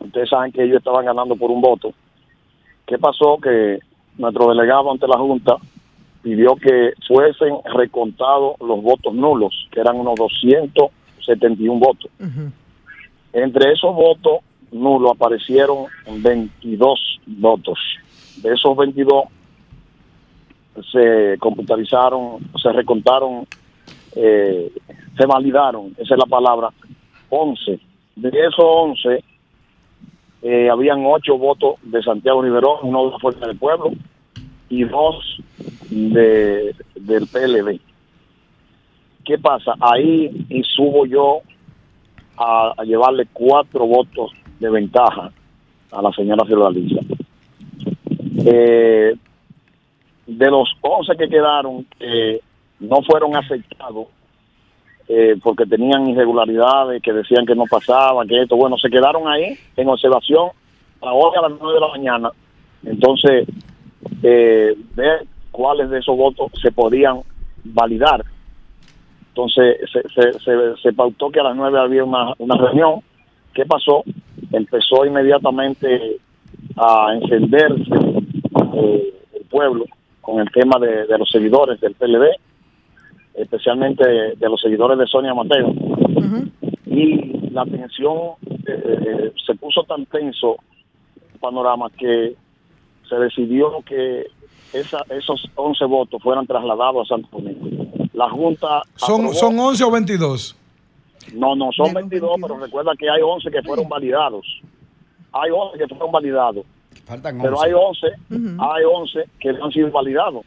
ustedes 0.00 0.28
saben 0.30 0.50
que 0.52 0.64
ellos 0.64 0.78
estaban 0.78 1.04
ganando 1.04 1.36
por 1.36 1.50
un 1.50 1.60
voto. 1.60 1.92
¿Qué 2.86 2.98
pasó? 2.98 3.38
Que 3.42 3.78
nuestro 4.18 4.48
delegado 4.48 4.90
ante 4.90 5.06
la 5.06 5.18
Junta 5.18 5.56
pidió 6.22 6.56
que 6.56 6.92
fuesen 7.06 7.54
recontados 7.74 8.56
los 8.60 8.82
votos 8.82 9.14
nulos, 9.14 9.68
que 9.70 9.80
eran 9.80 9.96
unos 9.96 10.14
271 10.16 11.78
votos. 11.78 12.10
Ujú. 12.18 12.50
Entre 13.32 13.72
esos 13.72 13.94
votos 13.94 14.38
nulos 14.72 15.12
aparecieron 15.12 15.86
22 16.06 17.20
votos. 17.26 17.78
De 18.36 18.52
esos 18.54 18.76
22 18.76 19.24
se 20.90 21.36
computarizaron, 21.38 22.38
se 22.60 22.72
recontaron, 22.72 23.46
eh, 24.16 24.72
se 25.16 25.26
validaron, 25.26 25.94
esa 25.98 26.14
es 26.14 26.18
la 26.18 26.26
palabra, 26.26 26.70
11. 27.28 27.78
De 28.16 28.28
esos 28.28 28.64
11, 28.64 29.22
eh, 30.42 30.70
habían 30.70 31.04
8 31.04 31.36
votos 31.38 31.76
de 31.82 32.02
Santiago 32.02 32.42
Riverón, 32.42 32.78
uno 32.82 33.06
de 33.06 33.10
la 33.12 33.18
Fuerza 33.18 33.46
del 33.46 33.58
Pueblo 33.58 33.92
y 34.68 34.84
dos 34.84 35.38
de, 35.90 36.74
del 36.94 37.26
PLD. 37.26 37.78
¿Qué 39.24 39.38
pasa? 39.38 39.74
Ahí 39.78 40.46
y 40.48 40.62
subo 40.62 41.04
yo 41.04 41.42
a, 42.38 42.72
a 42.76 42.84
llevarle 42.84 43.26
cuatro 43.32 43.86
votos 43.86 44.32
de 44.62 44.70
ventaja 44.70 45.30
a 45.90 46.02
la 46.02 46.12
señora 46.12 46.44
Fiordalisa. 46.44 47.00
Eh, 48.44 49.14
de 50.26 50.50
los 50.50 50.68
11 50.80 51.16
que 51.16 51.28
quedaron, 51.28 51.84
eh, 52.00 52.40
no 52.80 53.02
fueron 53.02 53.36
aceptados 53.36 54.06
eh, 55.08 55.36
porque 55.42 55.66
tenían 55.66 56.08
irregularidades, 56.08 57.02
que 57.02 57.12
decían 57.12 57.44
que 57.44 57.56
no 57.56 57.64
pasaba, 57.68 58.24
que 58.24 58.42
esto, 58.42 58.56
bueno, 58.56 58.78
se 58.78 58.88
quedaron 58.88 59.28
ahí 59.28 59.58
en 59.76 59.88
observación 59.88 60.50
a 61.00 61.12
hora 61.12 61.40
a 61.40 61.48
las 61.48 61.58
9 61.60 61.74
de 61.74 61.80
la 61.80 61.88
mañana. 61.88 62.30
Entonces, 62.84 63.48
eh, 64.22 64.76
ver 64.94 65.26
cuáles 65.50 65.90
de 65.90 65.98
esos 65.98 66.16
votos 66.16 66.52
se 66.62 66.70
podían 66.70 67.20
validar. 67.64 68.24
Entonces, 69.28 69.78
se, 69.92 70.02
se, 70.14 70.38
se, 70.38 70.76
se 70.80 70.92
pautó 70.92 71.30
que 71.30 71.40
a 71.40 71.44
las 71.44 71.56
9 71.56 71.80
había 71.80 72.04
una, 72.04 72.32
una 72.38 72.56
reunión. 72.56 73.00
¿Qué 73.52 73.66
pasó? 73.66 74.04
Empezó 74.52 75.04
inmediatamente 75.06 76.18
a 76.76 77.14
encenderse 77.14 77.94
eh, 78.74 79.14
el 79.34 79.44
pueblo 79.50 79.84
con 80.20 80.40
el 80.40 80.50
tema 80.50 80.78
de, 80.78 81.06
de 81.06 81.18
los 81.18 81.28
seguidores 81.30 81.80
del 81.80 81.94
PLD, 81.94 82.26
especialmente 83.34 84.04
de 84.36 84.48
los 84.48 84.60
seguidores 84.60 84.98
de 84.98 85.06
Sonia 85.06 85.34
Mateo. 85.34 85.72
Y 86.86 87.50
la 87.50 87.64
tensión 87.64 88.16
eh, 88.66 88.66
eh, 88.66 89.32
se 89.46 89.54
puso 89.54 89.82
tan 89.84 90.04
tenso 90.06 90.56
el 91.32 91.38
panorama 91.40 91.88
que 91.98 92.34
se 93.08 93.16
decidió 93.16 93.82
que 93.86 94.26
esa- 94.72 95.04
esos 95.10 95.50
11 95.54 95.84
votos 95.86 96.22
fueran 96.22 96.46
trasladados 96.46 97.10
a 97.10 97.14
Santo 97.16 97.28
Domingo. 97.32 97.86
La 98.12 98.28
Junta 98.30 98.82
¿Son, 98.96 99.22
aprobó- 99.22 99.34
¿Son 99.34 99.58
11 99.58 99.84
o 99.84 99.90
22? 99.90 100.56
No, 101.34 101.54
no, 101.56 101.70
son 101.72 101.92
22, 101.94 102.36
pero 102.40 102.58
recuerda 102.58 102.92
que 102.98 103.08
hay 103.08 103.20
11 103.22 103.50
que 103.50 103.62
fueron 103.62 103.88
validados. 103.88 104.46
Hay 105.32 105.50
11 105.50 105.78
que 105.78 105.88
fueron 105.88 106.12
validados. 106.12 106.64
Faltan 107.04 107.38
Pero 107.40 107.56
11. 107.56 107.66
hay 107.66 107.72
11, 107.72 108.06
hay 108.60 108.84
11 108.84 109.24
que 109.40 109.52
no 109.54 109.64
han 109.66 109.72
sido 109.72 109.90
validados. 109.90 110.44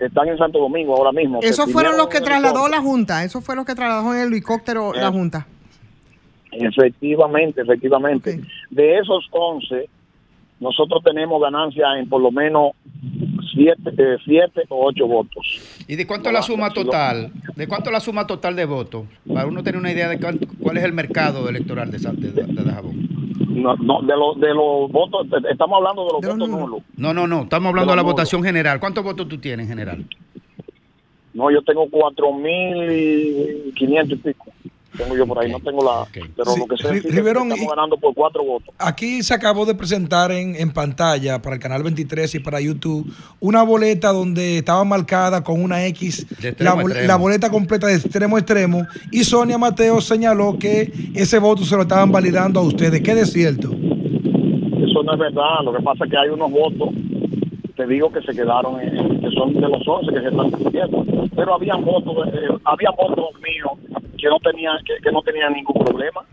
Están 0.00 0.28
en 0.28 0.36
Santo 0.38 0.58
Domingo 0.58 0.96
ahora 0.96 1.12
mismo. 1.12 1.38
Esos 1.42 1.70
fueron 1.70 1.96
los 1.96 2.08
que 2.08 2.20
trasladó 2.20 2.66
la 2.68 2.80
Junta. 2.80 3.22
Esos 3.24 3.44
fueron 3.44 3.60
los 3.60 3.66
que 3.66 3.74
trasladó 3.76 4.12
en 4.14 4.20
el 4.22 4.26
helicóptero 4.28 4.92
la 4.92 5.08
Eh. 5.08 5.12
Junta. 5.12 5.46
Efectivamente, 6.50 7.62
efectivamente. 7.62 8.40
De 8.70 8.98
esos 8.98 9.26
11, 9.30 9.88
nosotros 10.60 11.02
tenemos 11.04 11.40
ganancia 11.40 11.98
en 11.98 12.08
por 12.08 12.20
lo 12.20 12.30
menos 12.30 12.72
7 13.54 13.90
siete 14.24 14.62
o 14.68 14.86
8 14.86 15.06
votos. 15.06 15.71
¿Y 15.92 15.96
de 15.96 16.06
cuánto 16.06 16.30
es 16.30 16.32
la 16.32 16.40
suma 16.40 16.70
total? 16.70 17.30
¿De 17.54 17.68
cuánto 17.68 17.90
es 17.90 17.92
la 17.92 18.00
suma 18.00 18.26
total 18.26 18.56
de 18.56 18.64
votos? 18.64 19.04
Para 19.28 19.44
uno 19.44 19.62
tener 19.62 19.78
una 19.78 19.92
idea 19.92 20.08
de 20.08 20.18
cuánto- 20.18 20.46
cuál 20.58 20.78
es 20.78 20.84
el 20.84 20.94
mercado 20.94 21.46
electoral 21.50 21.90
de, 21.90 21.98
de, 21.98 22.32
de 22.46 22.64
Dajabón. 22.64 23.06
No, 23.50 23.76
no, 23.76 24.00
de, 24.00 24.16
los 24.16 24.40
de 24.40 24.54
los 24.54 24.90
votos, 24.90 25.26
estamos 25.50 25.76
hablando 25.76 26.06
de 26.06 26.12
los 26.14 26.22
votos 26.22 26.48
nulos. 26.48 26.82
No, 26.96 27.12
no, 27.12 27.26
no. 27.26 27.42
Estamos 27.42 27.68
hablando 27.68 27.92
de 27.92 27.96
la 27.96 28.02
no. 28.02 28.08
votación 28.08 28.42
general. 28.42 28.80
¿Cuántos 28.80 29.04
votos 29.04 29.28
tú 29.28 29.36
tienes 29.36 29.64
en 29.64 29.68
general? 29.68 30.06
No, 31.34 31.50
yo 31.50 31.60
tengo 31.60 31.84
4.500 31.90 34.12
y 34.12 34.16
pico. 34.16 34.46
Tengo 34.96 35.16
yo 35.16 35.26
por 35.26 35.38
ahí, 35.38 35.50
no 35.50 35.58
tengo 35.60 35.82
la... 35.82 36.04
Pero 36.12 36.50
Sí, 36.52 36.60
lo 36.60 36.66
que 36.66 36.76
sé 36.82 36.96
es 36.96 37.02
que 37.02 37.08
Riverón, 37.10 37.44
estamos 37.50 37.64
y- 37.64 37.68
ganando 37.76 37.96
por 37.96 38.14
cuatro 38.14 38.44
votos. 38.44 38.74
Aquí 38.78 39.22
se 39.22 39.32
acabó 39.32 39.64
de 39.64 39.74
presentar 39.74 40.30
en, 40.32 40.54
en 40.54 40.70
pantalla 40.70 41.40
para 41.40 41.56
el 41.56 41.62
canal 41.62 41.82
23 41.82 42.34
y 42.34 42.38
para 42.40 42.60
YouTube 42.60 43.10
una 43.40 43.62
boleta 43.62 44.12
donde 44.12 44.58
estaba 44.58 44.84
marcada 44.84 45.42
con 45.42 45.62
una 45.62 45.86
X, 45.86 46.26
la 46.58 47.16
boleta 47.16 47.50
completa 47.50 47.86
de 47.86 47.94
extremo 47.94 48.36
a 48.36 48.40
extremo, 48.40 48.86
y 49.10 49.24
Sonia 49.24 49.56
Mateo 49.58 50.00
señaló 50.00 50.58
que 50.58 50.92
ese 51.14 51.38
voto 51.38 51.64
se 51.64 51.74
lo 51.76 51.82
estaban 51.82 52.12
validando 52.12 52.60
a 52.60 52.62
ustedes. 52.64 53.00
¿Qué 53.00 53.12
es 53.12 53.32
cierto? 53.32 53.70
Eso 53.72 55.02
no 55.04 55.12
es 55.14 55.18
verdad. 55.18 55.62
Lo 55.64 55.72
que 55.72 55.82
pasa 55.82 56.04
es 56.04 56.10
que 56.10 56.16
hay 56.18 56.28
unos 56.28 56.50
votos, 56.50 56.90
te 57.76 57.86
digo 57.86 58.12
que 58.12 58.20
se 58.22 58.34
quedaron, 58.34 58.80
en- 58.80 59.20
que 59.20 59.30
son 59.30 59.52
de 59.54 59.60
los 59.62 59.86
11 59.86 60.12
que 60.12 60.20
se 60.20 60.28
están 60.28 60.50
cumpliendo. 60.50 61.04
Pero 61.34 61.54
habían 61.54 61.84
votos, 61.84 62.14
eh, 62.28 62.48
había 62.64 62.90
votos 62.90 63.30
míos 63.40 63.72
que 64.22 64.28
no 64.28 64.38
tenían 64.38 64.78
que, 64.84 64.94
que 65.02 65.10
no 65.10 65.20
tenían 65.22 65.52
ningún 65.52 65.84
problema. 65.84 66.24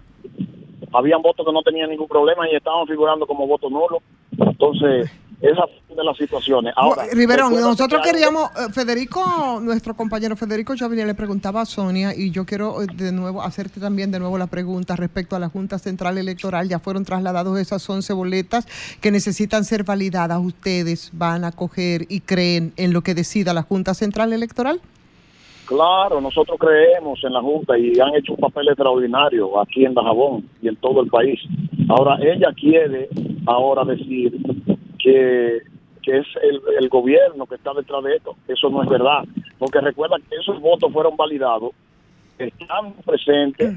Habían 0.94 1.22
votos 1.22 1.46
que 1.46 1.52
no 1.52 1.62
tenían 1.64 1.90
ningún 1.90 2.08
problema 2.08 2.48
y 2.48 2.56
estaban 2.56 2.86
figurando 2.88 3.26
como 3.26 3.48
votos 3.48 3.72
nulos. 3.72 4.02
Entonces, 4.38 5.10
esas 5.42 5.66
son 5.88 5.98
de 5.98 6.04
las 6.04 6.18
situaciones. 6.18 6.74
Ahora, 6.76 7.06
Riverón, 7.12 7.54
nosotros 7.60 8.02
que 8.04 8.12
queríamos, 8.12 8.52
eh, 8.52 8.72
Federico, 8.74 9.60
nuestro 9.62 9.96
compañero 9.96 10.36
Federico 10.36 10.76
Chavinel 10.76 11.08
le 11.08 11.16
preguntaba 11.16 11.62
a 11.62 11.66
Sonia 11.66 12.14
y 12.16 12.30
yo 12.30 12.46
quiero 12.46 12.84
eh, 12.84 12.88
de 12.94 13.12
nuevo 13.12 13.42
hacerte 13.42 13.80
también 13.80 14.12
de 14.12 14.20
nuevo 14.20 14.38
la 14.38 14.48
pregunta 14.48 14.96
respecto 14.96 15.36
a 15.36 15.40
la 15.40 15.50
Junta 15.50 15.80
Central 15.80 16.18
Electoral. 16.18 16.70
Ya 16.70 16.80
fueron 16.80 17.06
trasladados 17.06 17.58
esas 17.58 17.90
11 17.90 18.14
boletas 18.14 18.68
que 19.02 19.12
necesitan 19.12 19.64
ser 19.64 19.84
validadas. 19.84 20.40
¿Ustedes 20.40 21.10
van 21.14 21.44
a 21.44 21.52
coger 21.52 22.06
y 22.10 22.20
creen 22.20 22.74
en 22.76 22.94
lo 22.94 23.02
que 23.02 23.16
decida 23.16 23.54
la 23.54 23.64
Junta 23.64 23.94
Central 23.94 24.34
Electoral? 24.34 24.82
Claro, 25.70 26.20
nosotros 26.20 26.58
creemos 26.60 27.24
en 27.24 27.32
la 27.34 27.42
Junta 27.42 27.78
y 27.78 27.94
han 28.00 28.16
hecho 28.16 28.34
un 28.34 28.40
papel 28.40 28.68
extraordinario 28.70 29.60
aquí 29.62 29.86
en 29.86 29.94
Dajabón 29.94 30.44
y 30.64 30.68
en 30.68 30.76
todo 30.78 31.02
el 31.02 31.10
país. 31.10 31.40
Ahora, 31.88 32.18
ella 32.22 32.52
quiere 32.60 33.08
ahora 33.46 33.86
decir 33.86 34.36
que, 34.98 35.60
que 36.02 36.18
es 36.18 36.26
el, 36.42 36.60
el 36.80 36.90
gobierno 36.90 37.46
que 37.46 37.54
está 37.56 37.72
detrás 37.76 38.04
de 38.04 38.16
esto. 38.16 38.36
Eso 38.48 38.70
no 38.72 38.82
es 38.82 38.90
verdad, 38.90 39.24
porque 39.60 39.80
recuerda 39.80 40.18
que 40.28 40.36
esos 40.38 40.60
votos 40.60 40.92
fueron 40.92 41.16
validados, 41.16 41.72
están 42.40 42.94
presentes 43.06 43.76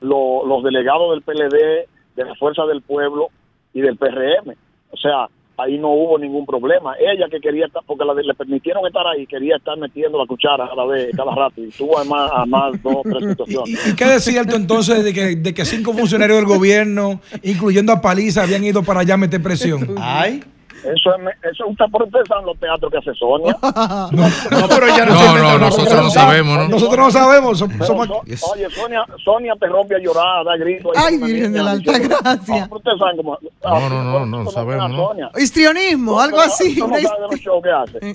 lo- 0.00 0.46
los 0.46 0.62
delegados 0.62 1.10
del 1.10 1.22
PLD, 1.22 1.88
de 2.14 2.24
la 2.24 2.34
Fuerza 2.36 2.66
del 2.66 2.82
Pueblo 2.82 3.28
y 3.74 3.80
del 3.80 3.96
PRM. 3.96 4.54
O 4.92 4.96
sea, 4.96 5.26
ahí 5.58 5.78
no 5.78 5.90
hubo 5.90 6.18
ningún 6.18 6.44
problema. 6.46 6.94
Ella 6.98 7.26
que 7.30 7.40
quería 7.40 7.66
estar, 7.66 7.82
porque 7.86 8.04
la 8.04 8.14
de- 8.14 8.24
le 8.24 8.34
permitieron 8.34 8.86
estar 8.86 9.06
ahí, 9.06 9.26
quería 9.26 9.56
estar 9.56 9.76
metiendo 9.78 10.18
la 10.18 10.26
cuchara 10.26 10.68
cada 10.68 10.84
vez, 10.86 11.10
cada 11.16 11.34
rato, 11.34 11.62
y 11.62 11.68
tuvo 11.70 11.98
además, 11.98 12.30
además 12.34 12.82
dos 12.82 12.96
o 12.96 13.02
tres 13.02 13.24
situaciones. 13.30 13.88
¿Y 13.88 13.94
qué 13.96 14.14
es 14.16 14.24
cierto 14.24 14.56
entonces 14.56 15.04
de 15.04 15.12
que, 15.12 15.36
de 15.36 15.54
que 15.54 15.64
cinco 15.64 15.92
funcionarios 15.92 16.38
del 16.38 16.46
gobierno, 16.46 17.20
incluyendo 17.42 17.92
a 17.92 18.00
Paliza, 18.00 18.42
habían 18.42 18.64
ido 18.64 18.82
para 18.82 19.00
allá 19.00 19.14
a 19.14 19.18
meter 19.18 19.42
presión? 19.42 19.94
Ay. 19.98 20.42
Eso 20.84 21.14
es, 21.14 21.22
me- 21.22 21.30
eso 21.48 21.64
es 21.64 21.70
usted 21.70 21.84
por 21.90 22.02
ustedes 22.02 22.26
saben 22.28 22.44
los 22.46 22.58
teatros 22.58 22.90
que 22.90 22.98
hace 22.98 23.14
Sonia. 23.14 23.56
No, 23.62 24.68
pero 24.68 24.86
ella 24.86 25.06
No, 25.06 25.38
no, 25.38 25.58
nosotros 25.58 26.02
no 26.04 26.10
sabemos, 26.10 26.58
¿no? 26.58 26.68
Nosotros 26.68 26.98
no 26.98 27.10
sabemos. 27.10 27.58
somos- 27.58 27.86
So- 27.86 28.52
Oye, 28.52 28.68
Sonia, 28.70 29.04
Sonia 29.24 29.54
te 29.58 29.66
rompe 29.66 29.94
a 29.96 29.98
llorar, 29.98 30.44
da 30.44 30.56
gritos. 30.56 30.92
Ay, 30.96 31.18
Virgen 31.18 31.52
de 31.52 31.62
la 31.62 31.70
Alta 31.72 31.98
Gracia. 31.98 32.68
cómo. 33.16 33.38
No, 33.64 33.88
no, 33.88 34.26
no, 34.26 34.44
no 34.44 34.50
sabemos. 34.50 34.90
Histrionismo, 35.38 36.20
algo 36.20 36.40
así. 36.40 36.76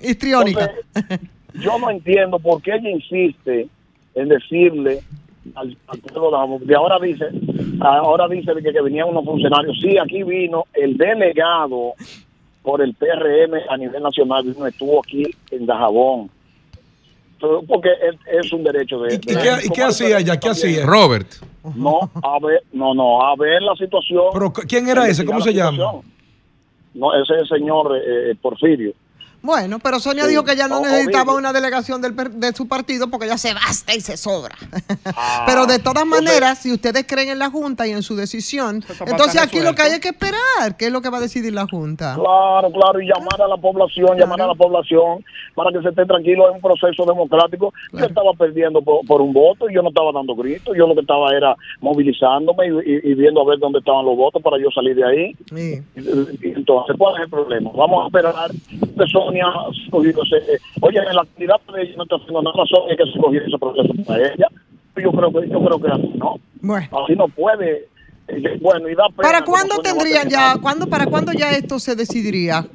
Histriónica. 0.03 0.71
Yo 1.55 1.79
no 1.79 1.89
entiendo 1.89 2.37
por 2.39 2.61
qué 2.61 2.75
ella 2.75 2.89
insiste 2.89 3.67
en 4.15 4.27
decirle 4.29 5.01
al, 5.55 5.75
al 5.87 5.99
pueblo 5.99 6.59
de 6.61 6.75
ahora 6.75 6.97
dice, 7.01 7.25
ahora 7.79 8.27
dice 8.27 8.53
de 8.53 8.61
que, 8.61 8.71
que 8.71 8.81
venían 8.81 9.07
unos 9.09 9.23
funcionarios. 9.25 9.77
Sí, 9.81 9.97
aquí 9.97 10.23
vino 10.23 10.65
el 10.73 10.97
delegado 10.97 11.93
por 12.67 12.81
el 12.81 12.93
PRM 12.95 13.53
a 13.69 13.77
nivel 13.77 14.03
nacional, 14.03 14.43
vino, 14.43 14.67
estuvo 14.67 14.99
aquí 14.99 15.23
en 15.51 15.65
Dajabón. 15.65 16.29
Pero, 17.39 17.61
Porque 17.65 17.87
es, 17.87 18.45
es 18.45 18.51
un 18.51 18.61
derecho 18.65 18.99
de... 18.99 19.15
¿Y 19.15 19.19
qué, 19.19 19.35
y 19.63 19.69
qué 19.69 19.83
hacía 19.83 20.17
allá? 20.17 20.37
¿Qué 20.37 20.49
hacía? 20.49 20.85
Robert. 20.85 21.27
No, 21.77 22.11
a 22.15 22.37
ver, 22.45 22.61
no, 22.73 22.93
no, 22.93 23.25
a 23.25 23.37
ver 23.37 23.61
la 23.61 23.73
situación. 23.75 24.25
¿Pero 24.33 24.51
quién 24.51 24.89
era 24.89 25.07
ese? 25.07 25.23
¿Cómo 25.23 25.39
se 25.39 25.53
llama? 25.53 25.77
No, 26.93 27.13
ese 27.13 27.35
es 27.35 27.41
el 27.43 27.47
señor 27.47 28.01
eh, 28.05 28.35
Porfirio. 28.41 28.91
Bueno, 29.47 29.79
pero 29.79 29.97
Sonia 30.01 30.25
Sí. 30.25 30.31
dijo 30.31 30.43
que 30.43 30.57
ya 30.57 30.67
no 30.67 30.79
O- 30.79 30.81
necesitaba 30.81 31.33
una 31.33 31.53
delegación 31.53 32.01
del 32.01 32.13
per- 32.13 32.31
de 32.31 32.51
su 32.53 32.67
partido 32.67 33.09
porque 33.09 33.27
ya 33.27 33.37
se 33.37 33.53
basta 33.53 33.95
y 33.95 34.01
se 34.01 34.17
sobra. 34.17 34.55
Ah, 35.05 35.45
pero 35.47 35.65
de 35.65 35.79
todas 35.79 36.05
maneras, 36.05 36.59
si 36.59 36.73
ustedes 36.73 37.05
creen 37.07 37.29
en 37.29 37.39
la 37.39 37.49
Junta 37.49 37.87
y 37.87 37.91
en 37.91 38.03
su 38.03 38.17
decisión, 38.17 38.83
entonces 39.05 39.41
aquí 39.41 39.61
lo 39.61 39.73
que 39.73 39.83
hay 39.83 39.93
es 39.93 39.99
que 40.01 40.09
esperar. 40.09 40.75
¿Qué 40.77 40.87
es 40.87 40.91
lo 40.91 41.01
que 41.01 41.09
va 41.09 41.19
a 41.19 41.21
decidir 41.21 41.53
la 41.53 41.65
Junta? 41.65 42.15
Claro, 42.15 42.69
claro, 42.73 42.99
y 43.01 43.07
llamar 43.07 43.41
a 43.41 43.47
la 43.47 43.55
población, 43.57 44.17
llamar 44.17 44.41
a 44.41 44.47
la 44.47 44.55
población 44.55 45.23
para 45.55 45.71
que 45.71 45.81
se 45.81 45.89
esté 45.89 46.05
tranquilo 46.05 46.49
en 46.49 46.55
un 46.55 46.61
proceso 46.61 47.05
democrático. 47.05 47.73
Yo 47.93 48.05
estaba 48.05 48.33
perdiendo 48.33 48.81
por, 48.81 49.05
por 49.05 49.21
un 49.21 49.31
voto 49.31 49.69
y 49.69 49.73
yo 49.75 49.81
no 49.81 49.89
estaba 49.89 50.11
dando 50.11 50.35
gritos, 50.35 50.75
yo 50.77 50.85
lo 50.87 50.93
que 50.93 51.01
estaba 51.01 51.33
era 51.33 51.55
movilizándome 51.79 52.67
y, 52.67 52.69
y- 52.91 53.11
y 53.11 53.13
viendo 53.15 53.41
a 53.41 53.45
ver 53.45 53.59
dónde 53.59 53.79
estaban 53.79 54.05
los 54.05 54.17
votos 54.17 54.41
para 54.41 54.57
yo 54.57 54.69
salir 54.75 54.95
de 54.95 55.05
ahí. 55.05 55.35
Sí. 55.55 55.81
Y- 55.95 56.47
y 56.49 56.53
Entonces, 56.53 56.95
¿cuál 56.97 57.15
es 57.15 57.21
el 57.23 57.29
problema? 57.29 57.71
Vamos 57.73 58.03
a 58.03 58.07
esperar 58.07 58.51
que 58.51 59.05
Sonia, 59.11 59.36
escogido 59.85 60.21
ese- 60.23 60.53
eh, 60.53 60.57
oye, 60.81 60.99
en 60.99 61.15
la 61.15 61.21
actividad 61.21 61.55
de 61.73 61.81
ella 61.83 61.93
no 61.97 62.03
está 62.03 62.15
haciendo 62.15 62.41
nada, 62.41 62.63
Sonia 62.65 62.95
que 62.97 63.11
se 63.11 63.19
cogió 63.19 63.41
ese 63.41 63.57
proceso 63.57 63.93
para 64.05 64.23
ella. 64.33 64.47
Yo 64.97 65.11
creo 65.11 65.31
que, 65.31 65.49
yo 65.49 65.63
creo 65.63 65.79
que 65.79 65.87
así 65.91 66.11
no. 66.15 66.35
Así 67.03 67.15
no 67.15 67.27
puede. 67.27 67.87
Eh, 68.29 68.57
Bueno, 68.59 68.89
y 68.89 68.95
da 68.95 69.05
pena 69.07 69.21
¿Para 69.29 69.45
cuándo 69.45 69.77
tendrían 69.77 70.27
ya, 70.27 70.55
cuándo, 70.61 70.87
para 70.87 71.05
cuándo 71.05 71.31
ya 71.31 71.51
esto 71.51 71.79
se 71.79 71.95
decidiría? 71.95 72.65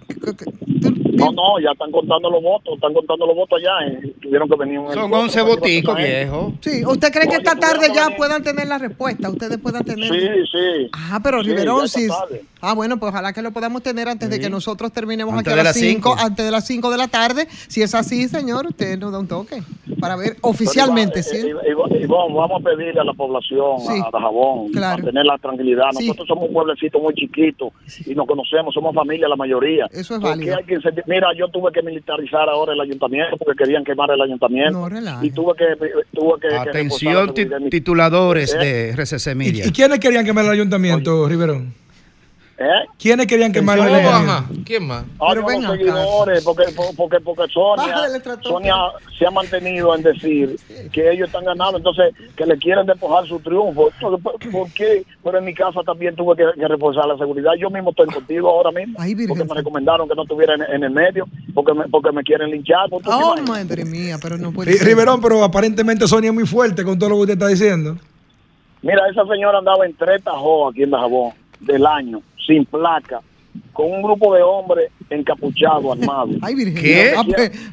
No, 1.13 1.31
no, 1.33 1.61
ya 1.61 1.71
están 1.73 1.91
contando 1.91 2.31
los 2.31 2.43
votos, 2.43 2.75
están 2.75 2.95
contando 2.95 3.27
los 3.27 3.37
votos 3.37 3.59
allá. 3.61 3.87
eh, 3.87 4.15
tuvieron 4.23 4.49
que 4.49 4.57
venir 4.57 4.79
un 4.79 4.93
Son 4.95 5.13
11 5.13 5.43
boticos, 5.43 5.97
viejo. 5.97 6.53
Sí, 6.61 6.85
¿usted 6.87 7.13
cree 7.13 7.29
que 7.29 7.37
esta 7.37 7.55
tarde 7.55 7.89
ya 7.95 8.17
puedan 8.17 8.43
tener 8.43 8.67
la 8.67 8.79
respuesta? 8.79 9.29
Ustedes 9.29 9.59
puedan 9.59 9.85
tener. 9.85 10.09
Sí, 10.09 10.29
sí. 10.51 10.91
Ah, 10.93 11.21
pero 11.23 11.43
Sí, 11.43 11.51
Riverón, 11.51 11.87
ya 11.87 12.09
tarde. 12.09 12.45
Ah, 12.65 12.75
bueno, 12.75 12.97
pues 12.99 13.11
ojalá 13.13 13.33
que 13.33 13.43
lo 13.43 13.51
podamos 13.51 13.83
tener 13.83 14.09
antes 14.09 14.31
de 14.31 14.39
que 14.39 14.49
nosotros 14.49 14.93
terminemos 14.93 15.35
Antes 15.35 15.53
aquí 15.53 15.61
a 15.61 15.65
las 15.65 15.75
las 15.75 15.77
5, 15.77 16.11
cinco. 16.11 16.17
antes 16.25 16.45
de 16.45 16.51
las 16.53 16.65
5 16.65 16.91
de 16.93 16.97
la 16.97 17.09
tarde. 17.09 17.49
Si 17.67 17.83
es 17.83 17.93
así, 17.95 18.29
señor, 18.29 18.67
usted 18.67 18.97
nos 18.99 19.11
da 19.11 19.19
un 19.19 19.27
toque 19.27 19.63
para 19.99 20.15
ver 20.15 20.37
oficialmente, 20.43 21.23
Pero, 21.29 21.43
¿sí? 21.43 21.49
Iván, 21.49 21.65
eh, 21.67 21.71
Iván, 21.73 22.03
Iván, 22.03 22.35
vamos 22.35 22.61
a 22.61 22.65
pedirle 22.65 23.01
a 23.01 23.05
la 23.05 23.15
población, 23.15 23.81
Sí. 23.81 24.01
a 24.01 24.11
Dajabón, 24.13 24.71
Claro. 24.71 25.03
a 25.03 25.07
tener 25.07 25.25
la 25.25 25.39
tranquilidad. 25.39 25.87
Sí. 25.99 26.07
Nosotros 26.07 26.29
somos 26.29 26.47
un 26.49 26.55
pueblecito 26.55 27.01
muy 27.01 27.15
chiquito 27.15 27.73
y 28.07 28.15
nos 28.15 28.27
conocemos, 28.29 28.73
somos 28.73 28.95
familia 28.95 29.27
la 29.27 29.35
mayoría. 29.37 29.87
Eso 29.91 30.15
es 30.15 30.21
¿Por 30.21 30.31
válido. 30.31 30.57
qué 30.57 30.61
hay 30.63 30.67
que 30.81 30.81
sentir- 30.89 31.05
Mira, 31.09 31.29
yo 31.37 31.49
tuve 31.49 31.73
que 31.73 31.83
militarizar 31.83 32.49
ahora 32.49 32.75
el 32.75 32.81
ayuntamiento 32.81 33.37
porque 33.39 33.55
querían 33.65 33.83
quemar 33.85 34.09
el 34.13 34.21
ayuntamiento. 34.23 34.89
No, 34.89 35.25
y 35.25 35.31
tuve 35.33 35.55
que, 35.59 35.65
tuve 36.15 36.41
que, 36.41 36.49
que 36.49 36.55
Atención, 36.55 37.35
mi- 37.61 37.71
tituladores 37.71 38.55
¿Eh? 38.55 38.59
de 38.59 38.91
RCC 38.91 39.35
Media. 39.35 39.67
¿Y 39.67 39.73
quiénes 39.73 39.99
querían 39.99 40.25
quemar 40.25 40.45
el 40.45 40.53
ayuntamiento, 40.53 41.29
Riverón? 41.29 41.82
¿Eh? 42.59 42.87
¿Quiénes 42.99 43.27
querían 43.27 43.53
quemar 43.53 43.81
ayuntamiento? 43.81 44.31
ajá. 44.31 44.45
¿Quién 44.65 44.87
más? 44.87 45.05
Acá. 45.19 45.71
seguidores, 45.73 46.45
porque, 46.45 46.65
porque, 46.97 47.21
porque 47.21 47.53
Sonia. 47.53 47.95
Sonia 48.43 48.75
se 49.19 49.27
ha 49.27 49.31
mantenido 49.31 49.95
en 49.95 50.03
decir 50.03 50.57
que 50.93 51.11
ellos 51.11 51.29
están 51.29 51.45
ganando, 51.45 51.79
entonces 51.79 52.15
que 52.37 52.47
le 52.47 52.57
quieren 52.59 52.87
despojar 52.87 53.27
su 53.27 53.41
triunfo. 53.41 53.91
¿por, 54.23 54.73
qué? 54.73 55.05
Pero 55.25 55.39
en 55.39 55.45
mi 55.45 55.55
casa 55.55 55.81
también 55.85 56.15
tuve 56.15 56.37
que, 56.37 56.45
que 56.59 56.69
reforzar 56.69 57.07
la 57.07 57.17
seguridad. 57.17 57.53
Yo 57.59 57.71
mismo 57.71 57.91
estoy 57.91 58.07
contigo 58.07 58.49
ahora 58.49 58.71
mismo, 58.71 58.99
porque 59.29 59.45
me 59.45 59.55
recomendaron 59.55 60.09
que 60.09 60.15
no 60.15 60.23
estuviera 60.23 60.55
en, 60.55 60.63
en 60.63 60.85
el 60.85 60.91
medio, 60.91 61.27
porque 61.55 61.73
me, 61.75 61.89
porque 61.89 62.13
me 62.13 62.23
quieren 62.23 62.51
linchar. 62.51 62.89
¿Tú 62.91 63.01
te 63.01 63.11
Oh, 63.11 63.37
madre 63.47 63.85
mía, 63.85 64.19
pero 64.21 64.37
no 64.37 64.53
puede 64.53 64.73
ser. 64.75 64.87
Riverón, 64.87 65.21
pero 65.21 65.43
aparentemente 65.43 66.07
Sonia 66.07 66.29
es 66.29 66.35
muy 66.35 66.47
fuerte 66.47 66.85
con 66.85 66.99
todo 66.99 67.11
lo 67.11 67.17
que 67.17 67.21
usted 67.23 67.35
está 67.35 67.49
diciendo. 67.49 67.97
Mira, 68.83 69.09
esa 69.09 69.25
señora 69.27 69.59
andaba 69.59 69.87
en 69.87 69.95
tres 69.95 70.23
tajos 70.23 70.73
aquí 70.73 70.83
en 70.83 70.91
Dajabón 70.91 71.33
del 71.61 71.87
año, 71.87 72.21
sin 72.47 72.65
placa, 72.67 73.21
con 73.73 73.91
un 73.91 74.03
grupo 74.03 74.35
de 74.35 74.43
hombres 74.43 74.91
encapuchados, 75.09 75.99
armados. 75.99 76.37
Ay. 76.43 76.55
¿Qué? 76.75 77.11
Ella, 77.13 77.23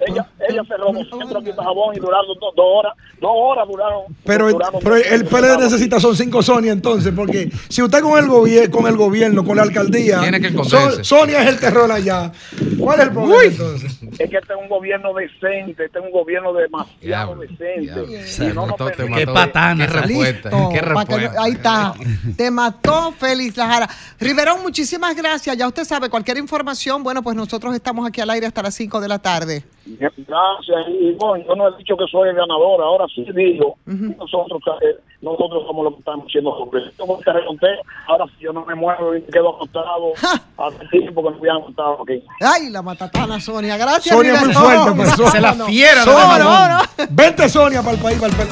ella, 0.08 0.28
ella 0.50 0.64
se 0.68 0.78
robó 0.78 1.00
aquí 1.02 1.50
en 1.50 1.56
Dajabón 1.56 1.96
y 1.96 2.00
duraron 2.00 2.28
dos, 2.40 2.54
dos 2.56 2.66
horas, 2.66 2.94
dos 3.20 3.32
horas 3.34 3.68
duraron. 3.68 4.02
Pero, 4.26 4.50
duraron 4.50 4.80
pero 4.82 4.96
el 4.96 5.26
PLD 5.26 5.58
necesita 5.60 6.00
son 6.00 6.16
cinco 6.16 6.42
Sonia 6.42 6.72
entonces, 6.72 7.14
porque 7.16 7.50
si 7.70 7.82
usted 7.82 8.02
con 8.02 8.18
el 8.18 8.28
gobierno, 8.30 8.72
con 8.72 8.88
el 8.88 8.96
gobierno, 8.98 9.44
con 9.46 9.58
la 9.58 9.64
alcaldía, 9.64 10.20
Tiene 10.22 10.40
que. 10.40 10.52
Son- 10.64 11.04
Sonia 11.04 11.42
es 11.44 11.50
el 11.50 11.60
terror 11.60 11.92
allá. 11.92 12.32
¿Cuál 12.80 13.00
es 13.00 13.06
el 13.08 13.12
problema 13.14 13.44
entonces? 13.44 14.00
Es 14.20 14.30
que 14.30 14.38
este 14.38 14.54
es 14.54 14.60
un 14.62 14.70
gobierno 14.70 15.14
decente, 15.14 15.86
este 15.86 16.00
es 16.00 16.06
un 16.06 16.12
gobierno 16.12 16.54
demasiado 16.54 17.36
decente. 17.36 18.26
Sí, 18.26 18.44
Y 18.44 18.48
no 18.48 18.54
nos 18.68 18.70
mató, 18.72 18.92
te 18.92 19.06
mató. 19.06 19.34
patana, 19.34 19.86
Qué 19.88 19.94
respuesta. 19.94 20.50
Listo, 20.50 20.70
Qué 20.70 20.76
que 20.80 20.82
respuesta. 20.86 21.34
ahí 21.44 21.52
está. 21.52 21.94
Te 22.38 22.52
mató 22.52 23.12
Félix 23.18 23.58
Lajara. 23.58 23.90
Riverón, 24.20 24.62
muchísimas 24.62 25.16
gracias. 25.16 25.56
Ya 25.58 25.69
usted 25.70 25.86
sabe, 25.86 26.10
cualquier 26.10 26.38
información, 26.38 27.02
bueno, 27.04 27.24
pues 27.24 27.36
nosotros 27.36 27.74
estamos 27.74 28.08
aquí 28.08 28.22
al 28.22 28.30
aire 28.30 28.46
hasta 28.46 28.62
las 28.62 28.76
5 28.76 29.00
de 29.00 29.08
la 29.08 29.18
tarde. 29.20 29.64
Gracias. 29.86 30.78
Y 31.00 31.12
bueno, 31.14 31.44
yo 31.48 31.56
no 31.56 31.70
he 31.70 31.78
dicho 31.78 31.96
que 31.98 32.06
soy 32.12 32.30
el 32.30 32.36
ganador, 32.36 32.82
ahora 32.82 33.06
sí 33.14 33.26
digo, 33.34 33.78
nosotros 33.86 34.62
eh, 34.82 34.98
nosotros 35.22 35.64
somos 35.66 35.86
los 35.86 35.94
que 35.94 36.00
estamos 36.00 36.26
haciendo 36.28 36.52
sobre 36.58 36.86
esto. 36.86 37.06
Como 37.06 37.18
te 37.20 37.32
conté, 37.48 37.68
ahora 38.08 38.26
si 38.38 38.44
yo 38.44 38.52
no 38.54 38.66
me 38.66 38.76
muevo 38.76 39.16
y 39.16 39.22
me 39.22 39.28
quedo 39.28 39.56
acostado, 39.56 40.12
hace 40.58 40.88
tiempo 40.92 41.24
que 41.24 41.30
no 41.32 41.38
había 41.38 41.54
acostado 41.56 42.04
aquí. 42.04 42.22
Ay, 42.42 42.70
la 42.70 42.82
matatana 42.82 43.40
Sonia. 43.40 43.78
Gracias, 43.78 44.14
Sonia 44.16 44.34
es 44.34 44.46
muy 44.46 44.54
fuerte, 44.54 44.92
pues, 44.96 45.18
No, 45.18 45.32
Sonia. 45.32 45.52
no. 45.54 45.66
Sonia, 45.66 46.06
No, 46.06 46.38
no, 46.40 46.70
no. 46.70 46.80
Vente 47.10 47.50
Sonia 47.50 47.82
para 47.82 47.96
el 47.96 48.02
país, 48.04 48.20
para 48.20 48.32
el 48.32 48.38
país. 48.38 48.50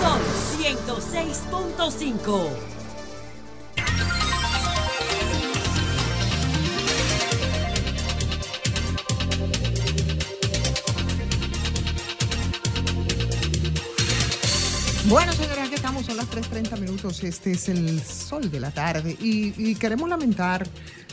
Sol 0.00 0.20
106.5. 0.58 2.73
Bueno, 15.06 15.32
señores, 15.32 15.58
aquí 15.66 15.74
estamos, 15.74 16.06
son 16.06 16.16
las 16.16 16.30
3.30 16.30 16.80
minutos. 16.80 17.22
Este 17.24 17.52
es 17.52 17.68
el 17.68 18.00
sol 18.00 18.50
de 18.50 18.58
la 18.58 18.70
tarde 18.70 19.16
y, 19.20 19.52
y 19.58 19.74
queremos 19.74 20.08
lamentar 20.08 20.66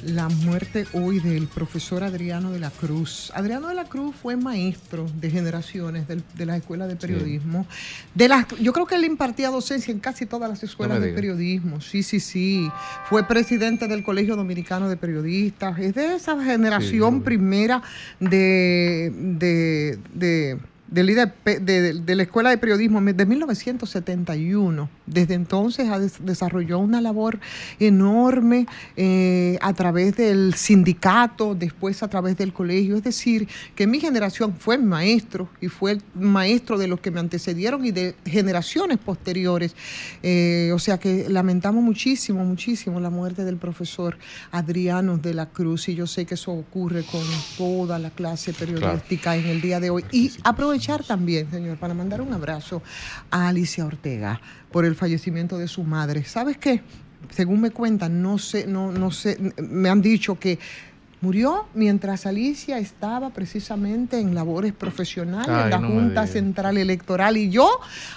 la 0.05 0.29
muerte 0.29 0.87
hoy 0.93 1.19
del 1.19 1.47
profesor 1.47 2.01
Adriano 2.01 2.51
de 2.51 2.59
la 2.59 2.69
Cruz. 2.71 3.31
Adriano 3.35 3.67
de 3.67 3.75
la 3.75 3.83
Cruz 3.83 4.15
fue 4.19 4.37
maestro 4.37 5.07
de 5.19 5.29
generaciones 5.29 6.07
del- 6.07 6.23
de 6.35 6.45
la 6.45 6.55
escuela 6.55 6.87
de 6.87 6.95
periodismo. 6.95 7.67
De 8.15 8.29
las, 8.29 8.47
yo 8.61 8.71
creo 8.71 8.85
que 8.87 8.95
él 8.95 9.03
impartía 9.03 9.49
docencia 9.49 9.91
en 9.91 9.99
casi 9.99 10.25
todas 10.25 10.49
las 10.49 10.63
escuelas 10.63 11.01
de 11.01 11.09
periodismo. 11.13 11.81
Sí, 11.81 12.01
sí, 12.01 12.21
sí. 12.21 12.69
Fue 13.09 13.27
presidente 13.27 13.87
del 13.89 14.03
Colegio 14.03 14.37
Dominicano 14.37 14.87
de 14.87 14.95
Periodistas. 14.95 15.77
Es 15.79 15.93
de 15.95 16.15
esa 16.15 16.41
generación 16.41 17.21
primera 17.23 17.83
de, 18.21 19.11
de, 19.13 19.99
de, 20.13 20.57
de 20.91 21.03
líder 21.03 21.33
pe- 21.33 21.59
de, 21.59 21.81
de- 21.81 21.93
de 22.01 22.15
la 22.15 22.23
Escuela 22.23 22.49
de 22.51 22.57
Periodismo 22.59 23.01
de 23.01 23.25
1971. 23.25 24.89
Desde 25.07 25.33
entonces 25.33 25.89
ha 25.89 25.97
des- 25.99 26.23
desarrolló 26.23 26.79
una 26.79 27.01
labor 27.01 27.39
enorme 27.79 28.65
eh, 28.95 29.57
a 29.61 29.73
través 29.73 30.15
del 30.17 30.53
sindicato, 30.53 31.55
después 31.55 32.03
a 32.03 32.09
través 32.09 32.37
del 32.37 32.53
colegio. 32.53 32.95
Es 32.95 33.03
decir, 33.03 33.47
que 33.75 33.87
mi 33.87 33.99
generación 33.99 34.53
fue 34.57 34.77
maestro 34.77 35.49
y 35.61 35.67
fue 35.67 35.93
el 35.93 36.01
maestro 36.13 36.77
de 36.77 36.87
los 36.87 36.99
que 36.99 37.09
me 37.11 37.19
antecedieron 37.19 37.85
y 37.85 37.91
de 37.91 38.15
generaciones 38.25 38.97
posteriores. 38.97 39.75
Eh, 40.23 40.71
o 40.73 40.79
sea 40.79 40.99
que 40.99 41.27
lamentamos 41.29 41.83
muchísimo, 41.83 42.43
muchísimo 42.45 42.99
la 42.99 43.09
muerte 43.09 43.43
del 43.45 43.57
profesor 43.57 44.17
Adriano 44.51 45.17
de 45.17 45.33
la 45.33 45.47
Cruz 45.47 45.89
y 45.89 45.95
yo 45.95 46.07
sé 46.07 46.25
que 46.25 46.35
eso 46.35 46.51
ocurre 46.51 47.03
con 47.03 47.21
toda 47.57 47.97
la 47.99 48.09
clase 48.09 48.53
periodística 48.53 49.35
en 49.35 49.45
el 49.47 49.61
día 49.61 49.79
de 49.79 49.89
hoy. 49.89 50.05
Y 50.11 50.31
también, 51.07 51.49
señor, 51.51 51.77
para 51.77 51.93
mandar 51.93 52.21
un 52.21 52.33
abrazo 52.33 52.81
a 53.29 53.47
Alicia 53.47 53.85
Ortega 53.85 54.41
por 54.71 54.85
el 54.85 54.95
fallecimiento 54.95 55.57
de 55.57 55.67
su 55.67 55.83
madre. 55.83 56.23
¿Sabes 56.23 56.57
qué? 56.57 56.81
Según 57.29 57.61
me 57.61 57.69
cuentan, 57.69 58.21
no 58.21 58.39
sé, 58.39 58.65
no, 58.65 58.91
no 58.91 59.11
sé, 59.11 59.37
me 59.61 59.89
han 59.89 60.01
dicho 60.01 60.39
que 60.39 60.57
murió 61.21 61.67
mientras 61.75 62.25
Alicia 62.25 62.79
estaba 62.79 63.29
precisamente 63.29 64.19
en 64.19 64.33
labores 64.33 64.73
profesionales 64.73 65.47
Ay, 65.49 65.63
en 65.65 65.69
la 65.69 65.77
no 65.77 65.87
Junta. 65.89 66.25
Central 66.27 66.77
Electoral. 66.77 67.37
Y 67.37 67.49
yo, 67.49 67.69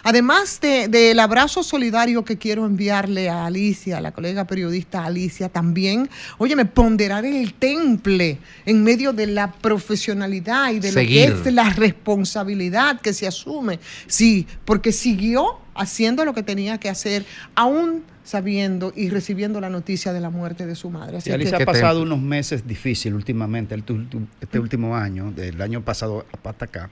además 0.03 0.59
de- 0.61 0.89
del 0.89 1.21
abrazo 1.21 1.63
solidario 1.63 2.25
que 2.25 2.39
quiero 2.39 2.65
enviarle 2.65 3.29
a 3.29 3.45
Alicia, 3.47 3.99
a 3.99 4.01
la 4.01 4.13
colega 4.13 4.47
periodista 4.47 5.05
Alicia, 5.05 5.49
también, 5.51 6.09
oye, 6.39 6.57
me 6.57 6.65
ponderar 6.65 7.25
el 7.27 7.55
temple 7.55 8.39
en 8.65 8.83
medio 8.83 9.13
de 9.13 9.27
la 9.27 9.53
profesionalidad 9.53 10.73
y 10.73 10.81
de 10.81 10.91
Seguir. 10.93 11.29
lo 11.31 11.43
que 11.43 11.49
es 11.51 11.55
la 11.55 11.71
responsabilidad 11.71 13.01
que 13.01 13.13
se 13.13 13.27
asume. 13.27 13.79
Sí, 14.07 14.47
porque 14.65 14.93
siguió 14.93 15.59
haciendo 15.75 16.25
lo 16.25 16.35
que 16.35 16.43
tenía 16.43 16.79
que 16.79 16.89
hacer, 16.89 17.25
aún 17.55 18.03
sabiendo 18.22 18.93
y 18.97 19.11
recibiendo 19.11 19.61
la 19.61 19.68
noticia 19.68 20.12
de 20.14 20.20
la 20.20 20.31
muerte 20.31 20.66
de 20.66 20.75
su 20.75 20.89
madre. 20.91 21.18
Así 21.18 21.29
Y 21.31 21.33
Alicia 21.35 21.59
que- 21.59 21.62
ha 21.64 21.66
pasado 21.66 22.03
unos 22.03 22.20
meses 22.20 22.66
difíciles 22.66 23.14
últimamente, 23.14 23.75
el 23.75 23.83
tu- 23.85 24.05
tu- 24.07 24.27
este 24.41 24.59
último 24.59 24.97
año, 24.97 25.31
del 25.33 25.61
año 25.61 25.83
pasado 25.83 26.25
hasta 26.43 26.64
acá, 26.64 26.91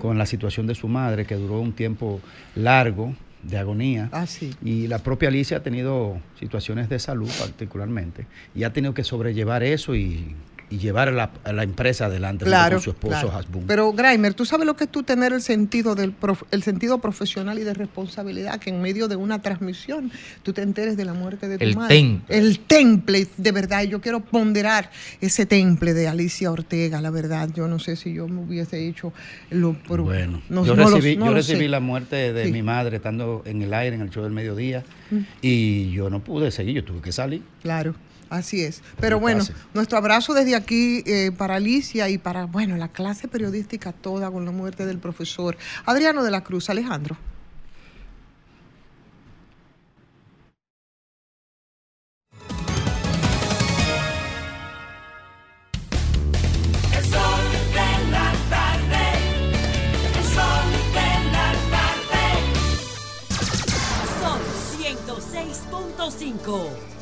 con 0.00 0.18
la 0.18 0.26
situación 0.26 0.66
de 0.66 0.74
su 0.74 0.88
madre, 0.88 1.26
que 1.26 1.36
duró 1.36 1.60
un 1.60 1.72
tiempo 1.74 2.20
largo 2.56 3.14
de 3.44 3.58
agonía. 3.58 4.08
Ah, 4.10 4.26
sí. 4.26 4.52
Y 4.64 4.86
la 4.88 4.98
propia 4.98 5.28
Alicia 5.28 5.58
ha 5.58 5.62
tenido 5.62 6.18
situaciones 6.40 6.88
de 6.88 6.98
salud 6.98 7.30
particularmente, 7.38 8.26
y 8.54 8.64
ha 8.64 8.72
tenido 8.72 8.94
que 8.94 9.04
sobrellevar 9.04 9.62
eso 9.62 9.94
y, 9.94 10.34
y 10.70 10.78
llevar 10.78 11.08
a 11.08 11.12
la, 11.12 11.30
a 11.44 11.52
la 11.52 11.62
empresa 11.62 12.06
adelante 12.06 12.44
Claro, 12.44 12.76
con 12.76 12.82
su 12.82 12.90
esposo 12.90 13.12
claro. 13.20 13.32
Hasbun. 13.36 13.64
Pero 13.66 13.92
Graimer, 13.92 14.34
tú 14.34 14.44
sabes 14.44 14.66
lo 14.66 14.76
que 14.76 14.84
es 14.84 14.90
tú 14.90 15.02
tener 15.02 15.32
el 15.32 15.42
sentido 15.42 15.94
del 15.94 16.12
prof- 16.12 16.44
el 16.50 16.62
sentido 16.62 16.98
profesional 16.98 17.58
y 17.58 17.62
de 17.64 17.74
responsabilidad 17.74 18.58
que 18.58 18.70
en 18.70 18.80
medio 18.82 19.08
de 19.08 19.16
una 19.16 19.40
transmisión 19.42 20.10
tú 20.42 20.52
te 20.52 20.62
enteres 20.62 20.96
de 20.96 21.04
la 21.04 21.14
muerte 21.14 21.48
de 21.48 21.58
tu 21.58 21.64
El 21.64 21.76
madre. 21.76 21.96
temple. 21.96 22.38
El 22.38 22.58
temple, 22.60 23.26
de 23.36 23.52
verdad. 23.52 23.82
y 23.84 23.88
Yo 23.88 24.00
quiero 24.00 24.20
ponderar 24.20 24.90
ese 25.20 25.46
temple 25.46 25.94
de 25.94 26.08
Alicia 26.08 26.50
Ortega, 26.50 27.00
la 27.00 27.10
verdad. 27.10 27.50
Yo 27.54 27.68
no 27.68 27.78
sé 27.78 27.96
si 27.96 28.12
yo 28.14 28.26
me 28.28 28.40
hubiese 28.42 28.86
hecho 28.88 29.12
lo 29.50 29.74
pro- 29.74 30.04
Bueno, 30.04 30.42
no- 30.48 30.64
yo 30.64 30.74
no 30.74 30.88
lo- 30.88 30.96
recibí, 30.96 31.16
no 31.16 31.26
yo 31.26 31.34
recibí 31.34 31.68
la 31.68 31.80
muerte 31.80 32.32
de 32.32 32.46
Sí. 32.46 32.52
mi 32.52 32.62
madre 32.62 32.96
estando 32.96 33.42
en 33.44 33.62
el 33.62 33.72
aire 33.74 33.96
en 33.96 34.02
el 34.02 34.10
show 34.10 34.22
del 34.22 34.32
mediodía 34.32 34.82
Mm. 35.10 35.18
y 35.42 35.90
yo 35.92 36.10
no 36.10 36.22
pude 36.24 36.50
seguir, 36.50 36.74
yo 36.76 36.84
tuve 36.84 37.00
que 37.00 37.12
salir. 37.12 37.42
Claro, 37.62 37.94
Así 38.34 38.64
es. 38.64 38.82
Pero 38.98 39.20
bueno, 39.20 39.44
nuestro 39.74 39.96
abrazo 39.96 40.34
desde 40.34 40.56
aquí 40.56 41.04
eh, 41.06 41.30
para 41.36 41.54
Alicia 41.54 42.08
y 42.08 42.18
para, 42.18 42.46
bueno, 42.46 42.76
la 42.76 42.88
clase 42.88 43.28
periodística 43.28 43.92
toda 43.92 44.28
con 44.30 44.44
la 44.44 44.50
muerte 44.50 44.86
del 44.86 44.98
profesor 44.98 45.56
Adriano 45.86 46.24
de 46.24 46.32
la 46.32 46.42
Cruz. 46.42 46.68
Alejandro. 46.68 47.16
Son 64.20 64.40
106.5 64.80 66.93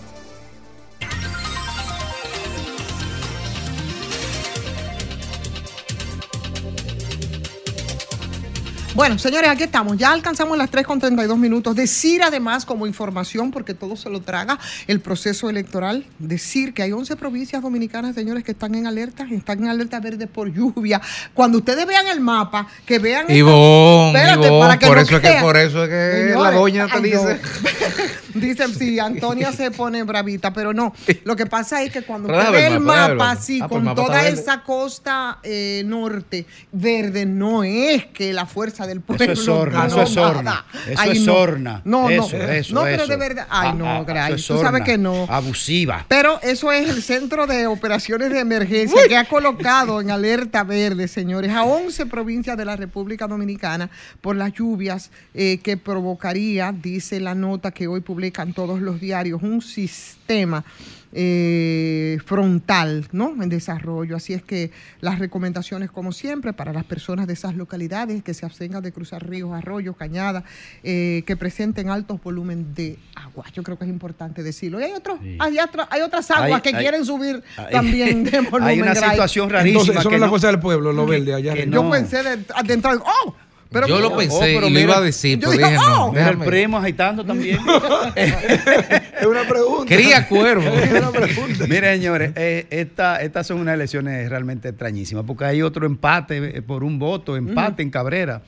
Bueno, 8.94 9.18
señores, 9.18 9.48
aquí 9.48 9.62
estamos. 9.62 9.96
Ya 9.96 10.12
alcanzamos 10.12 10.58
las 10.58 10.70
3 10.70 10.86
con 10.86 11.00
32 11.00 11.38
minutos. 11.38 11.74
Decir 11.74 12.22
además 12.22 12.66
como 12.66 12.86
información, 12.86 13.50
porque 13.50 13.72
todo 13.72 13.96
se 13.96 14.10
lo 14.10 14.20
traga 14.20 14.58
el 14.86 15.00
proceso 15.00 15.48
electoral, 15.48 16.04
decir 16.18 16.74
que 16.74 16.82
hay 16.82 16.92
11 16.92 17.16
provincias 17.16 17.62
dominicanas, 17.62 18.14
señores, 18.14 18.44
que 18.44 18.52
están 18.52 18.74
en 18.74 18.86
alerta, 18.86 19.26
están 19.30 19.60
en 19.60 19.68
alerta 19.68 19.98
verde 19.98 20.26
por 20.26 20.52
lluvia. 20.52 21.00
Cuando 21.32 21.58
ustedes 21.58 21.86
vean 21.86 22.06
el 22.08 22.20
mapa, 22.20 22.66
que 22.84 22.98
vean... 22.98 23.30
Ivonne, 23.30 24.18
Espérate, 24.18 24.46
Ivonne, 24.46 24.60
para 24.60 24.78
que 24.78 24.86
por 24.86 24.96
no 24.96 25.02
eso 25.02 25.16
es 25.16 25.22
que 25.22 25.40
por 25.40 25.56
eso 25.56 25.84
es 25.84 25.88
que 25.88 26.34
la 26.38 26.50
doña 26.50 26.86
te 26.86 26.96
ay, 26.96 27.02
dice. 27.02 27.40
no. 27.40 28.21
Dicen, 28.34 28.74
sí, 28.74 28.98
Antonia 28.98 29.52
se 29.52 29.70
pone 29.70 30.02
bravita, 30.02 30.52
pero 30.52 30.72
no. 30.72 30.94
Lo 31.24 31.36
que 31.36 31.46
pasa 31.46 31.82
es 31.82 31.92
que 31.92 32.02
cuando 32.02 32.28
usted 32.32 32.52
ve 32.52 32.66
el 32.66 32.80
mapa, 32.80 33.32
así, 33.32 33.60
Ah, 33.62 33.68
pues 33.68 33.78
con 33.78 33.84
mapa 33.84 34.02
toda 34.02 34.28
esa 34.28 34.62
costa 34.62 35.38
eh, 35.42 35.82
norte 35.86 36.46
verde, 36.72 37.26
no 37.26 37.64
es 37.64 38.06
que 38.06 38.32
la 38.32 38.46
fuerza 38.46 38.86
del 38.86 39.00
pueblo 39.00 39.24
Eso 39.24 39.32
es 39.32 39.44
sorna, 39.44 39.86
eso 39.86 40.02
es 40.02 40.10
sorna. 40.10 40.64
Eso 40.88 41.02
es 41.10 41.20
no. 41.20 41.32
sorna. 41.32 41.82
No, 41.84 42.02
no. 42.08 42.24
Eso, 42.26 42.36
eso, 42.36 42.74
no, 42.74 42.82
pero 42.82 43.02
eso. 43.02 43.12
de 43.12 43.16
verdad. 43.16 43.46
Ay, 43.50 43.70
Ah, 43.72 43.74
no, 43.74 43.86
ah, 43.86 44.28
eso 44.30 44.34
es 44.36 44.46
tú 44.46 44.58
sabes 44.58 44.82
que 44.82 44.98
no. 44.98 45.26
Abusiva. 45.28 46.04
Pero 46.08 46.40
eso 46.42 46.72
es 46.72 46.88
el 46.88 47.02
Centro 47.02 47.46
de 47.46 47.66
Operaciones 47.66 48.30
de 48.30 48.40
Emergencia 48.40 49.00
que 49.08 49.16
ha 49.16 49.24
colocado 49.24 50.00
en 50.00 50.10
alerta 50.10 50.64
verde, 50.64 51.08
señores, 51.08 51.52
a 51.52 51.64
11 51.64 52.06
provincias 52.06 52.56
de 52.56 52.64
la 52.64 52.76
República 52.76 53.26
Dominicana 53.26 53.90
por 54.20 54.36
las 54.36 54.52
lluvias 54.52 55.10
eh, 55.34 55.58
que 55.62 55.76
provocaría, 55.76 56.72
dice 56.72 57.20
la 57.20 57.34
nota 57.34 57.70
que 57.70 57.86
hoy 57.86 58.00
publican 58.22 58.52
todos 58.52 58.80
los 58.80 59.00
diarios, 59.00 59.42
un 59.42 59.60
sistema 59.60 60.64
eh, 61.12 62.18
frontal 62.24 63.08
¿no? 63.10 63.34
en 63.42 63.48
desarrollo. 63.48 64.14
Así 64.14 64.32
es 64.32 64.44
que 64.44 64.70
las 65.00 65.18
recomendaciones, 65.18 65.90
como 65.90 66.12
siempre, 66.12 66.52
para 66.52 66.72
las 66.72 66.84
personas 66.84 67.26
de 67.26 67.32
esas 67.32 67.56
localidades 67.56 68.22
que 68.22 68.32
se 68.32 68.46
abstengan 68.46 68.80
de 68.80 68.92
cruzar 68.92 69.28
ríos, 69.28 69.50
arroyos, 69.52 69.96
cañadas, 69.96 70.44
eh, 70.84 71.24
que 71.26 71.36
presenten 71.36 71.90
altos 71.90 72.22
volúmenes 72.22 72.72
de 72.76 72.96
agua. 73.16 73.44
Yo 73.52 73.64
creo 73.64 73.76
que 73.76 73.86
es 73.86 73.90
importante 73.90 74.44
decirlo. 74.44 74.78
Y 74.80 74.84
hay, 74.84 74.92
otros, 74.92 75.18
hay, 75.40 75.58
otra- 75.58 75.88
hay 75.90 76.02
otras 76.02 76.30
aguas 76.30 76.52
Hay- 76.52 76.60
que 76.62 76.76
hay- 76.76 76.82
quieren 76.82 77.04
subir 77.04 77.42
hay- 77.56 77.72
también 77.72 78.22
de 78.22 78.40
volumen. 78.50 78.68
hay 78.68 78.80
una 78.80 78.94
situación 78.94 79.50
rarísima 79.50 79.80
Entonces, 79.80 79.96
eso 79.96 80.04
no 80.04 80.10
que 80.10 80.14
es 80.14 80.20
la 80.20 80.26
no- 80.26 80.30
fuerza 80.30 80.46
del 80.46 80.60
pueblo, 80.60 80.92
lo 80.92 81.06
que- 81.06 81.10
verde 81.10 81.34
allá. 81.34 81.56
Yo 81.56 81.82
no. 81.82 81.90
pensé 81.90 82.22
de, 82.22 82.36
de 82.36 82.72
entrar. 82.72 82.98
¡Oh! 82.98 83.34
Pero 83.72 83.86
Yo 83.88 84.00
lo 84.00 84.16
pensé 84.16 84.36
Oh, 84.36 84.40
pero 84.40 84.68
y 84.68 84.70
lo 84.70 84.80
iba 84.80 84.98
a 84.98 85.00
decir, 85.00 85.38
yo 85.38 85.50
pero 85.50 85.66
dije, 85.68 85.74
no, 85.76 86.06
oh. 86.06 86.16
El 86.16 86.38
primo 86.38 86.78
agitando 86.78 87.24
también. 87.24 87.58
Es 88.16 89.26
una 89.26 89.42
pregunta. 89.48 89.94
Cría 89.94 90.26
cuervo. 90.28 90.68
Es 90.68 90.90
una 90.92 91.10
pregunta. 91.10 91.66
Mire, 91.68 91.94
señores, 91.94 92.32
eh, 92.36 92.66
esta- 92.70 93.22
estas 93.22 93.46
son 93.46 93.60
unas 93.60 93.74
elecciones 93.74 94.28
realmente 94.28 94.68
extrañísimas, 94.68 95.24
porque 95.26 95.44
hay 95.44 95.62
otro 95.62 95.86
empate 95.86 96.58
eh, 96.58 96.62
por 96.62 96.82
un 96.84 96.98
voto, 96.98 97.36
empate 97.36 97.82
en 97.82 97.90
Cabrera. 97.90 98.42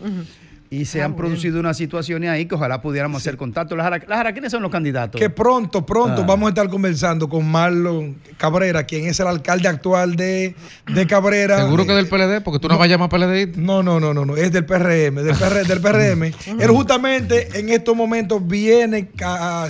Y 0.74 0.84
se 0.86 1.00
Ah, 1.02 1.04
han 1.04 1.14
producido 1.14 1.60
unas 1.60 1.76
situaciones 1.76 2.30
ahí 2.30 2.46
que 2.46 2.54
ojalá 2.56 2.80
pudiéramos 2.82 3.22
hacer 3.22 3.36
contacto. 3.36 3.76
Las, 3.76 3.90
las 4.08 4.18
ara- 4.18 4.32
¿quiénes 4.32 4.50
son 4.50 4.62
los 4.62 4.72
candidatos? 4.72 5.20
Que 5.20 5.30
pronto, 5.30 5.86
pronto 5.86 6.22
Ah. 6.22 6.26
vamos 6.26 6.46
a 6.46 6.48
estar 6.50 6.68
conversando 6.68 7.28
con 7.28 7.48
Marlon 7.48 8.16
Cabrera, 8.38 8.82
quien 8.84 9.06
es 9.06 9.20
el 9.20 9.26
alcalde 9.28 9.68
actual 9.68 10.16
de, 10.16 10.54
de 10.92 11.06
Cabrera. 11.06 11.58
Seguro 11.58 11.86
que 11.86 11.92
del 11.92 12.08
PLD, 12.08 12.40
porque 12.42 12.58
tú 12.58 12.68
no 12.68 12.76
vas 12.76 12.86
a 12.86 12.88
llamar 12.88 13.08
PLD. 13.08 13.56
No, 13.56 13.82
no, 13.82 14.00
no, 14.00 14.12
no, 14.12 14.24
no, 14.24 14.36
es 14.36 14.50
del 14.52 14.64
PRM, 14.66 15.22
del, 15.22 15.36
PR 15.36 15.64
del 15.66 15.80
PRM. 15.80 16.22
Él 16.60 16.70
justamente 16.70 17.48
en 17.58 17.68
estos 17.68 17.94
momentos 17.94 18.46
viene 18.46 19.10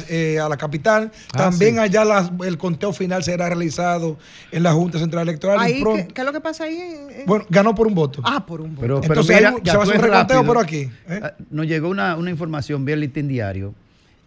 eh, 0.09 0.39
a 0.41 0.49
la 0.49 0.57
capital. 0.57 1.11
Ah, 1.35 1.37
También 1.39 1.75
sí. 1.75 1.79
allá 1.81 2.05
las- 2.05 2.31
el 2.47 2.57
conteo 2.59 2.93
final 2.93 3.23
será 3.23 3.49
realizado 3.49 4.17
en 4.53 4.63
la 4.63 4.73
Junta 4.73 4.99
Central 4.99 5.29
Electoral. 5.29 5.59
Ahí, 5.61 5.75
¿qué, 5.75 5.81
pronto- 5.83 6.15
qué 6.15 6.21
es 6.21 6.27
lo 6.27 6.33
que 6.33 6.41
pasa 6.41 6.65
ahí? 6.65 6.77
en- 6.79 7.21
en- 7.21 7.27
bueno, 7.27 7.45
ganó 7.51 7.75
por 7.75 7.87
un 7.87 7.95
voto. 7.95 8.23
ah, 8.25 8.45
por 8.47 8.61
un 8.61 8.71
voto. 8.75 8.81
Pero, 8.81 9.01
pero 9.01 9.13
Entonces, 9.15 9.37
mira, 9.37 9.49
hay 9.51 9.55
un- 9.57 9.63
ya 9.63 9.73
se 9.73 9.77
va 9.79 9.83
a 9.85 9.87
hacer 9.87 9.97
un 9.99 10.03
reconteo 10.03 10.37
rápido. 10.39 10.55
por 10.55 10.63
aquí, 10.63 10.91
¿eh? 11.09 11.21
Ah, 11.23 11.35
Nos 11.51 11.67
llegó 11.67 11.89
una, 11.89 12.17
una 12.17 12.31
información 12.31 12.85
vía 12.85 12.97
Listín 12.97 13.29
Diario 13.29 13.75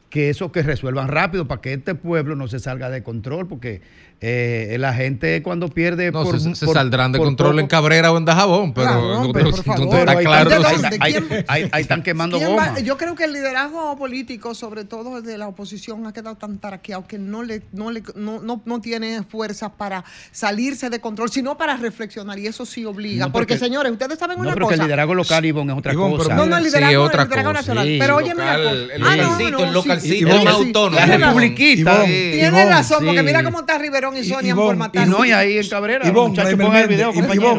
que 0.10 0.30
eso 0.30 0.52
que 0.52 0.64
resuelvan 0.64 1.10
rápido 1.10 1.48
para 1.48 1.62
que 1.62 1.74
este 1.74 1.96
pueblo 1.96 2.36
no 2.36 2.48
se 2.48 2.60
salga 2.60 2.90
de 2.90 3.04
control, 3.04 3.48
porque 3.48 3.82
eh, 4.20 4.78
la 4.80 4.94
gente 4.94 5.44
cuando 5.44 5.68
pierde 5.70 6.12
No, 6.12 6.24
por, 6.24 6.40
se, 6.40 6.56
se 6.56 6.66
por- 6.66 6.76
saldrán 6.76 7.12
de 7.12 7.20
por 7.20 7.28
control 7.28 7.60
en 7.60 7.68
Cabrera 7.68 8.12
o 8.12 8.18
en 8.18 8.26
Dajabón, 8.26 8.74
pero, 8.74 9.24
no- 9.24 9.32
pero 9.32 9.52
no- 9.52 9.56
por 9.58 9.68
no 9.68 9.74
favor. 9.76 10.00
está 10.00 10.12
ahí 10.12 10.26
claro. 10.26 10.50
¿De 10.50 10.60
no 10.60 10.68
ahí, 10.68 11.14
¿Quién- 11.14 11.46
ahí- 11.48 11.70
ahí 11.72 11.82
están 11.82 12.02
quemando 12.02 12.38
¿Quién 12.38 12.50
va- 12.52 12.68
goma. 12.70 12.80
Yo 12.80 12.98
creo 12.98 13.14
que 13.16 13.26
el 13.26 13.34
liderazgo 13.34 13.96
político, 13.98 14.56
sobre 14.56 14.86
todo 14.86 15.18
el 15.20 15.24
de 15.24 15.38
la 15.38 15.48
oposición, 15.48 16.06
ha 16.08 16.14
quedado 16.14 16.36
tan 16.36 16.58
taraqueado 16.58 17.06
que 17.08 17.18
no 17.20 17.44
le, 17.44 17.62
no 17.74 17.92
le, 17.92 18.02
no, 18.16 18.40
no, 18.42 18.62
no 18.66 18.82
tiene 18.82 19.22
fuerzas 19.24 19.72
para 19.78 20.04
salirse 20.32 20.90
de 20.90 21.00
control, 21.00 21.30
sino 21.32 21.58
para 21.58 21.78
reflexionar. 21.78 22.40
Y 22.40 22.48
eso 22.48 22.66
sí 22.66 22.86
obliga. 22.86 23.26
No, 23.28 23.32
porque, 23.32 23.54
porque- 23.54 23.66
señores, 23.66 23.92
ustedes 23.92 24.18
saben 24.18 24.38
No, 24.38 24.44
una 24.44 24.54
pero 24.54 24.68
que 24.68 24.74
el 24.74 24.80
cosa. 24.80 24.88
liderazgo 24.88 25.14
local, 25.16 25.46
Ivonne, 25.46 25.74
es 25.74 25.80
otra 25.80 25.94
Ivonne, 25.94 26.18
cosa. 26.18 26.36
No, 26.36 26.46
no, 26.46 26.58
el 26.58 26.64
Sí, 26.64 26.70
liderazgo, 26.70 27.04
otra 27.04 27.22
el 27.24 27.28
liderazgo 27.30 27.52
cosa. 27.52 27.60
nacional. 27.62 27.86
Sí, 27.88 27.98
pero 28.00 28.20
el 28.20 28.32
cosa. 28.34 28.62
el 28.62 29.04
Ah, 29.04 29.16
no, 29.16 29.24
localcito, 29.24 29.52
no, 29.52 29.60
el 29.60 29.68
sí. 29.68 29.74
localcito, 29.74 30.28
el 30.42 30.48
autónomo. 30.48 30.96
La 30.98 31.06
republiquita. 31.06 32.06
Sí. 32.06 32.12
Tiene 32.34 32.66
razón, 32.66 33.06
porque 33.06 33.20
sí. 33.20 33.26
mira 33.26 33.44
cómo 33.44 33.60
está 33.60 33.78
Riverón 33.78 34.07
y 34.16 34.20
Y- 34.20 34.24
Sonia 34.24 34.56
por 34.56 34.76
matar. 34.76 35.08
Y 35.08 35.10
no, 35.10 35.26
y 35.26 35.32
ahí 35.32 35.58
en 35.58 35.68
Cabrera, 35.68 36.08
Ivonne, 36.08 36.44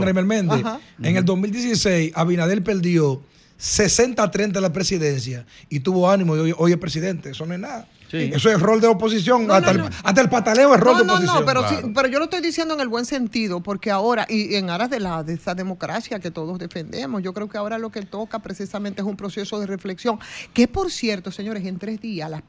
Reimer 0.05 0.25
Méndez. 0.25 0.65
En 1.03 1.17
el 1.17 1.25
2016, 1.25 2.13
Abinader 2.15 2.63
perdió 2.63 3.23
60-30 3.59 4.61
la 4.61 4.73
presidencia 4.73 5.45
y 5.69 5.81
tuvo 5.81 6.11
ánimo 6.11 6.37
y 6.37 6.41
hoy, 6.41 6.55
hoy 6.57 6.73
es 6.73 6.79
presidente. 6.79 7.31
Eso 7.31 7.45
no 7.47 7.55
es 7.55 7.61
nada. 7.61 7.89
Sí. 8.11 8.31
Eso 8.35 8.51
es 8.51 8.59
rol 8.61 8.81
de 8.81 8.87
oposición. 8.87 9.47
No, 9.47 9.55
hasta, 9.55 9.73
no, 9.73 9.85
el, 9.85 9.91
no. 9.91 9.97
hasta 10.03 10.21
el 10.21 10.29
pataleo 10.31 10.75
es 10.75 10.81
rol 10.81 10.95
No, 10.95 10.99
de 11.01 11.05
no, 11.05 11.13
oposición. 11.15 11.41
no, 11.41 11.45
pero, 11.47 11.69
sí, 11.69 11.93
pero 11.95 12.09
yo 12.09 12.19
lo 12.19 12.25
estoy 12.25 12.41
diciendo 12.41 12.75
en 12.75 12.81
el 12.81 12.89
buen 12.89 13.05
sentido, 13.05 13.61
porque 13.63 13.91
ahora, 13.91 14.27
y 14.29 14.55
en 14.55 14.71
aras 14.71 14.89
de, 14.91 15.01
la, 15.01 15.23
de 15.23 15.35
esa 15.35 15.55
democracia 15.55 16.19
que 16.19 16.31
todos 16.31 16.59
defendemos, 16.59 17.23
yo 17.23 17.35
creo 17.35 17.49
que 17.49 17.59
ahora 17.59 17.79
lo 17.79 17.91
que 17.91 18.03
toca 18.03 18.39
precisamente 18.39 19.03
es 19.03 19.07
un 19.07 19.17
proceso 19.17 19.61
de 19.61 19.67
reflexión, 19.67 20.19
que 20.55 20.69
por 20.69 20.91
cierto, 20.91 21.31
señores, 21.31 21.65
en 21.67 21.79
tres 21.79 22.01
días 22.01 22.31
la, 22.31 22.43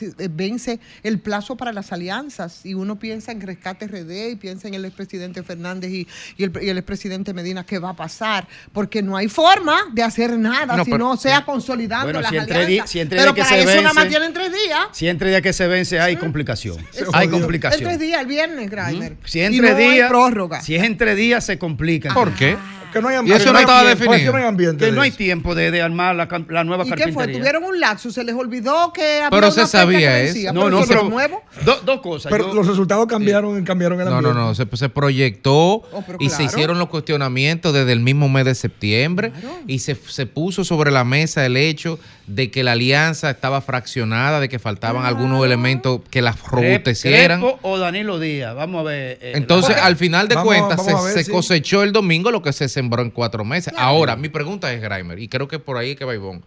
eh, 0.00 0.28
vence 0.30 0.78
el 1.02 1.18
plazo 1.18 1.56
para 1.56 1.72
las 1.72 1.92
alianzas 1.92 2.64
y 2.64 2.74
uno 2.74 2.98
piensa 2.98 3.32
en 3.32 3.40
Rescate 3.40 3.86
RD 3.88 4.30
y 4.30 4.36
piensa 4.36 4.68
en 4.68 4.74
el 4.74 4.84
expresidente 4.84 5.42
Fernández 5.42 5.90
y, 5.90 6.06
y 6.36 6.44
el, 6.44 6.52
y 6.62 6.68
el 6.68 6.78
expresidente 6.78 7.34
Medina, 7.34 7.64
¿qué 7.66 7.78
va 7.78 7.90
a 7.90 7.96
pasar? 7.96 8.46
Porque 8.72 9.02
no 9.02 9.16
hay 9.16 9.28
forma 9.28 9.76
de 9.92 10.02
hacer 10.02 10.38
nada 10.38 10.76
No, 10.76 10.84
si 10.84 10.90
pero- 10.92 11.04
no 11.04 11.16
sea 11.16 11.44
consolidando 11.44 12.04
Bueno, 12.06 12.20
las 12.20 12.30
si 12.30 12.34
di- 12.36 12.40
alianzas. 12.52 12.90
si 12.90 13.04
pero 13.04 13.22
días 13.22 13.34
que 13.34 13.40
para 13.42 13.56
se 13.56 13.62
eso 13.62 13.82
nada 13.82 13.94
más 13.94 14.04
vence- 14.04 14.08
tienen 14.10 14.32
tres 14.32 14.52
días. 14.52 14.83
Si 14.92 15.08
entre 15.08 15.30
días 15.30 15.42
que 15.42 15.52
se 15.52 15.66
vence 15.66 16.00
hay 16.00 16.16
complicación. 16.16 16.76
Hay 17.12 17.26
En 17.26 17.30
complicación. 17.30 17.84
tres 17.84 17.98
días, 17.98 18.20
el 18.20 18.26
viernes, 18.26 18.70
Grimer. 18.70 19.16
Si 19.24 19.40
es 19.40 19.50
Y 19.52 19.56
entre 19.56 19.70
no 19.72 19.76
hay 19.76 19.90
días, 19.94 20.08
prórroga. 20.08 20.60
si 20.62 20.74
es 20.76 20.82
entre 20.82 21.14
días 21.14 21.44
se 21.44 21.58
complica. 21.58 22.12
¿Por 22.14 22.32
qué? 22.34 22.56
Que 22.94 23.02
no 23.02 23.08
hay 23.08 23.16
Y 23.16 23.18
ambiente. 23.18 23.42
eso 23.42 23.52
no 23.52 23.58
estaba 23.58 23.82
tiempo, 23.82 24.04
definido. 24.04 24.32
que 24.32 24.38
no 24.38 24.42
hay 24.42 24.48
ambiente. 24.48 24.78
Que 24.78 24.84
de 24.86 24.92
no 24.92 25.02
hay 25.02 25.10
tiempo 25.10 25.54
de, 25.54 25.70
de 25.70 25.82
armar 25.82 26.14
la, 26.16 26.28
la 26.48 26.64
nueva 26.64 26.84
¿Y 26.84 26.90
qué 26.90 26.94
carpintería. 26.96 27.12
fue? 27.24 27.26
¿Tuvieron 27.38 27.64
un 27.64 27.80
lapso? 27.80 28.10
¿Se 28.10 28.24
les 28.24 28.34
olvidó 28.34 28.92
que 28.92 29.16
había 29.22 29.30
Pero 29.30 29.46
una 29.48 29.50
se 29.50 29.66
sabía 29.66 30.10
que 30.12 30.24
eso. 30.44 30.52
No, 30.52 30.70
no, 30.70 30.82
pero 30.86 31.02
nuevo. 31.08 31.42
do- 31.64 31.80
dos 31.84 32.00
cosas. 32.00 32.30
Pero 32.30 32.46
Yo- 32.48 32.54
los 32.54 32.66
resultados 32.68 33.06
cambiaron, 33.06 33.62
cambiaron 33.64 34.00
el 34.00 34.06
No, 34.08 34.16
ambiente. 34.16 34.38
no, 34.38 34.46
no, 34.46 34.54
se, 34.54 34.64
se 34.76 34.88
proyectó 34.88 35.82
pero 36.06 36.18
y 36.20 36.30
se 36.30 36.44
hicieron 36.44 36.78
los 36.78 36.88
cuestionamientos 36.88 37.74
desde 37.74 37.92
el 37.92 38.00
mismo 38.00 38.28
mes 38.28 38.44
de 38.44 38.54
septiembre 38.54 39.32
y 39.66 39.80
se, 39.80 39.94
se 39.94 40.26
puso 40.26 40.64
sobre 40.64 40.90
la 40.90 41.02
mesa 41.04 41.44
el 41.44 41.56
hecho 41.56 41.98
de 42.26 42.50
que 42.50 42.62
la 42.62 42.72
alianza 42.72 43.28
estaba 43.30 43.60
fraccionada, 43.60 44.40
de 44.40 44.48
que 44.48 44.58
faltaban 44.58 45.04
algunos 45.04 45.44
elementos 45.44 46.00
que 46.10 46.22
la 46.22 46.32
Crep- 46.34 46.50
robustecieran. 46.50 47.42
O 47.62 47.78
Danilo 47.78 48.18
Díaz. 48.18 48.54
Vamos 48.54 48.80
a 48.80 48.84
ver. 48.84 49.18
eh, 49.20 49.32
Entonces, 49.34 49.76
la- 49.76 49.84
al 49.86 49.96
final 49.96 50.28
de 50.28 50.36
Vamos 50.36 50.48
cuentas, 50.54 50.76
vamos 50.86 51.00
se, 51.02 51.06
ver 51.08 51.14
se 51.18 51.24
si- 51.24 51.30
cosechó 51.32 51.82
el 51.82 51.92
domingo 51.92 52.30
lo 52.30 52.42
que 52.42 52.52
se 52.52 52.68
sembró 52.68 52.83
en 53.02 53.10
cuatro 53.10 53.44
meses. 53.44 53.72
Ahora, 53.76 54.16
mi 54.16 54.28
pregunta 54.28 54.72
es, 54.72 54.80
Grimer, 54.80 55.18
y 55.18 55.28
creo 55.28 55.48
que 55.48 55.58
por 55.58 55.76
ahí 55.76 55.96
que 55.96 56.04
va 56.04 56.14
Ivonne. 56.14 56.42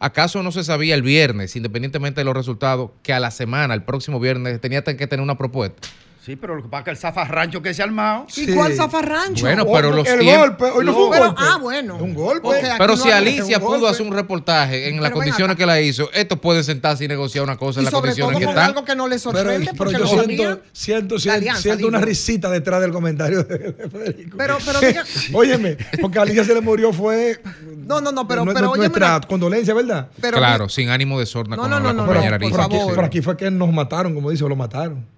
¿Acaso 0.00 0.42
no 0.42 0.52
se 0.52 0.64
sabía 0.64 0.94
el 0.94 1.02
viernes, 1.02 1.54
independientemente 1.56 2.20
de 2.20 2.24
los 2.24 2.34
resultados, 2.34 2.90
que 3.02 3.12
a 3.12 3.20
la 3.20 3.30
semana, 3.30 3.74
el 3.74 3.84
próximo 3.84 4.18
viernes, 4.20 4.60
tenía 4.60 4.82
que 4.82 5.06
tener 5.06 5.22
una 5.22 5.38
propuesta? 5.38 5.88
Sí, 6.24 6.36
pero 6.36 6.54
lo 6.56 6.62
que 6.62 6.68
pasa 6.70 6.80
es 6.80 6.84
que 6.84 6.90
el 6.92 6.96
zafarrancho 6.96 7.60
que 7.60 7.74
se 7.74 7.82
ha 7.82 7.84
armado. 7.84 8.26
¿Y 8.30 8.32
Sí. 8.46 8.54
cuál 8.54 8.74
zafarrancho? 8.74 9.44
Bueno, 9.44 9.64
Oh, 9.68 9.72
pero 9.74 9.90
los 9.92 10.08
el 10.08 10.20
tiempos- 10.20 10.38
golpe, 10.48 10.64
hoy 10.64 10.84
no 10.86 10.94
fue 10.94 11.04
un 11.04 11.10
Pero- 11.10 11.24
golpe. 11.26 11.42
ah, 11.44 11.58
bueno. 11.60 11.96
Un 11.96 12.14
golpe. 12.14 12.48
Pero 12.78 12.86
no 12.86 12.96
si 12.96 13.10
Alicia 13.10 13.60
pudo 13.60 13.70
golpe. 13.72 13.88
hacer 13.88 14.06
un 14.06 14.12
reportaje 14.14 14.88
en 14.88 14.96
las 15.02 15.10
Pero 15.10 15.16
condiciones 15.16 15.50
acá. 15.54 15.58
que 15.58 15.66
la 15.66 15.80
hizo, 15.82 16.10
estos 16.14 16.38
pueden 16.38 16.64
sentarse 16.64 17.04
y 17.04 17.08
negociar 17.08 17.44
una 17.44 17.58
cosa 17.58 17.80
en 17.80 17.82
Y 17.82 17.84
las 17.86 17.92
condiciones 17.94 18.38
que 18.38 18.44
están. 18.44 18.58
algo 18.64 18.84
que 18.86 18.96
no 18.96 19.06
les 19.06 19.22
Pero, 19.22 19.36
sorprende 19.36 19.66
pero 19.66 19.76
porque 19.76 19.92
yo 19.92 19.98
lo 19.98 20.06
siento, 20.06 20.60
siento, 20.72 21.18
siento, 21.18 21.36
alianza, 21.38 21.60
siento 21.62 21.86
una 21.88 22.00
risita 22.00 22.48
detrás 22.48 22.80
del 22.80 22.90
comentario 22.92 23.42
de 23.44 23.88
Federico. 23.90 24.36
Pero- 24.38 24.56
pero 24.64 24.80
diga- 24.80 25.04
Óyeme, 25.34 25.76
porque 26.00 26.18
a 26.18 26.22
Alicia 26.22 26.44
se 26.44 26.54
le 26.54 26.62
murió 26.62 26.90
fue... 26.94 27.38
No, 27.86 28.00
no, 28.00 28.12
no, 28.12 28.26
pero, 28.26 28.46
pero 28.46 28.74
nuestra 28.74 29.20
condolencia, 29.28 29.74
¿verdad? 29.74 30.08
pero- 30.22 30.38
claro, 30.38 30.70
sin 30.70 30.88
ánimo 30.88 31.20
de 31.20 31.26
sorna 31.26 31.54
No, 31.54 31.68
no, 31.68 31.78
no, 31.80 31.92
no, 31.92 32.06
compañera 32.06 32.38
no, 32.38 32.46
Alicia. 32.46 32.94
por 32.94 33.04
aquí, 33.04 33.20
fue 33.20 33.36
que 33.36 33.50
nos 33.50 33.70
mataron, 33.70 34.14
como 34.14 34.30
dice, 34.30 34.48
lo 34.48 34.56
mataron. 34.56 35.12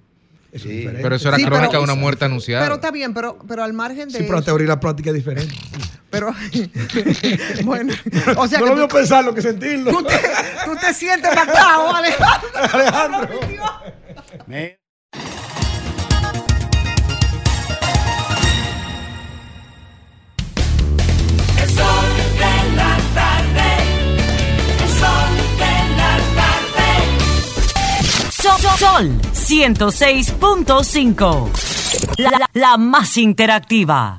Eso 0.52 0.56
es 0.56 0.62
Sí. 0.62 0.68
diferente. 0.68 1.02
Pero 1.02 1.16
eso 1.16 1.28
era 1.28 1.36
Sí, 1.36 1.44
crónica 1.44 1.68
pero- 1.68 1.78
de 1.80 1.84
una 1.84 1.94
muerte 1.94 2.24
anunciada. 2.24 2.62
Pero 2.64 2.74
está 2.76 2.90
bien, 2.90 3.12
pero, 3.14 3.38
pero 3.46 3.62
al 3.64 3.72
margen 3.72 4.08
de 4.08 4.18
Sí, 4.18 4.24
pero 4.24 4.36
la 4.38 4.42
teoría 4.44 4.64
y 4.64 4.68
la 4.68 4.80
práctica 4.80 5.10
es 5.10 5.16
diferente. 5.16 5.54
Pero, 6.08 6.32
bueno, 7.64 7.92
o 8.36 8.46
sea 8.48 8.60
no 8.60 8.64
que 8.66 8.70
lo 8.70 8.76
veo 8.76 8.88
tú, 8.88 8.94
pensar 8.96 9.24
lo 9.24 9.34
que 9.34 9.42
sentirlo. 9.42 9.90
tú 9.90 10.04
te, 10.04 10.14
tú 10.64 10.76
te 10.80 10.94
sientes 10.94 11.34
matado, 11.34 11.94
Alejandro. 11.94 12.48
Alejandro. 12.72 13.28
Me- 14.46 14.78
El 21.62 21.70
sol 21.70 22.05
Sol, 28.58 28.78
Sol 28.78 29.10
106.5. 29.32 31.50
La, 32.18 32.30
la- 32.30 32.50
la 32.52 32.76
más 32.76 33.16
interactiva. 33.16 34.18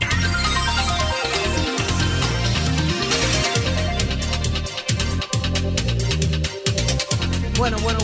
Bueno, 7.57 7.77
bueno, 7.81 7.99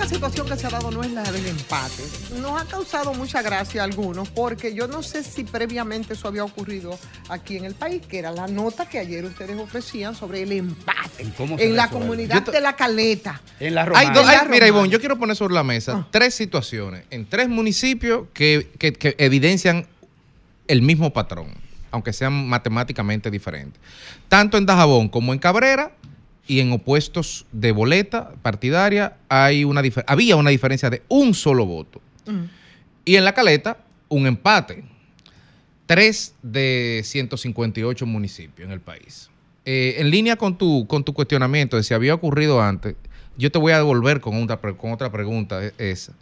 única 0.00 0.14
situación 0.14 0.48
que 0.48 0.56
se 0.56 0.66
ha 0.66 0.70
dado 0.70 0.90
no 0.90 1.02
es 1.02 1.10
la 1.12 1.22
del 1.30 1.46
empate. 1.46 2.02
Nos 2.40 2.60
ha 2.60 2.64
causado 2.64 3.12
mucha 3.14 3.42
gracia 3.42 3.82
a 3.82 3.84
algunos 3.84 4.28
porque 4.30 4.74
yo 4.74 4.88
no 4.88 5.02
sé 5.02 5.22
si 5.22 5.44
previamente 5.44 6.14
eso 6.14 6.28
había 6.28 6.44
ocurrido 6.44 6.98
aquí 7.28 7.56
en 7.58 7.64
el 7.66 7.74
país, 7.74 8.02
que 8.06 8.18
era 8.18 8.30
la 8.32 8.46
nota 8.46 8.88
que 8.88 8.98
ayer 8.98 9.24
ustedes 9.24 9.58
ofrecían 9.58 10.14
sobre 10.14 10.42
el 10.42 10.52
empate 10.52 11.26
en 11.58 11.76
la 11.76 11.88
comunidad 11.90 12.42
de 12.42 12.60
la 12.60 12.74
Caleta. 12.76 13.40
En 13.58 13.74
la 13.74 13.82
Hay 13.94 14.06
dos- 14.08 14.20
En 14.22 14.26
la 14.26 14.32
hay- 14.32 14.48
mira, 14.48 14.66
romana. 14.66 14.66
Ivonne, 14.68 14.88
yo 14.90 15.00
quiero 15.00 15.18
poner 15.18 15.36
sobre 15.36 15.54
la 15.54 15.62
mesa 15.64 15.92
Ah. 15.96 16.08
tres 16.10 16.34
situaciones 16.34 17.04
en 17.10 17.26
tres 17.26 17.48
municipios 17.48 18.26
que, 18.32 18.70
que- 18.78 18.92
que 18.94 19.14
evidencian 19.18 19.86
el 20.68 20.82
mismo 20.82 21.12
patrón, 21.12 21.52
aunque 21.90 22.12
sean 22.12 22.48
matemáticamente 22.48 23.30
diferentes. 23.30 23.80
Tanto 24.28 24.56
en 24.56 24.64
Dajabón 24.64 25.08
como 25.08 25.32
en 25.34 25.38
Cabrera 25.38 25.92
y 26.50 26.58
en 26.58 26.72
opuestos 26.72 27.46
de 27.52 27.70
boleta 27.70 28.32
partidaria 28.42 29.16
hay 29.28 29.62
una 29.62 29.82
había 30.08 30.34
una 30.34 30.50
diferencia 30.50 30.90
de 30.90 31.02
un 31.08 31.32
solo 31.32 31.64
voto. 31.64 32.00
Y 33.04 33.14
en 33.14 33.24
La 33.24 33.34
Caleta, 33.34 33.76
un 34.08 34.26
empate. 34.26 34.82
Tres 35.86 36.34
de 36.42 37.02
158 37.04 38.04
municipios 38.06 38.66
en 38.66 38.72
el 38.72 38.80
país. 38.80 39.30
Eh, 39.64 39.94
en 39.98 40.10
línea 40.10 40.34
con 40.36 40.58
tu, 40.58 40.86
con 40.88 41.04
tu 41.04 41.12
cuestionamiento 41.14 41.76
de 41.76 41.82
si 41.84 41.94
había 41.94 42.14
ocurrido 42.14 42.60
antes, 42.60 42.96
yo 43.36 43.50
te 43.52 43.58
voy 43.58 43.70
a 43.72 43.76
devolver 43.76 44.20
con, 44.20 44.40
otra 44.42 44.60
pre- 44.60 44.76
con 44.76 44.90
otra 44.92 45.10
pregunta 45.12 45.64
eh, 45.64 45.72
esa. 45.78 46.12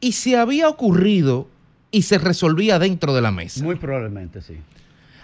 ¿Y 0.00 0.12
si 0.12 0.34
había 0.36 0.68
ocurrido 0.68 1.48
y 1.90 2.02
se 2.02 2.18
resolvía 2.18 2.78
dentro 2.78 3.14
de 3.14 3.20
la 3.22 3.32
mesa? 3.32 3.62
Muy 3.64 3.74
probablemente, 3.76 4.42
sí. 4.42 4.58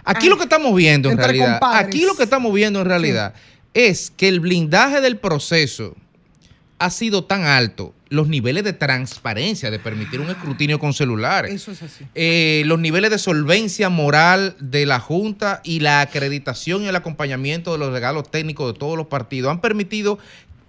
Aquí 0.05 0.27
lo 0.27 0.37
que 0.37 0.43
estamos 0.43 0.75
viendo 0.75 1.09
en 1.11 1.17
realidad, 1.17 1.59
compadres. 1.59 1.87
aquí 1.87 2.05
lo 2.05 2.15
que 2.15 2.23
estamos 2.23 2.53
viendo 2.53 2.79
en 2.81 2.85
realidad 2.87 3.33
es 3.73 4.11
que 4.15 4.27
el 4.27 4.39
blindaje 4.39 5.01
del 5.01 5.17
proceso 5.17 5.95
ha 6.79 6.89
sido 6.89 7.25
tan 7.25 7.43
alto, 7.43 7.93
los 8.09 8.27
niveles 8.27 8.63
de 8.63 8.73
transparencia, 8.73 9.69
de 9.69 9.79
permitir 9.79 10.19
un 10.21 10.29
escrutinio 10.29 10.79
con 10.79 10.93
celulares, 10.93 11.53
Eso 11.53 11.71
es 11.71 11.83
así. 11.83 12.05
eh, 12.15 12.63
los 12.65 12.79
niveles 12.79 13.11
de 13.11 13.19
solvencia 13.19 13.89
moral 13.89 14.55
de 14.59 14.85
la 14.85 14.99
Junta 14.99 15.61
y 15.63 15.81
la 15.81 16.01
acreditación 16.01 16.83
y 16.83 16.87
el 16.87 16.95
acompañamiento 16.95 17.73
de 17.73 17.77
los 17.79 17.91
regalos 17.91 18.31
técnicos 18.31 18.73
de 18.73 18.79
todos 18.79 18.97
los 18.97 19.07
partidos 19.07 19.51
han 19.51 19.61
permitido 19.61 20.17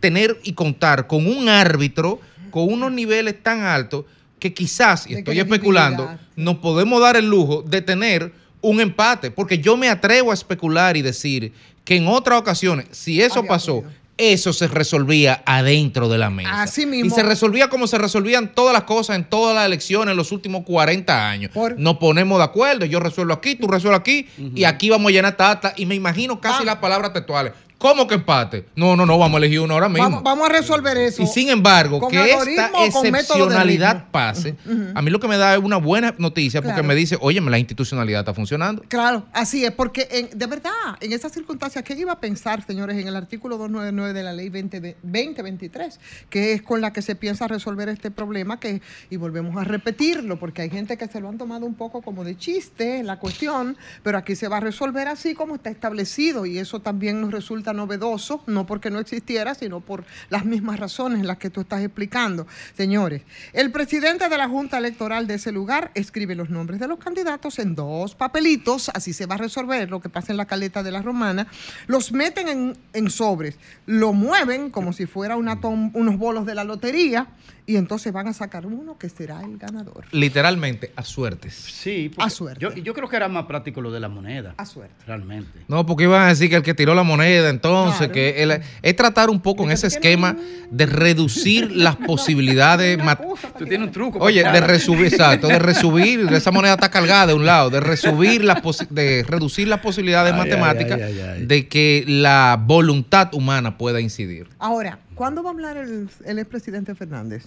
tener 0.01 0.39
y 0.43 0.53
contar 0.55 1.07
con 1.07 1.27
un 1.27 1.49
árbitro 1.49 2.21
con 2.51 2.71
unos 2.73 2.91
niveles 2.93 3.41
tan 3.43 3.61
altos 3.63 4.05
que 4.41 4.53
quizás, 4.53 5.09
y 5.09 5.15
estoy 5.15 5.39
especulando, 5.39 6.11
nos 6.35 6.57
podemos 6.57 7.01
dar 7.01 7.17
el 7.17 7.27
lujo 7.29 7.63
de 7.63 7.83
tener 7.83 8.33
un 8.63 8.81
empate, 8.81 9.31
porque 9.31 9.59
yo 9.59 9.77
me 9.77 9.89
atrevo 9.89 10.33
a 10.33 10.35
especular 10.35 10.97
y 10.97 11.03
decir 11.03 11.53
que 11.91 11.97
en 11.97 12.07
otras 12.07 12.39
ocasiones, 12.39 12.87
si 12.93 13.21
eso 13.21 13.43
pasó, 13.45 13.83
eso 14.17 14.53
se 14.53 14.69
resolvía 14.69 15.43
adentro 15.45 16.09
de 16.09 16.19
la 16.19 16.31
mesa. 16.31 16.63
Así 16.63 16.83
Y 16.83 16.87
mismo. 16.87 17.13
se 17.17 17.25
resolvía 17.25 17.69
como 17.69 17.89
se 17.89 17.99
resolvían 17.99 18.55
todas 18.55 18.73
las 18.73 18.85
cosas 18.85 19.17
en 19.17 19.25
todas 19.25 19.57
las 19.57 19.67
elecciones 19.67 20.13
en 20.13 20.17
los 20.17 20.31
últimos 20.31 20.63
40 20.65 21.29
años. 21.29 21.51
Por- 21.53 21.77
Nos 21.81 21.97
ponemos 21.97 22.39
de 22.39 22.45
acuerdo, 22.45 22.85
yo 22.87 23.01
resuelvo 23.01 23.33
aquí, 23.33 23.57
tú 23.57 23.67
resuelves 23.67 23.99
aquí, 23.99 24.29
y 24.55 24.63
aquí 24.63 24.89
vamos 24.89 25.09
a 25.11 25.13
llenar 25.13 25.37
tata. 25.37 25.73
Y 25.77 25.85
me 25.85 25.97
imagino 25.97 26.41
casi 26.41 26.65
las 26.65 26.77
palabras 26.77 27.13
textuales. 27.13 27.55
¿Cómo 27.81 28.07
que 28.07 28.15
empate? 28.17 28.67
No, 28.77 28.95
no, 28.95 29.07
no, 29.07 29.17
vamos 29.17 29.37
a 29.37 29.39
elegir 29.39 29.59
uno 29.61 29.73
ahora 29.73 29.89
mismo. 29.89 30.05
Vamos, 30.05 30.23
vamos 30.23 30.51
a 30.51 30.53
resolver 30.53 30.99
eso. 30.99 31.23
Y 31.23 31.27
sin 31.27 31.49
embargo, 31.49 31.99
¿Con 31.99 32.11
que 32.11 32.31
esta 32.31 32.71
excepcionalidad 32.85 34.11
pase, 34.11 34.55
a 34.95 35.01
mí 35.01 35.11
lo 35.11 35.19
que 35.19 35.27
me 35.29 35.39
da 35.39 35.55
es 35.55 35.63
una 35.63 35.79
buena 35.79 36.15
noticia 36.19 36.61
porque 36.61 36.83
me 36.83 36.95
dice, 36.95 37.17
oye, 37.23 37.41
la 37.41 37.59
institucionalidad 37.59 38.21
está 38.21 38.35
funcionando. 38.35 38.83
Claro, 38.87 39.25
así 39.33 39.65
es, 39.65 39.71
porque 39.73 40.07
en- 40.11 40.39
de 40.39 40.47
verdad, 40.47 40.71
en 41.01 41.15
esas 41.15 41.33
circunstancias, 41.33 41.83
¿qué 41.83 41.95
iba 41.95 42.13
a 42.13 42.21
pensar, 42.21 42.63
señores, 42.67 42.99
en 42.99 43.09
el 43.09 43.17
artículo 43.17 43.57
299 43.57 44.13
de 44.13 44.23
la 44.25 44.35
ley 44.35 44.51
20 44.51 44.81
de- 44.83 44.97
2023, 45.03 45.99
que 46.29 46.53
es 46.53 46.61
con 46.61 46.83
la 46.83 46.93
que 46.93 47.01
se 47.01 47.15
piensa 47.17 47.49
resolver 47.49 47.89
este 47.89 48.11
problema, 48.11 48.61
que, 48.61 48.83
y 49.09 49.17
volvemos 49.17 49.57
a 49.57 49.65
repetirlo, 49.65 50.39
porque 50.39 50.61
hay 50.61 50.69
gente 50.71 50.99
que 50.99 51.09
se 51.09 51.19
lo 51.19 51.31
han 51.31 51.39
tomado 51.39 51.65
un 51.65 51.75
poco 51.75 52.03
como 52.03 52.25
de 52.25 52.37
chiste 52.37 53.03
la 53.03 53.19
cuestión, 53.19 53.79
pero 54.03 54.19
aquí 54.19 54.37
se 54.37 54.49
va 54.49 54.59
a 54.59 54.61
resolver 54.61 55.09
así 55.09 55.35
como 55.35 55.55
está 55.55 55.71
establecido, 55.71 56.45
y 56.45 56.59
eso 56.59 56.81
también 56.81 57.23
nos 57.23 57.31
resulta 57.33 57.70
novedoso, 57.73 58.43
no 58.47 58.67
porque 58.67 58.91
no 58.91 58.99
existiera, 58.99 59.55
sino 59.55 59.81
por 59.81 60.05
las 60.29 60.45
mismas 60.45 60.79
razones 60.79 61.21
en 61.21 61.27
las 61.27 61.39
que 61.39 61.51
tú 61.51 61.63
estás 61.63 61.83
explicando. 61.83 62.47
Señores, 62.77 63.23
el 63.53 63.71
presidente 63.71 64.29
de 64.29 64.39
la 64.39 64.49
Junta 64.49 64.79
Electoral 64.79 65.27
de 65.27 65.35
ese 65.35 65.53
lugar 65.53 65.91
escribe 65.95 66.35
los 66.35 66.51
nombres 66.51 66.81
de 66.81 66.89
los 66.89 66.99
candidatos 66.99 67.59
en 67.59 67.75
dos 67.75 68.15
papelitos, 68.15 68.91
así 68.95 69.13
se 69.13 69.27
va 69.27 69.37
a 69.37 69.39
resolver 69.39 69.91
lo 69.91 70.01
que 70.01 70.09
pasa 70.09 70.33
en 70.33 70.37
la 70.37 70.47
caleta 70.47 70.83
de 70.83 70.91
la 70.91 71.03
romana, 71.03 71.47
los 71.87 72.13
meten 72.13 72.77
en, 72.93 73.11
sobres, 73.11 73.59
lo 73.87 74.13
mueven 74.13 74.71
como 74.71 74.93
si 74.93 75.07
fuera 75.07 75.37
una 75.37 75.59
unos 75.63 76.19
bolos 76.19 76.47
de 76.47 76.55
la 76.55 76.65
lotería 76.65 77.29
y 77.67 77.77
entonces 77.77 78.13
van 78.13 78.29
a 78.29 78.33
sacar 78.33 78.67
uno 78.67 78.99
que 78.99 79.09
será 79.09 79.41
el 79.43 79.57
ganador. 79.59 80.05
Literalmente, 80.13 80.93
a 80.97 81.03
suertes. 81.05 81.55
Sí, 81.55 82.11
A 82.19 82.31
suerte. 82.31 82.61
Yo, 82.61 82.75
yo 82.75 82.95
creo 82.95 83.09
que 83.09 83.17
era 83.17 83.29
más 83.29 83.45
práctico 83.47 83.81
lo 83.81 83.91
de 83.91 84.01
la 84.01 84.09
moneda. 84.09 84.55
A 84.57 84.67
suerte. 84.67 84.95
Realmente. 85.07 85.61
No, 85.69 85.87
porque 85.87 86.05
iban 86.05 86.23
a 86.23 86.29
decir 86.29 86.49
que 86.51 86.57
el 86.57 86.63
que 86.63 86.75
tiró 86.75 86.95
la 86.95 87.03
moneda, 87.03 87.49
entonces, 87.49 87.99
Claro. 87.99 88.13
que 88.13 88.43
el- 88.43 88.61
es 88.83 88.97
tratar 88.97 89.31
un 89.31 89.41
poco 89.41 89.65
en 89.65 89.71
ese 89.71 89.87
esquema 89.87 90.37
de 90.71 90.87
reducir 90.87 91.71
las 91.77 91.97
posibilidades. 91.97 92.99
mat- 93.03 93.21
Tú 93.59 93.65
tienes 93.67 93.89
un 93.89 93.93
truco. 93.93 94.19
Oye, 94.21 94.43
de 94.43 94.61
resubir, 94.61 95.07
exacto, 95.13 95.49
de 95.49 95.59
resubir, 95.59 96.21
esa 96.33 96.51
moneda 96.51 96.75
está 96.75 96.91
cargada 96.91 97.29
de 97.29 97.35
un 97.35 97.45
lado, 97.47 97.71
de 97.71 97.81
resubir 97.81 98.45
las 98.45 98.61
de 98.91 99.25
reducir 99.27 99.69
las 99.69 99.81
posibilidades 99.81 100.33
Ay, 100.33 100.39
ay, 100.41 100.45
matemáticas 100.45 101.01
ay, 101.03 101.21
ay, 101.21 101.21
ay. 101.41 101.47
de 101.47 101.69
que 101.69 102.05
la 102.07 102.59
voluntad 102.61 103.33
humana 103.35 103.77
pueda 103.79 104.01
incidir. 104.01 104.49
Ahora, 104.59 104.99
¿cuándo 105.21 105.43
va 105.43 105.51
a 105.51 105.53
hablar 105.53 105.77
el, 105.77 106.09
el 106.25 106.39
expresidente 106.39 106.95
Fernández? 106.95 107.45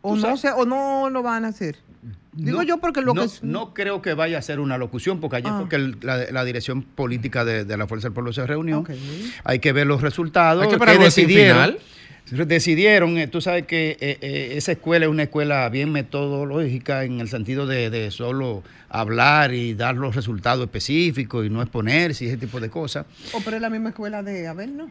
¿O 0.00 0.16
no, 0.16 0.38
se, 0.38 0.48
¿O 0.52 0.64
no 0.64 1.10
lo 1.10 1.22
van 1.22 1.44
a 1.44 1.48
hacer? 1.48 1.76
Digo 2.32 2.56
No, 2.56 2.62
yo 2.62 2.78
porque 2.78 3.02
lo 3.02 3.12
no, 3.12 3.20
que... 3.20 3.26
es- 3.26 3.42
no 3.42 3.74
creo 3.74 4.00
que 4.00 4.14
vaya 4.14 4.38
a 4.38 4.42
ser 4.42 4.58
una 4.58 4.78
locución, 4.78 5.20
porque 5.20 5.36
ayer 5.36 5.50
Ah. 5.52 5.58
fue 5.60 5.68
que 5.68 5.76
el- 5.76 5.98
la, 6.00 6.16
la 6.32 6.44
dirección 6.46 6.80
política 6.82 7.44
de, 7.44 7.66
de 7.66 7.76
la 7.76 7.86
Fuerza 7.86 8.06
del 8.08 8.14
Pueblo 8.14 8.32
se 8.32 8.46
reunió. 8.46 8.82
Hay 9.44 9.58
que 9.58 9.72
ver 9.74 9.86
los 9.86 10.00
resultados. 10.00 10.62
Hay 10.62 10.70
que 10.70 10.78
que 10.82 10.98
decidieron. 10.98 11.76
final. 11.76 12.46
Decidieron, 12.48 13.18
eh, 13.18 13.26
tú 13.26 13.40
sabes 13.42 13.66
que 13.66 13.98
eh, 14.00 14.16
eh, 14.22 14.52
esa 14.56 14.72
escuela 14.72 15.04
es 15.04 15.10
una 15.10 15.24
escuela 15.24 15.68
bien 15.68 15.90
metodológica 15.92 17.04
en 17.04 17.20
el 17.20 17.28
sentido 17.28 17.66
de, 17.66 17.90
de 17.90 18.10
solo 18.12 18.62
hablar 18.88 19.52
y 19.52 19.74
dar 19.74 19.96
los 19.96 20.14
resultados 20.14 20.62
específicos 20.64 21.44
y 21.44 21.50
no 21.50 21.60
exponerse 21.60 22.24
y 22.24 22.28
ese 22.28 22.36
tipo 22.38 22.58
de 22.60 22.70
cosas. 22.70 23.04
O 23.34 23.40
pero 23.44 23.56
es 23.56 23.62
la 23.62 23.68
misma 23.68 23.90
escuela 23.90 24.22
de 24.22 24.46
Abel, 24.46 24.76
¿no? 24.76 24.90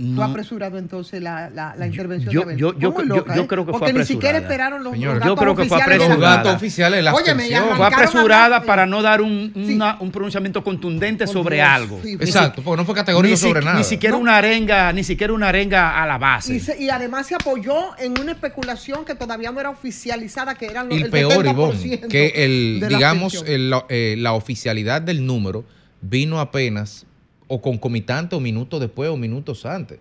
¿Tú 0.00 0.06
No. 0.06 0.24
apresurado 0.24 0.78
entonces 0.78 1.20
la, 1.22 1.50
la, 1.50 1.74
la 1.76 1.86
intervención 1.86 2.32
yo- 2.32 2.42
de 2.44 2.56
yo- 2.56 2.72
yo- 2.78 2.90
Muy 2.92 3.06
yo- 3.06 3.16
loca, 3.16 3.34
yo 3.36 3.42
¿eh? 3.42 3.46
creo 3.46 3.66
que 3.66 3.70
fue 3.72 3.80
Porque 3.80 3.92
ni 3.92 4.04
siquiera 4.06 4.38
apresurada. 4.38 4.38
esperaron 4.54 4.82
los, 4.84 4.92
Señor, 4.94 5.08
los 5.16 5.24
yo 5.24 5.30
datos 5.30 5.40
creo 5.42 5.56
que 5.56 5.64
fue 5.66 5.78
la- 5.78 5.86
Los 5.86 5.94
apresurada. 6.06 6.36
datos 6.38 6.54
oficiales, 6.54 7.04
la 7.04 7.10
abstención. 7.10 7.64
Fue 7.76 7.86
apresurada 7.86 8.56
a- 8.56 8.62
para 8.62 8.86
no 8.86 9.02
dar 9.02 9.20
un, 9.20 9.52
Sí. 9.54 9.74
una- 9.74 9.98
un 10.00 10.10
pronunciamiento 10.10 10.64
contundente 10.64 11.26
Por 11.26 11.32
sobre 11.34 11.56
Dios, 11.56 11.68
algo. 11.68 12.00
sí, 12.02 12.12
Exacto, 12.18 12.62
porque 12.62 12.78
no 12.80 12.86
fue 12.86 12.94
categórico 12.94 13.36
si- 13.36 13.42
sobre 13.46 13.60
nada. 13.62 13.76
ni 13.76 13.84
siquiera 13.84 14.14
No. 14.16 14.22
una 14.22 14.38
arenga, 14.38 14.90
ni 14.94 15.04
siquiera 15.04 15.32
una 15.34 15.48
arenga 15.50 16.02
a 16.02 16.06
la 16.06 16.16
base. 16.16 16.54
Y, 16.54 16.60
se- 16.60 16.82
y 16.82 16.88
además 16.88 17.26
se 17.26 17.34
apoyó 17.34 17.96
en 17.98 18.18
una 18.18 18.32
especulación 18.32 19.04
que 19.04 19.14
todavía 19.14 19.52
no 19.52 19.60
era 19.60 19.68
oficializada, 19.68 20.54
que 20.54 20.64
eran 20.66 20.88
los 20.88 20.98
Y 20.98 21.02
el 21.02 21.10
peor, 21.10 21.44
70% 21.44 21.50
Ivonne, 21.84 22.00
que 22.08 22.32
el, 22.36 22.86
digamos, 22.88 23.44
el- 23.46 23.74
eh, 23.90 24.14
la 24.18 24.32
oficialidad 24.32 25.02
del 25.02 25.26
número 25.26 25.64
vino 26.00 26.40
apenas 26.40 27.04
o 27.52 27.60
concomitante 27.60 28.36
o 28.36 28.40
minutos 28.40 28.78
después 28.78 29.10
o 29.10 29.16
minutos 29.16 29.66
antes. 29.66 29.98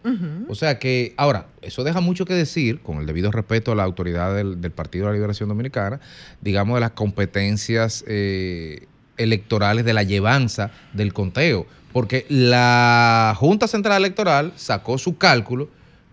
O 0.47 0.53
sea 0.53 0.77
que, 0.77 1.15
ahora, 1.17 1.47
eso 1.63 1.83
deja 1.83 1.99
mucho 1.99 2.23
que 2.23 2.35
decir, 2.35 2.79
con 2.81 2.99
el 2.99 3.07
debido 3.07 3.31
respeto 3.31 3.71
a 3.71 3.75
la 3.75 3.83
autoridad 3.83 4.35
del, 4.35 4.61
del 4.61 4.69
Partido 4.69 5.05
de 5.05 5.13
la 5.13 5.15
Liberación 5.15 5.49
Dominicana, 5.49 5.99
digamos, 6.41 6.75
de 6.75 6.81
las 6.81 6.91
competencias 6.91 8.05
eh, 8.07 8.85
electorales 9.17 9.83
de 9.83 9.93
la 9.93 10.03
llevanza 10.03 10.69
del 10.93 11.11
conteo. 11.11 11.65
Porque 11.91 12.27
la 12.29 13.33
Junta 13.35 13.67
Central 13.67 14.03
Electoral 14.03 14.53
sacó 14.55 14.99
su 14.99 15.17
cálculo 15.17 15.69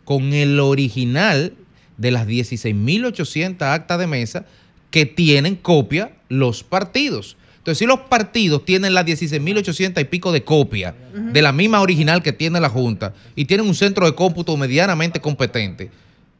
con 0.07 0.33
el 0.33 0.59
original 0.59 1.53
de 1.99 2.13
las 2.13 2.27
16.800 2.27 3.61
actas 3.61 3.99
de 3.99 4.07
mesa 4.07 4.47
que 4.91 5.05
tienen 5.05 5.57
copia 5.57 6.13
los 6.31 6.65
partidos. 6.65 7.37
Entonces, 7.67 7.81
si 7.81 7.87
los 7.87 7.99
partidos 7.99 8.65
tienen 8.65 8.95
las 8.95 9.05
16.800 9.05 10.01
y 10.01 10.05
pico 10.05 10.31
de 10.31 10.45
copia 10.45 10.95
de 11.13 11.43
la 11.43 11.51
misma 11.51 11.81
original 11.81 12.23
que 12.23 12.33
tiene 12.33 12.61
la 12.61 12.69
Junta 12.69 13.13
y 13.35 13.47
tienen 13.47 13.67
un 13.67 13.75
centro 13.75 14.07
de 14.07 14.15
cómputo 14.15 14.57
medianamente 14.57 15.21
competente, 15.21 15.91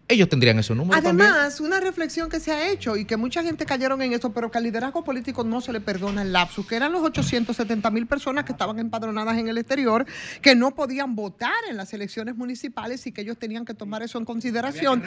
ellos 0.09 0.29
tendrían 0.29 0.59
esos 0.59 0.77
números 0.77 1.03
también. 1.03 1.29
Además, 1.31 1.61
una 1.61 1.81
reflexión 1.81 2.29
que 2.29 2.39
se 2.41 2.53
ha 2.53 2.71
hecho 2.71 2.97
y 2.97 3.05
que 3.05 3.17
mucha 3.17 3.43
gente 3.43 3.67
cayeron 3.67 4.01
en 4.03 4.13
eso, 4.13 4.33
pero 4.33 4.51
que 4.51 4.59
al 4.59 4.65
liderazgo 4.65 5.03
político 5.03 5.43
no 5.45 5.61
se 5.61 5.73
le 5.73 5.81
perdona 5.81 6.23
el 6.23 6.33
lapsus, 6.33 6.67
que 6.67 6.77
eran 6.77 6.93
los 6.93 7.03
870 7.03 7.91
mil 7.91 8.07
personas 8.07 8.45
que 8.45 8.53
estaban 8.53 8.79
empadronadas 8.79 9.37
en 9.39 9.49
el 9.49 9.59
exterior, 9.59 10.07
que 10.43 10.55
no 10.55 10.71
podían 10.75 11.17
votar 11.17 11.51
en 11.69 11.77
las 11.77 11.93
elecciones 11.93 12.37
municipales 12.37 13.07
y 13.07 13.13
que 13.13 13.23
ellos 13.23 13.37
tenían 13.39 13.65
que 13.65 13.75
tomar 13.75 14.03
eso 14.03 14.19
en 14.19 14.25
consideración 14.25 15.03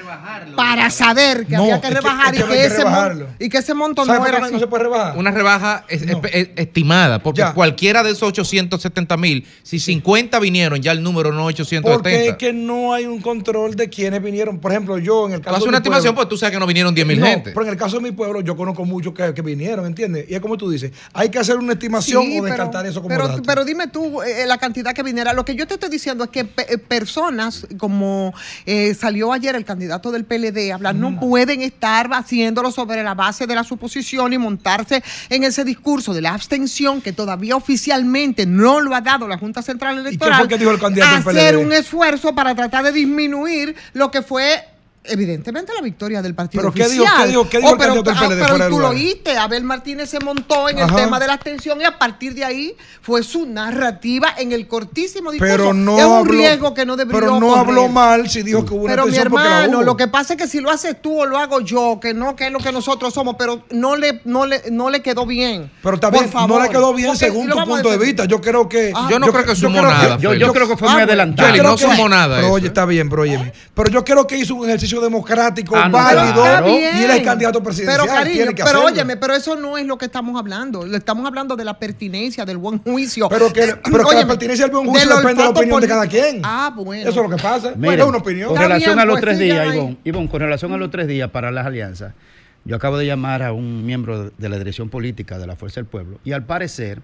para 0.55 0.89
saber 0.89 1.45
que 1.45 1.55
No, 1.55 1.63
había 1.63 1.81
que 1.81 1.89
rebajar 1.89 2.33
es 2.35 2.39
y, 2.41 2.43
que 2.43 2.49
que 2.49 2.53
hay 2.53 2.59
que 2.59 2.65
ese 2.75 2.85
mon- 2.85 3.27
y 3.39 3.49
que 3.49 3.57
ese 3.57 3.73
monto 3.73 4.05
¿Sabe 4.05 4.17
no 4.19 4.23
por 4.25 4.29
era 4.29 4.37
qué 4.39 4.43
así. 4.45 4.53
no 4.53 4.59
se 4.59 4.67
puede 4.67 4.83
rebajar? 4.83 5.17
Una 5.17 5.31
rebaja 5.31 5.85
es- 5.87 6.01
es- 6.03 6.17
es- 6.33 6.49
estimada, 6.55 7.19
porque 7.23 7.39
Ya. 7.41 7.53
cualquiera 7.53 8.03
de 8.03 8.11
esos 8.11 8.23
870 8.23 9.17
mil, 9.17 9.45
si 9.63 9.79
50 9.79 10.39
vinieron, 10.39 10.81
ya 10.81 10.91
el 10.91 11.01
número 11.03 11.31
no 11.31 11.49
es 11.49 11.55
870. 11.55 11.93
Porque 11.93 12.27
es 12.29 12.35
que 12.35 12.53
no 12.53 12.93
hay 12.93 13.05
un 13.05 13.21
control 13.21 13.75
de 13.75 13.89
quienes 13.89 14.21
vinieron. 14.21 14.59
Por 14.59 14.71
ejemplo, 14.71 14.88
ejemplo, 14.97 14.97
yo 14.99 15.27
en 15.27 15.33
el 15.33 15.39
Tú 15.39 15.43
caso 15.45 15.55
haces 15.55 15.63
de 15.65 15.69
una 15.69 15.77
mi 15.79 15.81
pueblo- 15.83 15.97
estimación, 15.97 16.15
pues 16.15 16.29
tú 16.29 16.37
sabes 16.37 16.53
que 16.53 16.59
no 16.59 16.67
vinieron 16.67 16.93
10 16.95 17.07
mil 17.07 17.19
No, 17.19 17.25
gente. 17.25 17.51
Pero 17.51 17.63
en 17.65 17.69
el 17.71 17.77
caso 17.77 17.97
de 17.97 18.03
mi 18.03 18.11
pueblo, 18.11 18.41
yo 18.41 18.55
conozco 18.57 18.85
muchos 18.85 19.13
que, 19.13 19.33
que 19.33 19.41
vinieron, 19.41 19.85
¿entiendes? 19.85 20.25
Y 20.29 20.35
es 20.35 20.39
como 20.41 20.57
tú 20.57 20.69
dices, 20.69 20.91
hay 21.13 21.29
que 21.29 21.39
hacer 21.39 21.57
una 21.57 21.73
estimación 21.73 22.23
Sí, 22.23 22.39
o 22.39 22.43
pero- 22.43 22.53
descartar 22.55 22.85
eso 22.85 23.01
como 23.01 23.09
pero, 23.15 23.27
dato. 23.27 23.41
pero 23.45 23.65
dime 23.65 23.87
tú 23.87 24.21
eh, 24.21 24.45
la 24.47 24.57
cantidad 24.57 24.93
que 24.93 25.03
viniera. 25.03 25.33
Lo 25.33 25.45
que 25.45 25.55
yo 25.55 25.67
te 25.67 25.75
estoy 25.75 25.89
diciendo 25.89 26.23
es 26.23 26.29
que 26.29 26.45
pe- 26.45 26.73
eh, 26.73 26.77
personas, 26.77 27.67
como 27.77 28.33
eh, 28.65 28.93
salió 28.93 29.31
ayer 29.33 29.55
el 29.55 29.65
candidato 29.65 30.11
del 30.11 30.25
PLD, 30.25 30.71
a 30.71 30.75
hablar, 30.75 30.95
no 30.95 31.19
pueden 31.19 31.61
estar 31.61 32.09
haciéndolo 32.13 32.71
sobre 32.71 33.03
la 33.03 33.13
base 33.15 33.47
de 33.47 33.55
la 33.55 33.63
suposición 33.63 34.33
y 34.33 34.37
montarse 34.37 35.03
en 35.29 35.43
ese 35.43 35.63
discurso 35.63 36.13
de 36.13 36.21
la 36.21 36.33
abstención 36.33 37.01
que 37.01 37.13
todavía 37.13 37.55
oficialmente 37.55 38.45
no 38.45 38.79
lo 38.81 38.95
ha 38.95 39.01
dado 39.01 39.27
la 39.27 39.37
Junta 39.37 39.61
Central 39.61 39.97
Electoral. 39.99 40.39
fue 40.39 40.47
que 40.47 40.57
dijo 40.57 40.71
el 40.71 40.79
candidato 40.79 41.29
del 41.29 41.37
Hacer 41.37 41.55
PLD? 41.55 41.65
un 41.65 41.73
esfuerzo 41.73 42.33
para 42.35 42.55
tratar 42.55 42.83
de 42.83 42.91
disminuir 42.91 43.75
lo 43.93 44.11
que 44.11 44.21
fue. 44.21 44.63
Evidentemente 45.09 45.73
la 45.73 45.81
victoria 45.81 46.21
del 46.21 46.35
partido 46.35 46.61
¿Pero 46.61 46.73
qué 46.73 46.83
oficial. 46.83 47.05
dijo- 47.05 47.17
qué 47.23 47.27
dijo- 47.27 47.49
qué 47.49 47.57
dijo 47.57 47.69
Oh, 47.69 47.73
el 47.73 47.77
pero, 47.79 47.93
candidato 47.95 48.09
del 48.11 48.29
PLD 48.29 48.43
ah, 48.43 48.53
pero 48.57 48.69
tú 48.69 48.79
lo 48.79 48.89
oíste, 48.89 49.37
Abel 49.37 49.63
Martínez 49.63 50.09
se 50.09 50.19
montó 50.19 50.69
en 50.69 50.79
el 50.79 50.93
tema 50.93 51.19
de 51.19 51.27
la 51.27 51.33
abstención 51.33 51.79
y 51.81 51.83
a 51.83 51.97
partir 51.97 52.33
de 52.33 52.43
ahí 52.45 52.75
fue 53.01 53.23
su 53.23 53.45
narrativa 53.45 54.33
en 54.37 54.51
el 54.51 54.67
cortísimo 54.67 55.31
discurso. 55.31 55.55
Pero 55.55 55.73
no 55.73 55.97
es 55.97 56.05
un 56.05 56.11
habló- 56.19 56.31
riesgo 56.31 56.73
que 56.73 56.85
no 56.85 56.95
debería 56.95 57.19
Pero 57.19 57.39
no 57.39 57.47
correr. 57.47 57.59
habló 57.67 57.87
mal 57.89 58.29
si 58.29 58.43
dijo 58.43 58.65
que 58.65 58.73
hubo 58.73 58.83
una 58.85 58.93
Pero 58.93 59.05
mi 59.05 59.11
tensión 59.11 59.31
porque 59.31 59.47
la 59.49 59.55
hermano, 59.61 59.77
hubo. 59.79 59.85
lo 59.85 59.97
que 59.97 60.07
pasa 60.07 60.33
es 60.33 60.37
que 60.41 60.47
si 60.47 60.59
lo 60.59 60.69
haces 60.71 61.01
tú 61.01 61.21
o 61.21 61.25
lo 61.25 61.37
hago 61.37 61.61
yo, 61.61 61.99
que 62.01 62.13
no, 62.13 62.35
que 62.35 62.47
es 62.47 62.51
lo 62.51 62.59
que 62.59 62.71
nosotros 62.71 63.13
somos, 63.13 63.35
pero 63.37 63.63
no 63.71 63.95
le, 63.95 64.21
no 64.25 64.45
le, 64.45 64.63
no 64.71 64.89
le 64.89 65.01
quedó 65.01 65.25
bien. 65.25 65.71
Pero 65.81 65.91
Por 65.93 65.99
también 65.99 66.29
favor. 66.29 66.49
no 66.57 66.63
le 66.63 66.69
quedó 66.69 66.93
bien 66.93 67.09
Porque- 67.09 67.25
según 67.25 67.49
tu 67.49 67.57
punto 67.63 67.89
de 67.89 67.97
vista. 67.97 68.25
Yo 68.25 68.41
creo 68.41 68.67
que. 68.69 68.91
Ah. 68.95 69.07
Yo 69.09 69.19
no 69.19 69.27
creo 69.31 69.45
que 69.45 69.55
sumó 69.55 69.81
nada, 69.81 70.17
Yo- 70.17 70.31
creo 70.53 70.67
que 70.67 70.77
fue 70.77 70.87
Ah, 70.89 70.93
muy 70.93 71.01
adelantado. 71.03 71.63
no 71.63 71.77
sumó 71.77 72.07
nada 72.09 72.37
Pero 72.37 72.51
oye, 72.51 72.67
está 72.67 72.85
bien, 72.85 73.09
pero 73.09 73.23
óyeme. 73.23 73.51
Pero 73.73 73.89
yo 73.91 74.03
creo 74.03 74.25
que 74.27 74.37
hizo 74.37 74.55
un 74.55 74.67
ejercicio 74.67 74.98
democrático 75.01 75.75
Ah, 75.75 75.87
no, 75.89 75.97
válido 75.97 76.41
claro. 76.41 76.69
y 76.69 76.75
él 76.83 77.11
es 77.11 77.21
candidato 77.23 77.61
presidencial. 77.63 78.01
Pero 78.01 78.13
cariño, 78.13 78.35
tiene 78.35 78.55
que 78.55 78.63
pero 78.63 78.83
óyeme, 78.83 79.17
pero 79.17 79.33
eso 79.35 79.55
no 79.55 79.77
es 79.77 79.85
lo 79.85 79.97
que 79.97 80.05
estamos 80.05 80.37
hablando. 80.39 80.85
Estamos 80.85 81.25
hablando 81.25 81.55
de 81.55 81.65
la 81.65 81.77
pertinencia, 81.79 82.45
del 82.45 82.57
buen 82.57 82.79
juicio. 82.79 83.29
Pero 83.29 83.51
que, 83.51 83.63
Eh, 83.63 83.75
pero 83.83 83.97
que 83.97 84.03
la 84.03 84.07
óyeme, 84.07 84.25
pertinencia 84.27 84.65
del 84.65 84.75
buen 84.75 84.87
juicio 84.87 85.09
del 85.09 85.17
depende 85.17 85.41
de 85.41 85.47
la 85.47 85.49
opinión 85.51 85.81
de 85.81 85.87
cada 85.87 86.07
quien. 86.07 86.41
Ah, 86.43 86.71
bueno. 86.75 87.09
Eso 87.09 87.23
es 87.23 87.29
lo 87.29 87.35
que 87.35 87.41
pasa. 87.41 87.73
Miren, 87.75 87.99
es 87.99 88.05
una 88.05 88.17
opinión. 88.17 88.49
Con 88.49 88.57
relación 88.57 88.95
bien, 88.95 88.99
a 88.99 89.05
los 89.05 89.13
pues, 89.13 89.21
tres 89.21 89.39
días. 89.39 89.73
Ivonne, 89.75 89.97
Ivonne, 90.03 90.29
con 90.29 90.39
relación 90.39 90.73
a 90.73 90.77
los 90.77 90.89
tres 90.91 91.07
días 91.07 91.29
para 91.29 91.51
las 91.51 91.65
alianzas, 91.65 92.13
yo 92.65 92.75
acabo 92.75 92.97
de 92.97 93.05
llamar 93.05 93.41
a 93.43 93.53
un 93.53 93.85
miembro 93.85 94.31
de 94.37 94.49
la 94.49 94.57
dirección 94.57 94.89
política 94.89 95.37
de 95.37 95.47
la 95.47 95.55
Fuerza 95.55 95.79
del 95.79 95.85
Pueblo 95.87 96.19
y 96.23 96.33
al 96.33 96.45
parecer 96.45 97.01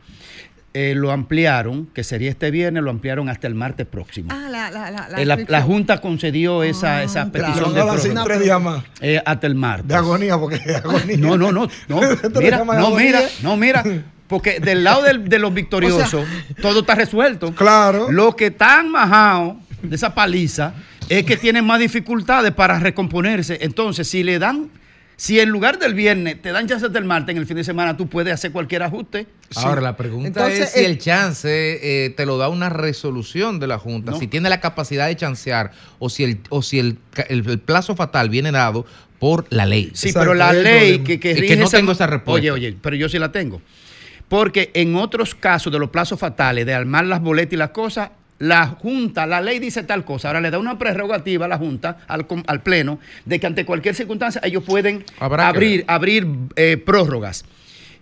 eh, 0.76 0.94
lo 0.96 1.12
ampliaron, 1.12 1.88
que 1.94 2.04
sería 2.04 2.30
este 2.30 2.52
viernes, 2.52 2.84
lo 2.84 2.90
ampliaron 2.92 3.30
hasta 3.30 3.48
el 3.48 3.56
martes 3.56 3.88
próximo. 3.88 4.28
Ah, 4.32 4.48
la, 4.52 4.70
la, 4.70 4.92
la, 4.92 5.08
la 5.10 5.22
Eh, 5.22 5.46
la. 5.48 5.62
Junta 5.62 6.02
concedió 6.02 6.64
esa, 6.64 6.98
Ah, 6.98 7.04
esa 7.04 7.32
claro. 7.32 7.32
petición 7.32 7.64
Lo 7.64 7.70
de 7.74 7.82
prórroga. 8.00 8.24
tres 8.26 8.40
días 8.44 8.62
más. 8.62 8.84
Eh, 9.02 9.22
hasta 9.26 9.48
el 9.48 9.56
martes. 9.56 9.88
De 9.88 9.96
agonía, 9.96 10.38
porque 10.38 10.60
de 10.60 10.76
agonía. 10.76 11.18
No, 11.18 11.38
no, 11.38 11.52
no, 11.52 11.68
no. 11.88 12.02
Lo 12.30 12.42
Mira, 12.42 12.58
no, 12.66 12.92
mira, 12.92 13.22
no, 13.42 13.58
mira. 13.58 13.84
Porque 14.28 14.60
del 14.60 14.84
lado 14.84 15.04
del- 15.04 15.30
de 15.30 15.40
los 15.40 15.54
victoriosos, 15.54 16.26
todo 16.62 16.82
está 16.82 16.96
resuelto. 16.96 17.54
Claro. 17.56 18.12
Los 18.12 18.36
que 18.36 18.48
están 18.48 18.90
majados 18.92 19.56
de 19.82 19.96
esa 19.96 20.14
paliza 20.14 20.74
es 21.08 21.24
que 21.26 21.38
tienen 21.38 21.64
más 21.66 21.80
dificultades 21.80 22.52
para 22.52 22.80
recomponerse. 22.80 23.60
Entonces, 23.62 24.10
si 24.10 24.24
le 24.24 24.40
dan, 24.40 24.70
si 25.18 25.40
en 25.40 25.50
lugar 25.50 25.80
del 25.80 25.94
viernes 25.94 26.42
te 26.42 26.52
dan 26.52 26.68
chances 26.68 26.92
del 26.92 27.06
martes 27.06 27.34
en 27.34 27.38
el 27.42 27.46
fin 27.48 27.56
de 27.58 27.64
semana, 27.64 27.96
tú 27.96 28.08
puedes 28.08 28.34
hacer 28.34 28.52
cualquier 28.52 28.84
ajuste. 28.84 29.28
Ahora, 29.56 29.80
la 29.82 29.96
pregunta 29.96 30.28
Entonces, 30.28 30.60
es 30.62 30.72
si 30.72 30.80
eh, 30.80 30.86
el 30.86 30.98
chance 30.98 32.06
eh, 32.06 32.10
te 32.12 32.26
lo 32.26 32.38
da 32.38 32.50
una 32.50 32.70
resolución 32.70 33.60
de 33.60 33.68
la 33.68 33.78
Junta, 33.78 34.12
No. 34.12 34.20
si 34.20 34.28
tiene 34.28 34.50
la 34.50 34.60
capacidad 34.60 35.08
de 35.08 35.16
chancear 35.16 35.72
o 36.00 36.10
si 36.10 36.24
el, 36.24 36.40
o 36.50 36.62
si 36.62 36.80
el, 36.80 36.98
el- 37.30 37.48
el 37.50 37.60
plazo 37.60 37.96
fatal 37.96 38.30
viene 38.30 38.52
dado 38.52 38.86
por 39.20 39.46
la 39.50 39.66
ley. 39.66 39.92
Sí, 39.94 40.10
Exacto, 40.10 40.20
pero 40.20 40.34
la 40.34 40.52
ley 40.52 41.00
que, 41.00 41.20
que 41.20 41.32
Es 41.32 41.36
que 41.38 41.42
rige 41.42 41.56
no 41.58 41.70
tengo 41.70 41.94
esa 41.94 42.08
respuesta. 42.08 42.40
Oye, 42.42 42.52
oye, 42.52 42.78
pero 42.82 42.96
yo 42.98 43.08
sí 43.08 43.18
la 43.20 43.32
tengo. 43.32 43.62
Porque 44.28 44.72
en 44.74 44.96
otros 44.96 45.36
casos 45.36 45.72
de 45.72 45.80
los 45.80 45.90
plazos 45.90 46.20
fatales, 46.20 46.66
de 46.66 46.74
armar 46.74 47.06
las 47.06 47.22
boletas 47.22 47.54
y 47.54 47.58
las 47.58 47.70
cosas, 47.70 48.10
la 48.40 48.68
Junta, 48.68 49.26
la 49.26 49.42
ley 49.42 49.60
dice 49.60 49.84
tal 49.84 50.04
cosa. 50.04 50.30
Ahora 50.30 50.42
le 50.42 50.52
da 50.52 50.60
una 50.60 50.78
prerrogativa 50.78 51.46
a 51.46 51.48
la 51.48 51.58
Junta, 51.58 52.00
al, 52.08 52.26
al 52.48 52.62
Pleno, 52.62 53.00
de 53.26 53.40
que 53.40 53.48
ante 53.48 53.66
cualquier 53.66 53.96
circunstancia 53.96 54.42
ellos 54.44 54.64
pueden 54.64 55.06
Habrá 55.20 55.48
abrir, 55.48 55.86
abrir 55.88 56.28
eh, 56.56 56.78
prórrogas. 56.78 57.46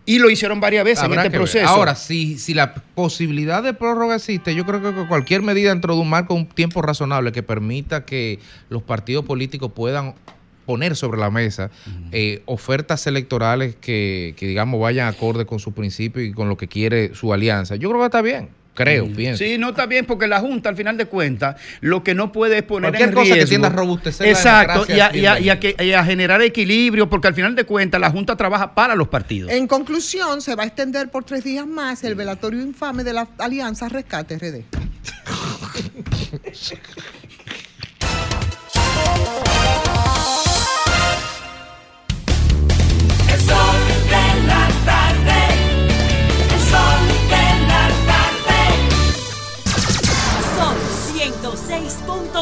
Y 0.05 0.19
lo 0.19 0.29
hicieron 0.29 0.59
varias 0.59 0.83
veces 0.83 1.03
Habrá 1.03 1.21
en 1.21 1.27
este 1.27 1.29
ver. 1.29 1.39
proceso. 1.39 1.67
Ahora, 1.67 1.95
si, 1.95 2.37
si 2.37 2.53
la 2.53 2.73
posibilidad 2.73 3.63
de 3.63 3.73
prórroga 3.73 4.15
existe, 4.15 4.53
yo 4.53 4.65
creo 4.65 4.81
que 4.81 5.07
cualquier 5.07 5.41
medida 5.41 5.69
dentro 5.69 5.95
de 5.95 6.01
un 6.01 6.09
marco, 6.09 6.33
un 6.33 6.47
tiempo 6.47 6.81
razonable 6.81 7.31
que 7.31 7.41
permita 7.41 8.03
que 8.03 8.39
los 8.69 8.83
partidos 8.83 9.23
políticos 9.23 9.71
puedan 9.73 10.15
poner 10.65 10.95
sobre 10.95 11.19
la 11.19 11.29
mesa 11.29 11.71
eh, 12.11 12.41
ofertas 12.45 13.05
electorales 13.07 13.75
que, 13.75 14.33
que, 14.37 14.47
digamos, 14.47 14.79
vayan 14.79 15.07
acorde 15.07 15.45
con 15.45 15.59
su 15.59 15.73
principio 15.73 16.21
y 16.21 16.33
con 16.33 16.49
lo 16.49 16.57
que 16.57 16.67
quiere 16.67 17.15
su 17.15 17.33
alianza. 17.33 17.75
Yo 17.75 17.89
creo 17.89 18.01
que 18.01 18.05
está 18.05 18.21
bien, 18.21 18.49
creo, 18.73 19.07
pienso. 19.07 19.43
Sí, 19.43 19.57
no 19.57 19.69
está 19.69 19.85
bien 19.85 20.05
porque 20.05 20.27
la 20.27 20.39
Junta, 20.39 20.69
al 20.69 20.75
final 20.75 20.97
de 20.97 21.05
cuentas, 21.05 21.55
lo 21.81 22.03
que 22.03 22.15
no 22.15 22.31
puede 22.31 22.57
es 22.57 22.63
poner 22.63 22.91
Cualquier 22.91 23.09
en 23.09 23.15
cosa 23.15 23.33
que 23.33 23.39
riesgo- 23.41 23.49
tienda 23.49 23.67
a 23.67 23.71
robustecer 23.71 24.25
la 24.25 24.31
Exacto, 24.31 24.85
y 24.87 24.99
a, 24.99 25.09
democracia, 25.09 25.19
y 25.19 25.25
a- 25.25 25.27
y 25.27 25.27
a 25.27 25.33
bienvenido. 25.55 25.77
que- 25.77 25.85
y 25.85 25.91
a 25.93 26.03
generar 26.03 26.41
equilibrio, 26.41 27.09
porque 27.09 27.27
al 27.27 27.35
final 27.35 27.55
de 27.55 27.63
cuentas 27.65 28.01
la 28.01 28.09
Junta 28.11 28.35
trabaja 28.35 28.73
para 28.75 28.95
los 28.95 29.07
partidos. 29.07 29.51
En 29.51 29.67
conclusión, 29.67 30.41
se 30.41 30.55
va 30.55 30.63
a 30.63 30.65
extender 30.65 31.09
por 31.09 31.23
tres 31.23 31.43
días 31.43 31.65
más 31.67 32.03
el 32.03 32.15
velatorio 32.15 32.61
infame 32.61 33.03
de 33.03 33.13
la 33.13 33.27
Alianza 33.37 33.89
Rescate 33.89 34.37
RD. 34.37 34.63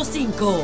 105. 0.04 0.64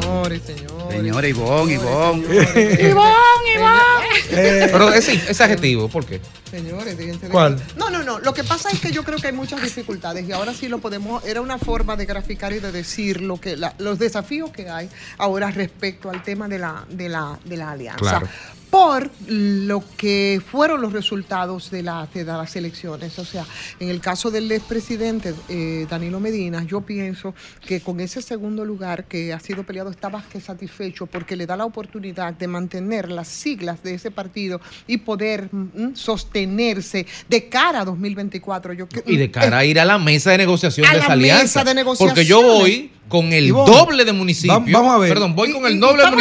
Señores, 0.00 0.42
señores. 0.42 1.30
Ivonne, 1.30 1.72
Ivonne. 1.74 1.74
Ivonne, 1.74 3.52
Ivonne. 3.54 4.68
Pero 4.70 4.92
ese, 4.92 5.14
ese 5.28 5.42
adjetivo, 5.44 5.88
¿por 5.88 6.04
qué? 6.04 6.20
Señores, 6.50 6.96
fíjense. 6.96 7.28
¿Cuál? 7.28 7.62
No, 7.76 7.90
no, 7.90 8.02
no. 8.02 8.18
Lo 8.18 8.34
que 8.34 8.44
pasa 8.44 8.70
es 8.70 8.80
que 8.80 8.90
yo 8.92 9.04
creo 9.04 9.18
que 9.18 9.28
hay 9.28 9.32
muchas 9.32 9.62
dificultades 9.62 10.28
y 10.28 10.32
ahora 10.32 10.52
sí 10.52 10.68
lo 10.68 10.78
podemos. 10.78 11.24
Era 11.24 11.40
una 11.40 11.58
forma 11.58 11.96
de 11.96 12.06
graficar 12.06 12.52
y 12.52 12.58
de 12.58 12.72
decir 12.72 13.20
lo 13.20 13.40
que 13.40 13.56
la- 13.56 13.74
los 13.78 13.98
desafíos 13.98 14.50
que 14.50 14.68
hay 14.68 14.88
ahora 15.18 15.50
respecto 15.50 16.10
al 16.10 16.22
tema 16.22 16.48
de 16.48 16.58
la, 16.58 16.84
de 16.88 17.08
la, 17.08 17.38
de 17.44 17.56
la 17.56 17.70
alianza. 17.72 17.98
Claro. 18.00 18.28
Por 18.70 19.10
lo 19.26 19.82
que 19.96 20.40
fueron 20.48 20.80
los 20.80 20.92
resultados 20.92 21.72
de, 21.72 21.82
la, 21.82 22.06
de 22.14 22.22
las 22.22 22.54
elecciones. 22.54 23.18
O 23.18 23.24
sea, 23.24 23.44
en 23.80 23.88
el 23.88 24.00
caso 24.00 24.30
del 24.30 24.50
expresidente 24.52 25.34
eh, 25.48 25.88
Danilo 25.90 26.20
Medina, 26.20 26.62
yo 26.62 26.80
pienso 26.82 27.34
que 27.66 27.80
con 27.80 27.98
ese 27.98 28.22
segundo 28.22 28.64
lugar 28.64 29.06
que 29.06 29.32
ha 29.32 29.40
sido 29.40 29.64
peleado 29.64 29.90
está 29.90 30.08
más 30.08 30.24
que 30.26 30.40
satisfecho 30.40 31.06
porque 31.06 31.34
le 31.34 31.46
da 31.46 31.56
la 31.56 31.64
oportunidad 31.64 32.32
de 32.34 32.46
mantener 32.46 33.10
las 33.10 33.26
siglas 33.26 33.82
de 33.82 33.94
ese 33.94 34.12
partido 34.12 34.60
y 34.86 34.98
poder 34.98 35.48
mm, 35.52 35.96
sostenerse 36.44 37.06
de 37.28 37.48
cara 37.48 37.80
a 37.80 37.84
2024. 37.84 38.72
Yo, 38.72 38.86
Y 39.06 39.16
de 39.16 39.30
cara 39.30 39.58
a 39.58 39.64
ir 39.64 39.78
a 39.80 39.84
la 39.84 39.98
mesa 39.98 40.30
de 40.30 40.38
negociación 40.38 40.86
A 40.86 40.90
de 40.92 40.98
la 40.98 41.04
esa 41.04 41.12
alianza. 41.12 41.64
mesa 41.64 41.74
de 41.74 41.74
Porque 42.08 42.24
yo 42.24 42.42
voy 42.42 42.90
con 43.08 43.32
el 43.32 43.48
doble 43.48 44.04
de 44.04 44.12
municipios. 44.12 44.58
vam- 44.58 44.72
vamos 44.72 44.94
a 44.94 44.98
ver. 44.98 45.08
Perdón, 45.08 45.34
voy 45.34 45.50
Y- 45.50 45.52
con 45.52 45.66
el 45.66 45.80
doble 45.80 46.02
de 46.04 46.08
un 46.10 46.20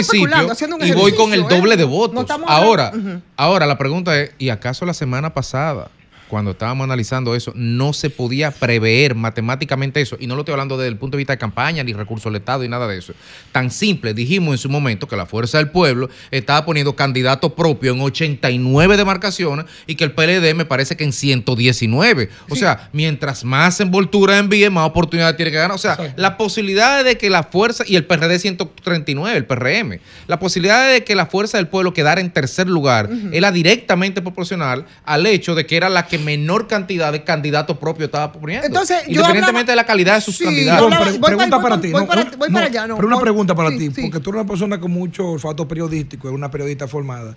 y 0.87 0.91
voy 0.91 1.13
con 1.13 1.33
el 1.33 1.41
¿eh? 1.41 1.45
doble 1.47 1.77
de 1.77 1.83
votos. 1.83 2.25
ahora, 2.47 2.91
ahora 3.37 3.65
la 3.65 3.77
pregunta 3.77 4.19
es, 4.19 4.31
¿y 4.39 4.49
acaso 4.49 4.85
la 4.85 4.93
semana 4.93 5.33
pasada? 5.33 5.91
Cuando 6.29 6.51
estábamos 6.51 6.85
analizando 6.85 7.35
eso, 7.35 7.51
no 7.55 7.91
se 7.91 8.11
podía 8.11 8.51
prever 8.51 9.15
matemáticamente 9.15 9.99
eso. 9.99 10.15
Y 10.19 10.27
no 10.27 10.35
lo 10.35 10.41
estoy 10.41 10.53
hablando 10.53 10.77
desde 10.77 10.89
el 10.89 10.97
punto 10.97 11.17
de 11.17 11.19
vista 11.19 11.33
de 11.33 11.39
campaña, 11.39 11.83
ni 11.83 11.93
recursos 11.93 12.31
del 12.31 12.39
Estado, 12.39 12.61
ni 12.61 12.69
nada 12.69 12.87
de 12.87 12.99
eso. 12.99 13.13
Tan 13.51 13.71
simple, 13.71 14.13
dijimos 14.13 14.53
en 14.53 14.57
su 14.59 14.69
momento 14.69 15.07
que 15.07 15.15
la 15.15 15.25
Fuerza 15.25 15.57
del 15.57 15.71
Pueblo 15.71 16.07
estaba 16.29 16.65
poniendo 16.65 16.95
candidato 16.95 17.55
propio 17.55 17.93
en 17.93 18.01
89 18.01 18.95
demarcaciones 18.95 19.65
y 19.87 19.95
que 19.95 20.03
el 20.03 20.11
PLD 20.11 20.53
me 20.53 20.65
parece 20.65 20.95
que 20.95 21.03
en 21.03 21.13
119. 21.13 22.29
O 22.49 22.55
sea, 22.55 22.89
mientras 22.93 23.43
más 23.43 23.79
envoltura 23.79 24.37
envíe, 24.37 24.69
más 24.69 24.87
oportunidad 24.87 25.35
tiene 25.35 25.49
que 25.49 25.57
ganar. 25.57 25.75
O 25.75 25.79
sea, 25.79 26.13
la 26.15 26.37
posibilidad 26.37 27.03
de 27.03 27.17
que 27.17 27.31
la 27.31 27.41
Fuerza, 27.41 27.83
y 27.87 27.95
el 27.95 28.05
PRD 28.05 28.37
139, 28.37 29.35
el 29.35 29.45
PRM, 29.45 29.99
la 30.27 30.37
posibilidad 30.37 30.91
de 30.91 31.03
que 31.03 31.15
la 31.15 31.25
Fuerza 31.25 31.57
del 31.57 31.67
Pueblo 31.67 31.91
quedara 31.91 32.21
en 32.21 32.29
tercer 32.29 32.67
lugar 32.67 33.09
era 33.31 33.51
directamente 33.51 34.21
proporcional 34.21 34.85
al 35.05 35.25
hecho 35.25 35.55
de 35.55 35.65
que 35.65 35.75
era 35.75 35.89
la 35.89 36.05
que 36.05 36.18
menor 36.19 36.67
cantidad 36.67 37.11
de 37.11 37.23
candidatos 37.23 37.77
propios 37.77 38.07
estaba 38.07 38.31
poniendo. 38.31 38.67
Entonces, 38.67 38.97
yo 39.07 39.11
Independientemente 39.21 39.71
hablaba- 39.71 39.71
de 39.71 39.75
la 39.75 39.85
calidad 39.85 40.15
de 40.15 40.21
sus 40.21 40.37
Sí, 40.37 40.43
candidatos. 40.45 40.83
hablaba- 40.85 41.03
Pre- 41.05 41.11
voy 41.13 41.19
para- 41.21 41.35
pregunta 41.35 41.55
voy 41.57 41.63
para 41.63 41.75
para- 41.75 41.81
ti. 41.81 41.91
voy 41.91 42.01
no, 42.01 42.07
para- 42.07 42.23
no, 42.23 42.29
voy 42.37 42.49
para 42.49 42.61
no, 42.65 42.67
allá, 42.71 42.87
no, 42.87 42.95
pero 42.95 43.07
una 43.07 43.19
pregunta 43.19 43.55
para 43.55 43.69
sí, 43.71 43.77
ti, 43.77 43.91
sí. 43.93 44.01
porque 44.03 44.19
tú 44.19 44.29
eres 44.31 44.41
una 44.41 44.47
persona 44.49 44.79
con 44.79 44.91
mucho 44.91 45.27
olfato 45.31 45.67
periodístico, 45.67 46.27
eres 46.27 46.37
una 46.37 46.51
periodista 46.51 46.87
formada. 46.87 47.35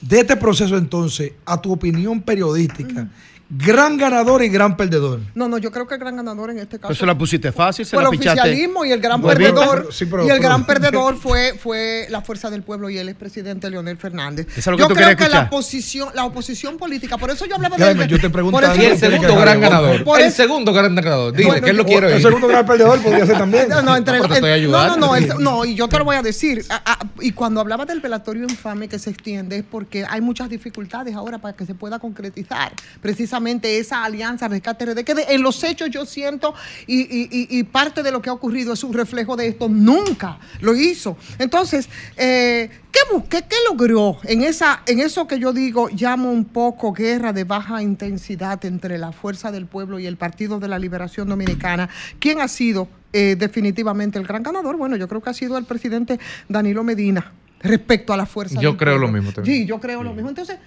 De 0.00 0.20
este 0.20 0.36
proceso 0.36 0.76
entonces, 0.76 1.32
a 1.46 1.60
tu 1.60 1.72
opinión 1.72 2.20
periodística, 2.20 3.08
gran 3.50 3.96
ganador 3.96 4.42
y 4.42 4.48
gran 4.48 4.76
perdedor. 4.76 5.20
No, 5.34 5.48
no, 5.48 5.56
yo 5.56 5.70
creo 5.70 5.86
que 5.86 5.94
el 5.94 6.00
gran 6.00 6.16
ganador 6.16 6.50
en 6.50 6.58
este 6.58 6.78
caso 6.78 6.92
Eso 6.92 7.06
la 7.06 7.16
pusiste 7.16 7.50
fácil, 7.50 7.86
se 7.86 7.96
fue 7.96 8.02
la 8.02 8.10
el 8.10 8.18
pichaste. 8.18 8.40
oficialismo 8.40 8.84
y 8.84 8.92
el 8.92 9.00
gran 9.00 9.22
perdedor 9.22 9.78
pero- 9.80 9.92
sí, 9.92 10.04
pero- 10.04 10.26
y 10.26 10.28
el 10.30 10.36
pero- 10.36 10.48
gran 10.48 10.66
perdedor 10.66 11.16
fue 11.16 11.54
fue 11.58 12.06
la 12.10 12.20
fuerza 12.20 12.50
del 12.50 12.62
pueblo 12.62 12.90
y 12.90 12.98
el 12.98 13.08
expresidente 13.08 13.70
Leonel 13.70 13.96
Fernández. 13.96 14.46
Eso 14.50 14.58
es 14.58 14.66
lo 14.66 14.76
que 14.76 14.82
yo 14.82 14.88
tú 14.88 14.94
creo 14.94 15.16
que 15.16 15.28
la 15.30 15.40
oposición 15.44 16.10
la 16.14 16.26
oposición 16.26 16.76
política, 16.76 17.16
por 17.16 17.30
eso 17.30 17.46
yo 17.46 17.54
hablaba 17.54 17.76
Créeme, 17.76 18.00
del 18.00 18.08
yo 18.08 18.20
te 18.20 18.26
eso- 18.26 18.34
Y 18.38 18.84
el 18.84 18.98
¿Quién 18.98 18.98
tiene 19.00 19.16
segundo 19.16 19.40
gran 19.40 19.60
ganador. 19.62 20.04
Por 20.04 20.20
El 20.20 20.32
segundo 20.32 20.72
gran 20.74 20.94
ganador. 20.94 21.32
Dime, 21.32 21.46
Bueno, 21.48 21.64
que 21.64 21.70
él 21.70 21.76
lo 21.78 21.84
quiere 21.86 22.14
El 22.16 22.22
segundo 22.22 22.48
gran 22.48 22.66
perdedor 22.66 23.00
podría 23.02 23.24
ser 23.24 23.38
también. 23.38 23.68
No, 23.70 23.80
no, 23.80 23.96
entre 23.96 24.16
el- 24.18 24.70
no, 24.70 24.86
no, 24.88 24.96
no, 24.98 25.16
el- 25.16 25.28
no, 25.38 25.64
y 25.64 25.74
yo 25.74 25.88
te 25.88 25.96
lo 25.98 26.04
voy 26.04 26.16
a 26.16 26.22
decir. 26.22 26.64
a- 26.68 26.82
a- 26.92 26.98
y 27.20 27.32
cuando 27.32 27.60
hablaba 27.60 27.86
del 27.86 28.00
velatorio 28.00 28.42
infame 28.44 28.88
que 28.88 28.98
se 28.98 29.08
extiende 29.08 29.56
es 29.58 29.64
porque 29.64 30.04
hay 30.06 30.20
muchas 30.20 30.50
dificultades 30.50 31.14
ahora 31.14 31.38
para 31.38 31.56
que 31.56 31.64
se 31.64 31.74
pueda 31.74 31.98
concretizar 31.98 32.72
precisamente 33.00 33.37
esa 33.46 34.04
alianza 34.04 34.48
Rescate 34.48 34.84
RD, 34.86 35.04
que 35.04 35.14
de- 35.14 35.26
en 35.30 35.42
los 35.42 35.62
hechos 35.64 35.90
yo 35.90 36.04
siento 36.06 36.54
y, 36.86 37.00
y- 37.02 37.28
y- 37.30 37.58
y 37.58 37.62
parte 37.64 38.02
de 38.02 38.10
lo 38.10 38.20
que 38.22 38.30
ha 38.30 38.32
ocurrido 38.32 38.72
es 38.72 38.84
un 38.84 38.92
reflejo 38.92 39.36
de 39.36 39.48
esto. 39.48 39.68
Nunca 39.68 40.38
lo 40.60 40.74
hizo. 40.74 41.16
Entonces, 41.38 41.88
eh, 42.16 42.70
¿qué 42.92 43.00
busqué? 43.12 43.42
¿Qué 43.48 43.56
logró 43.70 44.18
en, 44.24 44.42
esa, 44.42 44.82
en 44.86 45.00
eso 45.00 45.26
que 45.26 45.38
yo 45.38 45.52
digo, 45.52 45.88
llamo 45.92 46.30
un 46.30 46.44
poco 46.44 46.92
guerra 46.92 47.32
de 47.32 47.44
baja 47.44 47.82
intensidad 47.82 48.64
entre 48.64 48.98
la 48.98 49.12
Fuerza 49.12 49.50
del 49.52 49.66
Pueblo 49.66 49.98
y 49.98 50.06
el 50.06 50.16
Partido 50.16 50.58
de 50.60 50.68
la 50.68 50.78
Liberación 50.78 51.28
Dominicana? 51.28 51.88
¿Quién 52.18 52.40
ha 52.40 52.48
sido 52.48 52.88
eh, 53.12 53.36
definitivamente 53.38 54.18
el 54.18 54.26
gran 54.26 54.42
ganador? 54.42 54.76
Bueno, 54.76 54.96
yo 54.96 55.08
creo 55.08 55.20
que 55.22 55.30
ha 55.30 55.34
sido 55.34 55.56
el 55.58 55.64
presidente 55.64 56.18
Danilo 56.48 56.84
Medina 56.84 57.32
respecto 57.60 58.12
a 58.12 58.16
la 58.16 58.24
fuerza 58.26 58.60
Yo 58.60 58.76
creo 58.76 58.98
lo 58.98 59.08
mismo 59.08 59.32
también. 59.32 59.56
Sí, 59.62 59.66
yo 59.66 59.80
creo 59.80 60.02
lo 60.04 60.12
mismo. 60.14 60.28
Entonces, 60.28 60.58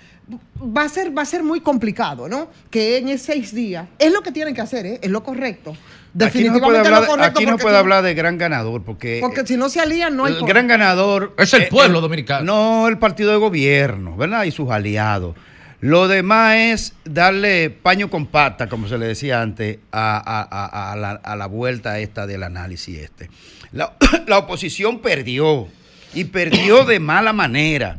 va 0.62 0.84
a 0.84 0.90
ser, 0.90 1.16
va 1.18 1.22
a 1.22 1.26
ser 1.26 1.44
muy 1.44 1.60
complicado, 1.62 2.28
¿no? 2.30 2.50
Que 2.70 2.98
en 2.98 3.10
esos 3.10 3.26
seis 3.28 3.54
días, 3.54 3.88
es 4.00 4.12
lo 4.12 4.22
que 4.22 4.32
tienen 4.32 4.54
que 4.54 4.62
hacer, 4.62 4.86
¿eh? 4.86 5.00
es 5.02 5.10
lo 5.10 5.24
correcto. 5.24 5.72
Aquí 5.72 5.80
no 6.14 6.26
Definitivamente 6.26 6.66
puede 6.68 6.82
es 6.82 6.86
hablar, 6.88 7.02
lo 7.02 7.08
correcto. 7.08 7.40
aquí 7.40 7.46
no 7.46 7.52
porque 7.54 7.62
puede 7.64 7.76
si- 7.76 7.80
hablar 7.80 8.04
de 8.04 8.14
gran 8.14 8.38
ganador 8.38 8.84
porque, 8.84 9.18
Porque 9.22 9.46
si 9.48 9.56
no 9.58 9.70
se 9.70 9.80
alían, 9.80 10.16
no 10.18 10.26
hay 10.26 10.34
el 10.34 10.40
por- 10.40 10.50
gran 10.50 10.68
ganador 10.68 11.34
Es 11.38 11.54
el 11.54 11.64
eh, 11.64 11.68
pueblo 11.72 12.00
eh, 12.00 12.02
dominicano. 12.02 12.44
No 12.46 12.88
el 12.88 12.98
partido 12.98 13.32
de 13.32 13.38
gobierno, 13.38 14.18
¿verdad? 14.18 14.44
Y 14.44 14.52
sus 14.52 14.70
aliados. 14.72 15.36
Lo 15.80 16.08
demás 16.08 16.56
es 16.58 16.94
darle 17.06 17.70
paño 17.72 18.10
con 18.10 18.28
pata, 18.28 18.68
como 18.70 18.88
se 18.88 18.98
le 18.98 19.08
decía 19.08 19.42
antes, 19.42 19.80
a, 19.92 20.18
a- 20.18 20.42
a- 20.52 20.92
a 20.92 20.96
la, 20.96 21.12
a 21.12 21.36
la 21.36 21.46
vuelta 21.48 21.98
esta 22.00 22.28
del 22.28 22.44
análisis 22.44 23.00
este. 23.00 23.30
La, 23.72 23.94
la 24.28 24.38
oposición 24.40 25.00
perdió 25.00 25.68
y 26.14 26.26
perdió 26.26 26.84
de 26.84 27.00
mala 27.00 27.32
manera. 27.34 27.98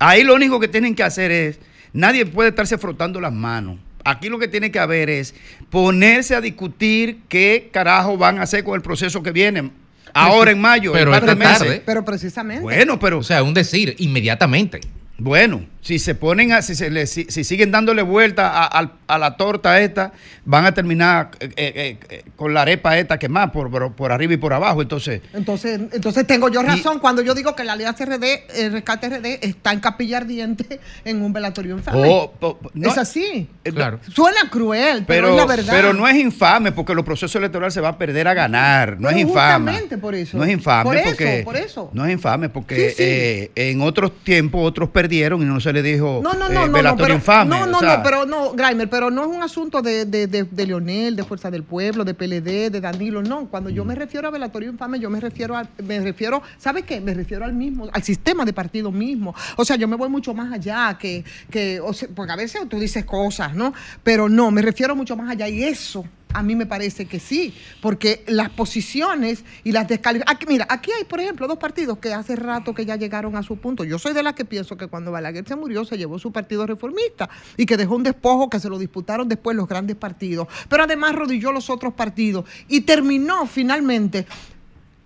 Ahí 0.00 0.24
lo 0.24 0.34
único 0.34 0.58
que 0.58 0.66
tienen 0.66 0.94
que 0.94 1.02
hacer 1.02 1.30
es, 1.30 1.58
nadie 1.92 2.24
puede 2.26 2.48
estarse 2.48 2.78
frotando 2.78 3.20
las 3.20 3.32
manos. 3.32 3.78
Aquí 4.02 4.30
lo 4.30 4.38
que 4.38 4.48
tiene 4.48 4.72
que 4.72 4.78
haber 4.78 5.10
es 5.10 5.34
ponerse 5.68 6.34
a 6.34 6.40
discutir 6.40 7.18
qué 7.28 7.68
carajo 7.70 8.16
van 8.16 8.38
a 8.38 8.42
hacer 8.42 8.64
con 8.64 8.74
el 8.74 8.80
proceso 8.80 9.22
que 9.22 9.30
viene. 9.30 9.70
Ahora 10.14 10.50
en 10.50 10.60
mayo, 10.60 10.92
Pero 10.92 11.10
en 11.10 11.14
esta 11.14 11.26
par 11.26 11.36
de 11.38 11.44
meses. 11.44 11.58
tarde. 11.58 11.82
Pero 11.84 12.04
precisamente. 12.04 12.62
Bueno, 12.62 12.98
pero 12.98 13.18
O 13.18 13.22
sea, 13.22 13.42
un 13.42 13.52
decir, 13.54 13.94
inmediatamente. 13.98 14.80
Bueno, 15.20 15.66
si 15.82 15.98
se 15.98 16.14
ponen 16.14 16.52
a, 16.52 16.62
si, 16.62 16.74
se 16.74 16.90
le- 16.90 17.06
si, 17.06 17.24
si 17.28 17.42
siguen 17.44 17.70
dándole 17.70 18.02
vuelta 18.02 18.66
a, 18.66 19.18
la 19.18 19.36
torta 19.36 19.80
esta, 19.80 20.12
van 20.44 20.64
a 20.66 20.72
terminar 20.72 21.30
eh, 21.40 21.48
eh, 21.56 21.98
eh, 22.08 22.24
con 22.36 22.52
la 22.54 22.62
arepa 22.62 22.96
esta 22.98 23.18
quemada 23.18 23.50
por, 23.50 23.70
por, 23.70 23.92
por 23.94 24.12
arriba 24.12 24.34
y 24.34 24.36
por 24.36 24.52
abajo. 24.52 24.80
Entonces, 24.82 25.20
Entonces, 25.34 25.80
entonces 25.92 26.26
tengo 26.26 26.48
yo 26.48 26.62
Y- 26.62 26.66
razón 26.66 26.98
cuando 27.00 27.22
yo 27.22 27.34
digo 27.34 27.54
que 27.56 27.64
la 27.64 27.72
Alianza 27.74 28.04
RD, 28.04 28.24
el 28.56 28.72
Rescate 28.72 29.08
RD, 29.08 29.38
está 29.44 29.72
en 29.72 29.80
capilla 29.80 30.18
ardiente 30.18 30.80
en 31.04 31.22
un 31.22 31.32
velatorio 31.32 31.76
infame. 31.76 32.02
oh, 32.08 32.32
oh, 32.40 32.58
no, 32.74 32.88
es 32.90 32.96
así. 32.98 33.48
eh, 33.64 33.72
Claro. 33.72 34.00
Suena 34.14 34.48
cruel, 34.50 35.04
pero, 35.06 35.28
Pero, 35.28 35.30
es 35.30 35.36
la 35.36 35.46
verdad. 35.46 35.72
pero 35.74 35.92
no 35.92 36.08
es 36.08 36.16
infame 36.16 36.72
porque 36.72 36.94
los 36.94 37.04
procesos 37.04 37.36
electorales 37.36 37.74
se 37.74 37.80
va 37.80 37.88
a 37.90 37.98
perder 37.98 38.26
a 38.28 38.34
ganar. 38.34 38.92
No 39.00 39.08
Pero 39.08 39.16
es 39.16 39.22
infame. 39.22 39.70
justamente 39.72 39.98
por 39.98 40.14
eso. 40.14 40.36
No 40.38 40.44
es 40.44 40.50
infame 40.50 40.84
Por 40.84 40.96
eso, 40.96 41.08
porque 41.10 41.42
por 41.44 41.56
eso. 41.56 41.90
no 41.92 42.06
es 42.06 42.12
infame 42.12 42.48
porque 42.48 42.90
Sí, 42.90 42.96
sí. 42.96 43.02
eh, 43.02 43.50
en 43.56 43.82
otros 43.82 44.12
tiempos 44.24 44.60
otros 44.66 44.88
perdieron 44.90 45.09
y 45.12 45.44
no 45.46 45.60
se 45.60 45.72
les 45.72 45.82
dijo 45.84 46.20
No, 46.22 46.32
no, 46.34 46.46
eh, 46.46 46.54
no, 46.54 46.60
no, 46.60 46.66
no, 46.66 46.72
velatorio 46.72 47.04
pero, 47.06 47.14
infame. 47.14 47.50
no, 47.58 47.62
o 47.64 47.66
no, 47.66 47.78
sea, 47.80 47.96
no, 47.98 48.02
pero 48.02 48.26
no, 48.26 48.52
Grimer, 48.52 48.88
pero 48.88 49.10
no 49.10 49.22
es 49.22 49.28
un 49.28 49.42
asunto 49.42 49.82
de, 49.82 50.04
de, 50.06 50.26
de, 50.26 50.44
de 50.44 50.66
Leonel, 50.66 51.16
de 51.16 51.24
Fuerza 51.24 51.50
del 51.50 51.62
Pueblo, 51.64 52.04
de 52.04 52.14
PLD, 52.14 52.70
de 52.70 52.80
Danilo, 52.80 53.22
no. 53.22 53.46
Cuando 53.48 53.70
Mm. 53.70 53.74
yo 53.74 53.84
me 53.84 53.94
refiero 53.94 54.28
a 54.28 54.30
velatorio 54.30 54.70
infame, 54.70 54.98
yo 55.00 55.10
me 55.10 55.20
refiero 55.20 55.56
a, 55.56 55.66
me 55.84 56.00
refiero, 56.00 56.42
¿sabe 56.58 56.82
qué? 56.82 57.00
Me 57.00 57.14
refiero 57.14 57.44
al 57.44 57.52
mismo, 57.52 57.88
al 57.92 58.02
sistema 58.02 58.44
de 58.44 58.52
partido 58.52 58.90
mismo. 58.90 59.34
O 59.56 59.64
sea, 59.64 59.76
yo 59.76 59.86
me 59.88 59.96
voy 59.96 60.08
mucho 60.08 60.34
más 60.34 60.52
allá 60.52 60.96
que, 60.98 61.24
que 61.50 61.80
o 61.80 61.92
sea, 61.92 62.08
porque 62.14 62.32
a 62.32 62.36
veces 62.36 62.68
tú 62.68 62.78
dices 62.78 63.04
cosas, 63.04 63.54
¿no? 63.54 63.72
Pero 64.02 64.28
no, 64.28 64.50
me 64.50 64.62
refiero 64.62 64.94
mucho 64.96 65.16
más 65.16 65.30
allá 65.30 65.48
y 65.48 65.62
eso. 65.64 66.04
A 66.32 66.42
mí 66.42 66.54
me 66.54 66.66
parece 66.66 67.06
que 67.06 67.18
sí, 67.18 67.54
porque 67.80 68.24
las 68.26 68.50
posiciones 68.50 69.44
y 69.64 69.72
las 69.72 69.88
descalificaciones. 69.88 70.48
Mira, 70.48 70.66
aquí 70.68 70.90
hay, 70.96 71.04
por 71.04 71.20
ejemplo, 71.20 71.46
dos 71.48 71.58
partidos 71.58 71.98
que 71.98 72.12
hace 72.12 72.36
rato 72.36 72.74
que 72.74 72.84
ya 72.84 72.96
llegaron 72.96 73.36
a 73.36 73.42
su 73.42 73.56
punto. 73.56 73.84
Yo 73.84 73.98
soy 73.98 74.12
de 74.12 74.22
las 74.22 74.34
que 74.34 74.44
pienso 74.44 74.76
que 74.76 74.86
cuando 74.86 75.12
Balaguer 75.12 75.46
se 75.46 75.56
murió 75.56 75.84
se 75.84 75.98
llevó 75.98 76.18
su 76.18 76.32
partido 76.32 76.66
reformista 76.66 77.28
y 77.56 77.66
que 77.66 77.76
dejó 77.76 77.96
un 77.96 78.02
despojo 78.02 78.48
que 78.48 78.60
se 78.60 78.68
lo 78.68 78.78
disputaron 78.78 79.28
después 79.28 79.56
los 79.56 79.68
grandes 79.68 79.96
partidos. 79.96 80.48
Pero 80.68 80.84
además 80.84 81.14
rodilló 81.14 81.52
los 81.52 81.70
otros 81.70 81.94
partidos 81.94 82.44
y 82.68 82.82
terminó 82.82 83.46
finalmente 83.46 84.26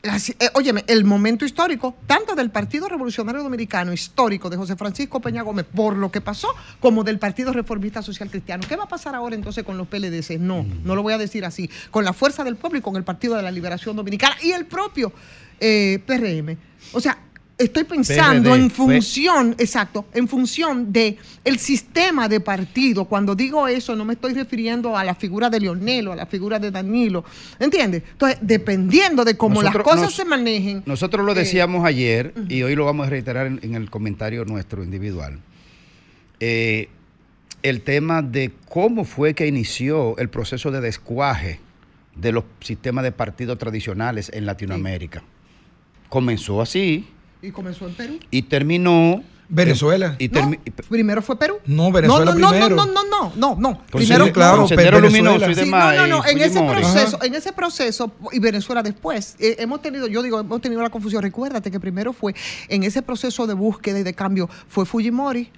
eh, 0.05 0.51
óyeme, 0.53 0.85
el 0.87 1.05
momento 1.05 1.47
histórico, 1.47 1.97
tanto 2.07 2.35
del 2.35 2.51
Partido 2.51 2.89
Revolucionario 2.89 3.43
Dominicano, 3.43 3.93
histórico 3.93 4.51
de 4.51 4.57
José 4.59 4.77
Francisco 4.77 5.21
Peña 5.21 5.43
Gómez, 5.43 5.65
por 5.75 5.97
lo 5.97 6.13
que 6.13 6.21
pasó, 6.21 6.49
como 6.81 7.05
del 7.05 7.19
Partido 7.19 7.53
Reformista 7.53 8.03
Social 8.03 8.31
Cristiano. 8.31 8.65
¿Qué 8.69 8.77
va 8.77 8.85
a 8.85 8.89
pasar 8.89 9.15
ahora 9.15 9.35
entonces 9.35 9.65
con 9.65 9.79
los 9.79 9.89
PLDC? 9.89 10.39
No, 10.39 10.67
no 10.85 10.95
lo 10.95 11.03
voy 11.03 11.15
a 11.15 11.19
decir 11.19 11.45
así. 11.47 11.71
Con 11.91 12.05
la 12.05 12.13
Fuerza 12.13 12.45
del 12.45 12.57
Pueblo 12.57 12.79
y 12.79 12.83
con 12.83 12.97
el 12.97 13.05
Partido 13.05 13.37
de 13.37 13.43
la 13.43 13.51
Liberación 13.51 13.97
Dominicana 13.97 14.37
y 14.43 14.51
el 14.51 14.67
propio 14.67 15.13
eh, 15.59 16.03
PRM. 16.07 16.59
O 16.93 17.01
sea, 17.01 17.19
estoy 17.57 17.85
pensando 17.85 18.51
PRD, 18.51 18.63
en 18.65 18.71
función, 18.71 19.55
exacto, 19.59 20.07
en 20.13 20.27
función 20.29 20.93
de 20.93 21.17
el 21.45 21.59
sistema 21.59 22.29
de 22.29 22.41
partido. 22.41 23.05
Cuando 23.05 23.35
digo 23.35 23.69
eso, 23.69 23.95
no 23.95 24.05
me 24.05 24.15
estoy 24.15 24.35
refiriendo 24.35 24.97
a 24.97 25.05
la 25.05 25.15
figura 25.15 25.49
de 25.51 25.61
Leonel 25.61 26.09
o 26.09 26.13
a 26.13 26.17
la 26.17 26.27
figura 26.27 26.59
de 26.59 26.71
Danilo. 26.71 27.25
¿Entiendes? 27.61 28.03
Entonces, 28.13 28.39
dependiendo 28.41 29.25
de 29.25 29.37
cómo 29.37 29.63
las 29.63 29.75
cosas 29.77 30.01
nos- 30.03 30.15
se 30.15 30.25
manejen. 30.25 30.83
Nosotros 30.87 31.25
lo 31.25 31.33
eh, 31.33 31.37
decíamos 31.37 31.85
ayer 31.85 32.35
y 32.49 32.63
hoy 32.63 32.75
lo 32.75 32.85
vamos 32.85 33.07
a 33.07 33.11
reiterar 33.11 33.47
en, 33.47 33.61
en 33.63 33.75
el 33.75 33.89
comentario 33.91 34.45
nuestro 34.45 34.83
individual. 34.83 35.39
Eh, 36.41 36.89
el 37.63 37.81
tema 37.83 38.21
de 38.21 38.53
cómo 38.69 39.05
fue 39.05 39.35
que 39.35 39.47
inició 39.47 40.17
el 40.19 40.29
proceso 40.29 40.71
de 40.71 40.81
descuaje 40.81 41.61
de 42.17 42.33
los 42.33 42.45
sistemas 42.61 43.05
de 43.05 43.13
partidos 43.13 43.59
tradicionales 43.59 44.31
en 44.35 44.45
Latinoamérica. 44.45 45.23
Comenzó 46.09 46.61
así 46.61 47.07
Y 47.47 47.51
comenzó 47.53 47.87
en 47.87 47.95
Perú. 47.95 48.19
y 48.31 48.43
terminó. 48.43 49.23
Venezuela. 49.47 50.17
Y 50.19 50.31
termi- 50.31 50.59
Primero 50.89 51.21
fue 51.21 51.39
Perú. 51.39 51.57
No, 51.67 51.93
Venezuela 51.93 52.25
no, 52.33 52.39
no, 52.39 52.49
primero. 52.49 52.77
No, 52.77 52.87
no, 52.87 52.93
no, 53.05 53.05
no, 53.05 53.33
no, 53.37 53.57
no. 53.61 53.83
Primero, 53.93 54.33
claro, 54.33 54.67
Venezuela. 54.67 54.99
Luminoso 54.99 55.51
y 55.51 55.55
Sí, 55.55 55.61
demás. 55.61 55.97
no, 55.97 56.07
no, 56.07 56.19
no, 56.19 56.25
y 56.27 56.33
en 56.33 56.41
ese 56.41 56.63
proceso, 56.63 57.19
en 57.23 57.35
ese 57.35 57.53
proceso, 57.53 58.13
y 58.33 58.39
Venezuela 58.39 58.83
después, 58.83 59.37
eh, 59.39 59.57
hemos 59.59 59.83
tenido, 59.83 60.07
yo 60.07 60.23
digo, 60.23 60.41
hemos 60.41 60.63
tenido 60.63 60.81
la 60.81 60.89
confusión. 60.89 61.23
Recuérdate 61.23 61.71
que 61.71 61.79
primero 61.79 62.15
fue, 62.15 62.35
en 62.69 62.85
ese 62.85 63.03
proceso 63.03 63.47
de 63.47 63.53
búsqueda 63.53 63.99
y 64.01 64.03
de 64.03 64.15
cambio, 64.15 64.49
fue 64.67 64.87
Fujimori, 64.87 65.51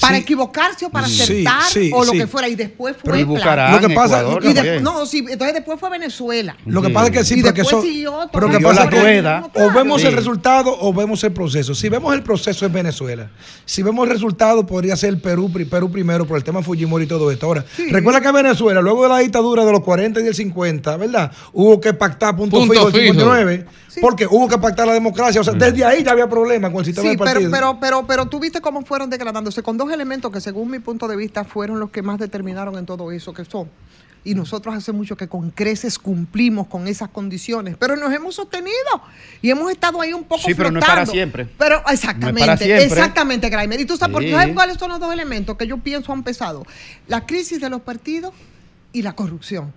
para 0.00 0.16
Sí. 0.16 0.22
equivocarse 0.22 0.86
o 0.86 0.90
para 0.90 1.06
Sí, 1.08 1.22
acertar 1.22 1.62
sí, 1.70 1.90
o 1.92 2.04
lo 2.04 2.12
sí. 2.12 2.18
que 2.18 2.26
fuera, 2.26 2.48
y 2.48 2.54
después 2.54 2.96
fue 3.02 3.12
Pero. 3.12 3.26
Bucarán, 3.26 3.72
Lo 3.80 3.88
que 3.88 3.94
pasa- 3.94 4.20
Ecuador 4.20 4.44
Y 4.44 4.52
de- 4.52 4.80
no, 4.80 5.06
sí, 5.06 5.24
entonces 5.28 5.54
después 5.54 5.78
fue 5.80 5.90
Venezuela. 5.90 6.56
Lo 6.66 6.80
que 6.82 6.88
Sí. 6.88 6.92
pasa 6.94 7.06
es 7.06 7.12
que 7.12 7.24
sí, 7.24 7.34
Y 7.38 7.42
pero 7.42 7.54
que 7.54 7.62
después 7.62 7.84
eso. 7.84 8.28
Pero 8.32 8.48
que 8.50 8.60
pasa 8.60 8.84
la 8.84 8.90
que 8.90 9.00
rueda. 9.00 9.50
o 9.54 9.70
vemos 9.72 10.00
Sí. 10.00 10.06
el 10.06 10.14
resultado 10.14 10.76
o 10.80 10.92
vemos 10.92 11.22
el 11.24 11.32
proceso. 11.32 11.74
Si 11.74 11.88
vemos 11.88 12.14
el 12.14 12.22
proceso 12.22 12.66
es 12.66 12.72
Venezuela. 12.72 13.30
Si 13.64 13.82
vemos 13.82 14.06
el 14.06 14.12
resultado 14.12 14.66
podría 14.66 14.96
ser 14.96 15.20
Perú, 15.20 15.50
Perú 15.70 15.90
primero 15.90 16.26
por 16.26 16.36
el 16.36 16.44
tema 16.44 16.62
Fujimori 16.62 17.04
y 17.04 17.08
todo 17.08 17.30
esto. 17.30 17.46
Ahora, 17.46 17.64
Sí. 17.76 17.88
recuerda 17.90 18.20
que 18.20 18.30
Venezuela, 18.32 18.80
luego 18.80 19.02
de 19.04 19.08
la 19.08 19.18
dictadura 19.18 19.64
de 19.64 19.72
los 19.72 19.80
40 19.82 20.20
y 20.20 20.22
del 20.24 20.34
50, 20.34 20.96
¿verdad? 20.96 21.30
Hubo 21.52 21.80
que 21.80 21.92
pactar 21.94 22.36
punto, 22.36 22.58
Punto 22.58 22.72
fijo 22.72 22.88
el 22.88 22.92
fijo. 22.92 23.04
59, 23.14 23.66
Sí. 23.88 24.00
porque 24.00 24.26
hubo 24.26 24.48
que 24.48 24.58
pactar 24.58 24.86
la 24.86 24.92
democracia. 24.92 25.40
O 25.40 25.44
sea, 25.44 25.54
desde 25.54 25.84
ahí 25.84 26.02
ya 26.02 26.12
había 26.12 26.28
problemas 26.28 26.70
con 26.70 26.80
el 26.80 26.84
sistema 26.86 27.04
Sí, 27.08 27.10
de 27.16 27.18
pero, 27.18 27.30
partido. 27.32 27.50
pero, 27.50 27.78
pero, 27.80 28.06
pero 28.06 28.26
tú 28.26 28.40
viste 28.40 28.60
cómo 28.60 28.84
fueron 28.84 29.08
degradándose 29.10 29.62
con 29.64 29.76
dos 29.76 29.90
elementos 29.90 30.30
que 30.30 30.40
según 30.40 30.70
mi 30.70 30.78
punto 30.78 31.08
de 31.08 31.16
vista 31.16 31.42
fueron 31.42 31.80
los 31.80 31.90
que 31.90 32.02
más 32.02 32.18
determinaron 32.20 32.78
en 32.78 32.86
todo 32.86 33.10
eso 33.10 33.34
que 33.34 33.44
son. 33.44 33.68
Y 34.26 34.34
nosotros 34.34 34.74
hace 34.74 34.92
mucho 34.92 35.16
que 35.18 35.28
con 35.28 35.50
creces 35.50 35.98
cumplimos 35.98 36.66
con 36.68 36.86
esas 36.86 37.10
condiciones, 37.10 37.76
pero 37.78 37.94
nos 37.96 38.10
hemos 38.14 38.34
sostenido 38.34 38.72
y 39.42 39.50
hemos 39.50 39.70
estado 39.70 40.00
ahí 40.00 40.12
un 40.14 40.24
poco 40.24 40.42
Sí, 40.46 40.54
pero 40.54 40.70
no 40.70 40.78
es 40.78 40.84
flotando. 40.86 41.02
para 41.02 41.06
siempre. 41.06 41.46
Pero 41.58 41.82
No 41.84 41.92
exactamente, 41.92 42.40
para 42.40 42.56
siempre. 42.56 42.84
exactamente, 42.84 43.50
Graimer. 43.50 43.80
¿Y 43.80 43.84
tú 43.84 43.96
sabes? 43.98 44.16
Sí. 44.20 44.30
¿sabes 44.30 44.54
cuáles 44.54 44.78
son 44.78 44.88
los 44.90 45.00
dos 45.00 45.12
elementos 45.12 45.56
que 45.58 45.66
yo 45.66 45.76
pienso 45.78 46.12
han 46.12 46.22
pesado? 46.22 46.64
La 47.06 47.26
crisis 47.26 47.60
de 47.60 47.68
los 47.68 47.82
partidos 47.82 48.32
y 48.94 49.02
la 49.02 49.12
corrupción. 49.14 49.74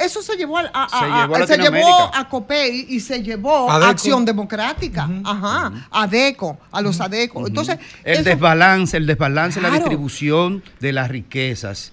Eso 0.00 0.22
se 0.22 0.36
llevó 0.36 0.58
a, 0.58 0.62
a- 0.72 0.88
Se 0.88 0.96
a- 1.04 1.22
llevó 1.22 1.36
a 1.36 1.38
a- 1.38 1.46
se 1.46 1.56
llevó 1.58 1.70
Latinoamérica. 1.76 2.18
a 2.20 2.28
COPEI 2.28 2.86
y 2.88 3.00
se 3.00 3.22
llevó 3.22 3.70
A. 3.70 3.88
Acción 3.90 4.24
Democrática, 4.24 5.08
ajá, 5.24 5.72
a 5.90 6.06
DECO, 6.06 6.58
a 6.72 6.80
los 6.80 7.00
ADECO. 7.00 7.46
Entonces, 7.46 7.78
El 8.04 8.14
eso- 8.20 8.24
desbalance, 8.24 8.96
el 8.96 9.06
desbalance 9.06 9.58
en 9.58 9.64
la 9.64 9.68
Claro. 9.68 9.84
distribución 9.84 10.62
de 10.80 10.92
las 10.92 11.08
riquezas. 11.08 11.92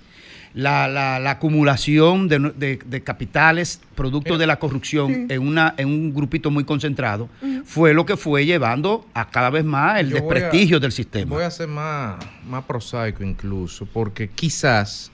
la, 0.53 0.88
la- 0.88 1.20
la 1.20 1.32
acumulación 1.32 2.28
de, 2.28 2.39
de- 2.55 2.80
de 2.84 3.03
capitales 3.03 3.80
producto 3.93 4.39
de 4.39 4.47
la 4.47 4.58
corrupción 4.58 5.28
en, 5.30 5.45
una, 5.47 5.76
en 5.78 5.88
un 5.88 6.12
grupito 6.16 6.49
muy 6.49 6.64
concentrado 6.64 7.30
fue 7.64 7.93
lo 7.93 8.08
que 8.08 8.18
fue 8.18 8.43
llevando 8.43 9.05
a 9.14 9.30
cada 9.30 9.51
vez 9.51 9.64
más 9.66 9.99
el 9.99 10.10
Yo 10.10 10.14
voy 10.14 10.18
a- 10.20 10.34
desprestigio 10.34 10.80
del 10.80 10.91
sistema. 10.91 11.36
Voy 11.36 11.43
a 11.43 11.51
ser 11.51 11.68
más, 11.68 12.16
más 12.49 12.64
prosaico 12.64 13.24
incluso, 13.24 13.86
porque 13.86 14.30
quizás 14.30 15.12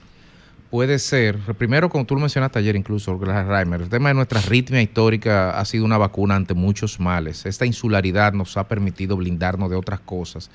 puede 0.74 0.98
ser, 0.98 1.38
primero 1.56 1.88
como 1.88 2.04
tú 2.04 2.16
lo 2.16 2.20
mencionaste 2.20 2.58
ayer 2.58 2.74
incluso, 2.74 3.16
Reimer, 3.16 3.82
el 3.82 3.88
tema 3.88 4.08
de 4.08 4.14
nuestra 4.16 4.40
ritmia 4.40 4.82
histórica 4.82 5.56
ha 5.56 5.64
sido 5.64 5.84
una 5.84 5.98
vacuna 5.98 6.34
ante 6.34 6.52
muchos 6.52 6.98
males. 6.98 7.46
Esta 7.46 7.64
insularidad 7.64 8.32
nos 8.32 8.56
ha 8.56 8.66
permitido 8.66 9.16
blindarnos 9.16 9.70
de 9.70 9.76
otras 9.76 10.00
cosas. 10.00 10.50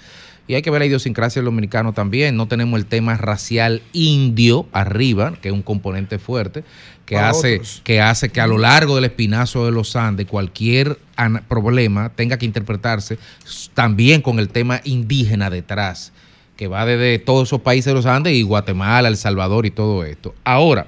Y 0.45 0.55
hay 0.55 0.61
que 0.61 0.71
ver 0.71 0.81
la 0.81 0.87
idiosincrasia 0.87 1.39
del 1.39 1.45
dominicano 1.45 1.93
también. 1.93 2.35
No 2.35 2.49
tenemos 2.49 2.77
el 2.77 2.85
tema 2.85 3.15
racial 3.15 3.81
indio 3.93 4.67
arriba, 4.73 5.35
que 5.41 5.47
es 5.47 5.53
un 5.53 5.61
componente 5.61 6.19
fuerte, 6.19 6.65
que 7.05 7.15
Para 7.15 7.29
hace, 7.29 7.53
otros. 7.53 7.81
que 7.85 8.01
hace 8.01 8.27
que 8.27 8.41
a 8.41 8.47
lo 8.47 8.57
largo 8.57 8.95
del 8.95 9.05
espinazo 9.05 9.65
de 9.65 9.71
los 9.71 9.95
Andes 9.95 10.27
cualquier 10.27 10.99
problema 11.47 12.09
tenga 12.09 12.37
que 12.37 12.45
interpretarse 12.45 13.17
también 13.73 14.21
con 14.21 14.39
el 14.39 14.49
tema 14.49 14.81
indígena 14.83 15.49
detrás, 15.49 16.11
que 16.59 16.67
va 16.67 16.85
desde 16.85 17.19
todos 17.19 17.47
esos 17.47 17.61
países 17.61 17.85
de 17.85 17.93
los 17.93 18.05
Andes 18.05 18.33
y 18.33 18.41
Guatemala, 18.41 19.07
El 19.07 19.15
Salvador 19.15 19.65
y 19.65 19.71
todo 19.71 20.03
esto. 20.03 20.35
Ahora, 20.43 20.87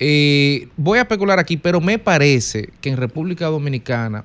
eh, 0.00 0.66
voy 0.76 0.98
a 0.98 1.02
especular 1.02 1.38
aquí, 1.38 1.56
pero 1.56 1.80
me 1.80 2.00
parece 2.00 2.70
que 2.80 2.88
en 2.88 2.96
República 2.96 3.46
Dominicana, 3.46 4.24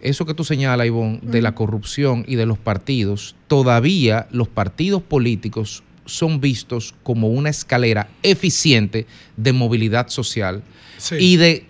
eso 0.00 0.24
que 0.24 0.32
tú 0.32 0.42
señalas, 0.42 0.86
Ivonne, 0.86 1.20
de 1.20 1.42
la 1.42 1.54
corrupción 1.54 2.24
y 2.26 2.36
de 2.36 2.46
los 2.46 2.56
partidos, 2.56 3.36
todavía 3.48 4.26
los 4.30 4.48
partidos 4.48 5.02
políticos 5.02 5.82
son 6.06 6.40
vistos 6.40 6.94
como 7.02 7.28
una 7.28 7.50
escalera 7.50 8.08
eficiente 8.22 9.06
de 9.36 9.52
movilidad 9.52 10.08
social 10.08 10.62
Sí. 10.96 11.16
y 11.18 11.36
de 11.36 11.66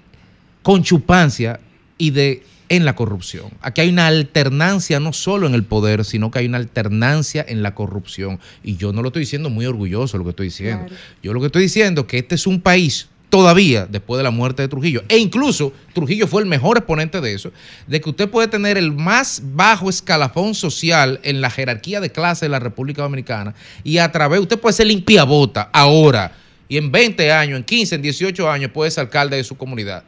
conchupancia 0.63 1.59
y 1.99 2.11
de 2.11 2.45
en 2.77 2.85
la 2.85 2.95
corrupción. 2.95 3.51
Aquí 3.61 3.81
hay 3.81 3.89
una 3.91 4.07
alternancia 4.07 5.01
no 5.01 5.13
solo 5.13 5.47
en 5.47 5.55
el 5.55 5.65
poder, 5.65 6.05
sino 6.05 6.31
que 6.31 6.41
hay 6.41 6.47
una 6.47 6.59
alternancia 6.59 7.45
en 7.47 7.63
la 7.63 7.75
corrupción. 7.75 8.41
Y 8.63 8.77
yo 8.77 8.93
no 8.93 9.03
lo 9.03 9.09
estoy 9.09 9.21
diciendo 9.21 9.51
muy 9.51 9.67
orgulloso 9.67 10.19
lo 10.19 10.25
que 10.25 10.31
estoy 10.31 10.47
diciendo. 10.47 10.87
Yo 11.23 11.33
lo 11.33 11.41
que 11.41 11.47
estoy 11.47 11.63
diciendo 11.63 12.03
es 12.03 12.07
que 12.07 12.19
este 12.19 12.35
es 12.35 12.47
un 12.47 12.61
país 12.61 13.09
todavía 13.35 13.87
después 13.87 14.19
de 14.19 14.23
la 14.23 14.31
muerte 14.31 14.63
de 14.63 14.69
Trujillo, 14.69 15.03
e 15.09 15.19
incluso 15.19 15.73
Trujillo 15.93 16.29
fue 16.29 16.41
el 16.43 16.47
mejor 16.47 16.77
exponente 16.77 17.21
de 17.21 17.35
eso, 17.35 17.51
de 17.89 18.01
que 18.01 18.11
usted 18.11 18.29
puede 18.29 18.47
tener 18.47 18.79
el 18.79 18.93
más 18.93 19.43
bajo 19.43 19.91
escalafón 19.91 20.55
social 20.55 21.19
en 21.25 21.41
la 21.41 21.51
jerarquía 21.51 22.01
de 22.01 22.13
clase 22.13 22.45
de 22.45 22.51
la 22.51 22.61
República 22.61 23.03
Dominicana 23.03 23.53
y 23.83 23.99
a 23.99 24.13
través, 24.13 24.39
usted 24.39 24.61
puede 24.61 24.75
ser 24.75 24.87
limpiabota 24.87 25.69
ahora 25.73 26.31
y 26.69 26.77
en 26.77 26.93
20 26.93 27.33
años, 27.33 27.59
en 27.59 27.65
15, 27.65 27.97
en 27.97 28.03
18 28.03 28.49
años 28.49 28.71
puede 28.73 28.93
ser 28.93 29.03
alcalde 29.03 29.37
de 29.37 29.43
su 29.43 29.57
comunidad. 29.57 30.05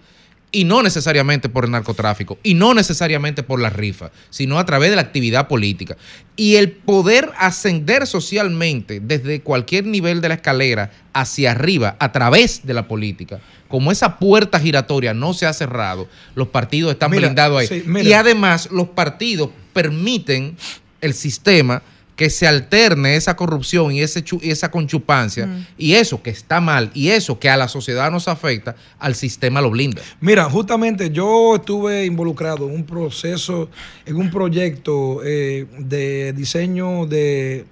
Y 0.56 0.64
no 0.64 0.82
necesariamente 0.82 1.50
por 1.50 1.66
el 1.66 1.70
narcotráfico, 1.70 2.38
y 2.42 2.54
no 2.54 2.72
necesariamente 2.72 3.42
por 3.42 3.60
la 3.60 3.68
rifa, 3.68 4.10
sino 4.30 4.58
a 4.58 4.64
través 4.64 4.88
de 4.88 4.96
la 4.96 5.02
actividad 5.02 5.48
política. 5.48 5.98
Y 6.34 6.56
el 6.56 6.72
poder 6.72 7.30
ascender 7.36 8.06
socialmente 8.06 9.00
desde 9.00 9.42
cualquier 9.42 9.84
nivel 9.84 10.22
de 10.22 10.30
la 10.30 10.36
escalera 10.36 10.92
hacia 11.12 11.50
arriba, 11.50 11.96
a 11.98 12.10
través 12.10 12.66
de 12.66 12.72
la 12.72 12.88
política, 12.88 13.38
como 13.68 13.92
esa 13.92 14.18
puerta 14.18 14.58
giratoria 14.58 15.12
no 15.12 15.34
se 15.34 15.44
ha 15.44 15.52
cerrado, 15.52 16.08
los 16.34 16.48
partidos 16.48 16.92
están 16.92 17.10
Mira, 17.10 17.26
blindados 17.26 17.60
ahí. 17.60 17.66
sí, 17.66 17.84
y 18.02 18.14
además 18.14 18.70
los 18.72 18.88
partidos 18.88 19.50
permiten 19.74 20.56
el 21.02 21.12
sistema 21.12 21.82
que 22.16 22.30
se 22.30 22.46
alterne 22.46 23.14
esa 23.14 23.36
corrupción 23.36 23.92
y, 23.92 24.00
ese 24.00 24.24
y 24.40 24.50
esa 24.50 24.70
conchupancia, 24.70 25.46
Mm. 25.46 25.66
y 25.76 25.92
eso 25.92 26.22
que 26.22 26.30
está 26.30 26.60
mal, 26.60 26.90
y 26.94 27.08
eso 27.08 27.38
que 27.38 27.48
a 27.50 27.56
la 27.58 27.68
sociedad 27.68 28.10
nos 28.10 28.26
afecta, 28.26 28.74
al 28.98 29.14
sistema 29.14 29.60
lo 29.60 29.70
blinda. 29.70 30.00
Mira, 30.20 30.44
justamente 30.44 31.10
yo 31.10 31.56
estuve 31.56 32.06
involucrado 32.06 32.68
en 32.68 32.74
un 32.74 32.84
proceso, 32.84 33.68
en 34.06 34.16
un 34.16 34.30
proyecto 34.30 35.20
eh, 35.24 35.66
de 35.78 36.32
diseño 36.32 37.04
de, 37.06 37.66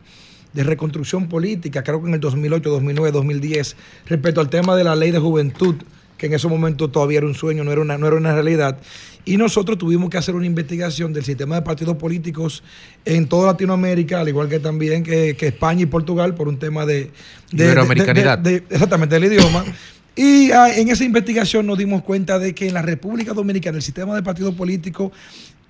de 0.53 0.63
reconstrucción 0.63 1.29
política, 1.29 1.83
creo 1.83 2.03
que 2.03 2.09
en 2.09 2.15
el 2.15 2.21
2008, 2.21 2.69
2009, 2.69 3.13
2010, 3.13 3.77
respecto 4.07 4.41
al 4.43 4.51
tema 4.51 4.77
de 4.77 4.85
la 4.85 4.95
ley 4.95 5.11
de 5.11 5.19
juventud, 5.19 5.77
que 6.19 6.27
en 6.27 6.35
ese 6.35 6.49
momento 6.49 6.89
todavía 6.91 7.19
era 7.19 7.27
un 7.27 7.35
sueño, 7.35 7.65
no 7.65 7.73
era 7.73 7.81
una, 7.81 7.99
no 7.99 8.07
era 8.07 8.17
una 8.17 8.33
realidad. 8.33 8.79
Y 9.27 9.37
nosotros 9.39 9.79
tuvimos 9.79 10.11
que 10.11 10.19
hacer 10.19 10.35
una 10.35 10.45
investigación 10.47 11.13
del 11.13 11.25
sistema 11.25 11.55
de 11.57 11.63
partidos 11.63 11.97
políticos 11.97 12.63
en 13.07 13.27
toda 13.27 13.53
Latinoamérica, 13.53 14.21
al 14.21 14.29
igual 14.29 14.49
que 14.49 14.61
también 14.61 15.03
que, 15.03 15.35
que 15.37 15.47
España 15.49 15.83
y 15.83 15.87
Portugal, 15.87 16.35
por 16.35 16.47
un 16.49 16.59
tema 16.59 16.85
de... 16.85 17.11
de- 17.51 17.65
Iberoamericanidad. 17.65 18.39
de- 18.39 18.61
de- 18.61 18.65
exactamente, 18.71 19.19
del 19.19 19.33
idioma. 19.33 19.65
Y 20.17 20.53
ah, 20.53 20.73
en 20.73 20.91
esa 20.91 21.03
investigación 21.03 21.67
nos 21.67 21.77
dimos 21.77 22.05
cuenta 22.05 22.39
de 22.39 22.55
que 22.55 22.69
en 22.69 22.75
la 22.75 22.83
República 22.83 23.33
Dominicana 23.33 23.79
el 23.79 23.83
sistema 23.83 24.15
de 24.15 24.23
partido 24.23 24.53
político 24.55 25.11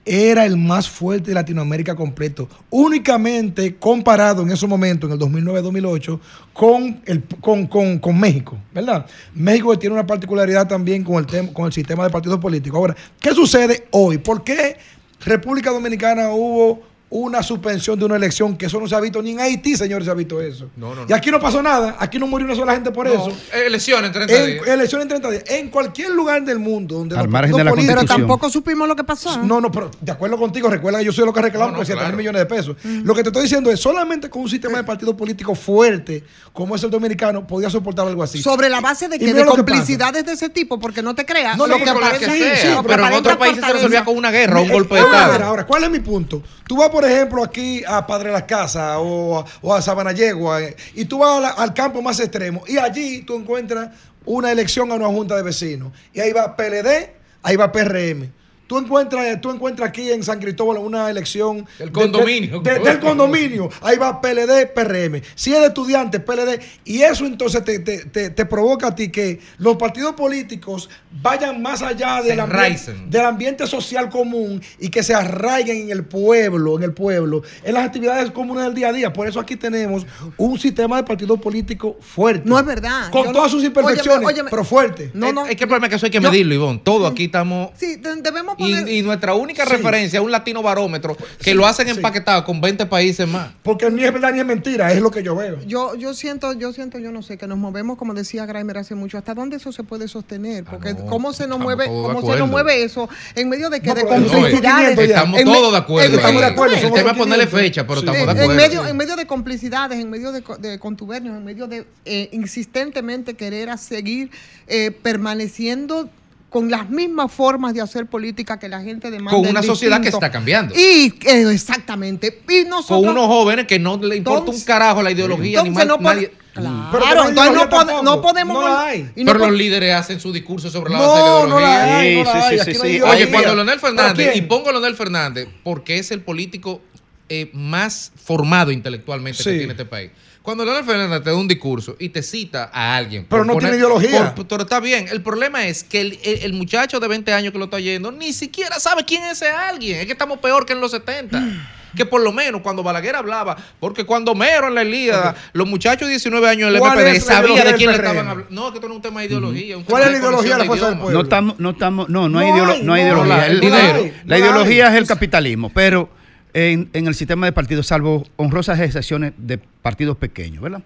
era 0.07 0.45
el 0.45 0.57
más 0.57 0.89
fuerte 0.89 1.29
de 1.31 1.35
Latinoamérica 1.35 1.95
completo, 1.97 2.49
únicamente 2.71 3.77
comparado 3.77 4.43
en 4.43 4.51
ese 4.51 4.67
momento, 4.67 5.07
en 5.07 5.13
el 5.15 5.19
2009-2008, 5.19 6.21
con, 6.53 7.01
con, 7.41 7.67
con- 7.67 7.99
con 7.99 8.21
México, 8.21 8.57
¿verdad? 8.73 9.07
México 9.35 9.79
tiene 9.79 9.95
una 9.95 10.07
particularidad 10.07 10.69
también 10.69 11.03
con 11.05 11.17
el, 11.17 11.27
tem- 11.27 11.53
con 11.53 11.67
el 11.67 11.73
sistema 11.73 12.05
de 12.05 12.11
partidos 12.11 12.39
políticos. 12.39 12.77
Ahora, 12.79 12.97
¿qué 13.21 13.33
sucede 13.35 13.87
hoy? 13.93 14.19
¿Por 14.19 14.45
qué 14.45 14.77
República 15.25 15.71
Dominicana 15.71 16.29
hubo 16.31 16.83
una 17.17 17.45
suspensión 17.45 17.97
de 17.97 18.05
una 18.07 18.17
elección 18.17 18.57
que 18.57 18.67
eso 18.67 18.81
no 18.81 18.89
se 18.89 18.95
ha 18.97 19.01
visto 19.01 19.23
ni 19.23 19.31
en 19.31 19.41
Haití, 19.41 19.77
señores, 19.77 20.05
se 20.05 20.11
ha 20.11 20.15
visto 20.15 20.41
eso? 20.41 20.69
No, 20.77 20.97
no, 20.97 21.07
Y 21.09 21.13
aquí 21.13 21.31
no 21.31 21.39
pasó 21.39 21.63
nada, 21.63 21.95
aquí 22.01 22.19
no 22.19 22.27
murió 22.27 22.45
una 22.45 22.57
sola 22.57 22.73
gente 22.73 22.91
por 22.91 23.07
No, 23.07 23.13
eso. 23.13 23.33
Elecciones 23.53 24.09
en 24.09 24.13
30 24.13 24.35
En, 24.35 24.47
días. 24.47 24.67
elecciones 24.67 25.03
en 25.05 25.09
30 25.11 25.31
días. 25.31 25.45
En 25.47 25.71
cualquier 25.71 26.11
lugar 26.11 26.43
del 26.45 26.59
mundo 26.59 26.97
donde 26.97 27.17
Al 27.17 27.29
margen 27.29 27.55
de 27.57 27.63
la 27.63 27.73
Pero 27.73 28.05
tampoco 28.05 28.51
supimos 28.51 28.89
lo 28.89 28.97
que 28.97 29.05
pasó. 29.05 29.39
no, 29.45 29.61
no, 29.61 29.71
pero 29.71 29.93
de 30.01 30.11
acuerdo 30.11 30.37
contigo, 30.37 30.69
recuerda 30.69 30.99
que 30.99 31.05
yo 31.05 31.13
soy 31.13 31.25
lo 31.25 31.33
que 31.33 31.41
reclamo 31.41 31.67
No, 31.67 31.71
no, 31.73 31.77
por 31.79 31.87
7 31.87 32.05
mil 32.09 32.17
millones 32.17 32.41
de 32.41 32.47
pesos. 32.47 32.77
Lo 32.83 33.15
que 33.15 33.23
te 33.23 33.29
estoy 33.29 33.43
diciendo 33.43 33.71
es 33.71 33.79
solamente 33.79 34.29
con 34.29 34.43
un 34.43 34.49
sistema 34.51 34.79
de 34.79 34.83
partido 34.85 35.17
político 35.17 35.55
fuerte 35.55 36.25
como 36.53 36.75
es 36.75 36.83
el 36.83 36.91
dominicano 36.91 37.47
podía 37.47 37.71
soportar 37.71 38.09
algo 38.09 38.25
así. 38.25 38.43
Sobre 38.43 38.69
la 38.69 38.81
base 38.81 39.09
de 39.09 39.21
que 39.21 39.27
de 39.33 39.45
lo 39.45 39.53
que 39.53 39.57
complicidades 39.59 40.27
de 40.27 40.33
ese 40.33 40.49
tipo, 40.49 40.81
porque 40.81 41.01
no 41.03 41.15
te 41.15 41.25
creas. 41.25 41.57
No, 41.57 41.67
lo 41.69 41.77
que 41.77 41.85
aparece- 41.91 42.19
que 42.19 42.31
sí, 42.33 42.39
sea, 42.39 42.57
sí, 42.57 42.69
que 42.83 42.89
pero 42.89 43.07
en 43.07 43.13
otros 43.15 43.37
países 43.37 43.65
se 43.65 43.73
resolvía 43.73 44.05
con 44.05 44.17
una 44.17 44.33
guerra, 44.33 44.61
un 44.61 44.69
Eh, 44.71 44.73
golpe 44.73 44.97
de 44.97 45.01
vamos 45.03 45.15
a 45.17 45.21
ver 45.27 45.31
Estado. 45.35 45.49
ahora, 45.51 45.67
¿cuál 45.67 45.85
es 45.85 45.91
mi 45.91 46.01
punto? 46.01 46.43
Tú 46.67 46.77
vas, 46.77 46.89
por 46.89 47.04
ejemplo, 47.05 47.43
aquí 47.45 47.83
a 47.87 48.07
Padre 48.07 48.31
Las 48.33 48.45
Casas 48.45 48.97
o, 49.01 49.39
a- 49.41 49.45
o 49.63 49.75
a 49.75 49.81
Sabanayegua 49.83 50.63
eh, 50.63 50.77
y 50.95 51.05
tú 51.05 51.19
vas 51.19 51.55
al 51.59 51.73
campo 51.75 52.01
más 52.03 52.19
extremo 52.21 52.63
y 52.67 52.77
allí 52.79 53.23
tú 53.23 53.37
encuentras 53.37 53.91
una 54.25 54.51
elección 54.51 54.91
a 54.91 54.95
una 54.95 55.07
junta 55.09 55.37
de 55.37 55.43
vecinos 55.43 55.93
y 56.13 56.21
ahí 56.21 56.33
va 56.33 56.57
PLD, 56.57 57.11
ahí 57.43 57.57
va 57.57 57.71
PRM. 57.71 58.31
Tú 58.67 58.79
encuentras, 58.79 59.41
tú 59.43 59.51
encuentras 59.51 59.89
aquí 59.91 60.11
en 60.11 60.23
San 60.23 60.41
Cristóbal 60.41 60.79
una 60.79 61.11
elección 61.11 61.67
Del 61.79 61.89
de- 61.89 61.93
condominio. 61.93 62.61
de- 62.61 62.75
de- 62.75 62.81
del 62.81 62.99
condominio. 63.01 63.69
Ahí 63.83 63.99
va 63.99 64.21
PLD, 64.21 64.67
PRM. 64.75 65.21
Si 65.35 65.53
es 65.53 65.61
de 65.61 65.67
estudiantes, 65.67 66.21
PLD. 66.23 66.61
Y 66.85 67.03
eso 67.03 67.27
entonces 67.27 67.63
te, 67.63 67.79
te- 67.81 68.07
te- 68.07 68.31
te 68.31 68.47
provoca 68.47 68.89
a 68.89 68.95
ti 68.95 69.11
que 69.11 69.41
los 69.59 69.77
partidos 69.77 70.15
políticos 70.15 70.89
vayan 71.23 71.61
más 71.61 71.83
allá 71.83 72.23
del 72.23 72.41
ambiente, 72.41 72.95
del 73.09 73.25
ambiente 73.27 73.67
social 73.67 74.09
común 74.09 74.63
y 74.79 74.89
que 74.89 75.03
se 75.03 75.15
arraiguen 75.15 75.83
en 75.83 75.91
el 75.91 76.05
pueblo, 76.05 76.77
en 76.79 76.85
el 76.85 76.93
pueblo, 76.95 77.43
en 77.65 77.75
las 77.75 77.85
actividades 77.87 78.31
comunes 78.31 78.65
del 78.65 78.75
día 78.75 78.89
a 78.89 78.93
día. 78.93 79.13
Por 79.13 79.29
eso 79.29 79.39
aquí 79.41 79.57
tenemos 79.57 80.07
un 80.39 80.59
sistema 80.59 80.97
de 80.97 81.05
partido 81.05 81.37
político 81.37 81.97
fuerte. 82.01 82.43
No 82.49 82.59
es 82.59 82.65
verdad. 82.65 83.11
Con 83.11 83.27
Yo 83.27 83.33
todas 83.33 83.53
no- 83.53 83.59
sus 83.59 83.65
imperfecciones, 83.65 84.19
Óyeme, 84.19 84.27
óyeme. 84.33 84.51
pero 84.51 84.65
fuerte. 84.65 85.11
No, 85.13 85.33
no. 85.33 85.45
es, 85.45 85.51
es 85.51 85.57
que 85.57 85.65
el 85.65 85.69
problema 85.69 85.87
es 85.87 85.91
que 85.91 85.97
eso 85.97 86.07
hay 86.07 86.13
que 86.13 86.21
Yo- 86.21 86.31
medirlo, 86.31 86.55
Ivonne. 86.55 86.81
Todo 86.83 87.07
aquí 87.07 87.25
estamos. 87.25 87.71
Sí, 87.77 87.97
de- 87.97 88.23
debemos 88.23 88.54
Y, 88.59 88.73
poner. 88.73 88.89
y 88.89 89.03
nuestra 89.03 89.35
única 89.35 89.65
Sí. 89.65 89.73
referencia 89.73 90.19
es 90.19 90.25
un 90.25 90.31
latino 90.31 90.63
barómetro 90.63 91.17
que 91.17 91.25
Sí, 91.51 91.55
lo 91.55 91.67
hacen 91.67 91.87
sí. 91.89 91.93
empaquetado 91.97 92.45
con 92.45 92.61
20 92.61 92.87
países 92.87 93.27
más. 93.29 93.51
Porque 93.63 93.91
ni 93.91 94.05
es 94.05 94.13
verdad 94.13 94.33
ni 94.33 94.41
es 94.41 94.47
mentira, 94.47 94.93
es 94.93 95.01
lo 95.01 95.11
que 95.11 95.23
yo 95.23 95.35
veo. 95.37 95.59
Yo, 95.67 95.95
yo 95.95 96.15
siento, 96.15 96.53
yo 96.53 96.73
siento, 96.73 96.99
yo 96.99 97.13
no 97.13 97.23
sé, 97.23 97.37
que 97.39 97.47
nos 97.47 97.59
movemos, 97.59 97.97
como 97.99 98.15
decía 98.15 98.47
Graimer 98.47 98.79
hace 98.79 98.95
mucho, 98.95 99.19
¿hasta 99.19 99.35
dónde 99.35 99.57
eso 99.57 99.73
se 99.73 99.83
puede 99.83 100.09
sostener? 100.09 100.65
Porque 100.65 100.91
Ah, 100.91 100.97
no, 100.99 101.07
cómo 101.07 101.33
se 101.33 101.47
nos 101.47 101.59
mueve, 101.59 101.87
cómo 101.87 102.21
se 102.21 102.39
nos 102.39 102.49
mueve 102.49 102.83
eso 102.83 103.09
en 103.35 103.49
medio 103.49 103.71
de 103.71 103.81
que 103.81 103.89
No, 103.89 103.95
de 103.95 104.03
No, 104.05 104.09
complicidades. 104.09 104.99
estamos 104.99 105.41
en 105.41 105.47
todos 105.47 105.73
de 105.73 105.79
acuerdo. 105.79 106.17
Estamos 106.17 106.41
de 106.41 106.47
acuerdo, 106.47 106.75
El 106.77 106.93
tema 106.93 107.11
es 107.13 107.17
ponerle 107.17 107.47
500. 107.47 107.61
fecha, 107.61 107.87
pero 107.87 108.01
Sí. 108.01 108.07
estamos 108.07 108.27
de 108.27 108.33
acuerdo. 108.43 108.51
en 108.51 108.57
medio, 108.57 108.87
en 108.87 108.97
medio 108.97 109.17
de 109.17 109.27
complicidades, 109.27 109.99
en 110.01 110.11
medio 110.11 110.33
de, 110.33 110.43
de 110.59 110.79
contubernios, 110.79 111.37
en 111.37 111.45
medio 111.45 111.67
de 111.67 111.87
eh, 112.05 112.29
insistentemente 112.33 113.35
querer 113.35 113.71
a 113.71 113.77
seguir 113.77 114.31
eh, 114.67 114.91
permaneciendo 114.91 116.09
con 116.55 116.71
las 116.71 116.89
mismas 116.89 117.33
formas 117.33 117.75
de 117.75 117.81
hacer 117.81 118.07
política 118.07 118.61
que 118.61 118.69
la 118.69 118.81
gente 118.81 119.11
demanda. 119.11 119.33
Con 119.37 119.45
una 119.49 119.61
sociedad 119.61 120.01
que 120.01 120.09
está 120.09 120.31
cambiando. 120.31 120.73
Y 120.73 121.13
eh, 121.27 121.51
exactamente. 121.53 122.43
Y 122.49 122.63
nosotros, 122.63 123.01
Con 123.01 123.09
unos 123.09 123.27
jóvenes 123.27 123.67
que 123.67 123.81
no 123.81 123.97
le 123.97 124.15
importa 124.19 124.53
un 124.53 124.61
carajo 124.61 125.03
la 125.03 125.11
ideología 125.11 125.63
ni 125.65 125.71
entonces 125.71 125.89
más 125.89 125.99
no 125.99 126.09
nadie. 126.15 126.33
Claro, 126.53 126.89
Pero 126.93 127.05
no 127.07 127.13
hay 127.23 127.49
entonces 127.49 127.55
no, 127.57 127.69
tampoco. 127.69 128.03
no 128.05 128.23
podemos. 128.23 128.63
No 128.63 128.69
la 128.69 128.85
hay. 128.85 129.11
y 129.17 129.25
no 129.25 129.33
Pero 129.33 129.47
los 129.49 129.59
líderes 129.59 129.95
hacen 129.97 130.21
su 130.21 130.33
discurso 130.33 130.71
sobre 130.71 130.93
la 130.93 130.99
No, 130.99 131.09
base 131.09 131.43
de 131.43 131.49
no 131.49 131.59
la 131.61 131.67
ideología. 131.67 131.99
hay, 131.99 132.15
no 132.15 132.25
Sí, 132.25 132.25
la 132.25 132.33
sí, 132.33 132.39
hay. 132.39 132.59
sí, 132.59 132.73
sí, 132.75 132.79
no 132.79 132.85
hay 132.85 132.93
sí. 132.95 133.03
Oye, 133.03 133.31
cuando 133.33 133.55
Leonel 133.57 133.81
¿Pero 133.81 133.97
Fernández, 133.97 134.37
y 134.37 134.43
pongo 134.43 134.69
a 134.69 134.73
Leonel 134.73 134.95
Fernández 134.95 135.49
porque 135.65 135.99
es 135.99 136.13
el 136.13 136.21
político 136.21 136.81
eh, 137.29 137.51
más 137.53 138.13
formado 138.15 138.71
intelectualmente 138.71 139.43
Sí. 139.43 139.51
que 139.51 139.57
tiene 139.59 139.73
este 139.73 139.87
país. 139.87 140.13
Cuando 140.45 140.63
Leonel 140.63 140.85
Fernández 140.85 141.23
te 141.25 141.31
da 141.31 141.37
un 141.37 141.49
discurso 141.49 141.97
y 141.99 142.11
te 142.11 142.23
cita 142.23 142.71
a 142.71 142.95
alguien. 142.97 143.25
Pero 143.31 143.47
no 143.47 143.57
tiene 143.57 143.77
ideología. 143.79 144.35
por- 144.35 144.47
pero 144.47 144.63
está 144.65 144.79
bien. 144.79 145.07
El 145.11 145.23
problema 145.23 145.67
es 145.67 145.83
que 145.83 146.03
el, 146.03 146.19
el- 146.23 146.43
el 146.43 146.53
muchacho 146.53 147.01
de 147.01 147.09
20 147.09 147.33
años 147.33 147.51
que 147.51 147.59
lo 147.59 147.65
está 147.65 147.81
yendo 147.81 148.13
ni 148.13 148.31
siquiera 148.35 148.79
sabe 148.79 149.05
quién 149.07 149.25
es 149.25 149.41
ese 149.41 149.49
alguien. 149.49 150.01
Es 150.01 150.07
que 150.07 150.13
estamos 150.13 150.39
peor 150.41 150.67
que 150.67 150.75
en 150.75 150.81
los 150.81 150.91
70. 150.91 151.43
Que 151.95 152.05
por 152.05 152.21
lo 152.23 152.33
menos 152.33 152.61
cuando 152.61 152.83
Balaguer 152.83 153.15
hablaba, 153.15 153.57
porque 153.79 154.05
cuando 154.05 154.35
Mero 154.35 154.67
en 154.67 154.75
la 154.75 154.83
Ilíada, 154.83 155.37
los 155.53 155.69
muchachos 155.69 156.09
de 156.09 156.15
19 156.15 156.49
años 156.49 156.73
del 156.73 156.81
¿Cuál 156.81 156.99
MPD 156.99 157.07
es 157.07 157.25
la 157.29 157.35
sabía 157.35 157.39
ideología 157.55 157.65
de 157.71 157.77
quién 157.79 157.91
le 157.91 157.97
estaban 157.97 158.29
hablando. 158.29 158.47
No, 158.51 158.71
que 158.73 158.79
esto 158.79 158.89
no 158.89 158.95
es 158.95 158.97
un 158.97 159.03
tema 159.03 159.21
de 159.21 159.27
ideología. 159.29 159.77
un 159.77 159.85
¿Cuál 159.85 160.03
tema 160.03 160.17
es 160.17 160.21
la 160.21 160.27
ideología 160.29 160.53
de 160.55 160.59
la 160.59 160.65
fuerza 160.65 160.89
del 160.91 160.99
pueblo? 160.99 161.17
No 161.19 161.23
estamos, 161.23 161.61
no 161.61 161.71
estamos, 161.71 162.09
no, 162.09 162.29
no 162.29 162.41
hay, 162.41 162.49
No 162.49 162.55
hay, 162.55 162.61
no 162.65 162.73
hay 162.73 162.83
no 162.83 162.99
ideología. 162.99 163.43
hay, 163.45 163.51
el 163.53 163.55
no 163.61 163.61
dinero, 163.61 163.99
hay, 164.01 164.13
la 164.27 164.39
no 164.39 164.45
ideología 164.45 164.87
hay. 164.89 164.93
es 164.95 164.99
el 165.03 165.07
capitalismo, 165.07 165.71
pero 165.73 166.09
en, 166.55 166.89
en 166.93 167.07
el 167.07 167.15
sistema 167.15 167.47
de 167.47 167.53
partidos, 167.53 167.87
salvo 167.89 168.25
honrosas 168.37 168.81
excepciones 168.81 169.33
de 169.37 169.59
partidos 169.59 170.17
pequeños, 170.17 170.63
¿verdad? 170.63 170.83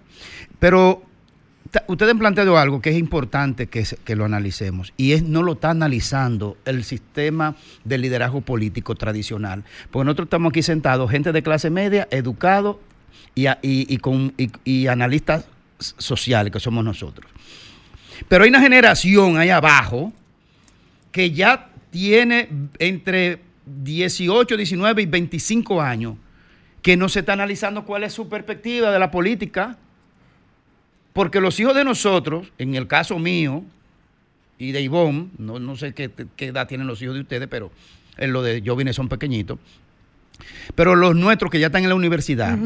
Pero 0.59 1.03
ustedes 1.87 2.11
han 2.11 2.19
planteado 2.19 2.57
algo 2.57 2.81
que 2.81 2.89
es 2.89 2.97
importante 2.97 3.67
que, 3.67 3.85
lo 4.15 4.25
analicemos 4.25 4.91
y 4.97 5.11
es 5.11 5.21
no 5.23 5.43
lo 5.43 5.53
está 5.53 5.69
analizando 5.69 6.57
el 6.65 6.83
sistema 6.83 7.55
de 7.83 7.99
liderazgo 7.99 8.41
político 8.41 8.95
tradicional, 8.95 9.63
porque 9.91 10.05
nosotros 10.05 10.25
estamos 10.25 10.49
aquí 10.49 10.63
sentados, 10.63 11.11
gente 11.11 11.31
de 11.31 11.43
clase 11.43 11.69
media, 11.69 12.07
educados 12.11 12.77
y, 13.35 13.45
y- 13.61 13.97
con, 13.97 14.33
y- 14.65 14.87
analistas 14.87 15.45
sociales 15.77 16.51
que 16.51 16.59
somos 16.59 16.83
nosotros. 16.83 17.29
Pero 18.27 18.43
hay 18.43 18.49
una 18.49 18.59
generación 18.61 19.37
ahí 19.37 19.49
abajo 19.49 20.11
que 21.11 21.31
ya 21.31 21.69
tiene 21.91 22.49
entre 22.79 23.39
18, 23.83 24.57
19 24.57 25.01
y 25.01 25.05
25 25.05 25.81
años 25.81 26.15
que 26.81 26.97
no 26.97 27.09
se 27.09 27.19
está 27.19 27.33
analizando 27.33 27.85
cuál 27.85 28.03
es 28.03 28.13
su 28.13 28.29
perspectiva 28.29 28.91
de 28.91 28.99
la 28.99 29.11
política. 29.11 29.77
Porque 31.13 31.41
los 31.41 31.59
hijos 31.59 31.75
de 31.75 31.83
nosotros, 31.83 32.51
en 32.57 32.75
el 32.75 32.87
caso 32.87 33.19
mío 33.19 33.63
y 34.57 34.71
de 34.71 34.81
Ivonne, 34.81 35.29
no, 35.37 35.59
no 35.59 35.75
sé 35.75 35.93
qué, 35.93 36.09
qué 36.35 36.47
edad 36.47 36.67
tienen 36.67 36.87
los 36.87 37.01
hijos 37.01 37.15
de 37.15 37.21
ustedes, 37.21 37.47
pero 37.47 37.71
en 38.17 38.33
lo 38.33 38.41
de 38.41 38.61
Jovines 38.65 38.95
son 38.95 39.09
pequeñitos. 39.09 39.59
Pero 40.75 40.95
los 40.95 41.15
nuestros 41.15 41.51
que 41.51 41.59
ya 41.59 41.67
están 41.67 41.83
en 41.83 41.89
la 41.89 41.95
universidad, 41.95 42.57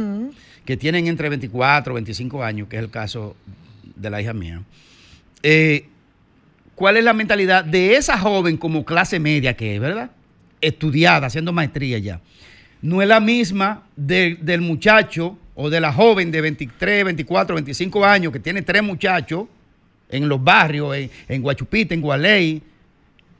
que 0.65 0.77
tienen 0.77 1.07
entre 1.07 1.29
24 1.29 1.93
y 1.93 1.95
25 1.95 2.43
años, 2.43 2.67
que 2.67 2.77
es 2.77 2.83
el 2.83 2.89
caso 2.89 3.35
de 3.95 4.09
la 4.09 4.21
hija 4.21 4.33
mía, 4.33 4.61
eh, 5.41 5.87
¿cuál 6.75 6.97
es 6.97 7.03
la 7.03 7.13
mentalidad 7.13 7.65
de 7.65 7.95
esa 7.95 8.17
joven 8.17 8.57
como 8.57 8.85
clase 8.85 9.19
media 9.19 9.55
que 9.55 9.75
es, 9.75 9.81
verdad? 9.81 10.11
Estudiada, 10.67 11.27
haciendo 11.27 11.51
maestría 11.51 11.97
ya. 11.99 12.19
No 12.81 13.01
es 13.01 13.07
la 13.07 13.19
misma 13.19 13.83
de- 13.95 14.37
del 14.41 14.61
muchacho 14.61 15.37
o 15.55 15.69
de 15.69 15.79
la 15.79 15.91
joven 15.93 16.31
de 16.31 16.41
23, 16.41 17.05
24, 17.05 17.55
25 17.55 18.03
años 18.05 18.31
que 18.33 18.39
tiene 18.39 18.61
tres 18.61 18.81
muchachos 18.83 19.45
en 20.09 20.27
los 20.29 20.43
barrios, 20.43 20.95
en, 20.95 21.09
en 21.27 21.41
Guachupita, 21.41 21.93
en 21.93 22.01
Gualey. 22.01 22.61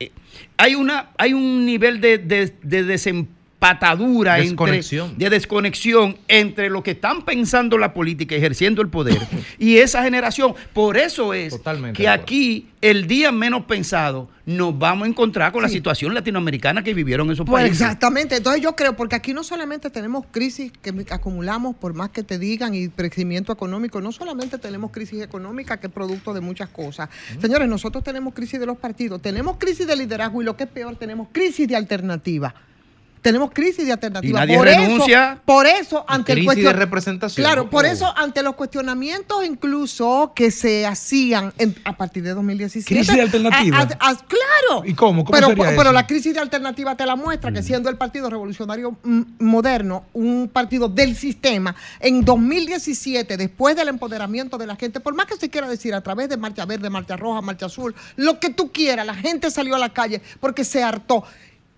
Eh, 0.00 0.10
hay, 0.56 0.74
una, 0.74 1.10
hay 1.18 1.32
un 1.32 1.64
nivel 1.64 2.00
de, 2.00 2.18
de- 2.18 2.52
de 2.62 2.84
desempatadura, 2.84 3.43
Desconexión. 4.42 5.16
de 5.16 5.30
desconexión 5.30 6.16
entre 6.28 6.68
lo 6.68 6.82
que 6.82 6.92
están 6.92 7.24
pensando 7.24 7.78
la 7.78 7.94
política, 7.94 8.34
ejerciendo 8.34 8.82
el 8.82 8.88
poder, 8.88 9.18
y 9.58 9.78
esa 9.78 10.02
generación. 10.02 10.54
Por 10.72 10.96
eso 10.96 11.32
es 11.32 11.50
Totalmente 11.56 11.96
que 11.96 12.08
aquí, 12.08 12.68
el 12.80 13.06
día 13.06 13.32
menos 13.32 13.64
pensado, 13.64 14.28
nos 14.44 14.78
vamos 14.78 15.06
a 15.06 15.08
encontrar 15.08 15.52
con 15.52 15.62
la 15.62 15.70
situación 15.70 16.12
latinoamericana 16.12 16.84
que 16.84 16.92
vivieron 16.92 17.30
esos 17.30 17.46
Pues 17.46 17.62
países. 17.62 17.80
exactamente, 17.80 18.36
entonces 18.36 18.62
yo 18.62 18.76
creo, 18.76 18.94
porque 18.94 19.16
aquí 19.16 19.32
no 19.32 19.42
solamente 19.42 19.88
tenemos 19.88 20.26
crisis 20.30 20.70
que 20.82 20.92
acumulamos, 21.10 21.74
por 21.76 21.94
más 21.94 22.10
que 22.10 22.22
te 22.22 22.38
digan, 22.38 22.74
y 22.74 22.88
crecimiento 22.88 23.52
económico, 23.52 24.02
no 24.02 24.12
solamente 24.12 24.58
tenemos 24.58 24.90
crisis 24.90 25.22
económica, 25.22 25.78
que 25.78 25.86
es 25.86 25.92
producto 25.92 26.34
de 26.34 26.42
muchas 26.42 26.68
cosas. 26.68 27.08
Señores, 27.40 27.68
nosotros 27.68 28.04
tenemos 28.04 28.34
crisis 28.34 28.60
de 28.60 28.66
los 28.66 28.76
partidos, 28.76 29.22
tenemos 29.22 29.56
crisis 29.56 29.86
de 29.86 29.96
liderazgo 29.96 30.42
y 30.42 30.44
lo 30.44 30.56
que 30.56 30.64
es 30.64 30.70
peor, 30.70 30.96
tenemos 30.96 31.28
crisis 31.32 31.66
de 31.66 31.76
alternativa. 31.76 32.54
Tenemos 33.24 33.52
crisis 33.54 33.86
de 33.86 33.92
alternativa. 33.92 34.28
Y 34.28 34.46
nadie 34.46 34.58
por 34.58 34.66
renuncia. 34.66 35.32
Eso, 35.32 35.42
por 35.46 35.66
eso, 35.66 36.04
ante 36.06 36.32
el 36.32 36.38
crisis 36.40 36.52
cuestion- 36.58 36.66
de 36.66 36.72
representación. 36.74 37.42
Claro, 37.42 37.70
por 37.70 37.86
Oh. 37.86 37.88
eso, 37.88 38.12
ante 38.18 38.42
los 38.42 38.54
cuestionamientos 38.54 39.42
incluso 39.46 40.32
que 40.36 40.50
se 40.50 40.84
hacían 40.86 41.50
en- 41.56 41.74
a 41.84 41.96
partir 41.96 42.22
de 42.22 42.34
2017. 42.34 42.94
Crisis 42.94 43.14
de 43.16 43.22
alternativa. 43.22 43.78
a- 43.78 43.80
a- 43.80 44.10
a- 44.10 44.16
claro. 44.16 44.84
¿Y 44.84 44.92
cómo? 44.92 45.24
¿Cómo 45.24 45.32
pero, 45.34 45.46
sería 45.48 45.64
pero 45.70 45.82
eso? 45.84 45.92
la 45.92 46.06
crisis 46.06 46.34
de 46.34 46.40
alternativa 46.40 46.94
te 46.98 47.06
la 47.06 47.16
muestra 47.16 47.50
que 47.50 47.62
siendo 47.62 47.88
el 47.88 47.96
Partido 47.96 48.28
Revolucionario 48.28 48.98
mm, 49.02 49.22
Moderno 49.38 50.04
un 50.12 50.50
partido 50.52 50.88
del 50.90 51.16
sistema, 51.16 51.74
en 52.00 52.26
2017, 52.26 53.38
después 53.38 53.74
del 53.74 53.88
empoderamiento 53.88 54.58
de 54.58 54.66
la 54.66 54.76
gente, 54.76 55.00
por 55.00 55.14
más 55.14 55.24
que 55.24 55.36
se 55.36 55.48
quiera 55.48 55.66
decir 55.66 55.94
a 55.94 56.02
través 56.02 56.28
de 56.28 56.36
Marcha 56.36 56.66
Verde, 56.66 56.90
Marcha 56.90 57.16
Roja, 57.16 57.40
Marcha 57.40 57.66
Azul, 57.66 57.94
lo 58.16 58.38
que 58.38 58.50
tú 58.50 58.70
quieras, 58.70 59.06
la 59.06 59.14
gente 59.14 59.50
salió 59.50 59.76
a 59.76 59.78
la 59.78 59.94
calle 59.94 60.20
porque 60.40 60.62
se 60.64 60.82
hartó. 60.82 61.24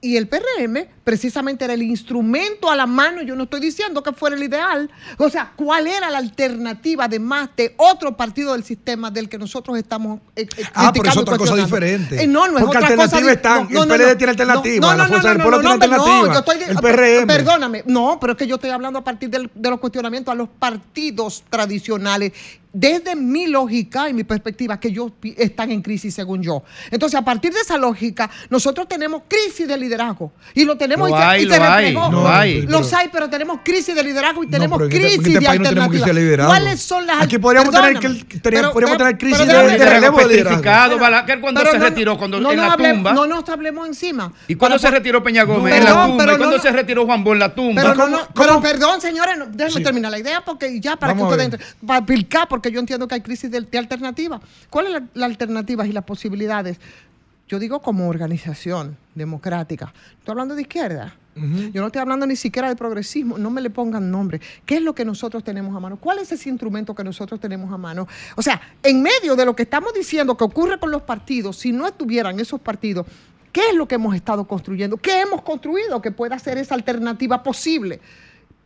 Y 0.07 0.17
el 0.17 0.29
PRM 0.29 0.87
precisamente 1.03 1.65
era 1.65 1.75
el 1.75 1.83
instrumento 1.83 2.71
a 2.71 2.77
la 2.77 2.87
mano, 2.87 3.23
yo 3.23 3.35
no 3.35 3.45
estoy 3.45 3.61
diciendo 3.61 4.03
que 4.03 4.13
fuera 4.13 4.37
el 4.37 4.43
ideal, 4.43 4.89
o 5.19 5.29
sea, 5.29 5.53
¿cuál 5.57 5.87
era 5.89 6.11
la 6.11 6.19
alternativa 6.19 7.05
además 7.07 7.51
de 7.57 7.75
otro 7.77 8.17
partido 8.17 8.53
del 8.53 8.63
sistema 8.65 9.11
del 9.11 9.29
que 9.29 9.37
nosotros 9.39 9.77
estamos 9.79 10.21
eh, 10.37 10.47
eh, 10.57 10.65
Ah, 10.75 10.93
pero 10.95 11.09
es 11.09 11.17
otra 11.17 11.37
cosa 11.39 11.57
diferente. 11.57 12.23
Eh, 12.23 12.27
no, 12.27 12.47
no 12.49 12.59
es 12.59 12.65
Porque 12.65 12.79
otra 12.79 12.89
alternativa 12.89 13.19
cosa. 13.19 13.27
di- 13.31 13.35
están. 13.35 13.69
no, 13.71 13.85
no, 13.87 13.95
el 13.95 14.01
PLD 14.01 14.09
no. 14.13 14.17
tiene 14.17 14.31
alternativa. 14.31 14.97
La 14.97 15.07
Fuerza 15.09 15.29
del 15.29 15.39
Pueblo 15.43 15.63
no, 15.63 15.79
tiene 15.79 15.87
no, 15.89 15.97
no, 15.97 16.03
alternativa. 16.05 16.35
yo 16.35 16.39
estoy 16.39 16.71
el 16.71 16.77
PRM. 16.77 17.27
Perdóname, 17.27 17.83
no, 17.87 18.19
pero 18.21 18.33
es 18.35 18.39
que 18.39 18.47
yo 18.47 18.55
estoy 18.57 18.71
hablando 18.71 18.99
a 19.01 19.05
partir 19.05 19.29
del- 19.31 19.51
de 19.55 19.71
los 19.71 19.81
cuestionamientos 19.81 20.31
a 20.33 20.37
los 20.37 20.49
partidos 20.49 21.43
tradicionales. 21.51 22.33
Desde 22.79 23.17
mi 23.17 23.47
lógica 23.47 24.07
y 24.11 24.13
mi 24.13 24.23
perspectiva, 24.23 24.79
que 24.79 24.89
ellos 24.89 25.13
están 25.39 25.71
en 25.71 25.81
crisis 25.81 26.13
según 26.15 26.43
yo. 26.43 26.63
Entonces, 26.91 27.19
a 27.19 27.25
partir 27.25 27.51
de 27.51 27.61
esa 27.61 27.79
lógica, 27.79 28.29
nosotros 28.51 28.87
tenemos 28.87 29.23
crisis 29.27 29.67
de 29.67 29.79
liderazgo. 29.79 30.31
Y 30.53 30.67
lo 30.67 30.77
tenemos 30.77 31.09
Lo 31.09 31.17
y 31.17 31.19
se, 31.19 31.25
hay, 31.25 31.43
y 31.45 31.49
se 31.51 31.59
lo 31.59 31.65
hay, 31.65 31.97
hay. 32.27 32.63
Los 32.67 32.93
hay, 32.93 33.09
pero 33.11 33.31
tenemos 33.31 33.61
crisis 33.65 33.95
de 33.95 34.03
liderazgo 34.05 34.45
y 34.45 34.49
tenemos 34.51 34.77
pero 34.77 34.91
en 34.91 35.05
este- 35.07 35.15
este 35.17 35.31
de 35.31 35.41
no 35.41 35.41
tenemos 35.41 35.89
crisis 35.89 36.05
de 36.05 36.11
alternativa. 36.11 36.13
liderazgo. 36.21 36.51
¿Cuáles 36.53 36.83
son 36.83 37.07
las 37.07 37.23
Aquí 37.23 37.39
podríamos 37.39 37.71
tener 37.75 37.99
que- 37.99 38.39
tener- 38.41 38.71
podríamos 38.71 38.99
tener 38.99 39.17
crisis 39.17 39.39
pero 39.47 39.59
de- 39.59 39.67
de 39.73 39.79
déjame- 39.79 39.91
relevo 39.95 40.19
de 40.19 40.27
liderazgo. 40.37 40.99
Balaguer 40.99 41.41
cuando 41.41 41.61
pero 41.61 41.73
se 41.73 41.79
no- 41.79 41.85
retiró, 41.87 42.19
cuando 42.19 42.41
no 42.41 42.51
en 42.51 42.57
nos 42.59 42.67
la 42.67 42.73
hablemos- 42.75 42.95
tumba. 42.97 43.13
No 43.15 43.27
nos 43.27 43.49
hablemos 43.49 43.89
encima. 43.89 44.33
¿Y 44.49 44.55
cuándo 44.55 44.79
se 44.79 44.91
retiró 44.91 45.23
Peña 45.23 45.45
Gómez 45.45 45.73
No, 45.73 45.79
en 45.79 45.85
la 45.85 45.91
tumba? 46.07 46.17
pero 46.25 46.35
¿Y 46.35 46.37
cuándo 46.37 46.57
no- 46.59 46.63
se 46.63 46.73
retiró 46.73 47.07
Juan 47.07 47.25
Bol 47.25 47.37
en 47.37 47.41
la 47.41 47.55
tumba? 47.55 47.81
Pero, 47.83 47.95
no, 47.95 48.05
¿Cómo- 48.05 48.17
no, 48.19 48.29
pero 48.35 48.61
perdón, 48.61 49.01
señores, 49.01 49.39
no, 49.39 49.47
déjenme 49.47 49.81
terminar 49.81 50.11
la 50.11 50.19
idea 50.19 50.45
porque 50.45 50.79
ya 50.79 50.97
para 50.97 51.15
que 51.15 51.23
ustedes 51.23 51.45
entren, 51.47 51.63
para 51.87 52.01
explicar, 52.01 52.49
porque 52.67 52.75
yo 52.75 52.81
entiendo 52.81 53.07
que 53.07 53.15
hay 53.15 53.21
crisis 53.21 53.49
de, 53.49 53.61
de 53.61 53.79
alternativa. 53.79 54.41
¿Cuáles 54.71 54.93
son 54.93 55.11
las 55.15 55.31
alternativas 55.31 55.87
y 55.87 55.93
las 55.93 56.03
posibilidades? 56.03 56.79
Yo 57.47 57.61
digo 57.61 57.81
como 57.81 58.09
organización 58.09 58.97
democrática. 59.15 59.95
Estoy 60.19 60.33
hablando 60.33 60.57
de 60.57 60.63
izquierda. 60.63 61.15
Yo 61.37 61.81
no 61.83 61.89
estoy 61.89 62.01
hablando 62.01 62.27
ni 62.27 62.35
siquiera 62.35 62.69
de 62.69 62.77
progresismo, 62.77 63.37
no 63.37 63.51
me 63.51 63.61
le 63.61 63.69
pongan 63.69 64.11
nombre. 64.11 64.41
¿Qué 64.65 64.77
es 64.77 64.83
lo 64.83 64.95
que 64.95 65.05
nosotros 65.05 65.45
tenemos 65.45 65.77
a 65.77 65.81
mano? 65.81 65.99
¿Cuál 65.99 66.19
es 66.19 66.33
ese 66.33 66.49
instrumento 66.49 66.95
que 66.95 67.05
nosotros 67.05 67.39
tenemos 67.39 67.71
a 67.71 67.77
mano? 67.77 68.09
O 68.37 68.43
sea, 68.43 68.61
en 68.83 69.03
medio 69.03 69.37
de 69.37 69.45
lo 69.45 69.55
que 69.55 69.65
estamos 69.65 69.93
diciendo 69.93 70.35
que 70.37 70.45
ocurre 70.45 70.81
con 70.81 70.91
los 70.91 71.03
partidos, 71.03 71.59
si 71.59 71.73
no 71.73 71.87
estuvieran 71.87 72.41
esos 72.41 72.59
partidos, 72.59 73.07
¿qué 73.53 73.69
es 73.69 73.75
lo 73.75 73.87
que 73.87 73.97
hemos 73.97 74.17
estado 74.17 74.47
construyendo? 74.47 74.97
¿Qué 74.97 75.21
hemos 75.21 75.43
construido 75.43 76.01
que 76.01 76.11
pueda 76.11 76.39
ser 76.39 76.57
esa 76.57 76.75
alternativa 76.75 77.43
posible? 77.43 78.01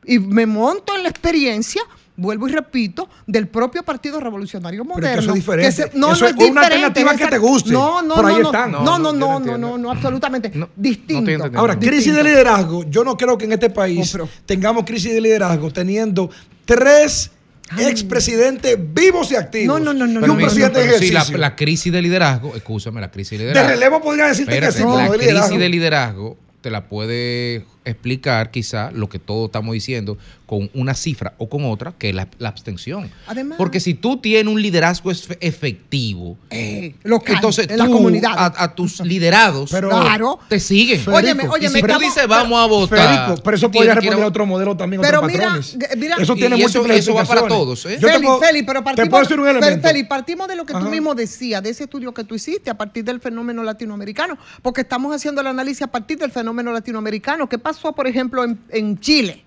Y 0.04 0.20
me 0.20 0.46
monto 0.46 0.94
en 0.94 1.02
la 1.02 1.08
experiencia, 1.08 1.82
vuelvo 2.20 2.48
y 2.48 2.52
repito, 2.52 3.08
del 3.26 3.48
propio 3.48 3.82
Partido 3.82 4.20
Revolucionario 4.20 4.82
Pero 4.84 4.94
Moderno. 4.94 5.08
es 5.08 5.14
que 5.16 5.20
eso 5.24 5.30
es 5.30 5.34
diferente. 5.34 5.72
se- 5.72 5.90
no, 5.98 6.12
Eso 6.12 6.24
no 6.24 6.30
es 6.30 6.34
es 6.38 6.50
una 6.50 6.60
alternativa 6.62 7.10
es 7.12 7.16
que 7.16 7.22
esa- 7.24 7.30
te 7.30 7.38
guste. 7.38 7.72
No, 7.72 8.02
no, 8.02 8.14
Por 8.14 8.26
ahí 8.26 8.34
no, 8.34 8.40
no, 8.42 8.46
están. 8.48 8.70
no, 8.72 8.84
No, 8.84 8.98
no, 8.98 9.12
no, 9.12 9.40
no 9.40 9.40
no, 9.40 9.58
no, 9.58 9.78
no, 9.78 9.90
absolutamente 9.90 10.50
No, 10.54 10.68
distinto. 10.76 11.30
Ahora, 11.54 11.74
crisis 11.78 11.96
Distinto. 11.96 12.18
de 12.18 12.24
liderazgo. 12.24 12.84
Yo 12.90 13.04
no 13.04 13.16
creo 13.16 13.36
que 13.38 13.46
en 13.46 13.52
este 13.52 13.70
país 13.70 14.08
Oh, 14.10 14.12
pero- 14.12 14.28
tengamos 14.46 14.84
crisis 14.84 15.12
de 15.12 15.20
liderazgo 15.20 15.70
teniendo 15.72 16.30
tres 16.64 17.30
expresidentes 17.78 18.76
vivos 18.94 19.30
y 19.32 19.36
activos. 19.36 19.66
No, 19.80 19.92
no, 19.92 19.94
no, 19.94 20.06
no, 20.06 20.18
y 20.18 20.20
Pero 20.20 20.32
un 20.32 20.38
presidente 20.38 20.78
de 20.80 20.86
pero 20.86 20.98
sí, 20.98 21.06
ejercicio. 21.06 21.38
la, 21.38 21.48
la 21.50 21.56
crisis 21.56 21.92
de 21.92 22.02
liderazgo, 22.02 22.54
escúchame, 22.56 23.00
la 23.00 23.10
crisis 23.10 23.38
de 23.38 23.44
de 23.46 23.50
liderazgo. 23.52 23.70
relevo 23.74 24.00
podría 24.02 24.26
decirte 24.26 24.52
Espérate, 24.52 24.72
que 24.76 24.82
sí, 24.82 24.84
la 24.88 25.06
no 25.06 25.12
de 25.12 25.18
crisis 25.18 25.58
de 25.58 25.68
liderazgo 25.68 26.36
te 26.60 26.70
la 26.70 26.88
puede 26.88 27.64
explicar 27.90 28.50
quizá 28.50 28.90
lo 28.92 29.08
que 29.08 29.18
todos 29.18 29.46
estamos 29.46 29.72
diciendo 29.74 30.16
con 30.46 30.68
una 30.74 30.94
cifra 30.94 31.34
o 31.38 31.48
con 31.48 31.64
otra, 31.64 31.92
que 31.96 32.08
es 32.08 32.14
la, 32.14 32.26
la 32.38 32.48
abstención. 32.48 33.08
Además- 33.28 33.56
Porque 33.56 33.78
si 33.78 33.94
tú 33.94 34.16
tienes 34.16 34.52
un 34.52 34.60
liderazgo 34.60 35.10
efe- 35.12 35.38
efectivo, 35.40 36.36
Eh, 36.50 36.94
local, 37.04 37.36
entonces 37.36 37.68
en 37.70 37.78
la 37.78 37.86
tú 37.86 37.92
comunidad. 37.92 38.32
a, 38.36 38.64
a 38.64 38.74
tus 38.74 39.00
liderados 39.00 39.70
Pero- 39.70 39.90
Claro. 39.90 40.38
te 40.48 40.58
siguen. 40.58 41.00
Óyeme, 41.08 41.44
y 41.44 41.46
óyeme, 41.46 41.80
si 41.80 41.86
tú 41.86 41.98
dices 42.00 42.26
vamos 42.26 42.60
a 42.60 42.66
votar, 42.66 42.98
Federico, 42.98 43.42
pero 43.44 43.56
eso 43.56 43.70
podría 43.70 43.94
responder 43.94 44.24
a 44.24 44.26
otro 44.26 44.44
modelo 44.46 44.76
también, 44.76 45.00
Pero 45.02 45.18
otros 45.18 45.30
mira, 45.32 45.44
patrones. 45.44 45.78
g- 45.78 45.96
mira- 45.96 46.16
eso 46.18 46.34
tiene 46.34 46.56
y 46.56 46.62
eso- 46.62 46.84
eso 46.86 47.14
va 47.14 47.24
para 47.24 47.46
todos, 47.46 47.86
¿eh? 47.86 47.98
Yo 48.00 48.08
Feli, 48.08 48.24
puedo- 48.26 48.40
Feli, 48.40 48.62
pero 48.64 48.82
partimos, 48.82 49.30
elemento. 49.30 49.86
Feli, 49.88 50.02
partimos 50.04 50.48
de 50.48 50.56
lo 50.56 50.66
que 50.66 50.72
tú 50.72 50.88
mismo 50.88 51.14
decías, 51.14 51.62
de 51.62 51.70
ese 51.70 51.84
estudio 51.84 52.12
que 52.12 52.24
tú 52.24 52.34
hiciste 52.34 52.70
a 52.70 52.74
partir 52.76 53.04
del 53.04 53.20
fenómeno 53.20 53.62
latinoamericano, 53.62 54.36
porque 54.62 54.80
estamos 54.80 55.14
haciendo 55.14 55.40
el 55.42 55.46
análisis 55.46 55.82
a 55.82 55.86
partir 55.86 56.18
del 56.18 56.32
fenómeno 56.32 56.72
latinoamericano. 56.72 57.48
¿Qué 57.48 57.58
pasó, 57.58 57.79
por 57.80 58.06
ejemplo, 58.06 58.44
en, 58.44 58.60
en 58.68 58.98
Chile? 59.00 59.44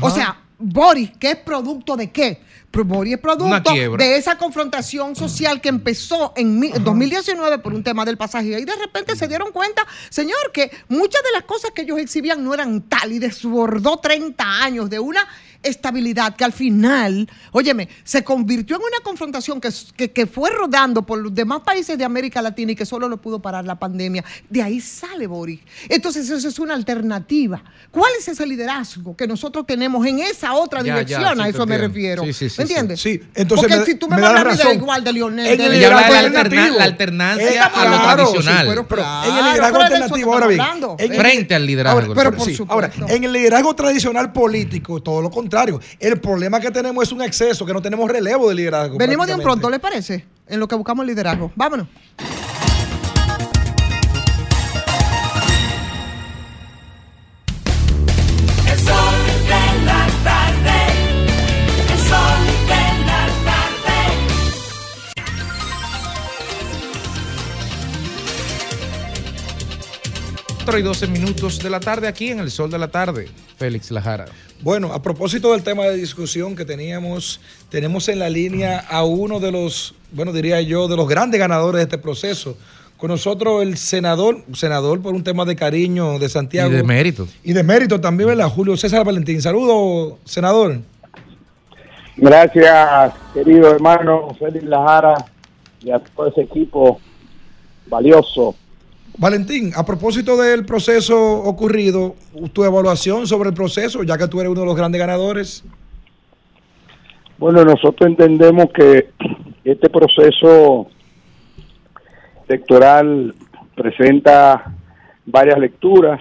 O 0.00 0.10
sea, 0.10 0.38
Boris, 0.58 1.10
¿qué 1.18 1.32
es 1.32 1.36
producto 1.36 1.96
de 1.96 2.10
qué? 2.10 2.40
Boris 2.72 3.14
es 3.14 3.20
producto 3.20 3.72
de 3.72 4.16
esa 4.16 4.38
confrontación 4.38 5.16
social 5.16 5.60
que 5.60 5.68
empezó 5.68 6.32
en 6.36 6.60
2019 6.82 7.58
por 7.58 7.74
un 7.74 7.82
tema 7.82 8.04
del 8.04 8.16
pasaje. 8.16 8.60
Y 8.60 8.64
de 8.64 8.76
repente 8.76 9.16
se 9.16 9.26
dieron 9.26 9.50
cuenta, 9.52 9.86
señor, 10.08 10.52
que 10.52 10.70
muchas 10.88 11.22
de 11.22 11.32
las 11.32 11.42
cosas 11.42 11.72
que 11.72 11.82
ellos 11.82 11.98
exhibían 11.98 12.44
no 12.44 12.54
eran 12.54 12.82
tal 12.82 13.12
y 13.12 13.18
desbordó 13.18 13.98
30 13.98 14.62
años 14.62 14.88
de 14.88 15.00
una 15.00 15.26
estabilidad 15.62 16.36
que 16.36 16.44
al 16.44 16.52
final, 16.52 17.28
óyeme, 17.52 17.88
se 18.04 18.24
convirtió 18.24 18.76
en 18.76 18.82
una 18.82 19.00
confrontación 19.02 19.60
que, 19.60 19.68
que, 19.96 20.10
que 20.10 20.26
fue 20.26 20.50
rodando 20.50 21.02
por 21.02 21.18
los 21.18 21.34
demás 21.34 21.60
países 21.64 21.96
de 21.98 22.04
América 22.04 22.40
Latina 22.42 22.72
y 22.72 22.76
que 22.76 22.86
solo 22.86 23.08
lo 23.08 23.18
pudo 23.20 23.40
parar 23.40 23.64
la 23.64 23.78
pandemia. 23.78 24.24
De 24.48 24.62
ahí 24.62 24.80
sale 24.80 25.26
Boris. 25.26 25.60
Entonces, 25.88 26.28
eso 26.30 26.48
es 26.48 26.58
una 26.58 26.74
alternativa. 26.74 27.62
¿Cuál 27.90 28.12
es 28.18 28.28
ese 28.28 28.46
liderazgo 28.46 29.16
que 29.16 29.26
nosotros 29.26 29.66
tenemos 29.66 30.06
en 30.06 30.20
esa 30.20 30.54
otra 30.54 30.80
Ya, 30.80 30.86
ya, 30.86 30.94
dirección? 31.00 31.34
sí, 31.36 31.42
a 31.42 31.48
eso 31.48 31.66
me 31.66 31.74
entiendo. 31.76 31.88
refiero. 31.88 32.22
Sí, 32.24 32.32
sí, 32.32 32.48
sí, 32.48 32.54
¿Me 32.58 32.62
entiendes? 32.64 33.00
sí. 33.00 33.20
Entonces 33.34 33.66
Porque 33.68 33.80
me- 33.80 33.86
si 33.86 33.94
tú 33.96 34.08
me, 34.08 34.16
me 34.16 34.22
da 34.22 34.28
vas 34.32 34.40
a 34.40 34.44
la 34.44 34.50
razón. 34.50 34.74
igual 34.76 35.04
de 35.04 35.12
Lionel, 35.12 35.46
En 35.46 35.58
de 35.58 35.66
el 35.66 35.72
liderazgo. 35.72 36.12
Lionel. 36.14 36.76
la 36.78 36.84
alternancia 36.84 37.50
Eh, 37.52 37.58
a 37.58 37.68
lo 37.68 37.70
claro, 37.98 38.14
tradicional. 38.30 38.58
sí, 38.66 38.70
pero- 38.70 38.88
pero 38.88 39.02
Claro, 39.02 39.30
en 39.30 39.36
el 39.38 39.44
liderazgo 39.44 39.78
pero 39.78 39.78
de 39.78 39.84
eso 39.84 40.04
alternativo, 40.04 40.16
estamos 40.34 40.34
ahora 40.34 40.46
bien, 40.96 41.20
Frente 41.20 41.54
al 41.54 41.66
liderazgo. 41.66 42.00
Ahora, 42.00 42.14
pero, 42.14 42.32
por 42.36 42.46
sí, 42.46 42.54
supuesto. 42.54 43.02
ahora, 43.02 43.14
en 43.14 43.24
el 43.24 43.32
liderazgo 43.32 43.74
tradicional 43.74 44.32
político, 44.32 45.02
todo 45.02 45.20
lo 45.22 45.30
contrario. 45.30 45.49
El 45.98 46.20
problema 46.20 46.60
que 46.60 46.70
tenemos 46.70 47.04
es 47.04 47.12
un 47.12 47.22
exceso, 47.22 47.66
que 47.66 47.72
no 47.72 47.82
tenemos 47.82 48.10
relevo 48.10 48.48
de 48.48 48.54
liderazgo. 48.54 48.98
Venimos 48.98 49.26
de 49.26 49.34
un 49.34 49.42
pronto, 49.42 49.68
¿le 49.68 49.78
parece? 49.78 50.24
En 50.46 50.60
lo 50.60 50.68
que 50.68 50.74
buscamos 50.74 51.04
liderazgo. 51.06 51.52
Vámonos. 51.54 51.88
4 70.64 70.78
y 70.78 70.82
12 70.82 71.06
minutos 71.06 71.58
de 71.58 71.70
la 71.70 71.80
tarde 71.80 72.06
aquí 72.06 72.28
en 72.28 72.38
el 72.38 72.50
sol 72.50 72.70
de 72.70 72.78
la 72.78 72.88
tarde. 72.88 73.28
Félix 73.56 73.90
Lajara. 73.90 74.26
Bueno, 74.60 74.92
a 74.92 75.00
propósito 75.00 75.52
del 75.52 75.62
tema 75.62 75.84
de 75.84 75.96
discusión 75.96 76.54
que 76.54 76.66
teníamos, 76.66 77.40
tenemos 77.70 78.08
en 78.10 78.18
la 78.18 78.28
línea 78.28 78.78
a 78.78 79.04
uno 79.04 79.40
de 79.40 79.52
los, 79.52 79.94
bueno, 80.12 80.34
diría 80.34 80.60
yo, 80.60 80.86
de 80.86 80.96
los 80.96 81.08
grandes 81.08 81.40
ganadores 81.40 81.78
de 81.78 81.82
este 81.84 81.96
proceso. 81.96 82.58
Con 82.98 83.08
nosotros 83.08 83.62
el 83.62 83.78
senador, 83.78 84.44
senador 84.52 85.00
por 85.00 85.14
un 85.14 85.24
tema 85.24 85.46
de 85.46 85.56
cariño 85.56 86.18
de 86.18 86.28
Santiago. 86.28 86.70
Y 86.70 86.74
de 86.74 86.82
mérito. 86.82 87.26
Y 87.42 87.54
de 87.54 87.62
mérito 87.62 87.98
también, 87.98 88.28
¿verdad? 88.28 88.50
Julio 88.50 88.76
César 88.76 89.02
Valentín. 89.02 89.40
Saludos, 89.40 90.18
senador. 90.26 90.78
Gracias, 92.16 93.14
querido 93.32 93.70
hermano 93.70 94.36
Félix 94.38 94.64
Lajara 94.64 95.24
y 95.82 95.90
a 95.90 95.98
todo 96.00 96.26
ese 96.26 96.42
equipo 96.42 97.00
valioso. 97.86 98.54
Valentín, 99.18 99.72
a 99.76 99.84
propósito 99.84 100.36
del 100.36 100.64
proceso 100.64 101.42
ocurrido, 101.42 102.14
tu 102.52 102.64
evaluación 102.64 103.26
sobre 103.26 103.50
el 103.50 103.54
proceso, 103.54 104.02
ya 104.02 104.16
que 104.16 104.28
tú 104.28 104.40
eres 104.40 104.50
uno 104.50 104.60
de 104.60 104.66
los 104.66 104.76
grandes 104.76 104.98
ganadores. 105.00 105.64
Bueno, 107.38 107.64
nosotros 107.64 108.08
entendemos 108.08 108.66
que 108.72 109.10
este 109.64 109.88
proceso 109.90 110.88
electoral 112.48 113.34
presenta 113.74 114.74
varias 115.26 115.58
lecturas. 115.58 116.20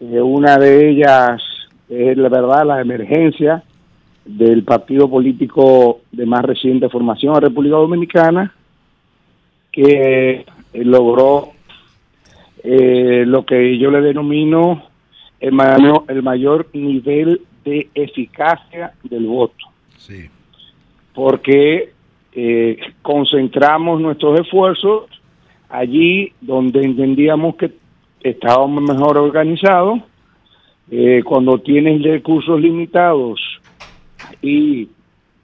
Eh, 0.00 0.20
una 0.20 0.58
de 0.58 0.90
ellas 0.90 1.42
es 1.88 2.16
la 2.16 2.28
verdad 2.28 2.66
la 2.66 2.80
emergencia 2.80 3.62
del 4.24 4.64
partido 4.64 5.10
político 5.10 6.00
de 6.12 6.26
más 6.26 6.42
reciente 6.42 6.88
formación 6.88 7.40
República 7.40 7.76
Dominicana, 7.76 8.54
que 9.70 10.44
logró 10.74 11.51
eh, 12.64 13.24
lo 13.26 13.44
que 13.44 13.78
yo 13.78 13.90
le 13.90 14.00
denomino 14.00 14.84
el 15.40 15.52
mayor, 15.52 16.04
el 16.08 16.22
mayor 16.22 16.68
nivel 16.72 17.40
de 17.64 17.88
eficacia 17.94 18.92
del 19.02 19.26
voto. 19.26 19.66
Sí. 19.98 20.30
Porque 21.12 21.92
eh, 22.32 22.78
concentramos 23.02 24.00
nuestros 24.00 24.40
esfuerzos 24.40 25.06
allí 25.68 26.32
donde 26.40 26.84
entendíamos 26.84 27.56
que 27.56 27.72
estábamos 28.22 28.82
mejor 28.82 29.18
organizados. 29.18 30.00
Eh, 30.90 31.22
cuando 31.24 31.58
tienes 31.58 32.02
recursos 32.02 32.60
limitados 32.60 33.40
y 34.40 34.88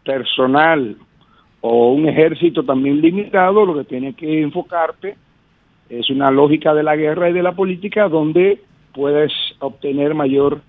personal 0.04 0.96
o 1.60 1.92
un 1.92 2.08
ejército 2.08 2.62
también 2.62 3.00
limitado, 3.00 3.64
lo 3.64 3.74
que 3.78 3.84
tienes 3.84 4.14
que 4.14 4.42
enfocarte 4.42 5.16
es 5.88 6.10
una 6.10 6.30
lógica 6.30 6.74
de 6.74 6.82
la 6.82 6.96
guerra 6.96 7.30
y 7.30 7.32
de 7.32 7.42
la 7.42 7.52
política 7.52 8.08
donde 8.08 8.60
puedes 8.92 9.32
obtener 9.60 10.14
mayor 10.14 10.60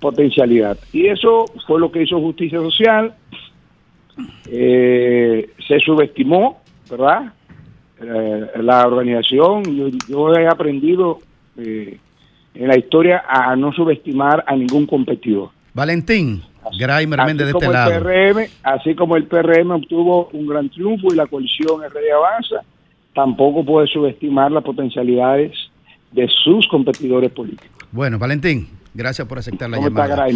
potencialidad. 0.00 0.78
Y 0.92 1.06
eso 1.06 1.44
fue 1.66 1.78
lo 1.78 1.90
que 1.92 2.02
hizo 2.02 2.20
Justicia 2.20 2.58
Social. 2.58 3.14
Eh, 4.50 5.50
se 5.66 5.78
subestimó, 5.80 6.60
¿verdad? 6.90 7.32
Eh, 8.00 8.46
la 8.62 8.86
organización, 8.86 9.62
yo, 9.76 9.88
yo 10.08 10.34
he 10.34 10.46
aprendido 10.46 11.20
eh, 11.56 11.98
en 12.54 12.68
la 12.68 12.78
historia 12.78 13.24
a 13.28 13.54
no 13.56 13.72
subestimar 13.72 14.44
a 14.46 14.56
ningún 14.56 14.86
competidor. 14.86 15.50
Valentín, 15.72 16.42
Graimer 16.78 17.20
Méndez 17.24 17.46
de 17.46 17.52
Así 17.52 17.58
este 17.58 17.66
como, 17.66 17.72
lado. 17.72 17.92
el 17.92 18.02
PRM, 18.02 18.46
así 18.62 18.94
como 18.94 19.16
el 19.16 19.24
PRM 19.24 19.70
obtuvo 19.70 20.28
un 20.32 20.46
gran 20.46 20.68
triunfo 20.68 21.12
y 21.12 21.16
la 21.16 21.26
coalición 21.26 21.82
RD 21.82 22.12
Avanza, 22.14 22.62
tampoco 23.14 23.64
puede 23.64 23.86
subestimar 23.88 24.50
las 24.52 24.62
potencialidades 24.64 25.52
de 26.12 26.28
sus 26.44 26.66
competidores 26.68 27.30
políticos. 27.32 27.68
Bueno, 27.92 28.18
Valentín, 28.18 28.68
gracias 28.94 29.26
por 29.26 29.38
aceptar 29.38 29.68
la 29.70 29.76
¿Cómo 29.76 29.88
está? 29.88 30.26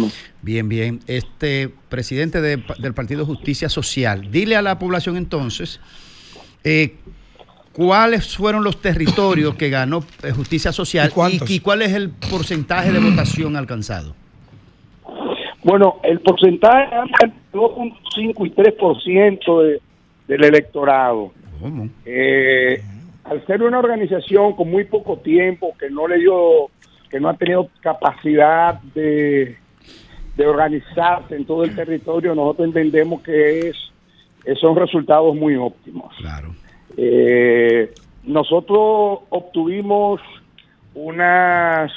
Bien, 0.41 0.67
bien. 0.69 0.99
Este 1.07 1.69
presidente 1.89 2.41
de- 2.41 2.61
del 2.79 2.93
Partido 2.93 3.25
Justicia 3.25 3.69
Social, 3.69 4.29
dile 4.31 4.55
a 4.55 4.61
la 4.61 4.77
población 4.79 5.17
entonces 5.17 5.79
eh, 6.63 6.95
cuáles 7.73 8.35
fueron 8.35 8.63
los 8.63 8.81
territorios 8.81 9.55
que 9.55 9.69
ganó 9.69 10.03
eh, 10.23 10.31
Justicia 10.31 10.71
Social 10.71 11.11
y, 11.31 11.55
y 11.55 11.59
cuál 11.59 11.81
es 11.81 11.93
el 11.93 12.09
porcentaje 12.09 12.91
de 12.91 12.99
votación 12.99 13.55
alcanzado. 13.55 14.15
Bueno, 15.63 15.95
el 16.03 16.19
porcentaje 16.19 16.93
anda 16.95 17.17
entre 17.23 17.59
2.5 17.59 18.47
y 18.47 18.51
3% 18.51 19.63
de, 19.63 19.81
del 20.27 20.43
electorado. 20.43 21.31
¿Cómo? 21.61 21.89
Eh, 22.05 22.81
al 23.23 23.45
ser 23.47 23.63
una 23.63 23.79
organización 23.79 24.53
con 24.55 24.69
muy 24.69 24.83
poco 24.85 25.17
tiempo, 25.17 25.73
que 25.79 25.89
no 25.89 26.07
le 26.07 26.19
dio, 26.19 26.69
que 27.09 27.19
no 27.19 27.29
ha 27.29 27.33
tenido 27.35 27.69
capacidad 27.81 28.79
de, 28.93 29.57
de 30.37 30.45
organizarse 30.47 31.35
en 31.35 31.45
todo 31.45 31.63
el 31.63 31.75
territorio, 31.75 32.35
nosotros 32.35 32.67
entendemos 32.67 33.21
que 33.21 33.69
es, 33.69 33.75
eh, 34.45 34.55
son 34.59 34.75
resultados 34.75 35.35
muy 35.35 35.55
óptimos. 35.55 36.13
Claro. 36.17 36.53
Eh, 36.97 37.91
nosotros 38.23 39.19
obtuvimos 39.29 40.21
unas 40.93 41.91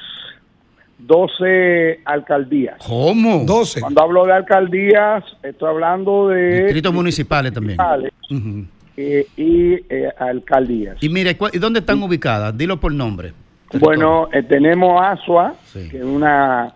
12 0.99 2.01
alcaldías. 2.05 2.77
¿Cómo? 2.87 3.45
12. 3.45 3.81
Cuando 3.81 4.03
hablo 4.03 4.27
de 4.27 4.33
alcaldías, 4.33 5.25
estoy 5.43 5.69
hablando 5.71 6.29
de 6.29 6.63
Distritos 6.65 6.93
municipales 6.93 7.53
también. 7.53 7.77
municipales, 7.79 8.13
Ujú. 8.31 8.67
Eh, 9.01 9.27
y 9.37 9.75
eh, 9.89 10.11
alcaldías. 10.19 10.97
Y 11.01 11.09
mire, 11.09 11.37
¿cuál- 11.37 11.53
¿y 11.55 11.59
dónde 11.59 11.79
están 11.79 12.03
ubicadas? 12.03 12.57
Dilo 12.59 12.79
por 12.81 12.93
nombre. 12.93 13.33
Bueno, 13.79 14.29
eh, 14.33 14.43
tenemos 14.43 15.01
Asua, 15.01 15.55
que 15.73 15.99
es 15.99 16.05
una, 16.05 16.73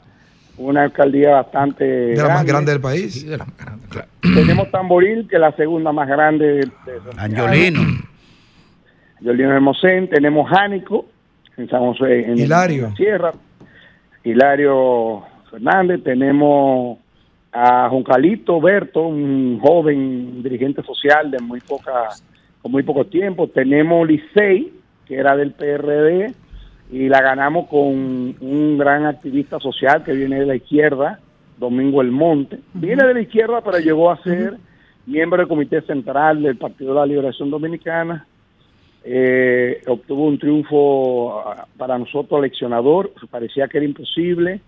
una 0.56 0.84
alcaldía 0.84 1.30
bastante 1.32 1.84
De 1.84 2.16
la 2.16 2.28
más 2.28 2.44
grande 2.44 2.70
del 2.70 2.80
país. 2.80 3.26
Tenemos 4.22 4.70
Tamboril, 4.70 5.26
que 5.28 5.34
es 5.36 5.40
la 5.40 5.50
segunda 5.56 5.90
más 5.90 6.06
grande 6.06 6.46
de, 6.46 6.60
de 6.60 7.00
Angiolino. 7.16 7.80
Angiolino 9.18 9.50
de 9.54 9.60
Mosén. 9.60 10.08
Tenemos 10.08 10.48
Jánico, 10.48 11.06
en 11.56 11.68
San 11.68 11.80
José, 11.80 12.20
en 12.30 12.38
Hilario. 12.38 12.84
en 12.84 12.90
la 12.90 12.96
Sierra. 12.96 13.32
Hilario 14.22 15.22
Fernández. 15.50 16.04
Tenemos 16.04 16.98
a 17.52 17.88
Juncalito 17.90 18.60
Berto, 18.60 19.02
un 19.02 19.60
joven 19.60 20.42
dirigente 20.42 20.82
social 20.82 21.30
de 21.30 21.38
muy 21.38 21.60
poca, 21.60 22.08
con 22.62 22.72
muy 22.72 22.82
poco 22.82 23.04
tiempo. 23.04 23.48
Tenemos 23.48 24.08
Licey, 24.08 24.72
que 25.06 25.16
era 25.16 25.36
del 25.36 25.52
PRD, 25.52 26.32
y 26.90 27.08
la 27.08 27.20
ganamos 27.20 27.68
con 27.68 27.86
un 28.40 28.78
gran 28.78 29.04
activista 29.06 29.60
social 29.60 30.02
que 30.02 30.12
viene 30.12 30.40
de 30.40 30.46
la 30.46 30.56
izquierda, 30.56 31.20
Domingo 31.58 32.00
El 32.00 32.10
Monte. 32.10 32.58
Viene 32.72 33.06
de 33.06 33.14
la 33.14 33.20
izquierda, 33.20 33.60
pero 33.60 33.78
llegó 33.78 34.10
a 34.10 34.22
ser 34.22 34.56
miembro 35.06 35.38
del 35.38 35.48
Comité 35.48 35.82
Central 35.82 36.42
del 36.42 36.56
Partido 36.56 36.94
de 36.94 37.00
la 37.00 37.06
Liberación 37.06 37.50
Dominicana. 37.50 38.26
Eh, 39.04 39.82
obtuvo 39.88 40.26
un 40.26 40.38
triunfo 40.38 41.40
ah, 41.40 41.66
para 41.76 41.98
nosotros 41.98 42.38
eleccionador, 42.38 43.12
parecía 43.30 43.68
que 43.68 43.78
era 43.78 43.86
imposible. 43.86 44.60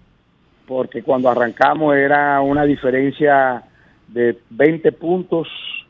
Porque 0.67 1.03
cuando 1.03 1.29
arrancamos 1.29 1.95
era 1.95 2.41
una 2.41 2.65
diferencia 2.65 3.63
de 4.09 4.39
20 4.51 4.93
puntos 4.93 5.49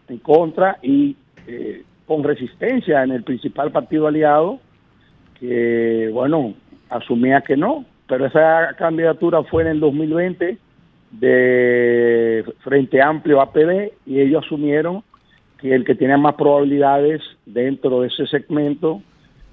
en 0.08 0.18
contra 0.18 0.78
y 0.82 1.16
eh, 1.46 1.82
con 2.06 2.22
resistencia 2.22 3.02
en 3.02 3.12
el 3.12 3.22
principal 3.22 3.70
partido 3.70 4.06
aliado, 4.06 4.60
que 5.38 6.10
bueno, 6.12 6.54
asumía 6.90 7.40
que 7.40 7.56
no, 7.56 7.84
pero 8.06 8.26
esa 8.26 8.74
candidatura 8.76 9.42
fue 9.44 9.62
en 9.62 9.68
el 9.68 9.80
2020 9.80 10.58
de 11.12 12.44
Frente 12.60 13.00
Amplio 13.00 13.40
APD 13.40 13.92
y 14.06 14.20
ellos 14.20 14.44
asumieron 14.44 15.02
que 15.58 15.74
el 15.74 15.84
que 15.84 15.94
tenía 15.94 16.18
más 16.18 16.34
probabilidades 16.34 17.22
dentro 17.46 18.00
de 18.00 18.08
ese 18.08 18.26
segmento 18.26 19.00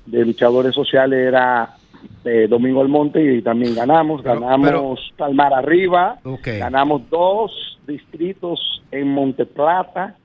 de 0.06 0.26
luchadores 0.26 0.74
sociales 0.74 1.20
era 1.20 1.76
eh, 2.24 2.48
Domingo 2.50 2.82
Almonte 2.82 3.36
y 3.36 3.42
también 3.42 3.76
ganamos, 3.76 4.22
ganamos 4.24 5.00
Palmar 5.18 5.54
Arriba, 5.54 6.20
ganamos 6.46 7.10
dos 7.10 7.80
distritos 7.88 8.84
en 8.92 9.08
Monteplata, 9.08 10.16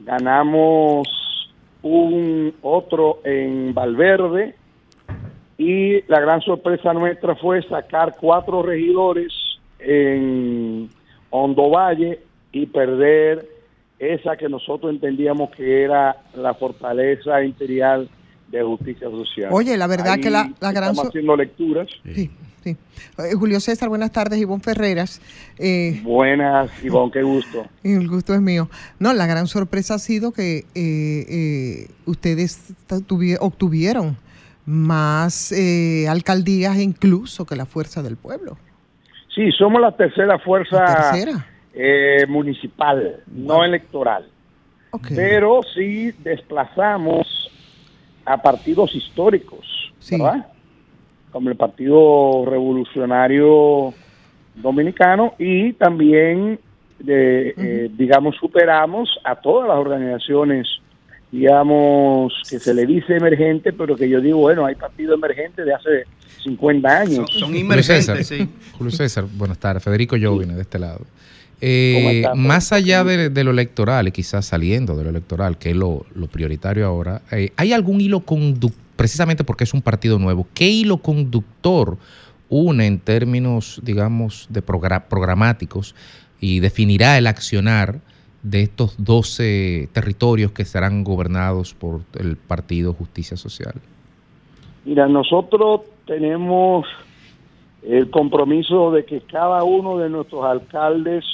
ganamos 0.00 1.08
un 1.82 2.54
otro 2.62 3.20
en 3.24 3.74
Valverde 3.74 4.54
y 5.58 6.02
la 6.08 6.20
gran 6.20 6.40
sorpresa 6.40 6.92
nuestra 6.92 7.36
fue 7.36 7.62
sacar 7.62 8.16
cuatro 8.18 8.62
regidores 8.62 9.32
en 9.78 10.88
Hondo 11.30 11.70
Valle 11.70 12.20
y 12.52 12.66
perder 12.66 13.46
esa 13.98 14.36
que 14.36 14.48
nosotros 14.48 14.92
entendíamos 14.92 15.50
que 15.50 15.84
era 15.84 16.16
la 16.34 16.54
fortaleza 16.54 17.44
imperial 17.44 18.08
de 18.58 18.62
justicia 18.62 19.08
social. 19.10 19.48
Oye, 19.52 19.76
la 19.76 19.86
verdad 19.86 20.12
Ahí 20.14 20.20
que 20.20 20.30
la, 20.30 20.52
la 20.60 20.72
gran... 20.72 20.90
Estamos 20.90 21.08
haciendo 21.08 21.36
lecturas. 21.36 21.88
Sí, 22.04 22.30
sí. 22.62 22.76
Eh, 23.18 23.34
Julio 23.34 23.58
César, 23.60 23.88
buenas 23.88 24.12
tardes. 24.12 24.38
Ivonne 24.38 24.62
Ferreras. 24.62 25.20
Eh, 25.58 26.00
Buenas, 26.04 26.70
Ivonne, 26.84 27.10
qué 27.12 27.22
gusto. 27.22 27.66
el 27.82 28.06
gusto 28.08 28.34
es 28.34 28.40
mío. 28.40 28.68
No, 28.98 29.12
la 29.14 29.26
gran 29.26 29.46
sorpresa 29.48 29.94
ha 29.94 29.98
sido 29.98 30.32
que 30.32 30.58
eh, 30.58 30.64
eh, 30.76 31.88
ustedes 32.06 32.72
tuvi- 32.88 33.38
obtuvieron 33.40 34.16
más 34.64 35.50
eh, 35.52 36.06
alcaldías 36.08 36.78
incluso 36.78 37.44
que 37.46 37.56
la 37.56 37.66
Fuerza 37.66 38.02
del 38.02 38.16
Pueblo. 38.16 38.56
Sí, 39.34 39.50
somos 39.52 39.80
la 39.80 39.96
tercera 39.96 40.38
fuerza 40.38 40.82
La 40.84 41.10
tercera. 41.10 41.46
eh, 41.74 42.26
municipal, 42.28 43.16
no 43.34 43.64
electoral. 43.64 44.28
Pero 45.16 45.62
sí 45.74 46.12
desplazamos 46.22 47.41
a 48.24 48.40
partidos 48.40 48.94
históricos, 48.94 49.92
¿verdad? 50.10 50.46
Como 51.30 51.48
el 51.48 51.56
Partido 51.56 52.44
Revolucionario 52.46 53.94
Dominicano 54.54 55.34
y 55.38 55.72
también, 55.72 56.58
de, 56.98 57.54
eh, 57.56 57.90
digamos, 57.96 58.36
superamos 58.36 59.08
a 59.24 59.36
todas 59.36 59.68
las 59.68 59.78
organizaciones, 59.78 60.68
digamos, 61.30 62.34
que 62.48 62.58
se 62.58 62.74
le 62.74 62.84
dice 62.84 63.16
emergente, 63.16 63.72
pero 63.72 63.96
que 63.96 64.08
yo 64.08 64.20
digo, 64.20 64.38
bueno, 64.38 64.66
hay 64.66 64.74
partidos 64.74 65.16
emergentes 65.16 65.64
de 65.64 65.74
hace 65.74 66.04
50 66.44 66.88
años. 66.88 67.30
Julio 67.40 67.82
César, 67.82 68.18
Julio 68.76 68.90
César, 68.90 69.24
buenas 69.32 69.58
tardes. 69.58 69.82
Federico 69.82 70.16
Jovine, 70.20 70.54
de 70.54 70.62
este 70.62 70.78
lado. 70.78 71.00
Eh, 71.64 71.94
¿Cómo 71.94 72.10
está, 72.10 72.34
más 72.34 72.72
allá 72.72 73.04
de, 73.04 73.30
de 73.30 73.44
lo 73.44 73.52
electoral, 73.52 74.08
y 74.08 74.10
quizás 74.10 74.46
saliendo 74.46 74.96
de 74.96 75.04
lo 75.04 75.10
electoral, 75.10 75.58
que 75.58 75.70
es 75.70 75.76
lo, 75.76 76.04
lo 76.12 76.26
prioritario 76.26 76.84
ahora, 76.84 77.22
eh, 77.30 77.52
¿hay 77.56 77.72
algún 77.72 78.00
hilo 78.00 78.20
conductor, 78.20 78.82
precisamente 78.96 79.44
porque 79.44 79.62
es 79.62 79.72
un 79.72 79.80
partido 79.80 80.18
nuevo, 80.18 80.48
qué 80.54 80.68
hilo 80.68 80.96
conductor 80.98 81.98
une 82.48 82.86
en 82.86 82.98
términos, 82.98 83.80
digamos, 83.84 84.48
de 84.50 84.60
progra- 84.60 85.04
programáticos 85.08 85.94
y 86.40 86.58
definirá 86.58 87.16
el 87.16 87.28
accionar 87.28 88.00
de 88.42 88.62
estos 88.62 88.96
12 88.98 89.88
territorios 89.92 90.50
que 90.50 90.64
serán 90.64 91.04
gobernados 91.04 91.74
por 91.74 92.00
el 92.18 92.36
Partido 92.36 92.92
Justicia 92.92 93.36
Social? 93.36 93.74
Mira, 94.84 95.06
nosotros 95.06 95.82
tenemos 96.06 96.86
el 97.88 98.10
compromiso 98.10 98.90
de 98.90 99.04
que 99.04 99.20
cada 99.20 99.62
uno 99.62 99.96
de 99.98 100.10
nuestros 100.10 100.44
alcaldes 100.44 101.24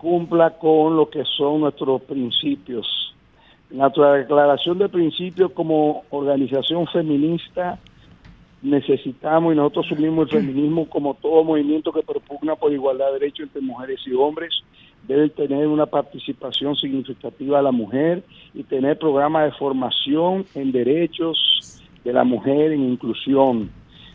cumpla 0.00 0.50
con 0.58 0.96
lo 0.96 1.10
que 1.10 1.24
son 1.24 1.60
nuestros 1.60 2.00
principios. 2.02 3.14
Nuestra 3.70 4.14
declaración 4.14 4.78
de 4.78 4.88
principios 4.88 5.52
como 5.52 6.04
organización 6.10 6.86
feminista 6.86 7.78
necesitamos 8.62 9.52
y 9.52 9.56
nosotros 9.56 9.86
asumimos 9.86 10.32
el 10.32 10.40
feminismo 10.40 10.88
como 10.88 11.14
todo 11.14 11.44
movimiento 11.44 11.92
que 11.92 12.02
propugna 12.02 12.56
por 12.56 12.72
igualdad 12.72 13.06
de 13.08 13.20
derechos 13.20 13.46
entre 13.46 13.62
mujeres 13.62 14.00
y 14.06 14.12
hombres 14.12 14.62
debe 15.06 15.28
tener 15.30 15.66
una 15.66 15.86
participación 15.86 16.76
significativa 16.76 17.58
de 17.58 17.64
la 17.64 17.72
mujer 17.72 18.22
y 18.54 18.62
tener 18.64 18.98
programas 18.98 19.44
de 19.46 19.58
formación 19.58 20.44
en 20.54 20.72
derechos 20.72 21.82
de 22.04 22.12
la 22.12 22.24
mujer 22.24 22.72
en 22.72 22.90
inclusión. 22.90 23.70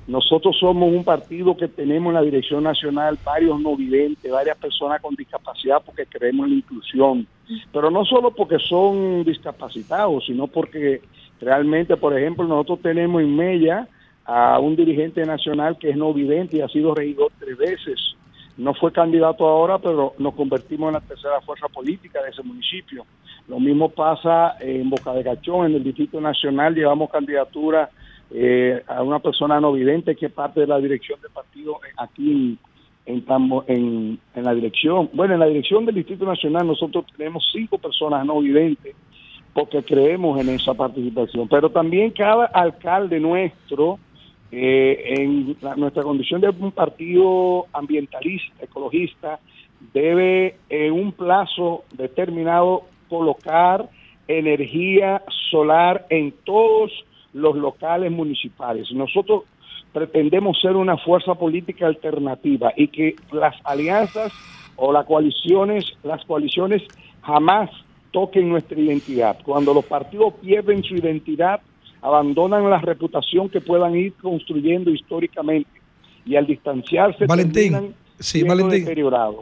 Nosotros 0.08 0.56
somos 0.60 0.94
un 0.94 1.04
partido 1.04 1.58
que 1.58 1.68
tenemos 1.68 2.10
en 2.10 2.16
la 2.16 2.22
dirección 2.22 2.64
nacional 2.64 3.18
varios 3.24 3.60
no 3.60 3.76
videntes, 3.76 4.32
varias 4.32 4.58
personas 4.58 5.02
con 5.02 5.16
discapacidad 5.16 5.82
porque 5.84 6.06
creemos 6.06 6.46
en 6.46 6.52
la 6.52 6.58
inclusión, 6.58 7.28
pero 7.74 7.90
no 7.90 8.06
solo 8.06 8.30
porque 8.30 8.60
son 8.60 9.24
discapacitados, 9.24 10.26
sino 10.28 10.46
porque 10.46 11.02
realmente, 11.42 11.98
por 11.98 12.16
ejemplo, 12.16 12.46
nosotros 12.46 12.82
tenemos 12.84 13.22
en 13.24 13.36
Mella 13.36 13.88
a 14.26 14.60
un 14.60 14.76
dirigente 14.76 15.26
nacional 15.26 15.78
que 15.80 15.90
es 15.90 15.98
no 15.98 16.14
vidente 16.14 16.58
y 16.58 16.62
ha 16.62 16.68
sido 16.68 16.94
regidor 16.94 17.32
tres 17.40 17.58
veces. 17.58 18.16
No 18.58 18.74
fue 18.74 18.92
candidato 18.92 19.46
ahora, 19.48 19.80
pero 19.80 20.14
nos 20.20 20.36
convertimos 20.36 20.88
en 20.88 20.94
la 20.94 21.02
tercera 21.02 21.42
fuerza 21.42 21.68
política 21.68 22.22
de 22.22 22.30
ese 22.30 22.44
municipio. 22.44 23.06
Lo 23.48 23.60
mismo 23.60 23.90
pasa 23.90 24.56
en 24.60 24.90
Boca 24.90 25.14
de 25.14 25.24
Cachón, 25.24 25.66
en 25.66 25.76
el 25.76 25.84
Distrito 25.84 26.22
Nacional, 26.22 26.74
llevamos 26.74 27.10
candidatura 27.10 27.90
eh, 28.32 28.82
a 28.88 29.04
una 29.04 29.20
persona 29.20 29.60
no 29.60 29.72
vidente 29.74 30.16
que 30.16 30.30
parte 30.30 30.62
de 30.62 30.68
la 30.68 30.80
dirección 30.80 31.20
del 31.22 31.32
partido 31.32 31.80
aquí 31.98 32.58
en, 33.06 33.24
en, 33.68 34.20
en 34.36 34.44
la 34.44 34.54
dirección. 34.54 35.10
Bueno, 35.14 35.36
en 35.36 35.40
la 35.40 35.46
dirección 35.46 35.86
del 35.86 35.96
Distrito 35.96 36.26
Nacional 36.26 36.66
nosotros 36.68 37.06
tenemos 37.16 37.48
cinco 37.52 37.78
personas 37.78 38.26
no 38.26 38.40
videntes 38.40 38.96
porque 39.54 39.84
creemos 39.84 40.40
en 40.42 40.50
esa 40.50 40.74
participación. 40.74 41.48
Pero 41.48 41.70
también 41.70 42.12
cada 42.12 42.46
alcalde 42.48 43.20
nuestro, 43.20 44.00
eh, 44.52 45.14
en 45.18 45.56
la- 45.62 45.76
nuestra 45.76 46.04
condición 46.04 46.42
de 46.42 46.50
un 46.50 46.72
partido 46.72 47.66
ambientalista, 47.72 48.64
ecologista, 48.64 49.40
debe 49.94 50.58
en 50.70 50.92
un 50.92 51.12
plazo 51.14 51.84
determinado 51.96 52.84
colocar 53.08 53.88
energía 54.28 55.22
solar 55.52 56.06
en 56.10 56.34
todos 56.44 56.92
los 57.36 57.56
locales 57.58 58.12
municipales. 58.12 58.90
Nosotros 58.94 59.44
pretendemos 59.92 60.60
ser 60.62 60.76
una 60.76 60.98
fuerza 60.98 61.36
política 61.36 61.86
alternativa 61.86 62.72
y 62.76 62.88
que 62.88 63.16
las 63.32 63.56
alianzas 63.66 64.32
o 64.78 64.94
las 64.94 65.06
coaliciones, 65.06 65.86
las 66.04 66.24
coaliciones 66.26 66.82
jamás 67.22 67.70
toquen 68.12 68.48
nuestra 68.48 68.80
identidad. 68.80 69.38
Cuando 69.44 69.74
los 69.74 69.84
partidos 69.86 70.34
pierden 70.36 70.82
su 70.84 70.96
identidad, 70.96 71.60
abandonan 72.02 72.70
la 72.70 72.80
reputación 72.80 73.50
que 73.50 73.60
puedan 73.60 73.96
ir 73.96 74.14
construyendo 74.14 74.90
históricamente 74.90 75.70
y 76.26 76.38
al 76.38 76.48
distanciarse 76.48 77.26
Valentín, 77.26 77.72
terminan 77.72 77.96
sí, 78.20 78.44
Valentín. 78.48 78.86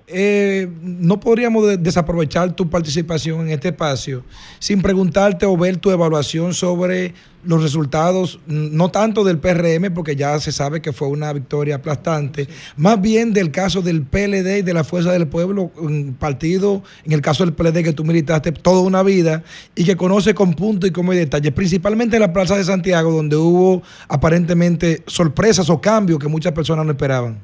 Eh, 0.07 0.67
no 0.81 1.19
podríamos 1.19 1.67
de- 1.67 1.77
desaprovechar 1.77 2.55
tu 2.55 2.69
participación 2.69 3.41
en 3.41 3.49
este 3.49 3.69
espacio 3.69 4.23
sin 4.59 4.81
preguntarte 4.81 5.45
o 5.45 5.55
ver 5.57 5.77
tu 5.77 5.91
evaluación 5.91 6.53
sobre 6.53 7.13
los 7.45 7.61
resultados, 7.61 8.39
no 8.47 8.89
tanto 8.89 9.25
del 9.25 9.37
PRM, 9.37 9.93
porque 9.93 10.15
ya 10.15 10.39
se 10.39 10.53
sabe 10.53 10.81
que 10.81 10.93
fue 10.93 11.09
una 11.09 11.33
victoria 11.33 11.75
aplastante, 11.75 12.47
más 12.77 13.01
bien 13.01 13.33
del 13.33 13.51
caso 13.51 13.81
del 13.81 14.03
PLD 14.03 14.59
y 14.59 14.61
de 14.61 14.73
la 14.73 14.85
Fuerza 14.85 15.11
del 15.11 15.27
Pueblo, 15.27 15.69
un 15.77 16.15
partido, 16.17 16.83
en 17.03 17.11
el 17.11 17.19
caso 17.19 17.43
del 17.43 17.53
PLD 17.53 17.83
que 17.83 17.91
tú 17.91 18.05
militaste 18.05 18.53
toda 18.53 18.79
una 18.81 19.03
vida 19.03 19.43
y 19.75 19.83
que 19.83 19.97
conoce 19.97 20.33
con 20.33 20.53
punto 20.53 20.87
y 20.87 20.91
como 20.91 21.11
detalle, 21.11 21.51
principalmente 21.51 22.15
en 22.15 22.21
la 22.21 22.31
Plaza 22.31 22.55
de 22.55 22.63
Santiago, 22.63 23.11
donde 23.11 23.35
hubo 23.35 23.83
aparentemente 24.07 25.03
sorpresas 25.05 25.69
o 25.69 25.81
cambios 25.81 26.19
que 26.19 26.29
muchas 26.29 26.53
personas 26.53 26.85
no 26.85 26.91
esperaban. 26.93 27.37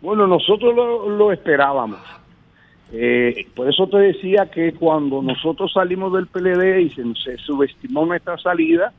Bueno, 0.00 0.26
nosotros 0.26 0.74
lo, 0.74 1.08
lo 1.08 1.32
esperábamos. 1.32 2.00
Eh, 2.92 3.46
por 3.54 3.68
eso 3.68 3.86
te 3.86 3.98
decía 3.98 4.50
que 4.50 4.72
cuando 4.72 5.22
nosotros 5.22 5.72
salimos 5.72 6.12
del 6.12 6.26
PLD 6.26 6.80
y 6.80 6.90
se, 6.90 7.04
se 7.22 7.36
subestimó 7.38 8.04
nuestra 8.04 8.36
salida, 8.38 8.92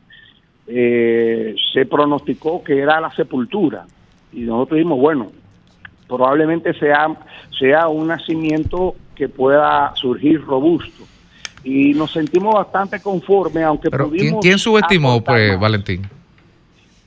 eh, 0.68 1.56
se 1.74 1.86
pronosticó 1.86 2.64
que 2.64 2.80
era 2.80 3.02
la 3.02 3.12
sepultura. 3.12 3.86
Y 4.32 4.42
nosotros 4.42 4.78
dijimos, 4.78 5.00
bueno, 5.00 5.32
probablemente 6.08 6.74
sea, 6.74 7.08
sea 7.60 7.88
un 7.88 8.08
nacimiento 8.08 8.96
que 9.16 9.28
pueda 9.28 9.94
surgir 9.96 10.42
robusto. 10.42 11.04
Y 11.64 11.94
nos 11.94 12.12
sentimos 12.12 12.56
bastante 12.56 13.02
conformes, 13.02 13.64
aunque 13.64 13.90
Pero 13.90 14.10
¿quién, 14.10 14.20
pudimos 14.20 14.42
quién 14.42 14.58
subestimó, 14.58 15.22
pues, 15.24 15.52
más. 15.52 15.60
Valentín? 15.60 16.08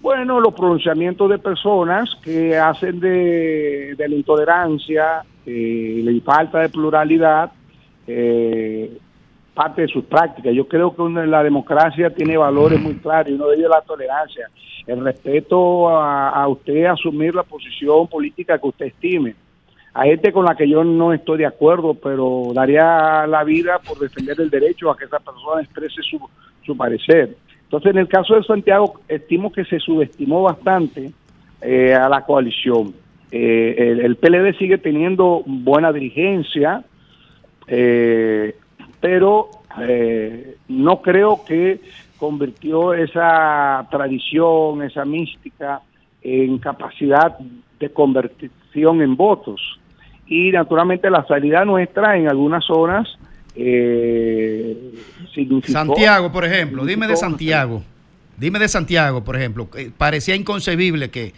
Bueno, 0.04 0.38
los 0.38 0.52
pronunciamientos 0.52 1.30
de 1.30 1.38
personas 1.38 2.14
que 2.22 2.58
hacen 2.58 3.00
de, 3.00 3.94
de 3.96 4.06
la 4.06 4.14
intolerancia 4.14 5.22
eh, 5.46 6.02
la 6.04 6.20
falta 6.22 6.58
de 6.60 6.68
pluralidad 6.68 7.50
eh, 8.06 8.98
parte 9.54 9.80
de 9.80 9.88
sus 9.88 10.04
prácticas. 10.04 10.52
Yo 10.52 10.68
creo 10.68 10.94
que 10.94 11.00
una- 11.00 11.24
la 11.24 11.42
democracia 11.42 12.10
tiene 12.10 12.36
valores 12.36 12.78
muy 12.78 12.96
claros 12.96 13.30
y 13.30 13.34
uno 13.34 13.46
de 13.48 13.54
ellos 13.56 13.64
es 13.70 13.70
la 13.70 13.80
tolerancia, 13.80 14.50
el 14.86 15.02
respeto 15.02 15.88
a, 15.88 16.28
a 16.28 16.48
usted 16.48 16.84
asumir 16.84 17.34
la 17.34 17.42
posición 17.42 18.06
política 18.06 18.58
que 18.58 18.66
usted 18.68 18.86
estime. 18.88 19.34
Hay 19.94 20.10
gente 20.10 20.32
con 20.34 20.44
la 20.44 20.54
que 20.54 20.68
yo 20.68 20.84
no 20.84 21.14
estoy 21.14 21.38
de 21.38 21.46
acuerdo, 21.46 21.94
pero 21.94 22.48
daría 22.52 23.26
la 23.26 23.42
vida 23.42 23.78
por 23.78 23.98
defender 23.98 24.38
el 24.38 24.50
derecho 24.50 24.90
a 24.90 24.98
que 24.98 25.06
esa 25.06 25.18
persona 25.18 25.62
exprese 25.62 26.02
su, 26.02 26.20
su 26.66 26.76
parecer. 26.76 27.38
Entonces, 27.74 27.90
en 27.90 27.98
el 28.02 28.08
caso 28.08 28.36
de 28.36 28.44
Santiago, 28.44 29.00
estimo 29.08 29.50
que 29.50 29.64
se 29.64 29.80
subestimó 29.80 30.42
bastante 30.42 31.10
eh, 31.60 31.92
a 31.92 32.08
la 32.08 32.24
coalición. 32.24 32.94
Eh, 33.32 33.98
el, 34.00 34.14
PLD 34.14 34.56
sigue 34.58 34.78
teniendo 34.78 35.42
buena 35.44 35.92
dirigencia, 35.92 36.84
eh, 37.66 38.54
pero 39.00 39.48
eh, 39.80 40.54
no 40.68 41.02
creo 41.02 41.44
que 41.44 41.80
convirtió 42.16 42.94
esa 42.94 43.84
tradición, 43.90 44.84
esa 44.84 45.04
mística, 45.04 45.80
en 46.22 46.58
capacidad 46.58 47.36
de 47.80 47.90
conversión 47.90 49.02
en 49.02 49.16
votos. 49.16 49.80
Y 50.28 50.52
naturalmente 50.52 51.10
la 51.10 51.26
salida 51.26 51.64
nuestra 51.64 52.16
en 52.16 52.28
algunas 52.28 52.64
zonas 52.64 53.18
eh. 53.54 54.92
Santiago, 55.66 56.30
por 56.32 56.44
ejemplo, 56.44 56.84
dime 56.84 57.06
de 57.06 57.16
Santiago. 57.16 57.82
Dime 58.36 58.58
de 58.58 58.68
Santiago, 58.68 59.22
por 59.24 59.36
ejemplo. 59.36 59.70
que 59.70 59.90
Parecía 59.96 60.34
inconcebible 60.34 61.10
que, 61.10 61.32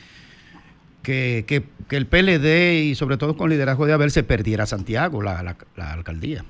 que, 1.02 1.44
que- 1.46 1.62
que 1.88 1.96
el 1.96 2.06
PLD 2.06 2.82
y 2.84 2.94
sobre 2.96 3.16
todo 3.16 3.36
con 3.36 3.48
liderazgo 3.48 3.86
de 3.86 3.92
Abel 3.92 4.10
se 4.10 4.24
perdiera 4.24 4.66
Santiago, 4.66 5.22
la, 5.22 5.42
la- 5.42 5.56
la 5.76 5.92
alcaldía. 5.92 6.44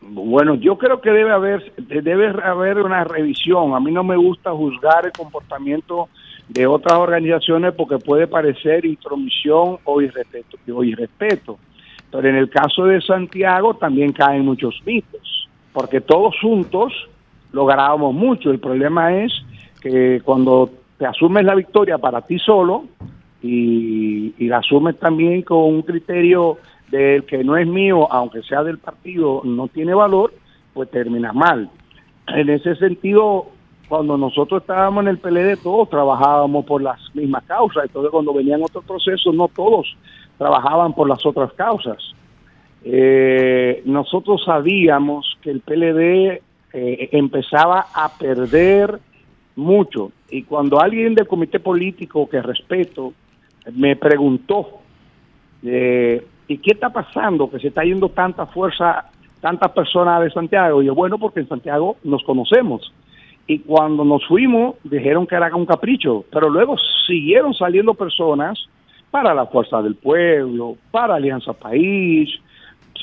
Bueno, 0.00 0.54
yo 0.54 0.78
creo 0.78 1.00
que 1.02 1.10
debe 1.10 1.30
haber 1.30 1.72
debe 1.76 2.28
haber 2.42 2.78
una 2.78 3.04
revisión. 3.04 3.74
A 3.74 3.80
mí 3.80 3.92
no 3.92 4.02
me 4.02 4.16
gusta 4.16 4.50
juzgar 4.52 5.04
el 5.04 5.12
comportamiento 5.12 6.08
de 6.48 6.66
otras 6.66 6.94
organizaciones 6.98 7.74
porque 7.74 7.98
puede 7.98 8.26
parecer 8.26 8.86
intromisión 8.86 9.76
o 9.84 10.00
irrespeto, 10.00 10.56
o 10.74 10.82
irrespeto. 10.82 11.58
Pero 12.10 12.28
en 12.28 12.36
el 12.36 12.50
caso 12.50 12.84
de 12.84 13.00
Santiago 13.00 13.74
también 13.74 14.12
caen 14.12 14.44
muchos 14.44 14.80
mitos, 14.84 15.48
porque 15.72 16.00
todos 16.00 16.34
juntos 16.40 16.92
lográbamos 17.52 18.14
mucho. 18.14 18.50
El 18.50 18.58
problema 18.58 19.16
es 19.16 19.32
que 19.80 20.20
cuando 20.24 20.70
te 20.98 21.06
asumes 21.06 21.44
la 21.44 21.54
victoria 21.54 21.98
para 21.98 22.22
ti 22.22 22.38
solo 22.38 22.84
y, 23.42 24.34
la 24.46 24.58
asumes 24.58 24.98
también 24.98 25.42
con 25.42 25.58
un 25.58 25.82
criterio 25.82 26.58
del 26.90 27.24
que 27.24 27.44
no 27.44 27.56
es 27.56 27.66
mío, 27.66 28.12
aunque 28.12 28.42
sea 28.42 28.64
del 28.64 28.78
partido, 28.78 29.42
no 29.44 29.68
tiene 29.68 29.94
valor, 29.94 30.34
pues 30.74 30.90
termina 30.90 31.32
mal. 31.32 31.70
En 32.26 32.50
ese 32.50 32.74
sentido, 32.76 33.46
cuando 33.88 34.18
nosotros 34.18 34.62
estábamos 34.62 35.02
en 35.04 35.08
el 35.08 35.18
PLD, 35.18 35.62
todos 35.62 35.88
trabajábamos 35.88 36.64
por 36.64 36.82
las 36.82 36.98
mismas 37.14 37.44
causas. 37.44 37.84
Entonces, 37.84 38.10
cuando 38.10 38.34
venían 38.34 38.62
otros 38.62 38.84
procesos, 38.84 39.34
no 39.34 39.48
todos 39.48 39.86
trabajaban 40.40 40.94
por 40.94 41.06
las 41.06 41.26
otras 41.26 41.52
causas. 41.52 41.98
Eh, 42.82 43.82
nosotros 43.84 44.42
sabíamos 44.42 45.36
que 45.42 45.50
el 45.50 45.60
PLD 45.60 46.40
eh, 46.72 47.08
empezaba 47.12 47.84
a 47.94 48.08
perder 48.16 48.98
mucho. 49.54 50.12
Y 50.30 50.44
cuando 50.44 50.80
alguien 50.80 51.14
del 51.14 51.26
comité 51.26 51.60
político 51.60 52.26
que 52.26 52.40
respeto 52.40 53.12
me 53.74 53.96
preguntó, 53.96 54.78
eh, 55.62 56.24
¿y 56.48 56.56
qué 56.56 56.70
está 56.70 56.88
pasando? 56.88 57.50
Que 57.50 57.58
se 57.58 57.68
está 57.68 57.84
yendo 57.84 58.08
tanta 58.08 58.46
fuerza, 58.46 59.10
tantas 59.42 59.72
personas 59.72 60.22
de 60.22 60.30
Santiago. 60.30 60.80
Y 60.82 60.86
yo, 60.86 60.94
bueno, 60.94 61.18
porque 61.18 61.40
en 61.40 61.48
Santiago 61.48 61.98
nos 62.02 62.24
conocemos. 62.24 62.94
Y 63.46 63.58
cuando 63.58 64.06
nos 64.06 64.26
fuimos, 64.26 64.76
dijeron 64.84 65.26
que 65.26 65.34
era 65.34 65.54
un 65.54 65.66
capricho, 65.66 66.24
pero 66.32 66.48
luego 66.48 66.76
siguieron 67.06 67.52
saliendo 67.52 67.92
personas 67.92 68.58
para 69.10 69.34
la 69.34 69.46
Fuerza 69.46 69.82
del 69.82 69.96
Pueblo, 69.96 70.76
para 70.90 71.16
Alianza 71.16 71.52
País, 71.52 72.30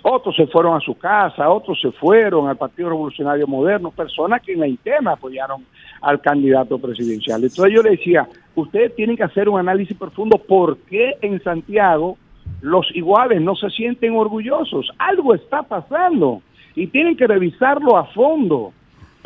otros 0.03 0.35
se 0.35 0.47
fueron 0.47 0.75
a 0.77 0.79
su 0.79 0.97
casa, 0.97 1.49
otros 1.49 1.79
se 1.81 1.91
fueron 1.91 2.47
al 2.47 2.57
Partido 2.57 2.89
Revolucionario 2.89 3.47
Moderno, 3.47 3.91
personas 3.91 4.41
que 4.41 4.53
en 4.53 4.59
la 4.59 4.67
interna 4.67 5.13
apoyaron 5.13 5.65
al 6.01 6.21
candidato 6.21 6.77
presidencial. 6.77 7.43
Entonces 7.43 7.73
yo 7.73 7.81
le 7.81 7.91
decía, 7.91 8.27
ustedes 8.55 8.95
tienen 8.95 9.17
que 9.17 9.23
hacer 9.23 9.49
un 9.49 9.59
análisis 9.59 9.97
profundo 9.97 10.37
por 10.37 10.77
qué 10.79 11.17
en 11.21 11.41
Santiago 11.43 12.17
los 12.61 12.87
iguales 12.95 13.41
no 13.41 13.55
se 13.55 13.69
sienten 13.69 14.15
orgullosos. 14.15 14.89
Algo 14.97 15.33
está 15.33 15.63
pasando 15.63 16.41
y 16.75 16.87
tienen 16.87 17.17
que 17.17 17.27
revisarlo 17.27 17.97
a 17.97 18.05
fondo. 18.05 18.73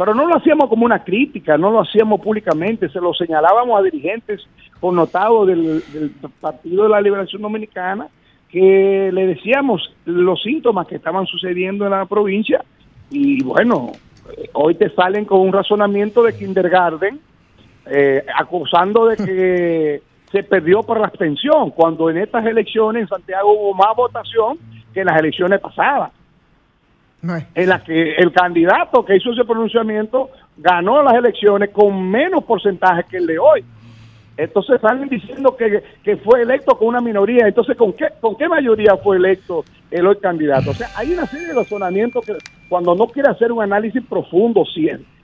Pero 0.02 0.16
no 0.16 0.26
lo 0.26 0.36
hacíamos 0.36 0.68
como 0.68 0.84
una 0.84 1.04
crítica, 1.04 1.60
no 1.60 1.70
lo 1.70 1.82
hacíamos 1.82 2.20
públicamente, 2.22 2.90
se 2.90 3.00
lo 3.00 3.14
señalábamos 3.14 3.80
a 3.80 3.84
dirigentes 3.84 4.42
connotados 4.80 5.46
del, 5.46 5.84
del 5.94 6.10
Partido 6.40 6.84
de 6.84 6.90
la 6.90 7.02
Liberación 7.02 7.44
Dominicana 7.44 8.08
que 8.50 9.12
le 9.14 9.28
decíamos 9.28 9.94
los 10.06 10.42
síntomas 10.42 10.88
que 10.88 10.96
estaban 10.96 11.28
sucediendo 11.28 11.86
en 11.86 11.92
la 11.92 12.08
provincia 12.08 12.66
y 13.12 13.44
bueno, 13.44 13.92
hoy 14.54 14.74
te 14.74 14.90
salen 14.90 15.24
con 15.26 15.40
un 15.40 15.54
razonamiento 15.54 16.24
de 16.24 16.36
kindergarten 16.36 17.20
eh, 17.86 18.26
acusando 18.36 19.06
de 19.06 19.18
que 19.18 20.02
se 20.32 20.42
perdió 20.42 20.82
por 20.82 21.00
la 21.00 21.06
abstención, 21.06 21.70
cuando 21.70 22.10
en 22.10 22.18
estas 22.18 22.44
elecciones 22.48 23.04
en 23.04 23.08
Santiago 23.08 23.52
hubo 23.52 23.76
más 23.76 23.96
votación 23.96 24.58
que 24.96 25.02
en 25.02 25.06
las 25.06 25.20
elecciones 25.20 25.60
pasadas, 25.60 26.12
en 27.24 27.70
las 27.70 27.84
que 27.84 28.16
el 28.16 28.32
candidato 28.32 29.06
que 29.06 29.18
hizo 29.18 29.32
ese 29.32 29.46
pronunciamiento 29.46 30.30
ganó 30.58 31.04
las 31.04 31.14
elecciones 31.14 31.70
con 31.70 32.10
menos 32.10 32.44
porcentaje 32.44 33.04
que 33.10 33.18
el 33.18 33.28
de 33.28 33.40
hoy. 33.40 33.64
Entonces 34.38 34.82
salen 34.82 35.08
diciendo 35.08 35.56
que, 35.56 35.84
que 36.04 36.18
fue 36.18 36.42
electo 36.42 36.76
con 36.78 36.88
una 36.88 37.02
minoría. 37.02 37.48
Entonces, 37.48 37.78
¿con 37.78 37.94
qué, 37.94 38.08
¿con 38.20 38.36
qué 38.38 38.48
mayoría 38.48 38.98
fue 38.98 39.18
electo 39.18 39.64
el 39.92 40.08
hoy 40.08 40.16
candidato? 40.18 40.72
O 40.72 40.74
sea, 40.74 40.88
hay 40.96 41.14
una 41.14 41.28
serie 41.28 41.48
de 41.48 41.54
razonamientos 41.54 42.26
que 42.26 42.34
cuando 42.68 42.96
no 42.96 43.08
quiere 43.08 43.30
hacer 43.30 43.52
un 43.52 43.62
análisis 43.62 44.02
profundo, 44.10 44.64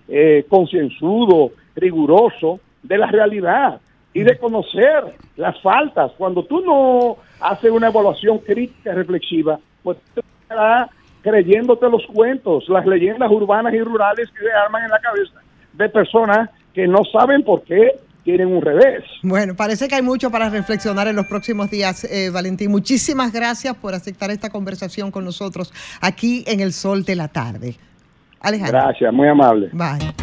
eh, 0.07 0.45
concienzudo, 0.47 1.51
riguroso 1.75 2.59
de 2.83 2.97
la 2.97 3.07
realidad 3.07 3.81
y 4.13 4.23
de 4.23 4.37
conocer 4.37 5.15
las 5.35 5.59
faltas. 5.61 6.11
Cuando 6.17 6.43
tú 6.43 6.61
no 6.61 7.17
haces 7.39 7.71
una 7.71 7.87
evaluación 7.87 8.39
crítica, 8.39 8.93
reflexiva, 8.93 9.59
pues 9.81 9.97
te 10.13 10.21
estarás 10.41 10.89
creyéndote 11.27 11.89
los 11.89 12.05
cuentos, 12.07 12.63
las 12.69 12.85
leyendas 12.85 13.29
urbanas 13.29 13.73
y 13.73 13.81
rurales 13.81 14.29
que 14.29 14.45
se 14.45 14.51
arman 14.65 14.83
en 14.83 14.89
la 14.89 14.99
cabeza 14.99 15.41
de 15.73 15.89
personas 15.89 16.49
que 16.73 16.87
no 16.87 16.99
saben 17.11 17.43
por 17.43 17.63
qué 17.63 17.99
tienen 18.23 18.47
un 18.47 18.61
revés. 18.61 19.03
Bueno, 19.23 19.53
parece 19.55 19.87
que 19.87 19.95
hay 19.95 20.01
mucho 20.01 20.31
para 20.31 20.49
reflexionar 20.49 21.07
en 21.07 21.17
los 21.17 21.27
próximos 21.27 21.69
días, 21.69 22.05
eh, 22.05 22.29
Valentín. 22.29 22.71
Muchísimas 22.71 23.33
gracias 23.33 23.75
por 23.75 23.93
aceptar 23.93 24.31
esta 24.31 24.49
conversación 24.49 25.11
con 25.11 25.25
nosotros 25.25 25.73
aquí 26.01 26.45
en 26.47 26.61
el 26.61 26.71
sol 26.71 27.03
de 27.03 27.15
la 27.15 27.27
tarde. 27.27 27.75
Alejandro. 28.39 28.79
Gracias, 28.79 29.13
muy 29.13 29.27
amable. 29.27 29.69
Bye. 29.73 30.13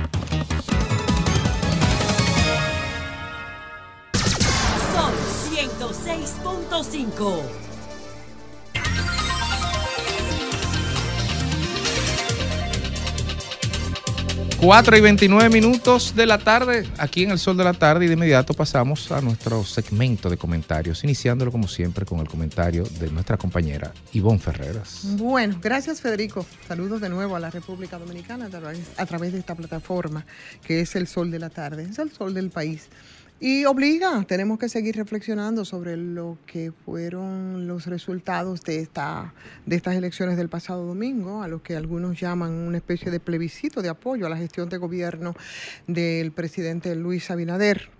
Sol 4.94 5.12
106.5. 5.52 7.63
4 14.64 14.96
y 14.96 15.00
29 15.02 15.50
minutos 15.50 16.16
de 16.16 16.24
la 16.24 16.38
tarde, 16.38 16.88
aquí 16.96 17.24
en 17.24 17.30
el 17.32 17.38
sol 17.38 17.54
de 17.54 17.64
la 17.64 17.74
tarde, 17.74 18.06
y 18.06 18.08
de 18.08 18.14
inmediato 18.14 18.54
pasamos 18.54 19.12
a 19.12 19.20
nuestro 19.20 19.62
segmento 19.62 20.30
de 20.30 20.38
comentarios, 20.38 21.04
iniciándolo 21.04 21.52
como 21.52 21.68
siempre 21.68 22.06
con 22.06 22.18
el 22.20 22.28
comentario 22.28 22.84
de 22.98 23.10
nuestra 23.10 23.36
compañera 23.36 23.92
Ivonne 24.14 24.38
Ferreras. 24.38 25.00
Bueno, 25.18 25.58
gracias 25.62 26.00
Federico. 26.00 26.46
Saludos 26.66 27.02
de 27.02 27.10
nuevo 27.10 27.36
a 27.36 27.40
la 27.40 27.50
República 27.50 27.98
Dominicana 27.98 28.46
a 28.46 28.48
través, 28.48 28.80
a 28.96 29.04
través 29.04 29.34
de 29.34 29.40
esta 29.40 29.54
plataforma 29.54 30.24
que 30.66 30.80
es 30.80 30.96
el 30.96 31.08
sol 31.08 31.30
de 31.30 31.40
la 31.40 31.50
tarde, 31.50 31.86
es 31.90 31.98
el 31.98 32.10
sol 32.10 32.32
del 32.32 32.48
país. 32.48 32.88
Y 33.46 33.66
obliga, 33.66 34.24
tenemos 34.26 34.58
que 34.58 34.70
seguir 34.70 34.96
reflexionando 34.96 35.66
sobre 35.66 35.98
lo 35.98 36.38
que 36.46 36.72
fueron 36.86 37.66
los 37.66 37.84
resultados 37.84 38.62
de, 38.62 38.80
esta, 38.80 39.34
de 39.66 39.76
estas 39.76 39.96
elecciones 39.96 40.38
del 40.38 40.48
pasado 40.48 40.86
domingo, 40.86 41.42
a 41.42 41.48
lo 41.48 41.62
que 41.62 41.76
algunos 41.76 42.18
llaman 42.18 42.52
una 42.52 42.78
especie 42.78 43.10
de 43.10 43.20
plebiscito 43.20 43.82
de 43.82 43.90
apoyo 43.90 44.24
a 44.24 44.30
la 44.30 44.38
gestión 44.38 44.70
de 44.70 44.78
gobierno 44.78 45.34
del 45.86 46.32
presidente 46.32 46.94
Luis 46.94 47.30
Abinader. 47.30 47.90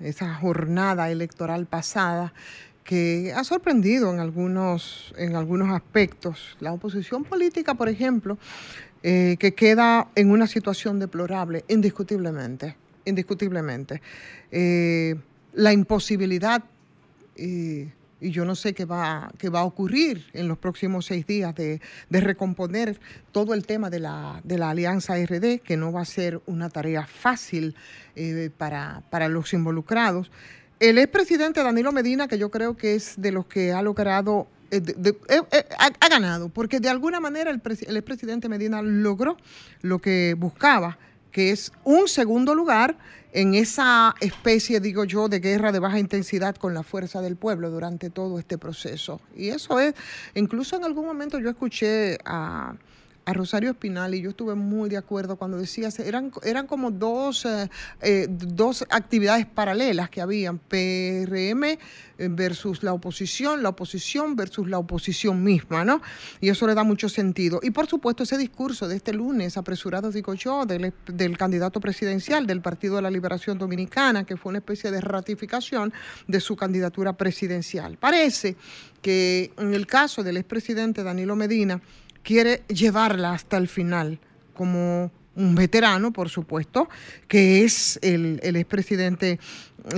Esa 0.00 0.34
jornada 0.34 1.08
electoral 1.08 1.66
pasada 1.66 2.34
que 2.82 3.32
ha 3.32 3.44
sorprendido 3.44 4.12
en 4.12 4.18
algunos, 4.18 5.14
en 5.16 5.36
algunos 5.36 5.70
aspectos. 5.72 6.56
La 6.58 6.72
oposición 6.72 7.22
política, 7.22 7.74
por 7.74 7.88
ejemplo, 7.88 8.38
eh, 9.04 9.36
que 9.38 9.54
queda 9.54 10.08
en 10.16 10.32
una 10.32 10.48
situación 10.48 10.98
deplorable, 10.98 11.64
indiscutiblemente 11.68 12.74
indiscutiblemente. 13.10 14.00
Eh, 14.50 15.16
la 15.52 15.72
imposibilidad, 15.72 16.64
eh, 17.36 17.92
y 18.22 18.30
yo 18.30 18.44
no 18.44 18.54
sé 18.54 18.74
qué 18.74 18.84
va, 18.84 19.32
qué 19.38 19.48
va 19.48 19.60
a 19.60 19.64
ocurrir 19.64 20.26
en 20.34 20.46
los 20.46 20.58
próximos 20.58 21.06
seis 21.06 21.26
días 21.26 21.54
de, 21.54 21.80
de 22.08 22.20
recomponer 22.20 23.00
todo 23.32 23.54
el 23.54 23.64
tema 23.66 23.88
de 23.90 23.98
la, 23.98 24.40
de 24.44 24.58
la 24.58 24.70
alianza 24.70 25.14
RD, 25.16 25.60
que 25.60 25.76
no 25.76 25.90
va 25.90 26.02
a 26.02 26.04
ser 26.04 26.40
una 26.46 26.68
tarea 26.68 27.06
fácil 27.06 27.74
eh, 28.16 28.50
para, 28.56 29.02
para 29.10 29.28
los 29.28 29.52
involucrados. 29.54 30.30
El 30.80 30.98
expresidente 30.98 31.62
Danilo 31.62 31.92
Medina, 31.92 32.28
que 32.28 32.38
yo 32.38 32.50
creo 32.50 32.76
que 32.76 32.94
es 32.94 33.14
de 33.16 33.32
los 33.32 33.46
que 33.46 33.72
ha 33.72 33.82
logrado, 33.82 34.48
ha, 35.78 36.08
ganado, 36.08 36.48
porque 36.48 36.78
de 36.78 36.88
alguna 36.88 37.20
manera 37.20 37.50
el, 37.50 37.62
presi- 37.62 37.88
el 37.88 37.96
expresidente 37.96 38.48
Medina 38.48 38.82
logró 38.82 39.36
lo 39.82 39.98
que 39.98 40.34
buscaba, 40.38 40.98
que 41.32 41.50
es 41.50 41.72
un 41.84 42.08
segundo 42.08 42.54
lugar 42.54 42.96
en 43.32 43.54
esa 43.54 44.14
especie, 44.20 44.80
digo 44.80 45.04
yo, 45.04 45.28
de 45.28 45.38
guerra 45.38 45.72
de 45.72 45.78
baja 45.78 45.98
intensidad 45.98 46.56
con 46.56 46.74
la 46.74 46.82
fuerza 46.82 47.22
del 47.22 47.36
pueblo 47.36 47.70
durante 47.70 48.10
todo 48.10 48.38
este 48.38 48.58
proceso. 48.58 49.20
Y 49.36 49.48
eso 49.48 49.78
es, 49.78 49.94
incluso 50.34 50.76
en 50.76 50.84
algún 50.84 51.06
momento 51.06 51.38
yo 51.38 51.50
escuché 51.50 52.18
a 52.24 52.74
a 53.24 53.32
Rosario 53.32 53.70
Espinal 53.70 54.14
y 54.14 54.22
yo 54.22 54.30
estuve 54.30 54.54
muy 54.54 54.88
de 54.88 54.96
acuerdo 54.96 55.36
cuando 55.36 55.56
decía, 55.58 55.90
se- 55.90 56.08
eran, 56.08 56.32
eran 56.42 56.66
como 56.66 56.90
dos, 56.90 57.44
eh, 57.44 57.68
eh, 58.00 58.26
dos 58.28 58.84
actividades 58.90 59.46
paralelas 59.46 60.10
que 60.10 60.20
habían, 60.20 60.58
PRM 60.58 61.64
eh, 61.64 61.78
versus 62.30 62.82
la 62.82 62.92
oposición, 62.92 63.62
la 63.62 63.68
oposición 63.70 64.36
versus 64.36 64.68
la 64.68 64.78
oposición 64.78 65.42
misma, 65.44 65.84
¿no? 65.84 66.00
Y 66.40 66.48
eso 66.48 66.66
le 66.66 66.74
da 66.74 66.82
mucho 66.82 67.08
sentido. 67.08 67.60
Y 67.62 67.70
por 67.70 67.86
supuesto 67.86 68.22
ese 68.22 68.36
discurso 68.38 68.88
de 68.88 68.96
este 68.96 69.12
lunes, 69.12 69.56
apresurado 69.56 70.10
digo 70.10 70.34
yo, 70.34 70.64
del, 70.66 70.92
del 71.06 71.36
candidato 71.38 71.80
presidencial 71.80 72.46
del 72.46 72.60
Partido 72.62 72.96
de 72.96 73.02
la 73.02 73.10
Liberación 73.10 73.58
Dominicana, 73.58 74.24
que 74.24 74.36
fue 74.36 74.50
una 74.50 74.58
especie 74.58 74.90
de 74.90 75.00
ratificación 75.00 75.92
de 76.26 76.40
su 76.40 76.56
candidatura 76.56 77.12
presidencial. 77.16 77.96
Parece 77.98 78.56
que 79.02 79.52
en 79.58 79.74
el 79.74 79.86
caso 79.86 80.22
del 80.22 80.36
expresidente 80.36 81.02
Danilo 81.02 81.36
Medina, 81.36 81.80
quiere 82.22 82.62
llevarla 82.68 83.32
hasta 83.32 83.56
el 83.56 83.68
final, 83.68 84.18
como 84.54 85.10
un 85.36 85.54
veterano, 85.54 86.12
por 86.12 86.28
supuesto, 86.28 86.88
que 87.28 87.64
es 87.64 87.98
el, 88.02 88.40
el 88.42 88.56
expresidente 88.56 89.38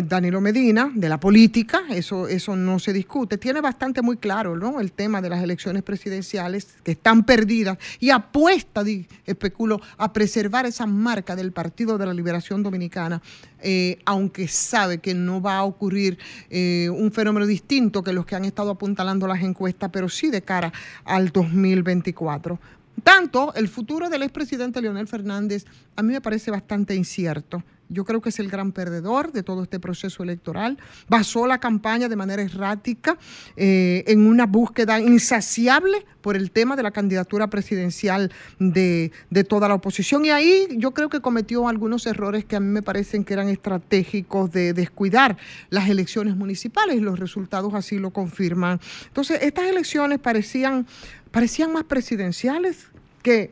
Danilo 0.04 0.40
Medina, 0.40 0.90
de 0.94 1.08
la 1.08 1.18
política, 1.18 1.82
eso, 1.90 2.28
eso 2.28 2.56
no 2.56 2.78
se 2.78 2.92
discute. 2.92 3.38
Tiene 3.38 3.60
bastante 3.60 4.02
muy 4.02 4.16
claro 4.16 4.52
el 4.80 4.92
tema 4.92 5.20
de 5.20 5.28
las 5.28 5.42
elecciones 5.42 5.82
presidenciales 5.82 6.68
que 6.82 6.92
están 6.92 7.24
perdidas 7.24 7.78
y 7.98 8.10
apuesta, 8.10 8.84
especulo, 9.26 9.80
a 9.98 10.12
preservar 10.12 10.66
esa 10.66 10.86
marca 10.86 11.36
del 11.36 11.52
Partido 11.52 11.98
de 11.98 12.06
la 12.06 12.14
Liberación 12.14 12.62
Dominicana, 12.62 13.20
eh, 13.60 13.98
aunque 14.04 14.48
sabe 14.48 14.98
que 14.98 15.14
no 15.14 15.40
va 15.40 15.58
a 15.58 15.64
ocurrir 15.64 16.18
eh, 16.50 16.88
un 16.90 17.12
fenómeno 17.12 17.46
distinto 17.46 18.02
que 18.02 18.12
los 18.12 18.26
que 18.26 18.36
han 18.36 18.44
estado 18.44 18.70
apuntalando 18.70 19.26
las 19.26 19.42
encuestas, 19.42 19.90
pero 19.92 20.08
sí 20.08 20.30
de 20.30 20.42
cara 20.42 20.72
al 21.04 21.30
2024. 21.30 22.58
Tanto 23.02 23.52
el 23.54 23.68
futuro 23.68 24.08
del 24.08 24.22
expresidente 24.22 24.80
Leonel 24.80 25.08
Fernández 25.08 25.64
a 25.96 26.02
mí 26.02 26.12
me 26.12 26.20
parece 26.20 26.50
bastante 26.50 26.94
incierto. 26.94 27.62
Yo 27.92 28.04
creo 28.04 28.22
que 28.22 28.30
es 28.30 28.38
el 28.38 28.48
gran 28.48 28.72
perdedor 28.72 29.32
de 29.32 29.42
todo 29.42 29.64
este 29.64 29.78
proceso 29.78 30.22
electoral. 30.22 30.78
Basó 31.08 31.46
la 31.46 31.58
campaña 31.58 32.08
de 32.08 32.16
manera 32.16 32.42
errática 32.42 33.18
eh, 33.54 34.04
en 34.06 34.26
una 34.26 34.46
búsqueda 34.46 34.98
insaciable 34.98 36.06
por 36.22 36.36
el 36.36 36.50
tema 36.50 36.74
de 36.74 36.82
la 36.82 36.90
candidatura 36.90 37.48
presidencial 37.48 38.32
de, 38.58 39.12
de 39.28 39.44
toda 39.44 39.68
la 39.68 39.74
oposición. 39.74 40.24
Y 40.24 40.30
ahí 40.30 40.68
yo 40.78 40.92
creo 40.92 41.10
que 41.10 41.20
cometió 41.20 41.68
algunos 41.68 42.06
errores 42.06 42.46
que 42.46 42.56
a 42.56 42.60
mí 42.60 42.68
me 42.68 42.82
parecen 42.82 43.24
que 43.24 43.34
eran 43.34 43.50
estratégicos 43.50 44.50
de 44.50 44.72
descuidar 44.72 45.36
las 45.68 45.90
elecciones 45.90 46.34
municipales 46.34 46.96
y 46.96 47.00
los 47.00 47.18
resultados 47.18 47.74
así 47.74 47.98
lo 47.98 48.10
confirman. 48.10 48.80
Entonces, 49.08 49.40
estas 49.42 49.66
elecciones 49.66 50.18
parecían, 50.18 50.86
parecían 51.32 51.72
más 51.72 51.84
presidenciales 51.84 52.86
que, 53.22 53.50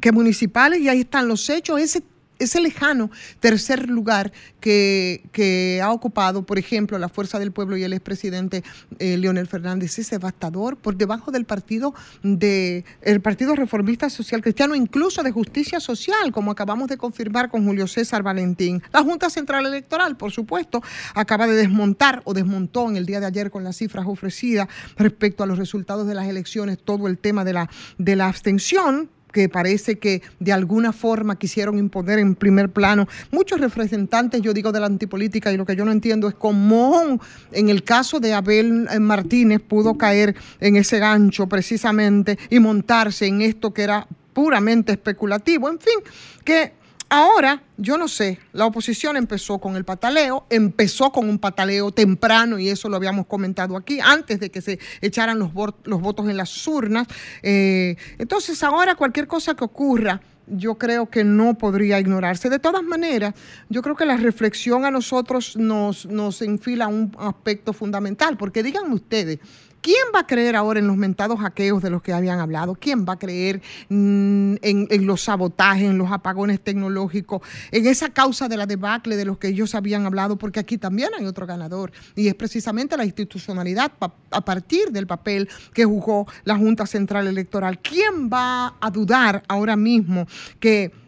que 0.00 0.12
municipales 0.12 0.80
y 0.80 0.88
ahí 0.88 1.00
están 1.00 1.26
los 1.26 1.50
hechos. 1.50 1.80
Ese 1.80 2.02
ese 2.38 2.60
lejano 2.60 3.10
tercer 3.40 3.88
lugar 3.88 4.32
que, 4.60 5.22
que 5.32 5.80
ha 5.82 5.90
ocupado, 5.90 6.44
por 6.44 6.58
ejemplo, 6.58 6.98
la 6.98 7.08
Fuerza 7.08 7.38
del 7.38 7.52
Pueblo 7.52 7.76
y 7.76 7.84
el 7.84 7.92
expresidente 7.92 8.62
eh, 8.98 9.16
Leonel 9.16 9.46
Fernández 9.46 9.98
es 9.98 10.10
devastador 10.10 10.76
por 10.76 10.96
debajo 10.96 11.30
del 11.30 11.44
partido 11.44 11.94
de 12.22 12.84
el 13.02 13.20
Partido 13.20 13.54
Reformista 13.54 14.10
Social 14.10 14.42
Cristiano, 14.42 14.74
incluso 14.74 15.22
de 15.22 15.30
Justicia 15.30 15.80
Social, 15.80 16.32
como 16.32 16.50
acabamos 16.50 16.88
de 16.88 16.96
confirmar 16.96 17.50
con 17.50 17.64
Julio 17.64 17.86
César 17.86 18.22
Valentín. 18.22 18.82
La 18.92 19.02
Junta 19.02 19.30
Central 19.30 19.66
Electoral, 19.66 20.16
por 20.16 20.32
supuesto, 20.32 20.82
acaba 21.14 21.46
de 21.46 21.54
desmontar 21.54 22.22
o 22.24 22.34
desmontó 22.34 22.88
en 22.88 22.96
el 22.96 23.06
día 23.06 23.20
de 23.20 23.26
ayer 23.26 23.50
con 23.50 23.64
las 23.64 23.76
cifras 23.76 24.06
ofrecidas 24.06 24.68
respecto 24.96 25.42
a 25.42 25.46
los 25.46 25.58
resultados 25.58 26.06
de 26.06 26.14
las 26.14 26.28
elecciones 26.28 26.78
todo 26.82 27.08
el 27.08 27.18
tema 27.18 27.44
de 27.44 27.52
la, 27.52 27.70
de 27.98 28.16
la 28.16 28.28
abstención 28.28 29.10
que 29.36 29.50
parece 29.50 29.98
que 29.98 30.22
de 30.40 30.50
alguna 30.50 30.94
forma 30.94 31.38
quisieron 31.38 31.76
imponer 31.78 32.18
en 32.18 32.34
primer 32.36 32.70
plano 32.70 33.06
muchos 33.30 33.60
representantes, 33.60 34.40
yo 34.40 34.54
digo, 34.54 34.72
de 34.72 34.80
la 34.80 34.86
antipolítica, 34.86 35.52
y 35.52 35.58
lo 35.58 35.66
que 35.66 35.76
yo 35.76 35.84
no 35.84 35.92
entiendo 35.92 36.26
es 36.26 36.34
cómo 36.34 37.20
en 37.52 37.68
el 37.68 37.84
caso 37.84 38.18
de 38.18 38.32
Abel 38.32 38.88
eh, 38.90 38.98
Martínez 38.98 39.60
pudo 39.60 39.98
caer 39.98 40.34
en 40.58 40.76
ese 40.76 40.98
gancho 40.98 41.46
precisamente 41.48 42.38
y 42.48 42.60
montarse 42.60 43.26
en 43.26 43.42
esto 43.42 43.74
que 43.74 43.82
era 43.82 44.06
puramente 44.32 44.92
especulativo. 44.92 45.68
En 45.68 45.80
fin, 45.80 46.00
que 46.42 46.72
ahora, 47.08 47.62
yo 47.76 47.98
no 47.98 48.08
sé, 48.08 48.38
la 48.52 48.66
oposición 48.66 49.16
empezó 49.16 49.58
con 49.58 49.76
el 49.76 49.84
pataleo, 49.84 50.46
empezó 50.50 51.12
con 51.12 51.28
un 51.28 51.38
pataleo 51.38 51.92
temprano 51.92 52.58
y 52.58 52.68
eso 52.68 52.88
lo 52.88 52.96
habíamos 52.96 53.26
comentado 53.26 53.76
aquí, 53.76 53.98
antes 54.00 54.40
de 54.40 54.50
que 54.50 54.60
se 54.60 54.78
echaran 55.00 55.38
los, 55.38 55.50
los 55.84 56.00
votos 56.00 56.28
en 56.28 56.36
las 56.36 56.66
urnas. 56.66 57.06
Eh, 57.42 57.96
entonces, 58.18 58.62
ahora 58.62 58.94
cualquier 58.94 59.26
cosa 59.26 59.54
que 59.54 59.64
ocurra, 59.64 60.20
yo 60.46 60.76
creo 60.76 61.10
que 61.10 61.24
no 61.24 61.58
podría 61.58 61.98
ignorarse. 61.98 62.48
De 62.48 62.58
todas 62.58 62.82
maneras, 62.82 63.34
yo 63.68 63.82
creo 63.82 63.96
que 63.96 64.04
la 64.04 64.16
reflexión 64.16 64.84
a 64.84 64.90
nosotros 64.90 65.56
nos, 65.56 66.06
nos 66.06 66.42
enfila 66.42 66.86
un 66.86 67.12
aspecto 67.18 67.72
fundamental, 67.72 68.36
porque 68.36 68.62
díganme 68.62 68.94
ustedes, 68.94 69.38
¿Quién 69.80 70.06
va 70.14 70.20
a 70.20 70.26
creer 70.26 70.56
ahora 70.56 70.80
en 70.80 70.86
los 70.86 70.96
mentados 70.96 71.38
hackeos 71.38 71.82
de 71.82 71.90
los 71.90 72.02
que 72.02 72.12
habían 72.12 72.40
hablado? 72.40 72.74
¿Quién 72.74 73.04
va 73.04 73.14
a 73.14 73.18
creer 73.18 73.62
mm, 73.88 74.54
en, 74.62 74.88
en 74.90 75.06
los 75.06 75.22
sabotajes, 75.22 75.84
en 75.84 75.98
los 75.98 76.10
apagones 76.10 76.60
tecnológicos, 76.60 77.42
en 77.70 77.86
esa 77.86 78.10
causa 78.10 78.48
de 78.48 78.56
la 78.56 78.66
debacle 78.66 79.16
de 79.16 79.24
los 79.24 79.38
que 79.38 79.48
ellos 79.48 79.74
habían 79.74 80.06
hablado? 80.06 80.36
Porque 80.36 80.60
aquí 80.60 80.78
también 80.78 81.10
hay 81.18 81.26
otro 81.26 81.46
ganador 81.46 81.92
y 82.14 82.28
es 82.28 82.34
precisamente 82.34 82.96
la 82.96 83.04
institucionalidad 83.04 83.92
a 84.30 84.40
partir 84.44 84.90
del 84.90 85.06
papel 85.06 85.48
que 85.72 85.84
jugó 85.84 86.26
la 86.44 86.56
Junta 86.56 86.86
Central 86.86 87.26
Electoral. 87.26 87.78
¿Quién 87.80 88.28
va 88.32 88.74
a 88.80 88.90
dudar 88.90 89.42
ahora 89.48 89.76
mismo 89.76 90.26
que 90.58 91.05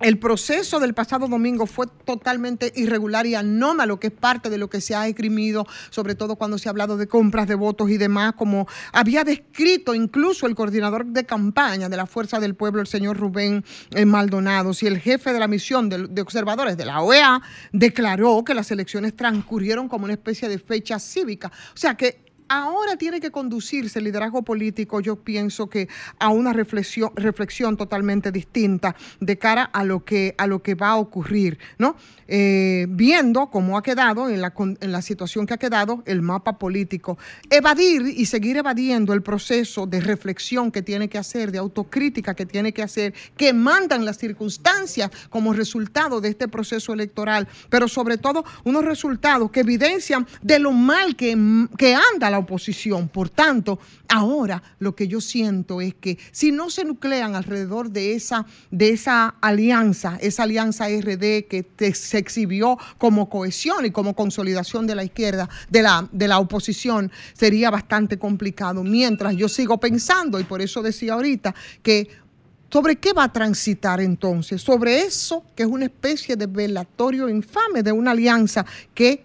el 0.00 0.18
proceso 0.18 0.80
del 0.80 0.94
pasado 0.94 1.28
domingo 1.28 1.66
fue 1.66 1.86
totalmente 2.04 2.72
irregular 2.74 3.26
y 3.26 3.34
anómalo, 3.34 4.00
que 4.00 4.08
es 4.08 4.12
parte 4.12 4.50
de 4.50 4.58
lo 4.58 4.70
que 4.70 4.80
se 4.80 4.94
ha 4.94 5.06
esgrimido, 5.06 5.66
sobre 5.90 6.14
todo 6.14 6.36
cuando 6.36 6.58
se 6.58 6.68
ha 6.68 6.70
hablado 6.70 6.96
de 6.96 7.06
compras 7.06 7.46
de 7.46 7.54
votos 7.54 7.90
y 7.90 7.98
demás, 7.98 8.32
como 8.32 8.66
había 8.92 9.24
descrito 9.24 9.94
incluso 9.94 10.46
el 10.46 10.54
coordinador 10.54 11.06
de 11.06 11.24
campaña 11.24 11.88
de 11.88 11.96
la 11.96 12.06
Fuerza 12.06 12.40
del 12.40 12.54
Pueblo, 12.54 12.80
el 12.80 12.86
señor 12.86 13.18
Rubén 13.18 13.64
eh, 13.90 14.06
Maldonado, 14.06 14.72
si 14.72 14.86
el 14.86 14.98
jefe 14.98 15.32
de 15.32 15.38
la 15.38 15.48
misión 15.48 15.88
de, 15.88 16.08
de 16.08 16.22
observadores 16.22 16.76
de 16.76 16.86
la 16.86 17.02
OEA 17.02 17.42
declaró 17.72 18.42
que 18.44 18.54
las 18.54 18.70
elecciones 18.70 19.14
transcurrieron 19.14 19.88
como 19.88 20.04
una 20.04 20.14
especie 20.14 20.48
de 20.48 20.58
fecha 20.58 20.98
cívica. 20.98 21.52
O 21.74 21.76
sea 21.76 21.94
que 21.94 22.29
ahora 22.50 22.96
tiene 22.96 23.20
que 23.20 23.30
conducirse 23.30 24.00
el 24.00 24.06
liderazgo 24.06 24.42
político, 24.42 25.00
yo 25.00 25.14
pienso 25.16 25.70
que 25.70 25.88
a 26.18 26.30
una 26.30 26.52
reflexión, 26.52 27.12
reflexión 27.14 27.76
totalmente 27.76 28.32
distinta 28.32 28.96
de 29.20 29.38
cara 29.38 29.62
a 29.62 29.84
lo 29.84 30.04
que, 30.04 30.34
a 30.36 30.48
lo 30.48 30.60
que 30.60 30.74
va 30.74 30.88
a 30.88 30.96
ocurrir, 30.96 31.58
¿no? 31.78 31.94
Eh, 32.26 32.86
viendo 32.90 33.50
cómo 33.50 33.78
ha 33.78 33.82
quedado, 33.82 34.28
en 34.28 34.40
la, 34.40 34.52
en 34.58 34.92
la 34.92 35.00
situación 35.00 35.46
que 35.46 35.54
ha 35.54 35.58
quedado, 35.58 36.02
el 36.06 36.22
mapa 36.22 36.58
político. 36.58 37.18
Evadir 37.48 38.02
y 38.06 38.26
seguir 38.26 38.56
evadiendo 38.56 39.12
el 39.12 39.22
proceso 39.22 39.86
de 39.86 40.00
reflexión 40.00 40.72
que 40.72 40.82
tiene 40.82 41.08
que 41.08 41.18
hacer, 41.18 41.52
de 41.52 41.58
autocrítica 41.58 42.34
que 42.34 42.46
tiene 42.46 42.72
que 42.72 42.82
hacer, 42.82 43.14
que 43.36 43.52
mandan 43.52 44.04
las 44.04 44.18
circunstancias 44.18 45.10
como 45.28 45.52
resultado 45.52 46.20
de 46.20 46.30
este 46.30 46.48
proceso 46.48 46.92
electoral, 46.92 47.46
pero 47.68 47.86
sobre 47.86 48.18
todo 48.18 48.44
unos 48.64 48.84
resultados 48.84 49.52
que 49.52 49.60
evidencian 49.60 50.26
de 50.42 50.58
lo 50.58 50.72
mal 50.72 51.14
que, 51.14 51.36
que 51.78 51.94
anda 51.94 52.28
la 52.28 52.39
oposición. 52.40 53.08
Por 53.08 53.28
tanto, 53.28 53.78
ahora 54.08 54.62
lo 54.78 54.94
que 54.94 55.08
yo 55.08 55.20
siento 55.20 55.80
es 55.80 55.94
que 55.94 56.18
si 56.32 56.52
no 56.52 56.70
se 56.70 56.84
nuclean 56.84 57.34
alrededor 57.34 57.90
de 57.90 58.14
esa, 58.14 58.46
de 58.70 58.90
esa 58.90 59.36
alianza, 59.40 60.18
esa 60.20 60.42
alianza 60.42 60.88
RD 60.88 61.46
que 61.46 61.92
se 61.94 62.18
exhibió 62.18 62.78
como 62.98 63.28
cohesión 63.28 63.86
y 63.86 63.90
como 63.90 64.14
consolidación 64.14 64.86
de 64.86 64.94
la 64.94 65.04
izquierda, 65.04 65.48
de 65.68 65.82
la, 65.82 66.08
de 66.10 66.28
la 66.28 66.38
oposición, 66.38 67.10
sería 67.32 67.70
bastante 67.70 68.18
complicado. 68.18 68.82
Mientras 68.82 69.36
yo 69.36 69.48
sigo 69.48 69.78
pensando, 69.78 70.40
y 70.40 70.44
por 70.44 70.60
eso 70.60 70.82
decía 70.82 71.14
ahorita, 71.14 71.54
que 71.82 72.08
¿Sobre 72.72 72.96
qué 72.96 73.12
va 73.12 73.24
a 73.24 73.32
transitar 73.32 74.00
entonces? 74.00 74.62
Sobre 74.62 75.00
eso 75.00 75.44
que 75.56 75.64
es 75.64 75.68
una 75.68 75.86
especie 75.86 76.36
de 76.36 76.46
velatorio 76.46 77.28
infame 77.28 77.82
de 77.82 77.90
una 77.90 78.12
alianza 78.12 78.64
que, 78.94 79.24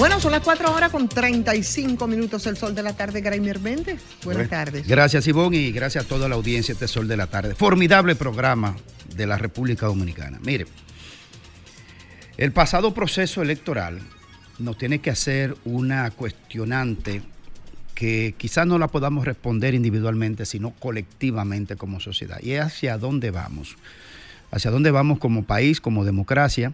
Bueno, 0.00 0.18
son 0.18 0.32
las 0.32 0.40
4 0.40 0.74
horas 0.74 0.90
con 0.90 1.10
35 1.10 2.06
minutos 2.06 2.46
el 2.46 2.56
sol 2.56 2.74
de 2.74 2.82
la 2.82 2.94
tarde, 2.94 3.20
Graimir 3.20 3.60
Méndez. 3.60 4.00
Buenas 4.24 4.48
tardes. 4.48 4.88
Gracias, 4.88 5.26
Ivonne, 5.26 5.58
y 5.58 5.72
gracias 5.72 6.06
a 6.06 6.08
toda 6.08 6.26
la 6.26 6.36
audiencia 6.36 6.72
este 6.72 6.88
Sol 6.88 7.06
de 7.06 7.18
la 7.18 7.26
Tarde. 7.26 7.54
Formidable 7.54 8.16
programa 8.16 8.74
de 9.14 9.26
la 9.26 9.36
República 9.36 9.84
Dominicana. 9.84 10.38
Mire, 10.42 10.64
el 12.38 12.50
pasado 12.50 12.94
proceso 12.94 13.42
electoral 13.42 14.00
nos 14.58 14.78
tiene 14.78 15.00
que 15.00 15.10
hacer 15.10 15.54
una 15.66 16.10
cuestionante 16.12 17.20
que 17.94 18.34
quizás 18.38 18.66
no 18.66 18.78
la 18.78 18.88
podamos 18.88 19.26
responder 19.26 19.74
individualmente, 19.74 20.46
sino 20.46 20.70
colectivamente 20.70 21.76
como 21.76 22.00
sociedad. 22.00 22.38
Y 22.42 22.52
es 22.52 22.62
hacia 22.62 22.96
dónde 22.96 23.30
vamos. 23.32 23.76
Hacia 24.50 24.70
dónde 24.70 24.92
vamos 24.92 25.18
como 25.18 25.44
país, 25.44 25.78
como 25.78 26.06
democracia. 26.06 26.72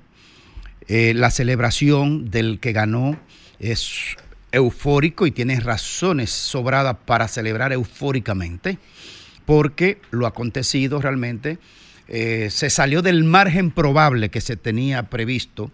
Eh, 0.88 1.14
la 1.14 1.30
celebración 1.30 2.30
del 2.30 2.60
que 2.60 2.72
ganó 2.72 3.18
es 3.58 4.16
eufórico 4.52 5.26
y 5.26 5.32
tiene 5.32 5.58
razones 5.58 6.30
sobradas 6.30 6.96
para 7.04 7.26
celebrar 7.26 7.72
eufóricamente, 7.72 8.78
porque 9.44 10.00
lo 10.10 10.26
acontecido 10.26 11.00
realmente 11.00 11.58
eh, 12.08 12.48
se 12.50 12.70
salió 12.70 13.02
del 13.02 13.24
margen 13.24 13.72
probable 13.72 14.28
que 14.28 14.40
se 14.40 14.56
tenía 14.56 15.04
previsto. 15.04 15.72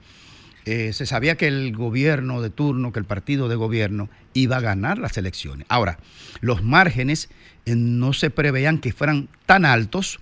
Eh, 0.64 0.93
se 0.93 1.06
sabía 1.06 1.36
que 1.36 1.48
el 1.48 1.76
gobierno 1.76 2.40
de 2.40 2.48
turno, 2.48 2.93
que 2.93 3.01
el 3.01 3.05
partido 3.05 3.48
de 3.48 3.56
gobierno 3.56 4.09
iba 4.32 4.56
a 4.56 4.60
ganar 4.60 4.97
las 4.97 5.18
elecciones. 5.18 5.66
Ahora, 5.68 5.98
los 6.40 6.62
márgenes 6.62 7.28
no 7.66 8.12
se 8.12 8.30
preveían 8.30 8.78
que 8.78 8.93
fueran 8.93 9.28
tan 9.44 9.64
altos 9.66 10.20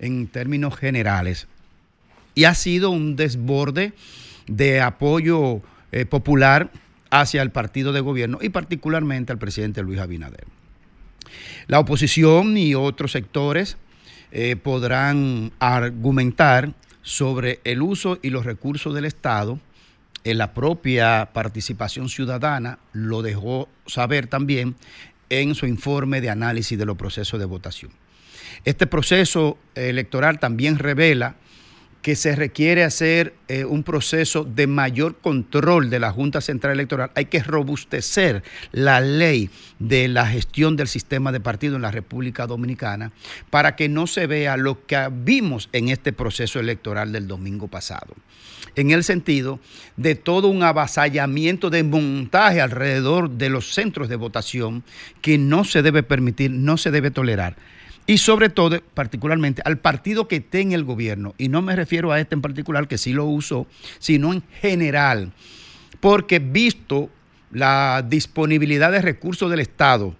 en 0.00 0.26
términos 0.26 0.76
generales 0.76 1.48
y 2.38 2.44
ha 2.44 2.54
sido 2.54 2.90
un 2.90 3.16
desborde 3.16 3.94
de 4.46 4.80
apoyo 4.80 5.60
eh, 5.90 6.04
popular 6.04 6.70
hacia 7.10 7.42
el 7.42 7.50
partido 7.50 7.92
de 7.92 7.98
gobierno 7.98 8.38
y 8.40 8.50
particularmente 8.50 9.32
al 9.32 9.40
presidente 9.40 9.82
Luis 9.82 9.98
Abinader. 9.98 10.46
La 11.66 11.80
oposición 11.80 12.56
y 12.56 12.76
otros 12.76 13.10
sectores 13.10 13.76
eh, 14.30 14.54
podrán 14.54 15.50
argumentar 15.58 16.74
sobre 17.02 17.58
el 17.64 17.82
uso 17.82 18.20
y 18.22 18.30
los 18.30 18.46
recursos 18.46 18.94
del 18.94 19.06
Estado. 19.06 19.58
En 20.22 20.38
la 20.38 20.54
propia 20.54 21.30
participación 21.32 22.08
ciudadana 22.08 22.78
lo 22.92 23.22
dejó 23.22 23.68
saber 23.84 24.28
también 24.28 24.76
en 25.28 25.56
su 25.56 25.66
informe 25.66 26.20
de 26.20 26.30
análisis 26.30 26.78
de 26.78 26.86
los 26.86 26.96
procesos 26.96 27.40
de 27.40 27.46
votación. 27.46 27.90
Este 28.64 28.86
proceso 28.86 29.58
electoral 29.74 30.38
también 30.38 30.78
revela 30.78 31.34
que 32.08 32.16
se 32.16 32.34
requiere 32.34 32.84
hacer 32.84 33.34
eh, 33.48 33.66
un 33.66 33.82
proceso 33.82 34.42
de 34.42 34.66
mayor 34.66 35.18
control 35.18 35.90
de 35.90 35.98
la 35.98 36.10
Junta 36.10 36.40
Central 36.40 36.72
Electoral. 36.72 37.10
Hay 37.14 37.26
que 37.26 37.42
robustecer 37.42 38.42
la 38.72 39.02
ley 39.02 39.50
de 39.78 40.08
la 40.08 40.26
gestión 40.26 40.74
del 40.74 40.88
sistema 40.88 41.32
de 41.32 41.40
partido 41.40 41.76
en 41.76 41.82
la 41.82 41.90
República 41.90 42.46
Dominicana 42.46 43.12
para 43.50 43.76
que 43.76 43.90
no 43.90 44.06
se 44.06 44.26
vea 44.26 44.56
lo 44.56 44.86
que 44.86 45.10
vimos 45.12 45.68
en 45.74 45.90
este 45.90 46.14
proceso 46.14 46.58
electoral 46.58 47.12
del 47.12 47.28
domingo 47.28 47.68
pasado. 47.68 48.14
En 48.74 48.90
el 48.90 49.04
sentido 49.04 49.60
de 49.98 50.14
todo 50.14 50.48
un 50.48 50.62
avasallamiento 50.62 51.68
de 51.68 51.82
montaje 51.82 52.62
alrededor 52.62 53.32
de 53.32 53.50
los 53.50 53.74
centros 53.74 54.08
de 54.08 54.16
votación 54.16 54.82
que 55.20 55.36
no 55.36 55.62
se 55.62 55.82
debe 55.82 56.02
permitir, 56.02 56.52
no 56.52 56.78
se 56.78 56.90
debe 56.90 57.10
tolerar 57.10 57.56
y 58.08 58.16
sobre 58.16 58.48
todo, 58.48 58.80
particularmente, 58.94 59.60
al 59.66 59.76
partido 59.76 60.28
que 60.28 60.36
esté 60.36 60.62
en 60.62 60.72
el 60.72 60.82
gobierno, 60.82 61.34
y 61.36 61.50
no 61.50 61.60
me 61.60 61.76
refiero 61.76 62.10
a 62.10 62.18
este 62.18 62.34
en 62.34 62.40
particular 62.40 62.88
que 62.88 62.96
sí 62.96 63.12
lo 63.12 63.26
uso, 63.26 63.66
sino 63.98 64.32
en 64.32 64.42
general, 64.62 65.34
porque 66.00 66.38
visto 66.38 67.10
la 67.50 68.02
disponibilidad 68.08 68.90
de 68.90 69.02
recursos 69.02 69.50
del 69.50 69.60
Estado 69.60 70.16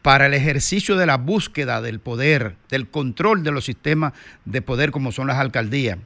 para 0.00 0.26
el 0.26 0.34
ejercicio 0.34 0.94
de 0.96 1.06
la 1.06 1.16
búsqueda 1.16 1.82
del 1.82 1.98
poder, 1.98 2.54
del 2.70 2.88
control 2.88 3.42
de 3.42 3.50
los 3.50 3.64
sistemas 3.64 4.12
de 4.44 4.62
poder 4.62 4.92
como 4.92 5.10
son 5.10 5.26
las 5.26 5.38
alcaldías, 5.38 5.98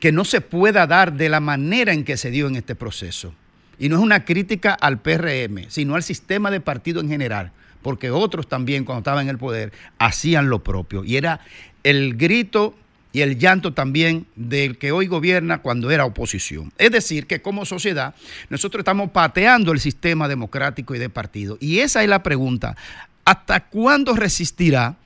que 0.00 0.12
no 0.12 0.24
se 0.24 0.40
pueda 0.40 0.86
dar 0.86 1.12
de 1.12 1.28
la 1.28 1.40
manera 1.40 1.92
en 1.92 2.04
que 2.04 2.16
se 2.16 2.30
dio 2.30 2.46
en 2.46 2.56
este 2.56 2.74
proceso. 2.74 3.34
Y 3.78 3.90
no 3.90 3.96
es 3.96 4.02
una 4.02 4.24
crítica 4.24 4.72
al 4.72 5.02
PRM, 5.02 5.68
sino 5.68 5.94
al 5.94 6.02
sistema 6.02 6.50
de 6.50 6.62
partido 6.62 7.02
en 7.02 7.10
general 7.10 7.52
porque 7.82 8.10
otros 8.10 8.48
también 8.48 8.84
cuando 8.84 9.00
estaban 9.00 9.24
en 9.24 9.30
el 9.30 9.38
poder 9.38 9.72
hacían 9.98 10.48
lo 10.48 10.62
propio. 10.62 11.04
Y 11.04 11.16
era 11.16 11.40
el 11.84 12.16
grito 12.16 12.74
y 13.12 13.22
el 13.22 13.38
llanto 13.38 13.72
también 13.72 14.26
del 14.36 14.78
que 14.78 14.92
hoy 14.92 15.06
gobierna 15.06 15.58
cuando 15.58 15.90
era 15.90 16.04
oposición. 16.04 16.72
Es 16.78 16.90
decir, 16.90 17.26
que 17.26 17.40
como 17.40 17.64
sociedad 17.64 18.14
nosotros 18.50 18.80
estamos 18.80 19.10
pateando 19.10 19.72
el 19.72 19.80
sistema 19.80 20.28
democrático 20.28 20.94
y 20.94 20.98
de 20.98 21.08
partido. 21.08 21.56
Y 21.60 21.78
esa 21.78 22.02
es 22.02 22.08
la 22.08 22.22
pregunta. 22.22 22.76
¿Hasta 23.24 23.60
cuándo 23.60 24.14
resistirá 24.14 24.96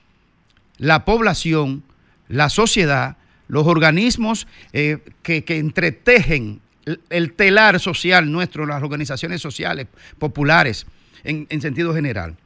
la 0.78 1.04
población, 1.04 1.84
la 2.28 2.48
sociedad, 2.48 3.16
los 3.48 3.66
organismos 3.66 4.46
eh, 4.72 4.98
que, 5.22 5.44
que 5.44 5.58
entretejen 5.58 6.60
el, 6.84 7.00
el 7.10 7.32
telar 7.34 7.78
social 7.78 8.30
nuestro, 8.30 8.66
las 8.66 8.82
organizaciones 8.82 9.40
sociales 9.40 9.86
populares 10.18 10.86
en, 11.22 11.46
en 11.50 11.60
sentido 11.60 11.94
general? 11.94 12.36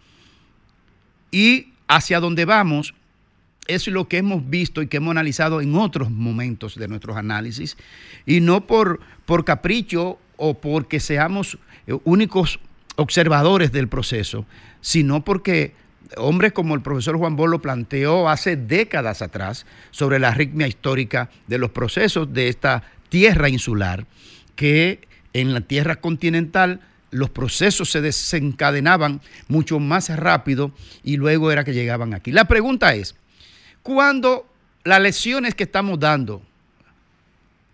Y 1.31 1.73
hacia 1.89 2.21
dónde 2.21 2.45
vamos 2.45 2.95
es 3.67 3.89
lo 3.89 4.09
que 4.09 4.19
hemos 4.19 4.49
visto 4.49 4.83
y 4.83 4.87
que 4.87 4.99
hemos 4.99 5.11
analizado 5.11 5.61
en 5.61 5.75
otros 5.75 6.11
momentos 6.11 6.77
de 6.77 6.89
nuestros 6.89 7.17
análisis, 7.17 7.77
y 8.25 8.41
no 8.41 8.67
por, 8.67 9.01
por 9.25 9.45
capricho 9.45 10.19
o 10.37 10.55
porque 10.55 11.01
seamos 11.01 11.59
eh, 11.87 11.99
únicos 12.05 12.61
observadores 12.97 13.73
del 13.73 13.89
proceso, 13.89 14.47
sino 14.81 15.25
porque 15.25 15.75
hombres 16.17 16.53
como 16.53 16.75
el 16.75 16.83
profesor 16.83 17.17
Juan 17.17 17.37
Bolo 17.37 17.61
planteó 17.61 18.29
hace 18.29 18.57
décadas 18.57 19.23
atrás 19.23 19.67
sobre 19.91 20.19
la 20.19 20.29
arritmia 20.29 20.69
histórica 20.69 21.31
de 21.47 21.59
los 21.59 21.71
procesos 21.71 22.33
de 22.33 22.49
esta 22.49 22.85
tierra 23.09 23.49
insular, 23.49 24.07
que 24.55 25.01
en 25.33 25.53
la 25.53 25.61
tierra 25.61 25.97
continental 25.97 26.81
los 27.17 27.31
procesos 27.31 27.91
se 27.91 28.01
desencadenaban 28.01 29.21
mucho 29.49 29.79
más 29.81 30.09
rápido 30.17 30.71
y 31.03 31.17
luego 31.17 31.51
era 31.51 31.65
que 31.65 31.75
llegaban 31.75 32.15
aquí. 32.15 32.31
La 32.33 32.47
pregunta 32.47 32.95
es, 32.95 33.15
¿cuándo 33.83 34.47
las 34.85 35.01
lecciones 35.01 35.55
que 35.55 35.65
estamos 35.65 35.99
dando 35.99 36.43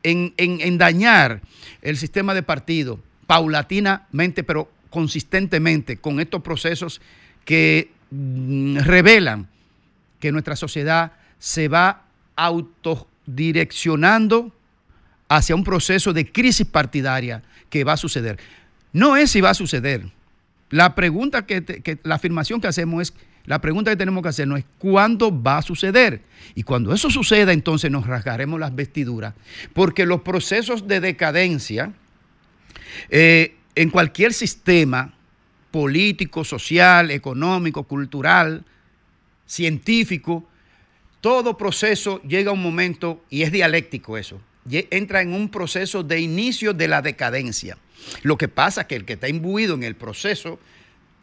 en, 0.02 0.34
en- 0.36 0.60
en 0.60 0.78
dañar 0.78 1.40
el 1.82 1.96
sistema 1.96 2.34
de 2.34 2.42
partido 2.42 2.98
paulatinamente, 3.26 4.42
pero 4.44 4.70
consistentemente, 4.90 5.96
con 5.96 6.20
estos 6.20 6.42
procesos 6.42 7.00
que 7.44 7.90
mm, 8.10 8.78
revelan 8.78 9.48
que 10.20 10.32
nuestra 10.32 10.56
sociedad 10.56 11.12
se 11.38 11.68
va 11.68 12.02
autodireccionando 12.36 14.52
hacia 15.28 15.54
un 15.54 15.64
proceso 15.64 16.12
de 16.12 16.30
crisis 16.30 16.66
partidaria 16.66 17.42
que 17.70 17.84
va 17.84 17.94
a 17.94 17.96
suceder. 17.96 18.38
No 18.92 19.16
es 19.16 19.30
si 19.30 19.40
va 19.40 19.50
a 19.50 19.54
suceder. 19.54 20.06
La 20.70 20.94
pregunta 20.94 21.46
que, 21.46 21.60
te- 21.60 21.98
la 22.02 22.14
afirmación 22.16 22.60
que 22.60 22.68
hacemos 22.68 23.02
es, 23.02 23.14
la 23.44 23.60
pregunta 23.60 23.90
que 23.90 23.96
tenemos 23.96 24.22
que 24.22 24.28
hacernos 24.28 24.58
es 24.60 24.64
cuándo 24.78 25.42
va 25.42 25.58
a 25.58 25.62
suceder. 25.62 26.22
Y 26.54 26.62
cuando 26.62 26.94
eso 26.94 27.10
suceda, 27.10 27.52
entonces 27.52 27.90
nos 27.90 28.06
rasgaremos 28.06 28.58
las 28.60 28.74
vestiduras, 28.74 29.34
porque 29.72 30.06
los 30.06 30.22
procesos 30.22 30.86
de 30.86 31.00
decadencia 31.00 31.92
eh, 33.10 33.56
en 33.74 33.90
cualquier 33.90 34.32
sistema 34.32 35.14
político, 35.70 36.44
social, 36.44 37.10
económico, 37.10 37.84
cultural, 37.84 38.64
científico, 39.46 40.46
todo 41.20 41.56
proceso 41.56 42.20
llega 42.22 42.50
a 42.50 42.54
un 42.54 42.62
momento, 42.62 43.24
y 43.30 43.42
es 43.42 43.52
dialéctico 43.52 44.18
eso, 44.18 44.40
entra 44.90 45.22
en 45.22 45.32
un 45.32 45.48
proceso 45.48 46.02
de 46.02 46.20
inicio 46.20 46.72
de 46.74 46.88
la 46.88 47.02
decadencia. 47.02 47.76
Lo 48.22 48.36
que 48.36 48.48
pasa 48.48 48.82
es 48.82 48.86
que 48.86 48.96
el 48.96 49.04
que 49.04 49.14
está 49.14 49.28
imbuido 49.28 49.74
en 49.74 49.82
el 49.82 49.96
proceso 49.96 50.58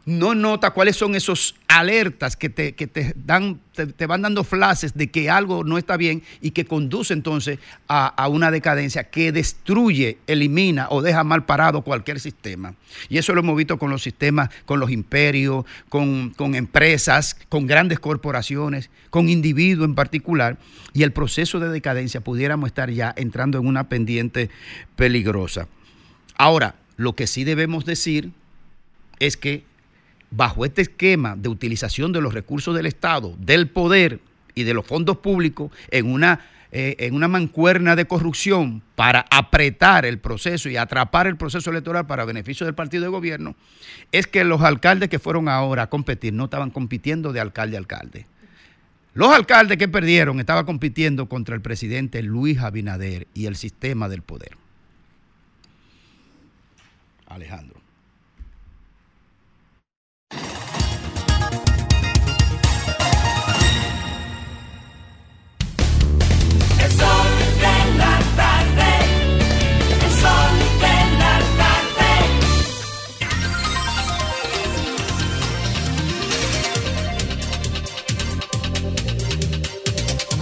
no 0.06 0.34
nota 0.34 0.70
cuáles 0.70 0.96
son 0.96 1.14
esos 1.14 1.54
alertas 1.68 2.36
que 2.36 2.48
te, 2.48 2.74
que 2.74 2.86
te 2.86 3.12
dan, 3.14 3.60
te, 3.74 4.06
van 4.06 4.22
dando 4.22 4.44
flashes 4.44 4.94
de 4.94 5.10
que 5.10 5.28
algo 5.28 5.62
no 5.62 5.76
está 5.78 5.96
bien 5.96 6.22
y 6.40 6.52
que 6.52 6.64
conduce 6.64 7.12
entonces 7.12 7.58
a, 7.86 8.06
a 8.06 8.28
una 8.28 8.50
decadencia 8.50 9.04
que 9.10 9.30
destruye, 9.30 10.18
elimina 10.26 10.88
o 10.90 11.02
deja 11.02 11.22
mal 11.22 11.44
parado 11.44 11.82
cualquier 11.82 12.18
sistema. 12.18 12.74
Y 13.08 13.18
eso 13.18 13.34
lo 13.34 13.40
hemos 13.40 13.56
visto 13.56 13.78
con 13.78 13.90
los 13.90 14.02
sistemas, 14.02 14.48
con 14.64 14.80
los 14.80 14.90
imperios, 14.90 15.64
con, 15.88 16.30
con 16.30 16.54
empresas, 16.54 17.36
con 17.48 17.66
grandes 17.66 18.00
corporaciones, 18.00 18.90
con 19.10 19.28
individuos 19.28 19.86
en 19.86 19.94
particular. 19.94 20.58
Y 20.94 21.02
el 21.02 21.12
proceso 21.12 21.60
de 21.60 21.68
decadencia 21.68 22.22
pudiéramos 22.22 22.68
estar 22.68 22.90
ya 22.90 23.14
entrando 23.16 23.58
en 23.58 23.66
una 23.66 23.88
pendiente 23.88 24.50
peligrosa. 24.96 25.68
Ahora, 26.42 26.76
lo 26.96 27.14
que 27.14 27.26
sí 27.26 27.44
debemos 27.44 27.84
decir 27.84 28.32
es 29.18 29.36
que 29.36 29.62
bajo 30.30 30.64
este 30.64 30.80
esquema 30.80 31.36
de 31.36 31.50
utilización 31.50 32.12
de 32.12 32.22
los 32.22 32.32
recursos 32.32 32.74
del 32.74 32.86
Estado, 32.86 33.36
del 33.38 33.68
poder 33.68 34.20
y 34.54 34.62
de 34.62 34.72
los 34.72 34.86
fondos 34.86 35.18
públicos 35.18 35.70
en 35.90 36.10
una, 36.10 36.40
eh, 36.72 36.96
en 37.00 37.14
una 37.14 37.28
mancuerna 37.28 37.94
de 37.94 38.06
corrupción 38.06 38.80
para 38.94 39.26
apretar 39.30 40.06
el 40.06 40.18
proceso 40.18 40.70
y 40.70 40.78
atrapar 40.78 41.26
el 41.26 41.36
proceso 41.36 41.68
electoral 41.68 42.06
para 42.06 42.24
beneficio 42.24 42.64
del 42.64 42.74
partido 42.74 43.02
de 43.02 43.10
gobierno, 43.10 43.54
es 44.10 44.26
que 44.26 44.42
los 44.42 44.62
alcaldes 44.62 45.10
que 45.10 45.18
fueron 45.18 45.46
ahora 45.46 45.82
a 45.82 45.90
competir 45.90 46.32
no 46.32 46.44
estaban 46.44 46.70
compitiendo 46.70 47.34
de 47.34 47.40
alcalde 47.40 47.76
a 47.76 47.80
alcalde. 47.80 48.24
Los 49.12 49.28
alcaldes 49.28 49.76
que 49.76 49.88
perdieron 49.88 50.40
estaban 50.40 50.64
compitiendo 50.64 51.28
contra 51.28 51.54
el 51.54 51.60
presidente 51.60 52.22
Luis 52.22 52.60
Abinader 52.60 53.26
y 53.34 53.44
el 53.44 53.56
sistema 53.56 54.08
del 54.08 54.22
poder. 54.22 54.59
Alejandro. 57.30 57.79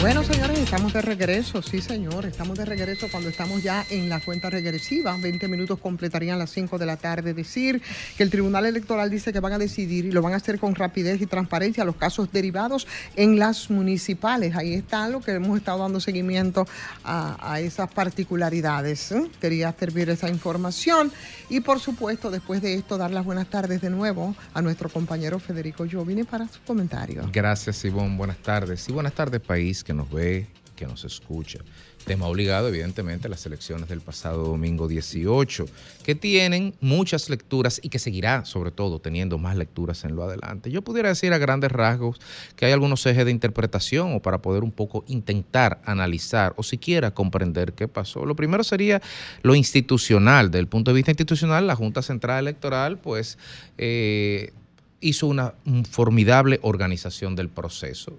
Bueno, 0.01 0.23
señores, 0.23 0.57
estamos 0.61 0.93
de 0.93 1.03
regreso, 1.03 1.61
sí, 1.61 1.81
señor, 1.81 2.25
estamos 2.25 2.57
de 2.57 2.65
regreso 2.65 3.09
cuando 3.11 3.31
estamos 3.31 3.65
ya 3.65 3.85
en 3.91 4.09
la 4.09 4.21
cuenta 4.21 4.49
regresiva. 4.49 5.17
20 5.21 5.49
minutos 5.49 5.81
completarían 5.81 6.39
las 6.39 6.53
5 6.53 6.79
de 6.79 6.87
la 6.87 6.97
tarde. 6.97 7.35
Decir 7.35 7.83
que 8.17 8.23
el 8.23 8.31
Tribunal 8.31 8.67
Electoral 8.67 9.11
dice 9.11 9.33
que 9.33 9.41
van 9.41 9.55
a 9.55 9.59
decidir 9.59 10.05
y 10.05 10.13
lo 10.13 10.23
van 10.23 10.35
a 10.35 10.37
hacer 10.37 10.61
con 10.61 10.77
rapidez 10.77 11.21
y 11.21 11.27
transparencia 11.27 11.85
los 11.85 11.97
casos 11.97 12.31
derivados 12.31 12.87
en 13.17 13.41
las 13.41 13.71
municipales. 13.71 14.55
Ahí 14.55 14.75
está 14.75 15.09
lo 15.09 15.21
que 15.21 15.33
hemos 15.33 15.59
estado 15.59 15.81
dando 15.81 15.99
seguimiento 15.99 16.65
a, 17.03 17.53
a 17.53 17.59
esas 17.59 17.91
particularidades. 17.91 19.11
¿eh? 19.11 19.29
Quería 19.41 19.75
servir 19.77 20.11
esa 20.11 20.29
información 20.29 21.11
y, 21.49 21.59
por 21.59 21.81
supuesto, 21.81 22.31
después 22.31 22.63
de 22.63 22.75
esto, 22.75 22.99
dar 22.99 23.11
las 23.11 23.25
buenas 23.25 23.51
tardes 23.51 23.81
de 23.81 23.91
nuevo 23.91 24.37
a 24.55 24.63
nuestro 24.63 24.89
compañero 24.91 25.41
Federico 25.41 25.85
Jovine 25.91 26.25
para 26.25 26.47
su 26.47 26.61
comentario. 26.65 27.29
Gracias, 27.33 27.85
Ivonne. 27.85 28.17
Buenas 28.17 28.39
tardes. 28.39 28.89
Y 28.89 28.93
buenas 28.93 29.13
tardes, 29.13 29.41
país 29.41 29.83
que 29.89 29.95
nos 29.95 30.11
ve, 30.11 30.47
que 30.77 30.87
nos 30.87 31.03
escucha. 31.07 31.61
Tema 32.05 32.27
obligado, 32.27 32.69
evidentemente, 32.69 33.27
las 33.31 33.47
elecciones 33.47 33.89
del 33.89 34.03
pasado 34.03 34.45
domingo 34.45 34.87
18, 34.87 35.65
que 36.05 36.15
tienen 36.15 36.75
muchas 36.83 37.31
lecturas 37.31 37.81
y 37.83 37.89
que 37.89 37.99
seguirá, 37.99 38.45
sobre 38.45 38.71
todo, 38.71 38.99
teniendo 38.99 39.39
más 39.39 39.57
lecturas 39.57 40.05
en 40.05 40.15
lo 40.15 40.25
adelante. 40.25 40.71
Yo 40.71 40.83
pudiera 40.83 41.09
decir 41.09 41.33
a 41.33 41.39
grandes 41.39 41.73
rasgos 41.73 42.21
que 42.55 42.67
hay 42.67 42.73
algunos 42.73 43.07
ejes 43.07 43.25
de 43.25 43.31
interpretación 43.31 44.15
o 44.15 44.21
para 44.21 44.43
poder 44.43 44.63
un 44.63 44.73
poco 44.73 45.05
intentar 45.09 45.81
analizar 45.87 46.53
o 46.59 46.63
siquiera 46.63 47.15
comprender 47.15 47.73
qué 47.73 47.89
pasó. 47.89 48.27
Lo 48.27 48.37
primero 48.37 48.65
sería 48.65 49.01
lo 49.41 49.55
institucional. 49.55 50.51
Desde 50.51 50.61
el 50.61 50.69
punto 50.69 50.91
de 50.91 50.97
vista 50.97 51.13
institucional, 51.13 51.67
la 51.67 51.77
Junta 51.77 52.03
Central 52.03 52.41
Electoral, 52.41 52.99
pues, 52.99 53.39
eh, 53.79 54.53
hizo 55.01 55.29
una 55.29 55.55
formidable 55.91 56.59
organización 56.61 57.37
del 57.37 57.49
proceso 57.49 58.13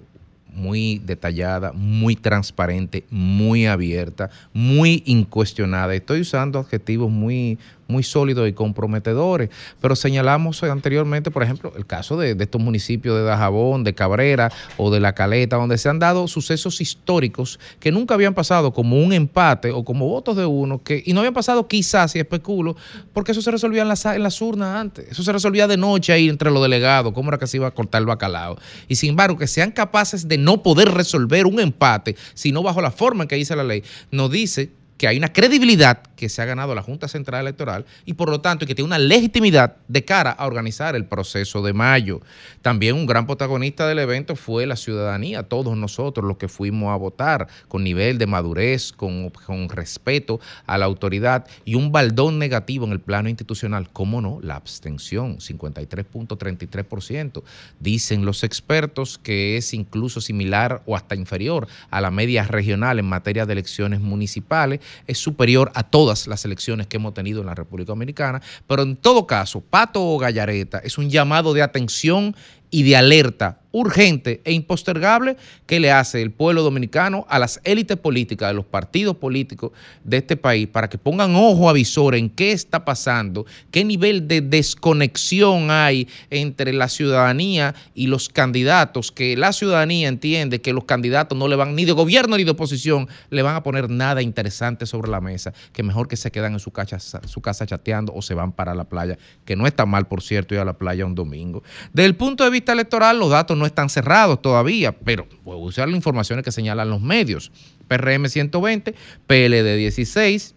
muy 0.54 1.00
detallada, 1.06 1.72
muy 1.74 2.16
transparente, 2.16 3.06
muy 3.10 3.66
abierta, 3.66 4.30
muy 4.54 5.04
incuestionada. 5.06 5.94
Estoy 5.96 6.22
usando 6.22 6.60
adjetivos 6.60 7.12
muy, 7.12 7.58
muy 7.90 8.04
sólidos 8.04 8.48
y 8.48 8.54
comprometedores, 8.54 9.50
pero 9.82 9.96
señalamos 9.96 10.64
anteriormente, 10.64 11.32
por 11.32 11.44
ejemplo, 11.44 11.74
el 11.76 11.86
caso 11.86 12.18
de, 12.18 12.38
estos 12.40 12.62
municipios 12.62 13.18
de 13.18 13.24
Dajabón, 13.24 13.84
de 13.84 13.94
Cabrera 13.94 14.52
o 14.78 14.92
de 14.92 15.00
La 15.00 15.14
Caleta, 15.14 15.58
donde 15.58 15.78
se 15.78 15.90
han 15.90 16.00
dado 16.00 16.28
sucesos 16.28 16.80
históricos 16.82 17.60
que 17.80 17.92
nunca 17.92 18.14
habían 18.14 18.34
pasado 18.36 18.72
como 18.72 18.98
un 19.04 19.12
empate 19.12 19.72
o 19.72 19.84
como 19.84 20.08
votos 20.08 20.38
de 20.38 20.46
uno, 20.46 20.82
que, 20.84 21.04
y 21.06 21.14
no 21.14 21.22
habían 21.22 21.34
pasado 21.34 21.68
quizás, 21.68 22.16
y 22.16 22.20
especulo, 22.20 22.78
porque 23.12 23.32
eso 23.32 23.42
se 23.42 23.52
resolvía 23.52 23.82
en 23.82 23.88
las, 23.88 24.06
en 24.06 24.22
las 24.22 24.40
urnas 24.42 24.80
antes, 24.80 25.10
eso 25.10 25.24
se 25.24 25.34
resolvía 25.34 25.68
de 25.68 25.78
noche 25.78 26.14
ahí 26.14 26.30
entre 26.30 26.52
los 26.52 26.62
delegados, 26.62 27.12
cómo 27.14 27.30
era 27.30 27.40
que 27.40 27.48
se 27.48 27.58
iba 27.58 27.68
a 27.68 27.72
cortar 27.72 28.02
el 28.02 28.06
bacalao. 28.06 28.58
Y 28.88 28.96
sin 28.96 29.10
embargo, 29.10 29.38
que 29.38 29.48
sean 29.48 29.72
capaces 29.72 30.28
de 30.28 30.38
no 30.38 30.62
poder 30.62 30.92
resolver 30.92 31.48
un 31.48 31.60
empate, 31.60 32.16
sino 32.36 32.62
bajo 32.62 32.82
la 32.82 32.92
forma 32.92 33.24
en 33.24 33.28
que 33.28 33.36
dice 33.36 33.56
la 33.56 33.64
ley, 33.64 33.84
nos 34.12 34.30
dice 34.30 34.72
que 35.00 35.08
hay 35.08 35.18
una 35.18 35.32
credibilidad 35.32 36.04
que 36.18 36.28
se 36.28 36.42
ha 36.42 36.46
ganado 36.46 36.76
la 36.76 36.84
Junta 36.84 37.08
Central 37.08 37.40
Electoral 37.42 37.86
y 38.06 38.14
por 38.14 38.30
lo 38.30 38.42
tanto 38.42 38.66
que 38.66 38.76
tiene 38.76 38.88
una 38.88 39.00
legitimidad 39.00 39.78
de 39.88 40.04
cara 40.04 40.32
a 40.32 40.46
organizar 40.46 40.98
el 40.98 41.06
proceso 41.06 41.62
de 41.62 41.72
mayo. 41.72 42.20
También 42.62 42.96
un 42.96 43.06
gran 43.06 43.26
protagonista 43.26 43.88
del 43.88 44.00
evento 44.00 44.36
fue 44.36 44.66
la 44.66 44.76
ciudadanía, 44.76 45.44
todos 45.44 45.78
nosotros 45.78 46.28
los 46.28 46.36
que 46.36 46.50
fuimos 46.50 46.92
a 46.92 46.98
votar 46.98 47.48
con 47.70 47.86
nivel 47.86 48.18
de 48.18 48.28
madurez, 48.28 48.92
con, 48.92 49.30
con 49.30 49.70
respeto 49.70 50.42
a 50.68 50.78
la 50.78 50.84
autoridad 50.84 51.48
y 51.64 51.76
un 51.76 51.94
baldón 51.94 52.38
negativo 52.38 52.86
en 52.86 52.92
el 52.92 53.00
plano 53.00 53.30
institucional. 53.30 53.90
¿Cómo 53.94 54.20
no? 54.20 54.40
La 54.42 54.58
abstención, 54.58 55.38
53.33%. 55.38 57.44
Dicen 57.80 58.26
los 58.26 58.44
expertos 58.44 59.18
que 59.18 59.56
es 59.56 59.74
incluso 59.74 60.20
similar 60.20 60.82
o 60.86 60.98
hasta 60.98 61.16
inferior 61.16 61.70
a 61.90 62.02
la 62.02 62.12
media 62.12 62.44
regional 62.44 63.00
en 63.00 63.06
materia 63.06 63.46
de 63.46 63.54
elecciones 63.54 64.02
municipales 64.02 64.82
es 65.08 65.18
superior 65.18 65.72
a 65.76 65.84
todas 65.84 66.28
las 66.28 66.46
elecciones 66.46 66.88
que 66.88 66.98
hemos 66.98 67.14
tenido 67.14 67.42
en 67.42 67.48
la 67.48 67.56
República 67.56 67.90
Dominicana, 67.90 68.42
pero 68.68 68.84
en 68.84 68.96
todo 68.96 69.28
caso, 69.28 69.62
Pato 69.62 70.04
o 70.04 70.18
Gallareta 70.18 70.80
es 70.80 70.98
un 70.98 71.10
llamado 71.10 71.54
de 71.54 71.62
atención 71.62 72.36
y 72.72 72.84
de 72.84 72.96
alerta 72.96 73.62
urgente 73.72 74.42
e 74.46 74.52
impostergable 74.52 75.38
que 75.66 75.80
le 75.80 75.92
hace 75.92 76.22
el 76.22 76.32
pueblo 76.32 76.64
dominicano 76.64 77.26
a 77.30 77.38
las 77.38 77.62
élites 77.64 77.98
políticas, 77.98 78.50
de 78.50 78.56
los 78.56 78.66
partidos 78.66 79.16
políticos 79.18 79.72
de 80.04 80.18
este 80.18 80.38
país, 80.38 80.68
para 80.68 80.90
que 80.90 80.98
pongan 80.98 81.36
ojo 81.36 81.70
avisor 81.70 82.16
en 82.16 82.30
qué 82.30 82.52
está 82.52 82.84
pasando, 82.84 83.46
qué 83.72 83.84
nivel 83.84 84.28
de 84.28 84.42
desconexión 84.42 85.70
hay 85.70 86.08
entre 86.30 86.74
la 86.74 86.90
ciudadanía 86.90 87.76
y 87.94 88.08
los 88.08 88.30
candidatos, 88.30 89.12
que 89.12 89.38
la 89.38 89.54
ciudadanía 89.54 90.08
entiende 90.08 90.62
que 90.62 90.74
los 90.74 90.86
candidatos 90.86 91.38
no 91.38 91.48
le 91.48 91.56
van 91.56 91.76
ni 91.76 91.86
de 91.86 91.92
gobierno 91.92 92.38
ni 92.38 92.44
de 92.44 92.52
oposición, 92.52 93.08
le 93.30 93.42
van 93.42 93.56
a 93.56 93.64
poner 93.64 93.90
nada 93.90 94.22
interesante 94.22 94.86
sobre 94.86 95.12
la 95.12 95.22
mesa, 95.22 95.54
que 95.74 95.84
mejor 95.84 96.08
que 96.08 96.18
se 96.18 96.32
quedan 96.32 96.54
en 96.54 96.60
su 96.60 96.72
casa, 96.72 97.00
su 97.28 97.42
casa 97.42 97.68
chateando 97.68 98.14
o 98.16 98.22
se 98.22 98.34
van 98.34 98.52
para 98.52 98.74
la 98.74 98.86
playa, 98.86 99.18
que 99.46 99.56
no 99.56 99.68
está 99.68 99.86
mal, 99.86 100.08
por 100.08 100.24
cierto, 100.24 100.56
ir 100.56 100.60
a 100.60 100.66
la 100.66 100.74
playa 100.74 101.06
un 101.06 101.14
domingo. 101.14 101.62
Desde 101.94 102.08
el 102.08 102.16
punto 102.16 102.44
de 102.44 102.50
vista 102.50 102.72
electoral, 102.72 103.20
los 103.20 103.30
datos 103.30 103.59
no 103.60 103.66
están 103.66 103.90
cerrados 103.90 104.42
todavía, 104.42 104.92
pero 104.92 105.28
voy 105.44 105.56
a 105.56 105.58
usar 105.58 105.88
las 105.88 105.96
informaciones 105.96 106.44
que 106.44 106.52
señalan 106.52 106.90
los 106.90 107.02
medios. 107.02 107.52
PRM 107.88 108.28
120, 108.28 108.96
PLD 109.28 109.78
16, 109.78 110.56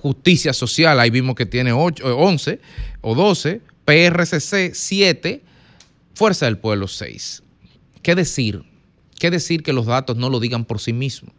Justicia 0.00 0.52
Social, 0.52 0.98
ahí 1.00 1.10
vimos 1.10 1.34
que 1.34 1.46
tiene 1.46 1.72
8, 1.72 2.16
11 2.16 2.60
o 3.02 3.14
12, 3.14 3.60
PRCC 3.84 4.74
7, 4.74 5.42
Fuerza 6.14 6.46
del 6.46 6.58
Pueblo 6.58 6.88
6. 6.88 7.42
¿Qué 8.02 8.14
decir? 8.14 8.64
¿Qué 9.18 9.30
decir 9.30 9.62
que 9.62 9.72
los 9.72 9.86
datos 9.86 10.16
no 10.16 10.30
lo 10.30 10.40
digan 10.40 10.64
por 10.64 10.80
sí 10.80 10.92
mismos? 10.92 11.32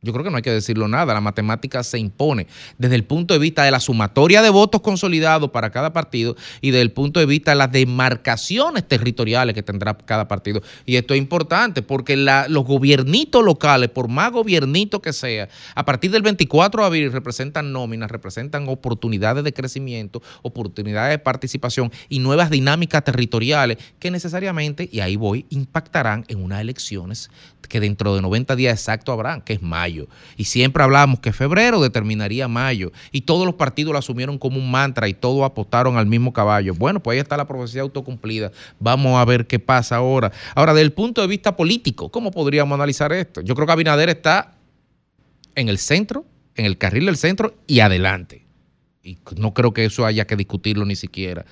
Yo 0.00 0.12
creo 0.12 0.24
que 0.24 0.30
no 0.30 0.36
hay 0.36 0.42
que 0.42 0.52
decirlo 0.52 0.86
nada, 0.86 1.12
la 1.12 1.20
matemática 1.20 1.82
se 1.82 1.98
impone 1.98 2.46
desde 2.78 2.94
el 2.94 3.02
punto 3.02 3.34
de 3.34 3.40
vista 3.40 3.64
de 3.64 3.72
la 3.72 3.80
sumatoria 3.80 4.42
de 4.42 4.50
votos 4.50 4.80
consolidados 4.80 5.50
para 5.50 5.70
cada 5.70 5.92
partido 5.92 6.36
y 6.60 6.70
desde 6.70 6.82
el 6.82 6.92
punto 6.92 7.18
de 7.18 7.26
vista 7.26 7.50
de 7.50 7.56
las 7.56 7.72
demarcaciones 7.72 8.86
territoriales 8.86 9.56
que 9.56 9.64
tendrá 9.64 9.98
cada 9.98 10.28
partido. 10.28 10.62
Y 10.86 10.94
esto 10.94 11.14
es 11.14 11.18
importante 11.18 11.82
porque 11.82 12.16
los 12.16 12.64
gobiernitos 12.64 13.44
locales, 13.44 13.90
por 13.90 14.06
más 14.06 14.30
gobernito 14.30 15.02
que 15.02 15.12
sea, 15.12 15.48
a 15.74 15.84
partir 15.84 16.12
del 16.12 16.22
24 16.22 16.80
de 16.80 16.86
abril 16.86 17.12
representan 17.12 17.72
nóminas, 17.72 18.08
representan 18.08 18.68
oportunidades 18.68 19.42
de 19.42 19.52
crecimiento, 19.52 20.22
oportunidades 20.42 21.10
de 21.10 21.18
participación 21.18 21.90
y 22.08 22.20
nuevas 22.20 22.50
dinámicas 22.50 23.02
territoriales 23.02 23.78
que 23.98 24.12
necesariamente, 24.12 24.88
y 24.92 25.00
ahí 25.00 25.16
voy, 25.16 25.46
impactarán 25.50 26.24
en 26.28 26.40
unas 26.40 26.60
elecciones 26.60 27.30
que 27.68 27.80
dentro 27.80 28.14
de 28.14 28.22
90 28.22 28.56
días 28.56 28.78
exacto 28.78 29.12
habrán, 29.12 29.42
que 29.42 29.54
es 29.54 29.62
mayo. 29.62 29.97
Y 30.36 30.44
siempre 30.44 30.82
hablamos 30.82 31.20
que 31.20 31.32
febrero 31.32 31.80
determinaría 31.80 32.46
mayo. 32.46 32.92
Y 33.10 33.22
todos 33.22 33.46
los 33.46 33.54
partidos 33.54 33.92
lo 33.92 33.98
asumieron 33.98 34.38
como 34.38 34.58
un 34.58 34.70
mantra 34.70 35.08
y 35.08 35.14
todos 35.14 35.44
apostaron 35.44 35.96
al 35.96 36.06
mismo 36.06 36.32
caballo. 36.32 36.74
Bueno, 36.74 37.00
pues 37.00 37.16
ahí 37.16 37.20
está 37.20 37.36
la 37.36 37.46
profecía 37.46 37.82
autocumplida. 37.82 38.52
Vamos 38.78 39.18
a 39.18 39.24
ver 39.24 39.46
qué 39.46 39.58
pasa 39.58 39.96
ahora. 39.96 40.30
Ahora, 40.54 40.74
desde 40.74 40.84
el 40.84 40.92
punto 40.92 41.20
de 41.20 41.26
vista 41.26 41.56
político, 41.56 42.10
¿cómo 42.10 42.30
podríamos 42.30 42.74
analizar 42.74 43.12
esto? 43.12 43.40
Yo 43.40 43.54
creo 43.54 43.66
que 43.66 43.72
Abinader 43.72 44.08
está 44.10 44.54
en 45.54 45.68
el 45.68 45.78
centro, 45.78 46.24
en 46.54 46.66
el 46.66 46.78
carril 46.78 47.06
del 47.06 47.16
centro 47.16 47.54
y 47.66 47.80
adelante. 47.80 48.46
Y 49.02 49.18
no 49.36 49.54
creo 49.54 49.72
que 49.72 49.84
eso 49.84 50.04
haya 50.04 50.26
que 50.26 50.36
discutirlo 50.36 50.84
ni 50.84 50.96
siquiera. 50.96 51.46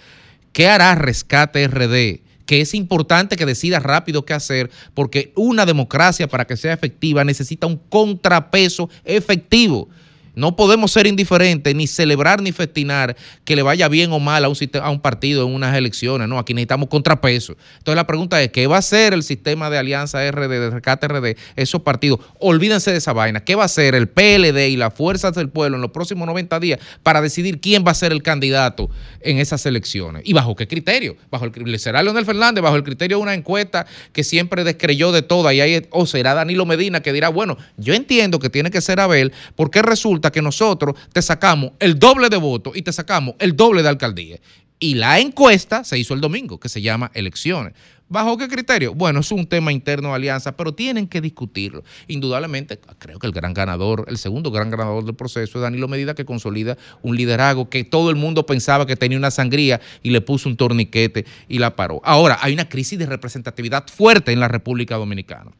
¿Qué 0.52 0.68
hará 0.68 0.94
Rescate 0.94 1.66
RD? 1.66 2.25
Que 2.46 2.60
es 2.60 2.74
importante 2.74 3.36
que 3.36 3.44
decida 3.44 3.78
rápido 3.80 4.24
qué 4.24 4.32
hacer, 4.32 4.70
porque 4.94 5.32
una 5.36 5.66
democracia 5.66 6.28
para 6.28 6.46
que 6.46 6.56
sea 6.56 6.72
efectiva 6.72 7.24
necesita 7.24 7.66
un 7.66 7.76
contrapeso 7.76 8.88
efectivo. 9.04 9.88
No 10.36 10.54
podemos 10.54 10.92
ser 10.92 11.06
indiferentes, 11.08 11.74
ni 11.74 11.86
celebrar 11.88 12.40
ni 12.42 12.52
festinar 12.52 13.16
que 13.44 13.56
le 13.56 13.62
vaya 13.62 13.88
bien 13.88 14.12
o 14.12 14.20
mal 14.20 14.44
a 14.44 14.48
un, 14.48 14.54
siste- 14.54 14.78
a 14.80 14.90
un 14.90 15.00
partido 15.00 15.46
en 15.46 15.54
unas 15.54 15.74
elecciones. 15.76 16.28
No, 16.28 16.38
aquí 16.38 16.54
necesitamos 16.54 16.88
contrapeso. 16.88 17.56
Entonces 17.78 17.96
la 17.96 18.06
pregunta 18.06 18.40
es, 18.42 18.50
¿qué 18.52 18.66
va 18.66 18.76
a 18.76 18.78
hacer 18.80 19.14
el 19.14 19.22
sistema 19.22 19.70
de 19.70 19.78
alianza 19.78 20.30
RD, 20.30 20.48
de 20.48 20.70
rescate 20.70 21.08
RD, 21.08 21.36
esos 21.56 21.80
partidos? 21.82 22.20
Olvídense 22.38 22.92
de 22.92 22.98
esa 22.98 23.12
vaina. 23.12 23.40
¿Qué 23.44 23.54
va 23.54 23.62
a 23.62 23.66
hacer 23.66 23.94
el 23.94 24.08
PLD 24.08 24.68
y 24.68 24.76
las 24.76 24.92
fuerzas 24.94 25.34
del 25.34 25.48
pueblo 25.48 25.76
en 25.76 25.82
los 25.82 25.90
próximos 25.90 26.26
90 26.26 26.60
días 26.60 26.80
para 27.02 27.20
decidir 27.20 27.58
quién 27.60 27.82
va 27.86 27.92
a 27.92 27.94
ser 27.94 28.12
el 28.12 28.22
candidato 28.22 28.90
en 29.22 29.38
esas 29.38 29.64
elecciones? 29.66 30.22
¿Y 30.24 30.34
bajo 30.34 30.54
qué 30.54 30.68
criterio? 30.68 31.16
¿Bajo 31.30 31.46
el 31.46 31.78
será 31.80 32.02
Leonel 32.02 32.26
Fernández? 32.26 32.62
¿Bajo 32.62 32.76
el 32.76 32.84
criterio 32.84 33.16
de 33.16 33.22
una 33.22 33.34
encuesta 33.34 33.86
que 34.12 34.22
siempre 34.22 34.64
descreyó 34.64 35.12
de 35.12 35.22
toda? 35.22 35.54
Y 35.54 35.62
ahí, 35.62 35.86
o 35.90 36.04
será 36.04 36.34
Danilo 36.34 36.66
Medina 36.66 37.00
que 37.00 37.12
dirá, 37.14 37.30
bueno, 37.30 37.56
yo 37.78 37.94
entiendo 37.94 38.38
que 38.38 38.50
tiene 38.50 38.70
que 38.70 38.82
ser 38.82 39.00
Abel 39.00 39.32
porque 39.54 39.80
resulta 39.80 40.25
que 40.30 40.42
nosotros 40.42 40.96
te 41.12 41.22
sacamos 41.22 41.72
el 41.78 41.98
doble 41.98 42.28
de 42.28 42.36
votos 42.36 42.76
y 42.76 42.82
te 42.82 42.92
sacamos 42.92 43.34
el 43.38 43.56
doble 43.56 43.82
de 43.82 43.88
alcaldía. 43.88 44.38
Y 44.78 44.94
la 44.94 45.18
encuesta 45.20 45.84
se 45.84 45.98
hizo 45.98 46.12
el 46.12 46.20
domingo, 46.20 46.60
que 46.60 46.68
se 46.68 46.82
llama 46.82 47.10
elecciones. 47.14 47.72
¿Bajo 48.08 48.36
qué 48.36 48.46
criterio? 48.46 48.94
Bueno, 48.94 49.20
es 49.20 49.32
un 49.32 49.46
tema 49.46 49.72
interno 49.72 50.10
de 50.10 50.14
alianza, 50.14 50.56
pero 50.56 50.74
tienen 50.74 51.08
que 51.08 51.20
discutirlo. 51.20 51.82
Indudablemente, 52.06 52.78
creo 52.98 53.18
que 53.18 53.26
el 53.26 53.32
gran 53.32 53.52
ganador, 53.52 54.04
el 54.08 54.18
segundo 54.18 54.50
gran 54.50 54.70
ganador 54.70 55.04
del 55.04 55.16
proceso 55.16 55.58
es 55.58 55.62
Danilo 55.62 55.88
Medida, 55.88 56.14
que 56.14 56.24
consolida 56.24 56.76
un 57.02 57.16
liderazgo 57.16 57.68
que 57.68 57.82
todo 57.82 58.10
el 58.10 58.16
mundo 58.16 58.46
pensaba 58.46 58.86
que 58.86 58.96
tenía 58.96 59.18
una 59.18 59.32
sangría 59.32 59.80
y 60.02 60.10
le 60.10 60.20
puso 60.20 60.48
un 60.48 60.56
torniquete 60.56 61.24
y 61.48 61.58
la 61.58 61.74
paró. 61.74 62.00
Ahora, 62.04 62.38
hay 62.42 62.52
una 62.52 62.68
crisis 62.68 62.98
de 62.98 63.06
representatividad 63.06 63.88
fuerte 63.88 64.30
en 64.30 64.38
la 64.38 64.48
República 64.48 64.96
Dominicana 64.96 65.50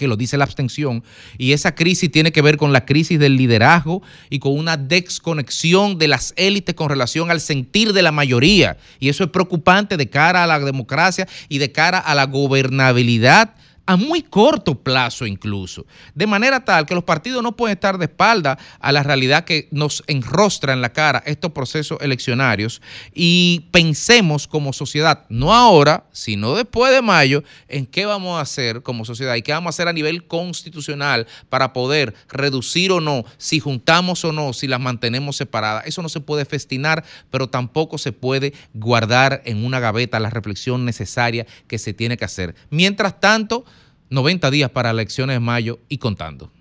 que 0.00 0.08
lo 0.08 0.16
dice 0.16 0.38
la 0.38 0.44
abstención, 0.44 1.04
y 1.36 1.52
esa 1.52 1.74
crisis 1.74 2.10
tiene 2.10 2.32
que 2.32 2.40
ver 2.40 2.56
con 2.56 2.72
la 2.72 2.86
crisis 2.86 3.18
del 3.18 3.36
liderazgo 3.36 4.02
y 4.30 4.38
con 4.38 4.56
una 4.56 4.78
desconexión 4.78 5.98
de 5.98 6.08
las 6.08 6.32
élites 6.36 6.74
con 6.74 6.88
relación 6.88 7.30
al 7.30 7.42
sentir 7.42 7.92
de 7.92 8.00
la 8.00 8.10
mayoría. 8.10 8.78
Y 8.98 9.10
eso 9.10 9.24
es 9.24 9.30
preocupante 9.30 9.98
de 9.98 10.08
cara 10.08 10.42
a 10.42 10.46
la 10.46 10.58
democracia 10.58 11.28
y 11.50 11.58
de 11.58 11.70
cara 11.70 11.98
a 11.98 12.14
la 12.14 12.24
gobernabilidad 12.24 13.54
a 13.90 13.96
muy 13.96 14.22
corto 14.22 14.76
plazo 14.76 15.26
incluso, 15.26 15.84
de 16.14 16.28
manera 16.28 16.64
tal 16.64 16.86
que 16.86 16.94
los 16.94 17.02
partidos 17.02 17.42
no 17.42 17.56
pueden 17.56 17.76
estar 17.76 17.98
de 17.98 18.04
espalda 18.04 18.56
a 18.78 18.92
la 18.92 19.02
realidad 19.02 19.44
que 19.44 19.66
nos 19.72 20.04
enrostra 20.06 20.72
en 20.72 20.80
la 20.80 20.92
cara 20.92 21.24
estos 21.26 21.50
procesos 21.50 21.98
eleccionarios 22.00 22.80
y 23.12 23.66
pensemos 23.72 24.46
como 24.46 24.72
sociedad, 24.72 25.26
no 25.28 25.52
ahora, 25.52 26.04
sino 26.12 26.54
después 26.54 26.92
de 26.92 27.02
mayo, 27.02 27.42
en 27.66 27.84
qué 27.84 28.06
vamos 28.06 28.38
a 28.38 28.42
hacer 28.42 28.82
como 28.82 29.04
sociedad 29.04 29.34
y 29.34 29.42
qué 29.42 29.50
vamos 29.50 29.66
a 29.66 29.74
hacer 29.74 29.88
a 29.88 29.92
nivel 29.92 30.28
constitucional 30.28 31.26
para 31.48 31.72
poder 31.72 32.14
reducir 32.28 32.92
o 32.92 33.00
no, 33.00 33.24
si 33.38 33.58
juntamos 33.58 34.24
o 34.24 34.30
no, 34.30 34.52
si 34.52 34.68
las 34.68 34.78
mantenemos 34.78 35.36
separadas. 35.36 35.84
Eso 35.86 36.00
no 36.00 36.08
se 36.08 36.20
puede 36.20 36.44
festinar, 36.44 37.04
pero 37.32 37.48
tampoco 37.48 37.98
se 37.98 38.12
puede 38.12 38.52
guardar 38.72 39.42
en 39.46 39.64
una 39.64 39.80
gaveta 39.80 40.20
la 40.20 40.30
reflexión 40.30 40.84
necesaria 40.84 41.44
que 41.66 41.78
se 41.78 41.92
tiene 41.92 42.16
que 42.16 42.24
hacer. 42.24 42.54
Mientras 42.70 43.18
tanto, 43.18 43.64
90 44.10 44.50
días 44.50 44.70
para 44.70 44.90
elecciones 44.90 45.36
de 45.36 45.40
mayo 45.40 45.78
y 45.88 45.98
contando. 45.98 46.52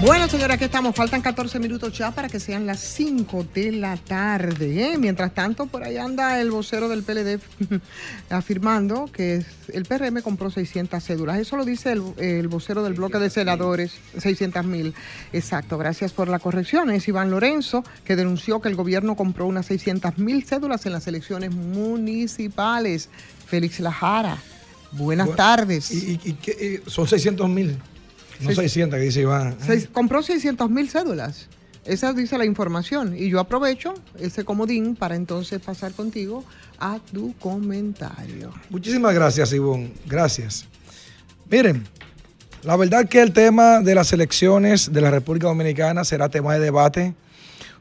Bueno, 0.00 0.28
señora, 0.28 0.54
aquí 0.54 0.64
estamos. 0.64 0.94
Faltan 0.94 1.20
14 1.22 1.58
minutos 1.58 1.92
ya 1.98 2.12
para 2.12 2.28
que 2.28 2.38
sean 2.38 2.66
las 2.66 2.78
5 2.78 3.46
de 3.52 3.72
la 3.72 3.96
tarde. 3.96 4.92
¿eh? 4.92 4.98
Mientras 4.98 5.34
tanto, 5.34 5.66
por 5.66 5.82
ahí 5.82 5.96
anda 5.96 6.40
el 6.40 6.52
vocero 6.52 6.88
del 6.88 7.02
PLD 7.02 7.40
afirmando 8.30 9.06
que 9.12 9.44
el 9.72 9.84
PRM 9.84 10.22
compró 10.22 10.50
600 10.52 11.02
cédulas. 11.02 11.38
Eso 11.40 11.56
lo 11.56 11.64
dice 11.64 11.90
el, 11.92 12.02
el 12.18 12.46
vocero 12.46 12.84
del 12.84 12.94
bloque 12.94 13.18
de 13.18 13.28
senadores, 13.28 13.92
600 14.16 14.64
mil. 14.64 14.94
Exacto, 15.32 15.76
gracias 15.78 16.12
por 16.12 16.28
la 16.28 16.38
corrección. 16.38 16.90
Es 16.90 17.08
Iván 17.08 17.30
Lorenzo, 17.30 17.82
que 18.04 18.14
denunció 18.14 18.60
que 18.60 18.68
el 18.68 18.76
gobierno 18.76 19.16
compró 19.16 19.46
unas 19.46 19.66
600 19.66 20.16
mil 20.18 20.44
cédulas 20.44 20.86
en 20.86 20.92
las 20.92 21.08
elecciones 21.08 21.50
municipales. 21.52 23.08
Félix 23.46 23.80
Lajara, 23.80 24.38
buenas 24.92 25.26
Bueno, 25.26 25.36
tardes. 25.36 25.90
Y, 25.90 26.20
y- 26.22 26.28
y 26.30 26.38
eh, 26.50 26.82
son 26.86 27.08
600 27.08 27.48
mil, 27.48 27.78
no 28.40 28.46
Seis- 28.46 28.56
600 28.58 28.98
que 28.98 29.04
dice 29.04 29.20
Iván. 29.22 29.56
Seis- 29.64 29.88
compró 29.92 30.22
600 30.22 30.70
mil 30.70 30.88
cédulas. 30.88 31.48
Esa 31.84 32.12
dice 32.12 32.36
la 32.36 32.44
información. 32.44 33.14
Y 33.16 33.30
yo 33.30 33.40
aprovecho 33.40 33.94
ese 34.20 34.44
comodín 34.44 34.94
para 34.94 35.16
entonces 35.16 35.60
pasar 35.60 35.92
contigo 35.92 36.44
a 36.78 36.98
tu 37.12 37.34
comentario. 37.38 38.52
Muchísimas 38.68 39.14
gracias, 39.14 39.52
Ivonne. 39.54 39.92
Gracias. 40.06 40.66
Miren, 41.50 41.86
la 42.62 42.76
verdad 42.76 43.08
que 43.08 43.22
el 43.22 43.32
tema 43.32 43.80
de 43.80 43.94
las 43.94 44.12
elecciones 44.12 44.92
de 44.92 45.00
la 45.00 45.10
República 45.10 45.46
Dominicana 45.46 46.04
será 46.04 46.28
tema 46.28 46.52
de 46.54 46.60
debate 46.60 47.14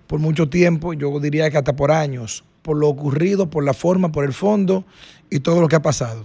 por 0.08 0.20
mucho 0.20 0.48
tiempo, 0.48 0.94
yo 0.94 1.20
diría 1.20 1.50
que 1.52 1.58
hasta 1.58 1.76
por 1.76 1.92
años, 1.92 2.46
por 2.62 2.78
lo 2.78 2.88
ocurrido, 2.88 3.50
por 3.50 3.66
la 3.66 3.74
forma, 3.74 4.12
por 4.14 4.24
el 4.24 4.32
fondo 4.32 4.86
y 5.30 5.40
todo 5.42 5.60
lo 5.60 5.68
que 5.68 5.76
ha 5.76 5.82
pasado. 5.82 6.24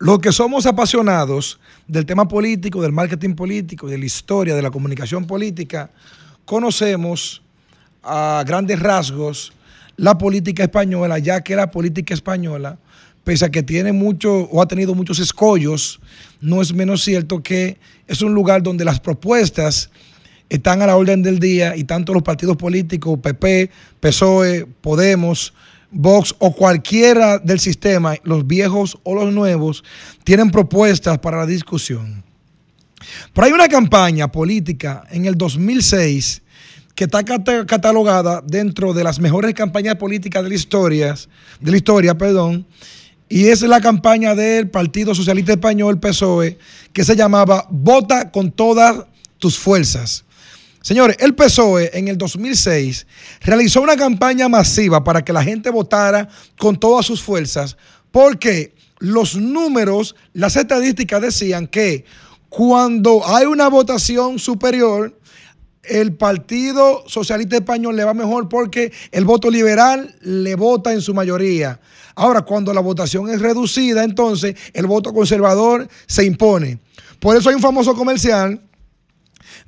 Los 0.00 0.20
que 0.20 0.30
somos 0.30 0.64
apasionados 0.66 1.58
del 1.88 2.06
tema 2.06 2.28
político, 2.28 2.80
del 2.80 2.92
marketing 2.92 3.34
político, 3.34 3.88
de 3.88 3.98
la 3.98 4.04
historia, 4.04 4.54
de 4.54 4.62
la 4.62 4.70
comunicación 4.70 5.26
política, 5.26 5.90
conocemos 6.44 7.42
a 8.04 8.44
grandes 8.46 8.78
rasgos 8.78 9.52
la 9.96 10.16
política 10.16 10.62
española, 10.62 11.18
ya 11.18 11.40
que 11.40 11.56
la 11.56 11.72
política 11.72 12.14
española, 12.14 12.78
pese 13.24 13.46
a 13.46 13.50
que 13.50 13.64
tiene 13.64 13.92
mucho 13.92 14.32
o 14.44 14.62
ha 14.62 14.68
tenido 14.68 14.94
muchos 14.94 15.18
escollos, 15.18 15.98
no 16.40 16.62
es 16.62 16.72
menos 16.72 17.02
cierto 17.02 17.42
que 17.42 17.78
es 18.06 18.22
un 18.22 18.34
lugar 18.34 18.62
donde 18.62 18.84
las 18.84 19.00
propuestas 19.00 19.90
están 20.48 20.80
a 20.80 20.86
la 20.86 20.96
orden 20.96 21.24
del 21.24 21.40
día 21.40 21.74
y 21.74 21.82
tanto 21.82 22.14
los 22.14 22.22
partidos 22.22 22.56
políticos, 22.56 23.18
PP, 23.20 23.70
PSOE, 23.98 24.66
Podemos, 24.80 25.52
Vox 25.90 26.34
o 26.38 26.52
cualquiera 26.52 27.38
del 27.38 27.60
sistema, 27.60 28.14
los 28.24 28.46
viejos 28.46 28.98
o 29.04 29.14
los 29.14 29.32
nuevos, 29.32 29.82
tienen 30.24 30.50
propuestas 30.50 31.18
para 31.18 31.38
la 31.38 31.46
discusión. 31.46 32.22
Pero 33.32 33.46
hay 33.46 33.52
una 33.52 33.68
campaña 33.68 34.30
política 34.30 35.04
en 35.10 35.24
el 35.26 35.36
2006 35.36 36.42
que 36.94 37.04
está 37.04 37.24
cata- 37.24 37.64
catalogada 37.64 38.42
dentro 38.44 38.92
de 38.92 39.04
las 39.04 39.20
mejores 39.20 39.54
campañas 39.54 39.94
políticas 39.94 40.42
de 40.42 40.48
la 40.48 40.54
historia, 40.56 41.14
de 41.60 41.70
la 41.70 41.76
historia, 41.76 42.18
perdón, 42.18 42.66
y 43.28 43.46
es 43.46 43.62
la 43.62 43.80
campaña 43.80 44.34
del 44.34 44.68
Partido 44.68 45.14
Socialista 45.14 45.52
Español, 45.52 46.00
PSOE, 46.00 46.58
que 46.92 47.04
se 47.04 47.14
llamaba 47.14 47.66
Vota 47.70 48.30
con 48.30 48.50
todas 48.50 49.04
tus 49.38 49.58
fuerzas. 49.58 50.24
Señores, 50.80 51.16
el 51.20 51.34
PSOE 51.34 51.90
en 51.98 52.08
el 52.08 52.16
2006 52.16 53.06
realizó 53.40 53.82
una 53.82 53.96
campaña 53.96 54.48
masiva 54.48 55.02
para 55.02 55.24
que 55.24 55.32
la 55.32 55.42
gente 55.42 55.70
votara 55.70 56.28
con 56.58 56.78
todas 56.78 57.04
sus 57.04 57.22
fuerzas, 57.22 57.76
porque 58.10 58.74
los 58.98 59.36
números, 59.36 60.14
las 60.32 60.56
estadísticas 60.56 61.20
decían 61.20 61.66
que 61.66 62.04
cuando 62.48 63.26
hay 63.26 63.46
una 63.46 63.68
votación 63.68 64.38
superior, 64.38 65.18
el 65.82 66.14
Partido 66.14 67.04
Socialista 67.06 67.56
Español 67.56 67.96
le 67.96 68.04
va 68.04 68.14
mejor 68.14 68.48
porque 68.48 68.92
el 69.10 69.24
voto 69.24 69.50
liberal 69.50 70.14
le 70.20 70.54
vota 70.54 70.92
en 70.92 71.00
su 71.00 71.14
mayoría. 71.14 71.80
Ahora, 72.14 72.42
cuando 72.42 72.74
la 72.74 72.80
votación 72.80 73.30
es 73.30 73.40
reducida, 73.40 74.04
entonces 74.04 74.54
el 74.72 74.86
voto 74.86 75.12
conservador 75.12 75.88
se 76.06 76.24
impone. 76.24 76.78
Por 77.20 77.36
eso 77.36 77.48
hay 77.48 77.54
un 77.54 77.62
famoso 77.62 77.94
comercial 77.94 78.60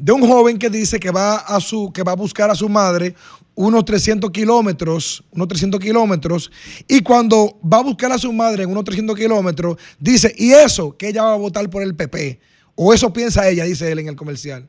de 0.01 0.13
un 0.13 0.27
joven 0.27 0.59
que 0.59 0.71
dice 0.71 0.99
que 0.99 1.11
va 1.11 1.37
a 1.37 1.61
su 1.61 1.93
que 1.93 2.03
va 2.03 2.13
a 2.13 2.17
buscar 2.17 2.51
a 2.51 2.55
su 2.55 2.69
madre 2.69 3.15
unos 3.55 3.85
300 3.85 4.31
kilómetros, 4.31 5.23
unos 5.33 5.49
300 5.49 5.79
kilómetros, 5.79 6.51
y 6.89 7.03
cuando 7.03 7.59
va 7.63 7.79
a 7.79 7.83
buscar 7.83 8.11
a 8.11 8.17
su 8.17 8.33
madre 8.33 8.63
en 8.63 8.71
unos 8.71 8.85
300 8.85 9.15
kilómetros, 9.15 9.77
dice, 9.99 10.35
y 10.39 10.53
eso, 10.53 10.97
que 10.97 11.09
ella 11.09 11.25
va 11.25 11.35
a 11.35 11.37
votar 11.37 11.69
por 11.69 11.83
el 11.83 11.95
PP, 11.95 12.41
o 12.75 12.95
eso 12.95 13.13
piensa 13.13 13.47
ella, 13.47 13.65
dice 13.65 13.93
él 13.93 13.99
en 13.99 14.09
el 14.09 14.17
comercial. 14.17 14.67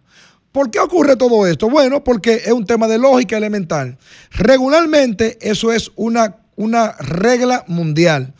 ¿Por 0.51 0.69
qué 0.69 0.79
ocurre 0.79 1.15
todo 1.15 1.47
esto? 1.47 1.69
Bueno, 1.69 2.03
porque 2.03 2.41
es 2.45 2.51
un 2.51 2.65
tema 2.65 2.85
de 2.89 2.97
lógica 2.97 3.37
elemental. 3.37 3.97
Regularmente 4.31 5.37
eso 5.39 5.71
es 5.71 5.89
una, 5.95 6.35
una 6.57 6.91
regla 6.99 7.63
mundial. 7.67 8.33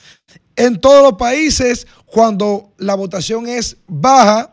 En 0.57 0.81
todos 0.81 1.01
los 1.01 1.13
países, 1.13 1.87
cuando 2.05 2.73
la 2.77 2.95
votación 2.95 3.47
es 3.47 3.77
baja, 3.87 4.51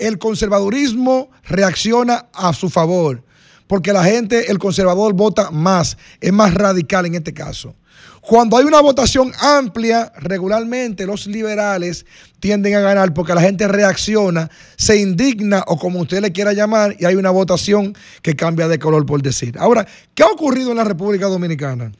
el 0.00 0.18
conservadurismo 0.18 1.30
reacciona 1.44 2.26
a 2.32 2.52
su 2.52 2.68
favor, 2.70 3.22
porque 3.66 3.92
la 3.92 4.02
gente, 4.02 4.50
el 4.50 4.58
conservador 4.58 5.12
vota 5.12 5.50
más, 5.50 5.96
es 6.20 6.32
más 6.32 6.54
radical 6.54 7.06
en 7.06 7.14
este 7.14 7.32
caso. 7.32 7.74
Cuando 8.20 8.56
hay 8.56 8.64
una 8.64 8.80
votación 8.80 9.32
amplia, 9.40 10.12
regularmente 10.18 11.06
los 11.06 11.26
liberales 11.26 12.04
tienden 12.38 12.74
a 12.74 12.80
ganar 12.80 13.14
porque 13.14 13.34
la 13.34 13.40
gente 13.40 13.66
reacciona, 13.66 14.50
se 14.76 14.98
indigna 14.98 15.64
o 15.66 15.78
como 15.78 16.00
usted 16.00 16.20
le 16.20 16.30
quiera 16.30 16.52
llamar 16.52 16.96
y 16.98 17.06
hay 17.06 17.14
una 17.14 17.30
votación 17.30 17.96
que 18.22 18.36
cambia 18.36 18.68
de 18.68 18.78
color 18.78 19.06
por 19.06 19.22
decir. 19.22 19.56
Ahora, 19.58 19.86
¿qué 20.14 20.22
ha 20.22 20.26
ocurrido 20.26 20.70
en 20.70 20.76
la 20.76 20.84
República 20.84 21.26
Dominicana? 21.26 21.92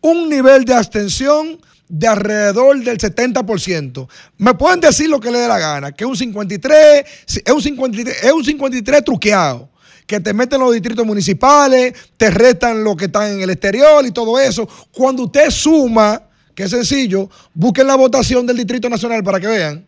Un 0.00 0.28
nivel 0.28 0.64
de 0.64 0.74
abstención 0.74 1.60
de 1.90 2.06
alrededor 2.06 2.82
del 2.82 2.98
70%. 2.98 4.08
Me 4.38 4.54
pueden 4.54 4.80
decir 4.80 5.10
lo 5.10 5.20
que 5.20 5.30
le 5.30 5.40
dé 5.40 5.48
la 5.48 5.58
gana, 5.58 5.92
que 5.92 6.04
es 6.04 6.10
un 6.10 6.16
53, 6.16 7.04
es 7.26 7.52
un 7.52 7.60
53, 7.60 8.24
es 8.24 8.32
un 8.32 8.44
53 8.44 9.04
truqueado, 9.04 9.68
que 10.06 10.20
te 10.20 10.32
meten 10.32 10.60
los 10.60 10.72
distritos 10.72 11.04
municipales, 11.04 11.92
te 12.16 12.30
restan 12.30 12.82
lo 12.84 12.96
que 12.96 13.06
están 13.06 13.32
en 13.32 13.40
el 13.42 13.50
exterior 13.50 14.06
y 14.06 14.12
todo 14.12 14.38
eso. 14.38 14.68
Cuando 14.92 15.24
usted 15.24 15.50
suma, 15.50 16.22
que 16.54 16.64
es 16.64 16.70
sencillo, 16.70 17.28
busquen 17.52 17.86
la 17.86 17.96
votación 17.96 18.46
del 18.46 18.56
Distrito 18.56 18.88
Nacional 18.88 19.24
para 19.24 19.40
que 19.40 19.48
vean, 19.48 19.86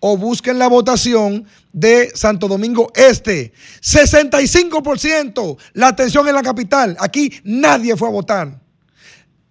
o 0.00 0.16
busquen 0.16 0.58
la 0.58 0.68
votación 0.68 1.46
de 1.72 2.10
Santo 2.14 2.48
Domingo 2.48 2.90
Este. 2.94 3.52
65% 3.80 5.56
la 5.74 5.88
atención 5.88 6.28
en 6.28 6.34
la 6.34 6.42
capital. 6.42 6.96
Aquí 6.98 7.32
nadie 7.44 7.96
fue 7.96 8.08
a 8.08 8.10
votar. 8.10 8.63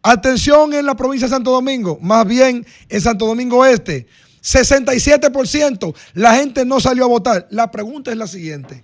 Atención 0.04 0.74
en 0.74 0.86
la 0.86 0.96
provincia 0.96 1.28
de 1.28 1.34
Santo 1.34 1.52
Domingo, 1.52 1.98
más 2.02 2.28
bien 2.28 2.66
en 2.90 3.02
Santo 3.02 3.26
Domingo 3.26 3.66
Este. 3.66 4.06
67% 4.44 5.96
la 6.16 6.36
gente 6.36 6.66
no 6.66 6.82
salió 6.82 7.06
a 7.06 7.08
votar. 7.08 7.48
La 7.50 7.72
pregunta 7.72 8.12
es 8.12 8.18
la 8.18 8.28
siguiente. 8.28 8.84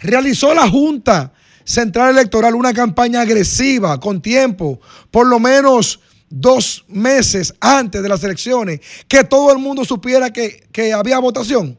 ¿Realizó 0.00 0.54
la 0.54 0.68
Junta 0.68 1.32
Central 1.64 2.10
Electoral 2.10 2.54
una 2.54 2.74
campaña 2.74 3.22
agresiva 3.22 3.98
con 3.98 4.20
tiempo, 4.20 4.78
por 5.10 5.26
lo 5.26 5.40
menos 5.40 6.00
dos 6.28 6.84
meses 6.88 7.54
antes 7.60 8.02
de 8.02 8.08
las 8.08 8.22
elecciones, 8.22 8.80
que 9.08 9.24
todo 9.24 9.50
el 9.50 9.58
mundo 9.58 9.86
supiera 9.86 10.30
que, 10.30 10.68
que 10.70 10.92
había 10.92 11.18
votación? 11.18 11.78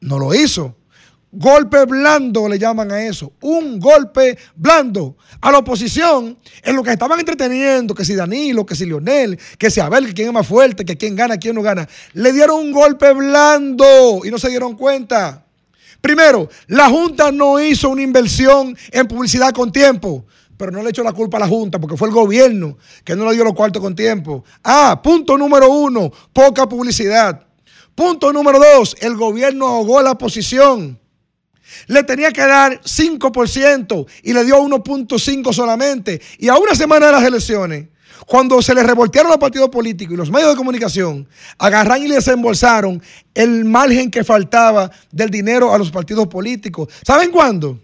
No 0.00 0.18
lo 0.18 0.34
hizo. 0.34 0.76
Golpe 1.36 1.84
blando 1.84 2.48
le 2.48 2.60
llaman 2.60 2.92
a 2.92 3.04
eso. 3.04 3.32
Un 3.40 3.80
golpe 3.80 4.38
blando. 4.54 5.16
A 5.40 5.50
la 5.50 5.58
oposición, 5.58 6.38
en 6.62 6.76
lo 6.76 6.82
que 6.82 6.92
estaban 6.92 7.18
entreteniendo, 7.18 7.92
que 7.92 8.04
si 8.04 8.14
Danilo, 8.14 8.64
que 8.64 8.76
si 8.76 8.86
Lionel, 8.86 9.38
que 9.58 9.68
si 9.68 9.80
Abel, 9.80 10.06
que 10.06 10.14
quién 10.14 10.28
es 10.28 10.34
más 10.34 10.46
fuerte, 10.46 10.84
que 10.84 10.96
quién 10.96 11.16
gana, 11.16 11.36
quién 11.36 11.56
no 11.56 11.62
gana, 11.62 11.88
le 12.12 12.32
dieron 12.32 12.60
un 12.60 12.72
golpe 12.72 13.12
blando 13.12 14.20
y 14.24 14.30
no 14.30 14.38
se 14.38 14.48
dieron 14.48 14.76
cuenta. 14.76 15.44
Primero, 16.00 16.48
la 16.68 16.88
Junta 16.88 17.32
no 17.32 17.60
hizo 17.60 17.88
una 17.88 18.02
inversión 18.02 18.76
en 18.92 19.08
publicidad 19.08 19.50
con 19.52 19.72
tiempo. 19.72 20.24
Pero 20.56 20.70
no 20.70 20.84
le 20.84 20.90
echó 20.90 21.02
la 21.02 21.12
culpa 21.12 21.38
a 21.38 21.40
la 21.40 21.48
Junta 21.48 21.80
porque 21.80 21.96
fue 21.96 22.06
el 22.06 22.14
gobierno 22.14 22.78
que 23.02 23.16
no 23.16 23.28
le 23.28 23.34
dio 23.34 23.42
los 23.42 23.54
cuartos 23.54 23.82
con 23.82 23.96
tiempo. 23.96 24.44
Ah, 24.62 25.00
punto 25.02 25.36
número 25.36 25.68
uno, 25.68 26.12
poca 26.32 26.68
publicidad. 26.68 27.44
Punto 27.96 28.32
número 28.32 28.60
dos, 28.60 28.94
el 29.00 29.16
gobierno 29.16 29.66
ahogó 29.66 30.00
la 30.00 30.16
posición 30.16 31.00
le 31.86 32.02
tenía 32.02 32.32
que 32.32 32.40
dar 32.40 32.80
5% 32.82 34.06
y 34.22 34.32
le 34.32 34.44
dio 34.44 34.58
1.5 34.58 35.52
solamente. 35.52 36.20
Y 36.38 36.48
a 36.48 36.56
una 36.56 36.74
semana 36.74 37.06
de 37.06 37.12
las 37.12 37.24
elecciones, 37.24 37.88
cuando 38.26 38.62
se 38.62 38.74
le 38.74 38.82
revoltearon 38.82 39.30
los 39.30 39.38
partidos 39.38 39.68
políticos 39.68 40.14
y 40.14 40.16
los 40.16 40.30
medios 40.30 40.50
de 40.50 40.56
comunicación, 40.56 41.28
agarran 41.58 42.02
y 42.02 42.08
le 42.08 42.16
desembolsaron 42.16 43.02
el 43.34 43.64
margen 43.64 44.10
que 44.10 44.24
faltaba 44.24 44.90
del 45.10 45.30
dinero 45.30 45.72
a 45.74 45.78
los 45.78 45.90
partidos 45.90 46.26
políticos. 46.28 46.88
¿Saben 47.06 47.30
cuándo? 47.30 47.78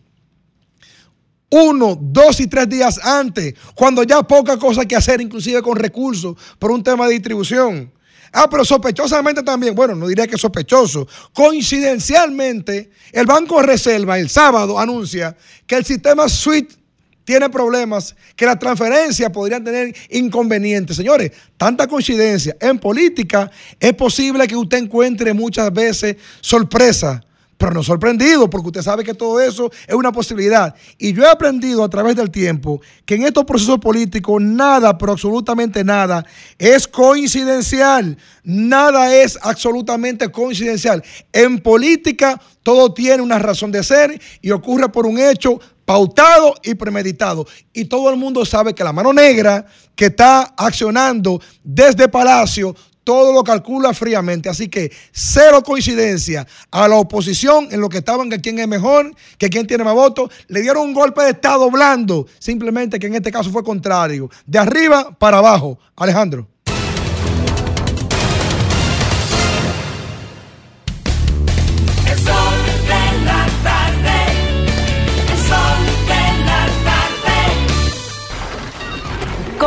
Uno, 1.51 1.99
dos 2.01 2.39
y 2.41 2.47
tres 2.47 2.69
días 2.69 3.05
antes, 3.05 3.55
cuando 3.75 4.05
ya 4.05 4.23
poca 4.23 4.57
cosa 4.57 4.85
que 4.85 4.95
hacer, 4.95 5.21
inclusive 5.21 5.61
con 5.63 5.77
recursos, 5.77 6.37
por 6.59 6.71
un 6.71 6.83
tema 6.83 7.07
de 7.07 7.15
distribución. 7.15 7.93
Ah, 8.33 8.49
pero 8.49 8.65
sospechosamente 8.65 9.43
también, 9.43 9.75
bueno, 9.75 9.95
no 9.95 10.07
diría 10.07 10.27
que 10.27 10.39
sospechoso, 10.39 11.07
coincidencialmente, 11.33 12.91
el 13.13 13.27
Banco 13.27 13.61
Reserva 13.61 14.19
el 14.19 14.29
sábado 14.29 14.79
anuncia 14.79 15.37
que 15.67 15.77
el 15.77 15.85
sistema 15.85 16.29
SWIFT 16.29 16.81
tiene 17.25 17.49
problemas, 17.49 18.15
que 18.35 18.47
las 18.47 18.59
transferencias 18.59 19.31
podrían 19.31 19.63
tener 19.63 19.95
inconvenientes. 20.11 20.97
Señores, 20.97 21.31
tanta 21.57 21.87
coincidencia. 21.87 22.57
En 22.61 22.79
política 22.79 23.51
es 23.79 23.95
posible 23.95 24.49
que 24.49 24.57
usted 24.57 24.79
encuentre 24.79 25.33
muchas 25.33 25.73
veces 25.73 26.17
sorpresa 26.41 27.25
pero 27.61 27.75
no 27.75 27.83
sorprendido, 27.83 28.49
porque 28.49 28.69
usted 28.69 28.81
sabe 28.81 29.05
que 29.05 29.13
todo 29.13 29.39
eso 29.39 29.71
es 29.87 29.95
una 29.95 30.11
posibilidad. 30.13 30.75
Y 30.97 31.13
yo 31.13 31.25
he 31.25 31.29
aprendido 31.29 31.85
a 31.85 31.91
través 31.91 32.17
del 32.17 32.31
tiempo 32.31 32.81
que 33.05 33.17
en 33.17 33.25
estos 33.25 33.45
procesos 33.45 33.79
políticos 33.79 34.41
nada, 34.41 34.97
pero 34.97 35.13
absolutamente 35.13 35.85
nada, 35.85 36.25
es 36.59 36.89
coincidencial. 36.89 38.17
Nada 38.45 39.15
es 39.15 39.39
absolutamente 39.43 40.33
coincidencial. 40.33 41.05
En 41.35 41.59
política 41.59 42.41
todo 42.63 42.95
tiene 42.95 43.23
una 43.23 43.39
razón 43.39 43.71
de 43.71 43.85
ser 43.85 44.19
y 44.41 44.53
ocurre 44.53 44.89
por 44.89 45.05
un 45.05 45.19
hecho 45.19 45.61
pautado 45.85 46.55
y 46.63 46.77
premeditado. 46.77 47.47
Y 47.75 47.85
todo 47.85 48.09
el 48.09 48.17
mundo 48.17 48.47
sabe 48.47 48.75
que 48.75 48.85
la 48.85 48.95
mano 48.95 49.13
negra 49.13 49.67
que 49.95 50.07
está 50.07 50.55
accionando 50.57 51.43
desde 51.63 52.09
Palacio 52.09 52.75
todo 53.05 53.33
lo 53.33 53.43
calcula 53.45 53.95
fríamente. 53.95 54.49
Así 54.49 54.69
que 54.69 54.93
cero 55.13 55.63
coincidencia 55.63 56.47
a 56.71 56.89
la 56.89 56.97
oposición 56.97 57.69
en 57.71 57.81
lo 57.81 57.89
que 57.89 57.99
estaban 57.99 58.29
que 58.29 58.41
quién 58.41 58.59
es 58.59 58.69
mejor, 58.69 59.15
que 59.39 59.49
quién 59.49 59.67
tiene 59.67 59.85
más 59.85 59.95
votos. 59.95 60.31
Le 60.49 60.61
dieron 60.63 60.89
un 60.89 60.95
golpe 60.95 61.23
de 61.23 61.31
Estado 61.31 61.71
blando, 61.71 62.27
simplemente 62.39 62.99
que 62.99 63.07
en 63.07 63.15
este 63.15 63.33
caso 63.33 63.51
fue 63.51 63.65
contrario. 63.65 64.31
De 64.47 64.59
arriba 64.59 65.17
para 65.19 65.39
abajo. 65.39 65.79
Alejandro. 65.97 66.50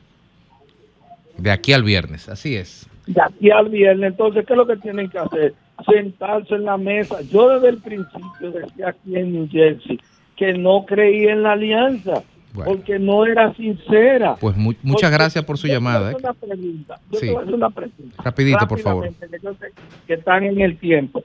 De 1.38 1.50
aquí 1.52 1.74
al 1.74 1.84
viernes, 1.84 2.30
así 2.30 2.56
es. 2.56 2.88
De 3.14 3.22
aquí 3.22 3.50
al 3.52 3.70
viernes. 3.70 4.12
Entonces, 4.12 4.46
¿qué 4.46 4.54
es 4.54 4.58
lo 4.58 4.68
que 4.68 4.78
tienen 4.78 5.10
que 5.10 5.20
hacer? 5.20 5.54
Sentarse 5.86 6.56
en 6.56 6.66
la 6.66 6.78
mesa. 6.78 7.22
Yo 7.32 7.50
desde 7.50 7.70
el 7.70 7.78
principio 7.78 8.52
decía 8.52 8.90
aquí 8.90 9.16
en 9.16 9.34
New 9.34 9.48
Jersey 9.50 10.00
que 10.36 10.54
no 10.54 10.86
creía 10.86 11.34
en 11.34 11.44
la 11.44 11.54
alianza 11.54 12.24
porque 12.66 12.98
no 13.00 13.26
era 13.26 13.54
sincera. 13.54 14.36
Pues 14.40 14.56
mu- 14.58 14.74
muchas 14.84 15.10
Porque 15.10 15.18
gracias 15.18 15.46
por 15.46 15.58
su 15.58 15.68
yo 15.68 15.74
te 15.74 15.80
voy 15.80 15.88
a 15.88 15.92
llamada. 15.94 16.10
hacer 16.10 16.18
¿eh? 16.22 16.24
una 16.24 16.34
pregunta. 16.34 17.00
Yo 17.12 17.20
Sí. 17.20 17.26
te 17.28 17.32
voy 17.32 17.40
a 17.40 17.44
hacer 17.44 17.56
una 17.56 17.70
pregunta. 17.70 18.24
Rapidito, 18.24 18.68
por 18.68 18.80
favor. 18.80 19.10
Que 19.10 19.40
yo 19.42 19.54
sé 19.56 19.68
que 20.08 20.14
están 20.14 20.44
en 20.44 20.60
el 20.62 20.78
tiempo. 20.78 21.24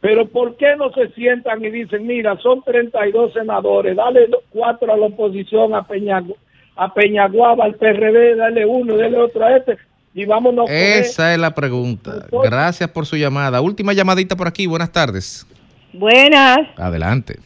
Pero 0.00 0.26
¿por 0.26 0.56
qué 0.56 0.76
no 0.76 0.90
se 0.92 1.08
sientan 1.12 1.64
y 1.64 1.70
dicen, 1.70 2.06
mira, 2.06 2.36
son 2.38 2.62
32 2.62 3.32
senadores, 3.32 3.96
dale 3.96 4.28
cuatro 4.50 4.92
a 4.92 4.96
la 4.98 5.06
oposición, 5.06 5.74
a, 5.74 5.82
Peñagu 5.86 6.36
a 6.76 6.92
Peñaguaba, 6.92 7.64
al 7.64 7.74
PRD, 7.76 8.36
dale 8.36 8.66
uno, 8.66 8.96
dale 8.98 9.16
otro 9.16 9.44
a 9.44 9.56
este, 9.56 9.78
y 10.14 10.24
vámonos. 10.24 10.70
Esa 10.70 11.32
es 11.32 11.38
la 11.38 11.54
pregunta. 11.54 12.26
Gracias 12.30 12.88
por 12.90 13.04
su 13.04 13.16
llamada. 13.16 13.60
Última 13.60 13.92
llamadita 13.92 14.36
por 14.36 14.46
aquí. 14.46 14.66
Buenas 14.66 14.92
tardes. 14.92 15.46
Buenas. 15.92 16.58
Adelante. 16.76 17.40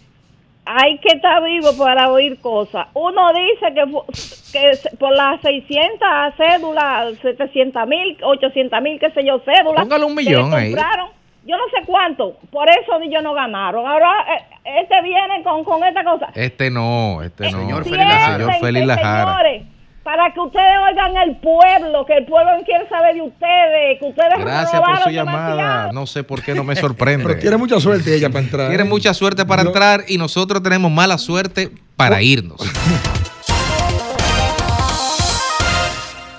Hay 0.67 0.99
que 0.99 1.17
estar 1.17 1.43
vivo 1.43 1.75
para 1.79 2.11
oír 2.11 2.39
cosas. 2.41 2.89
Uno 2.93 3.33
dice 3.33 3.73
que, 3.75 4.53
que 4.53 4.97
por 4.99 5.17
las 5.17 5.41
600 5.41 6.09
cédulas, 6.37 7.17
700 7.23 7.89
mil, 7.89 8.19
800 8.23 8.83
mil, 8.83 9.01
qué 9.01 9.11
sé 9.13 9.25
yo, 9.25 9.41
cédulas. 9.47 9.85
Póngale 9.85 10.05
un 10.05 10.15
millón 10.15 10.53
ahí. 10.53 10.73
compraron, 10.73 11.09
Yo 11.47 11.57
no 11.57 11.65
sé 11.71 11.87
cuánto. 11.87 12.37
Por 12.51 12.69
eso 12.69 13.01
ellos 13.03 13.23
no 13.23 13.33
ganaron. 13.33 13.87
Ahora 13.87 14.11
eh, 14.37 14.83
este 14.83 15.01
viene 15.03 15.43
con, 15.43 15.65
con 15.65 15.83
esta 15.85 16.05
cosa. 16.05 16.29
Este 16.35 16.71
no, 16.71 17.23
este 17.23 17.51
no. 17.51 17.83
Félix 17.83 17.91
Lajara. 17.91 18.37
Señor 18.37 18.55
Félix 18.61 18.87
Lajara. 18.87 19.37
Señores, 19.39 19.63
para 20.09 20.33
que 20.33 20.41
ustedes 20.41 20.79
oigan 20.89 21.15
el 21.19 21.37
pueblo, 21.37 22.07
que 22.07 22.17
el 22.17 22.25
pueblo 22.25 22.53
quiere 22.65 22.89
saber 22.89 23.15
de 23.15 23.21
ustedes, 23.21 23.99
que 24.01 24.07
ustedes 24.07 24.39
Gracias 24.39 24.81
por 24.81 25.03
su 25.03 25.11
llamada. 25.11 25.93
No 25.93 26.07
sé 26.07 26.25
por 26.25 26.43
qué 26.43 26.55
no 26.55 26.65
me 26.65 26.77
sorprende. 26.77 27.25
Pero 27.29 27.39
tiene 27.39 27.59
mucha 27.59 27.79
suerte 27.79 28.15
ella 28.15 28.31
para 28.31 28.43
entrar. 28.43 28.69
Tiene 28.71 28.85
mucha 28.85 29.13
suerte 29.13 29.45
para 29.45 29.61
entrar 29.61 30.05
y 30.09 30.17
nosotros 30.17 30.63
tenemos 30.63 30.91
mala 30.91 31.19
suerte 31.19 31.71
para 31.95 32.23
irnos. 32.23 32.59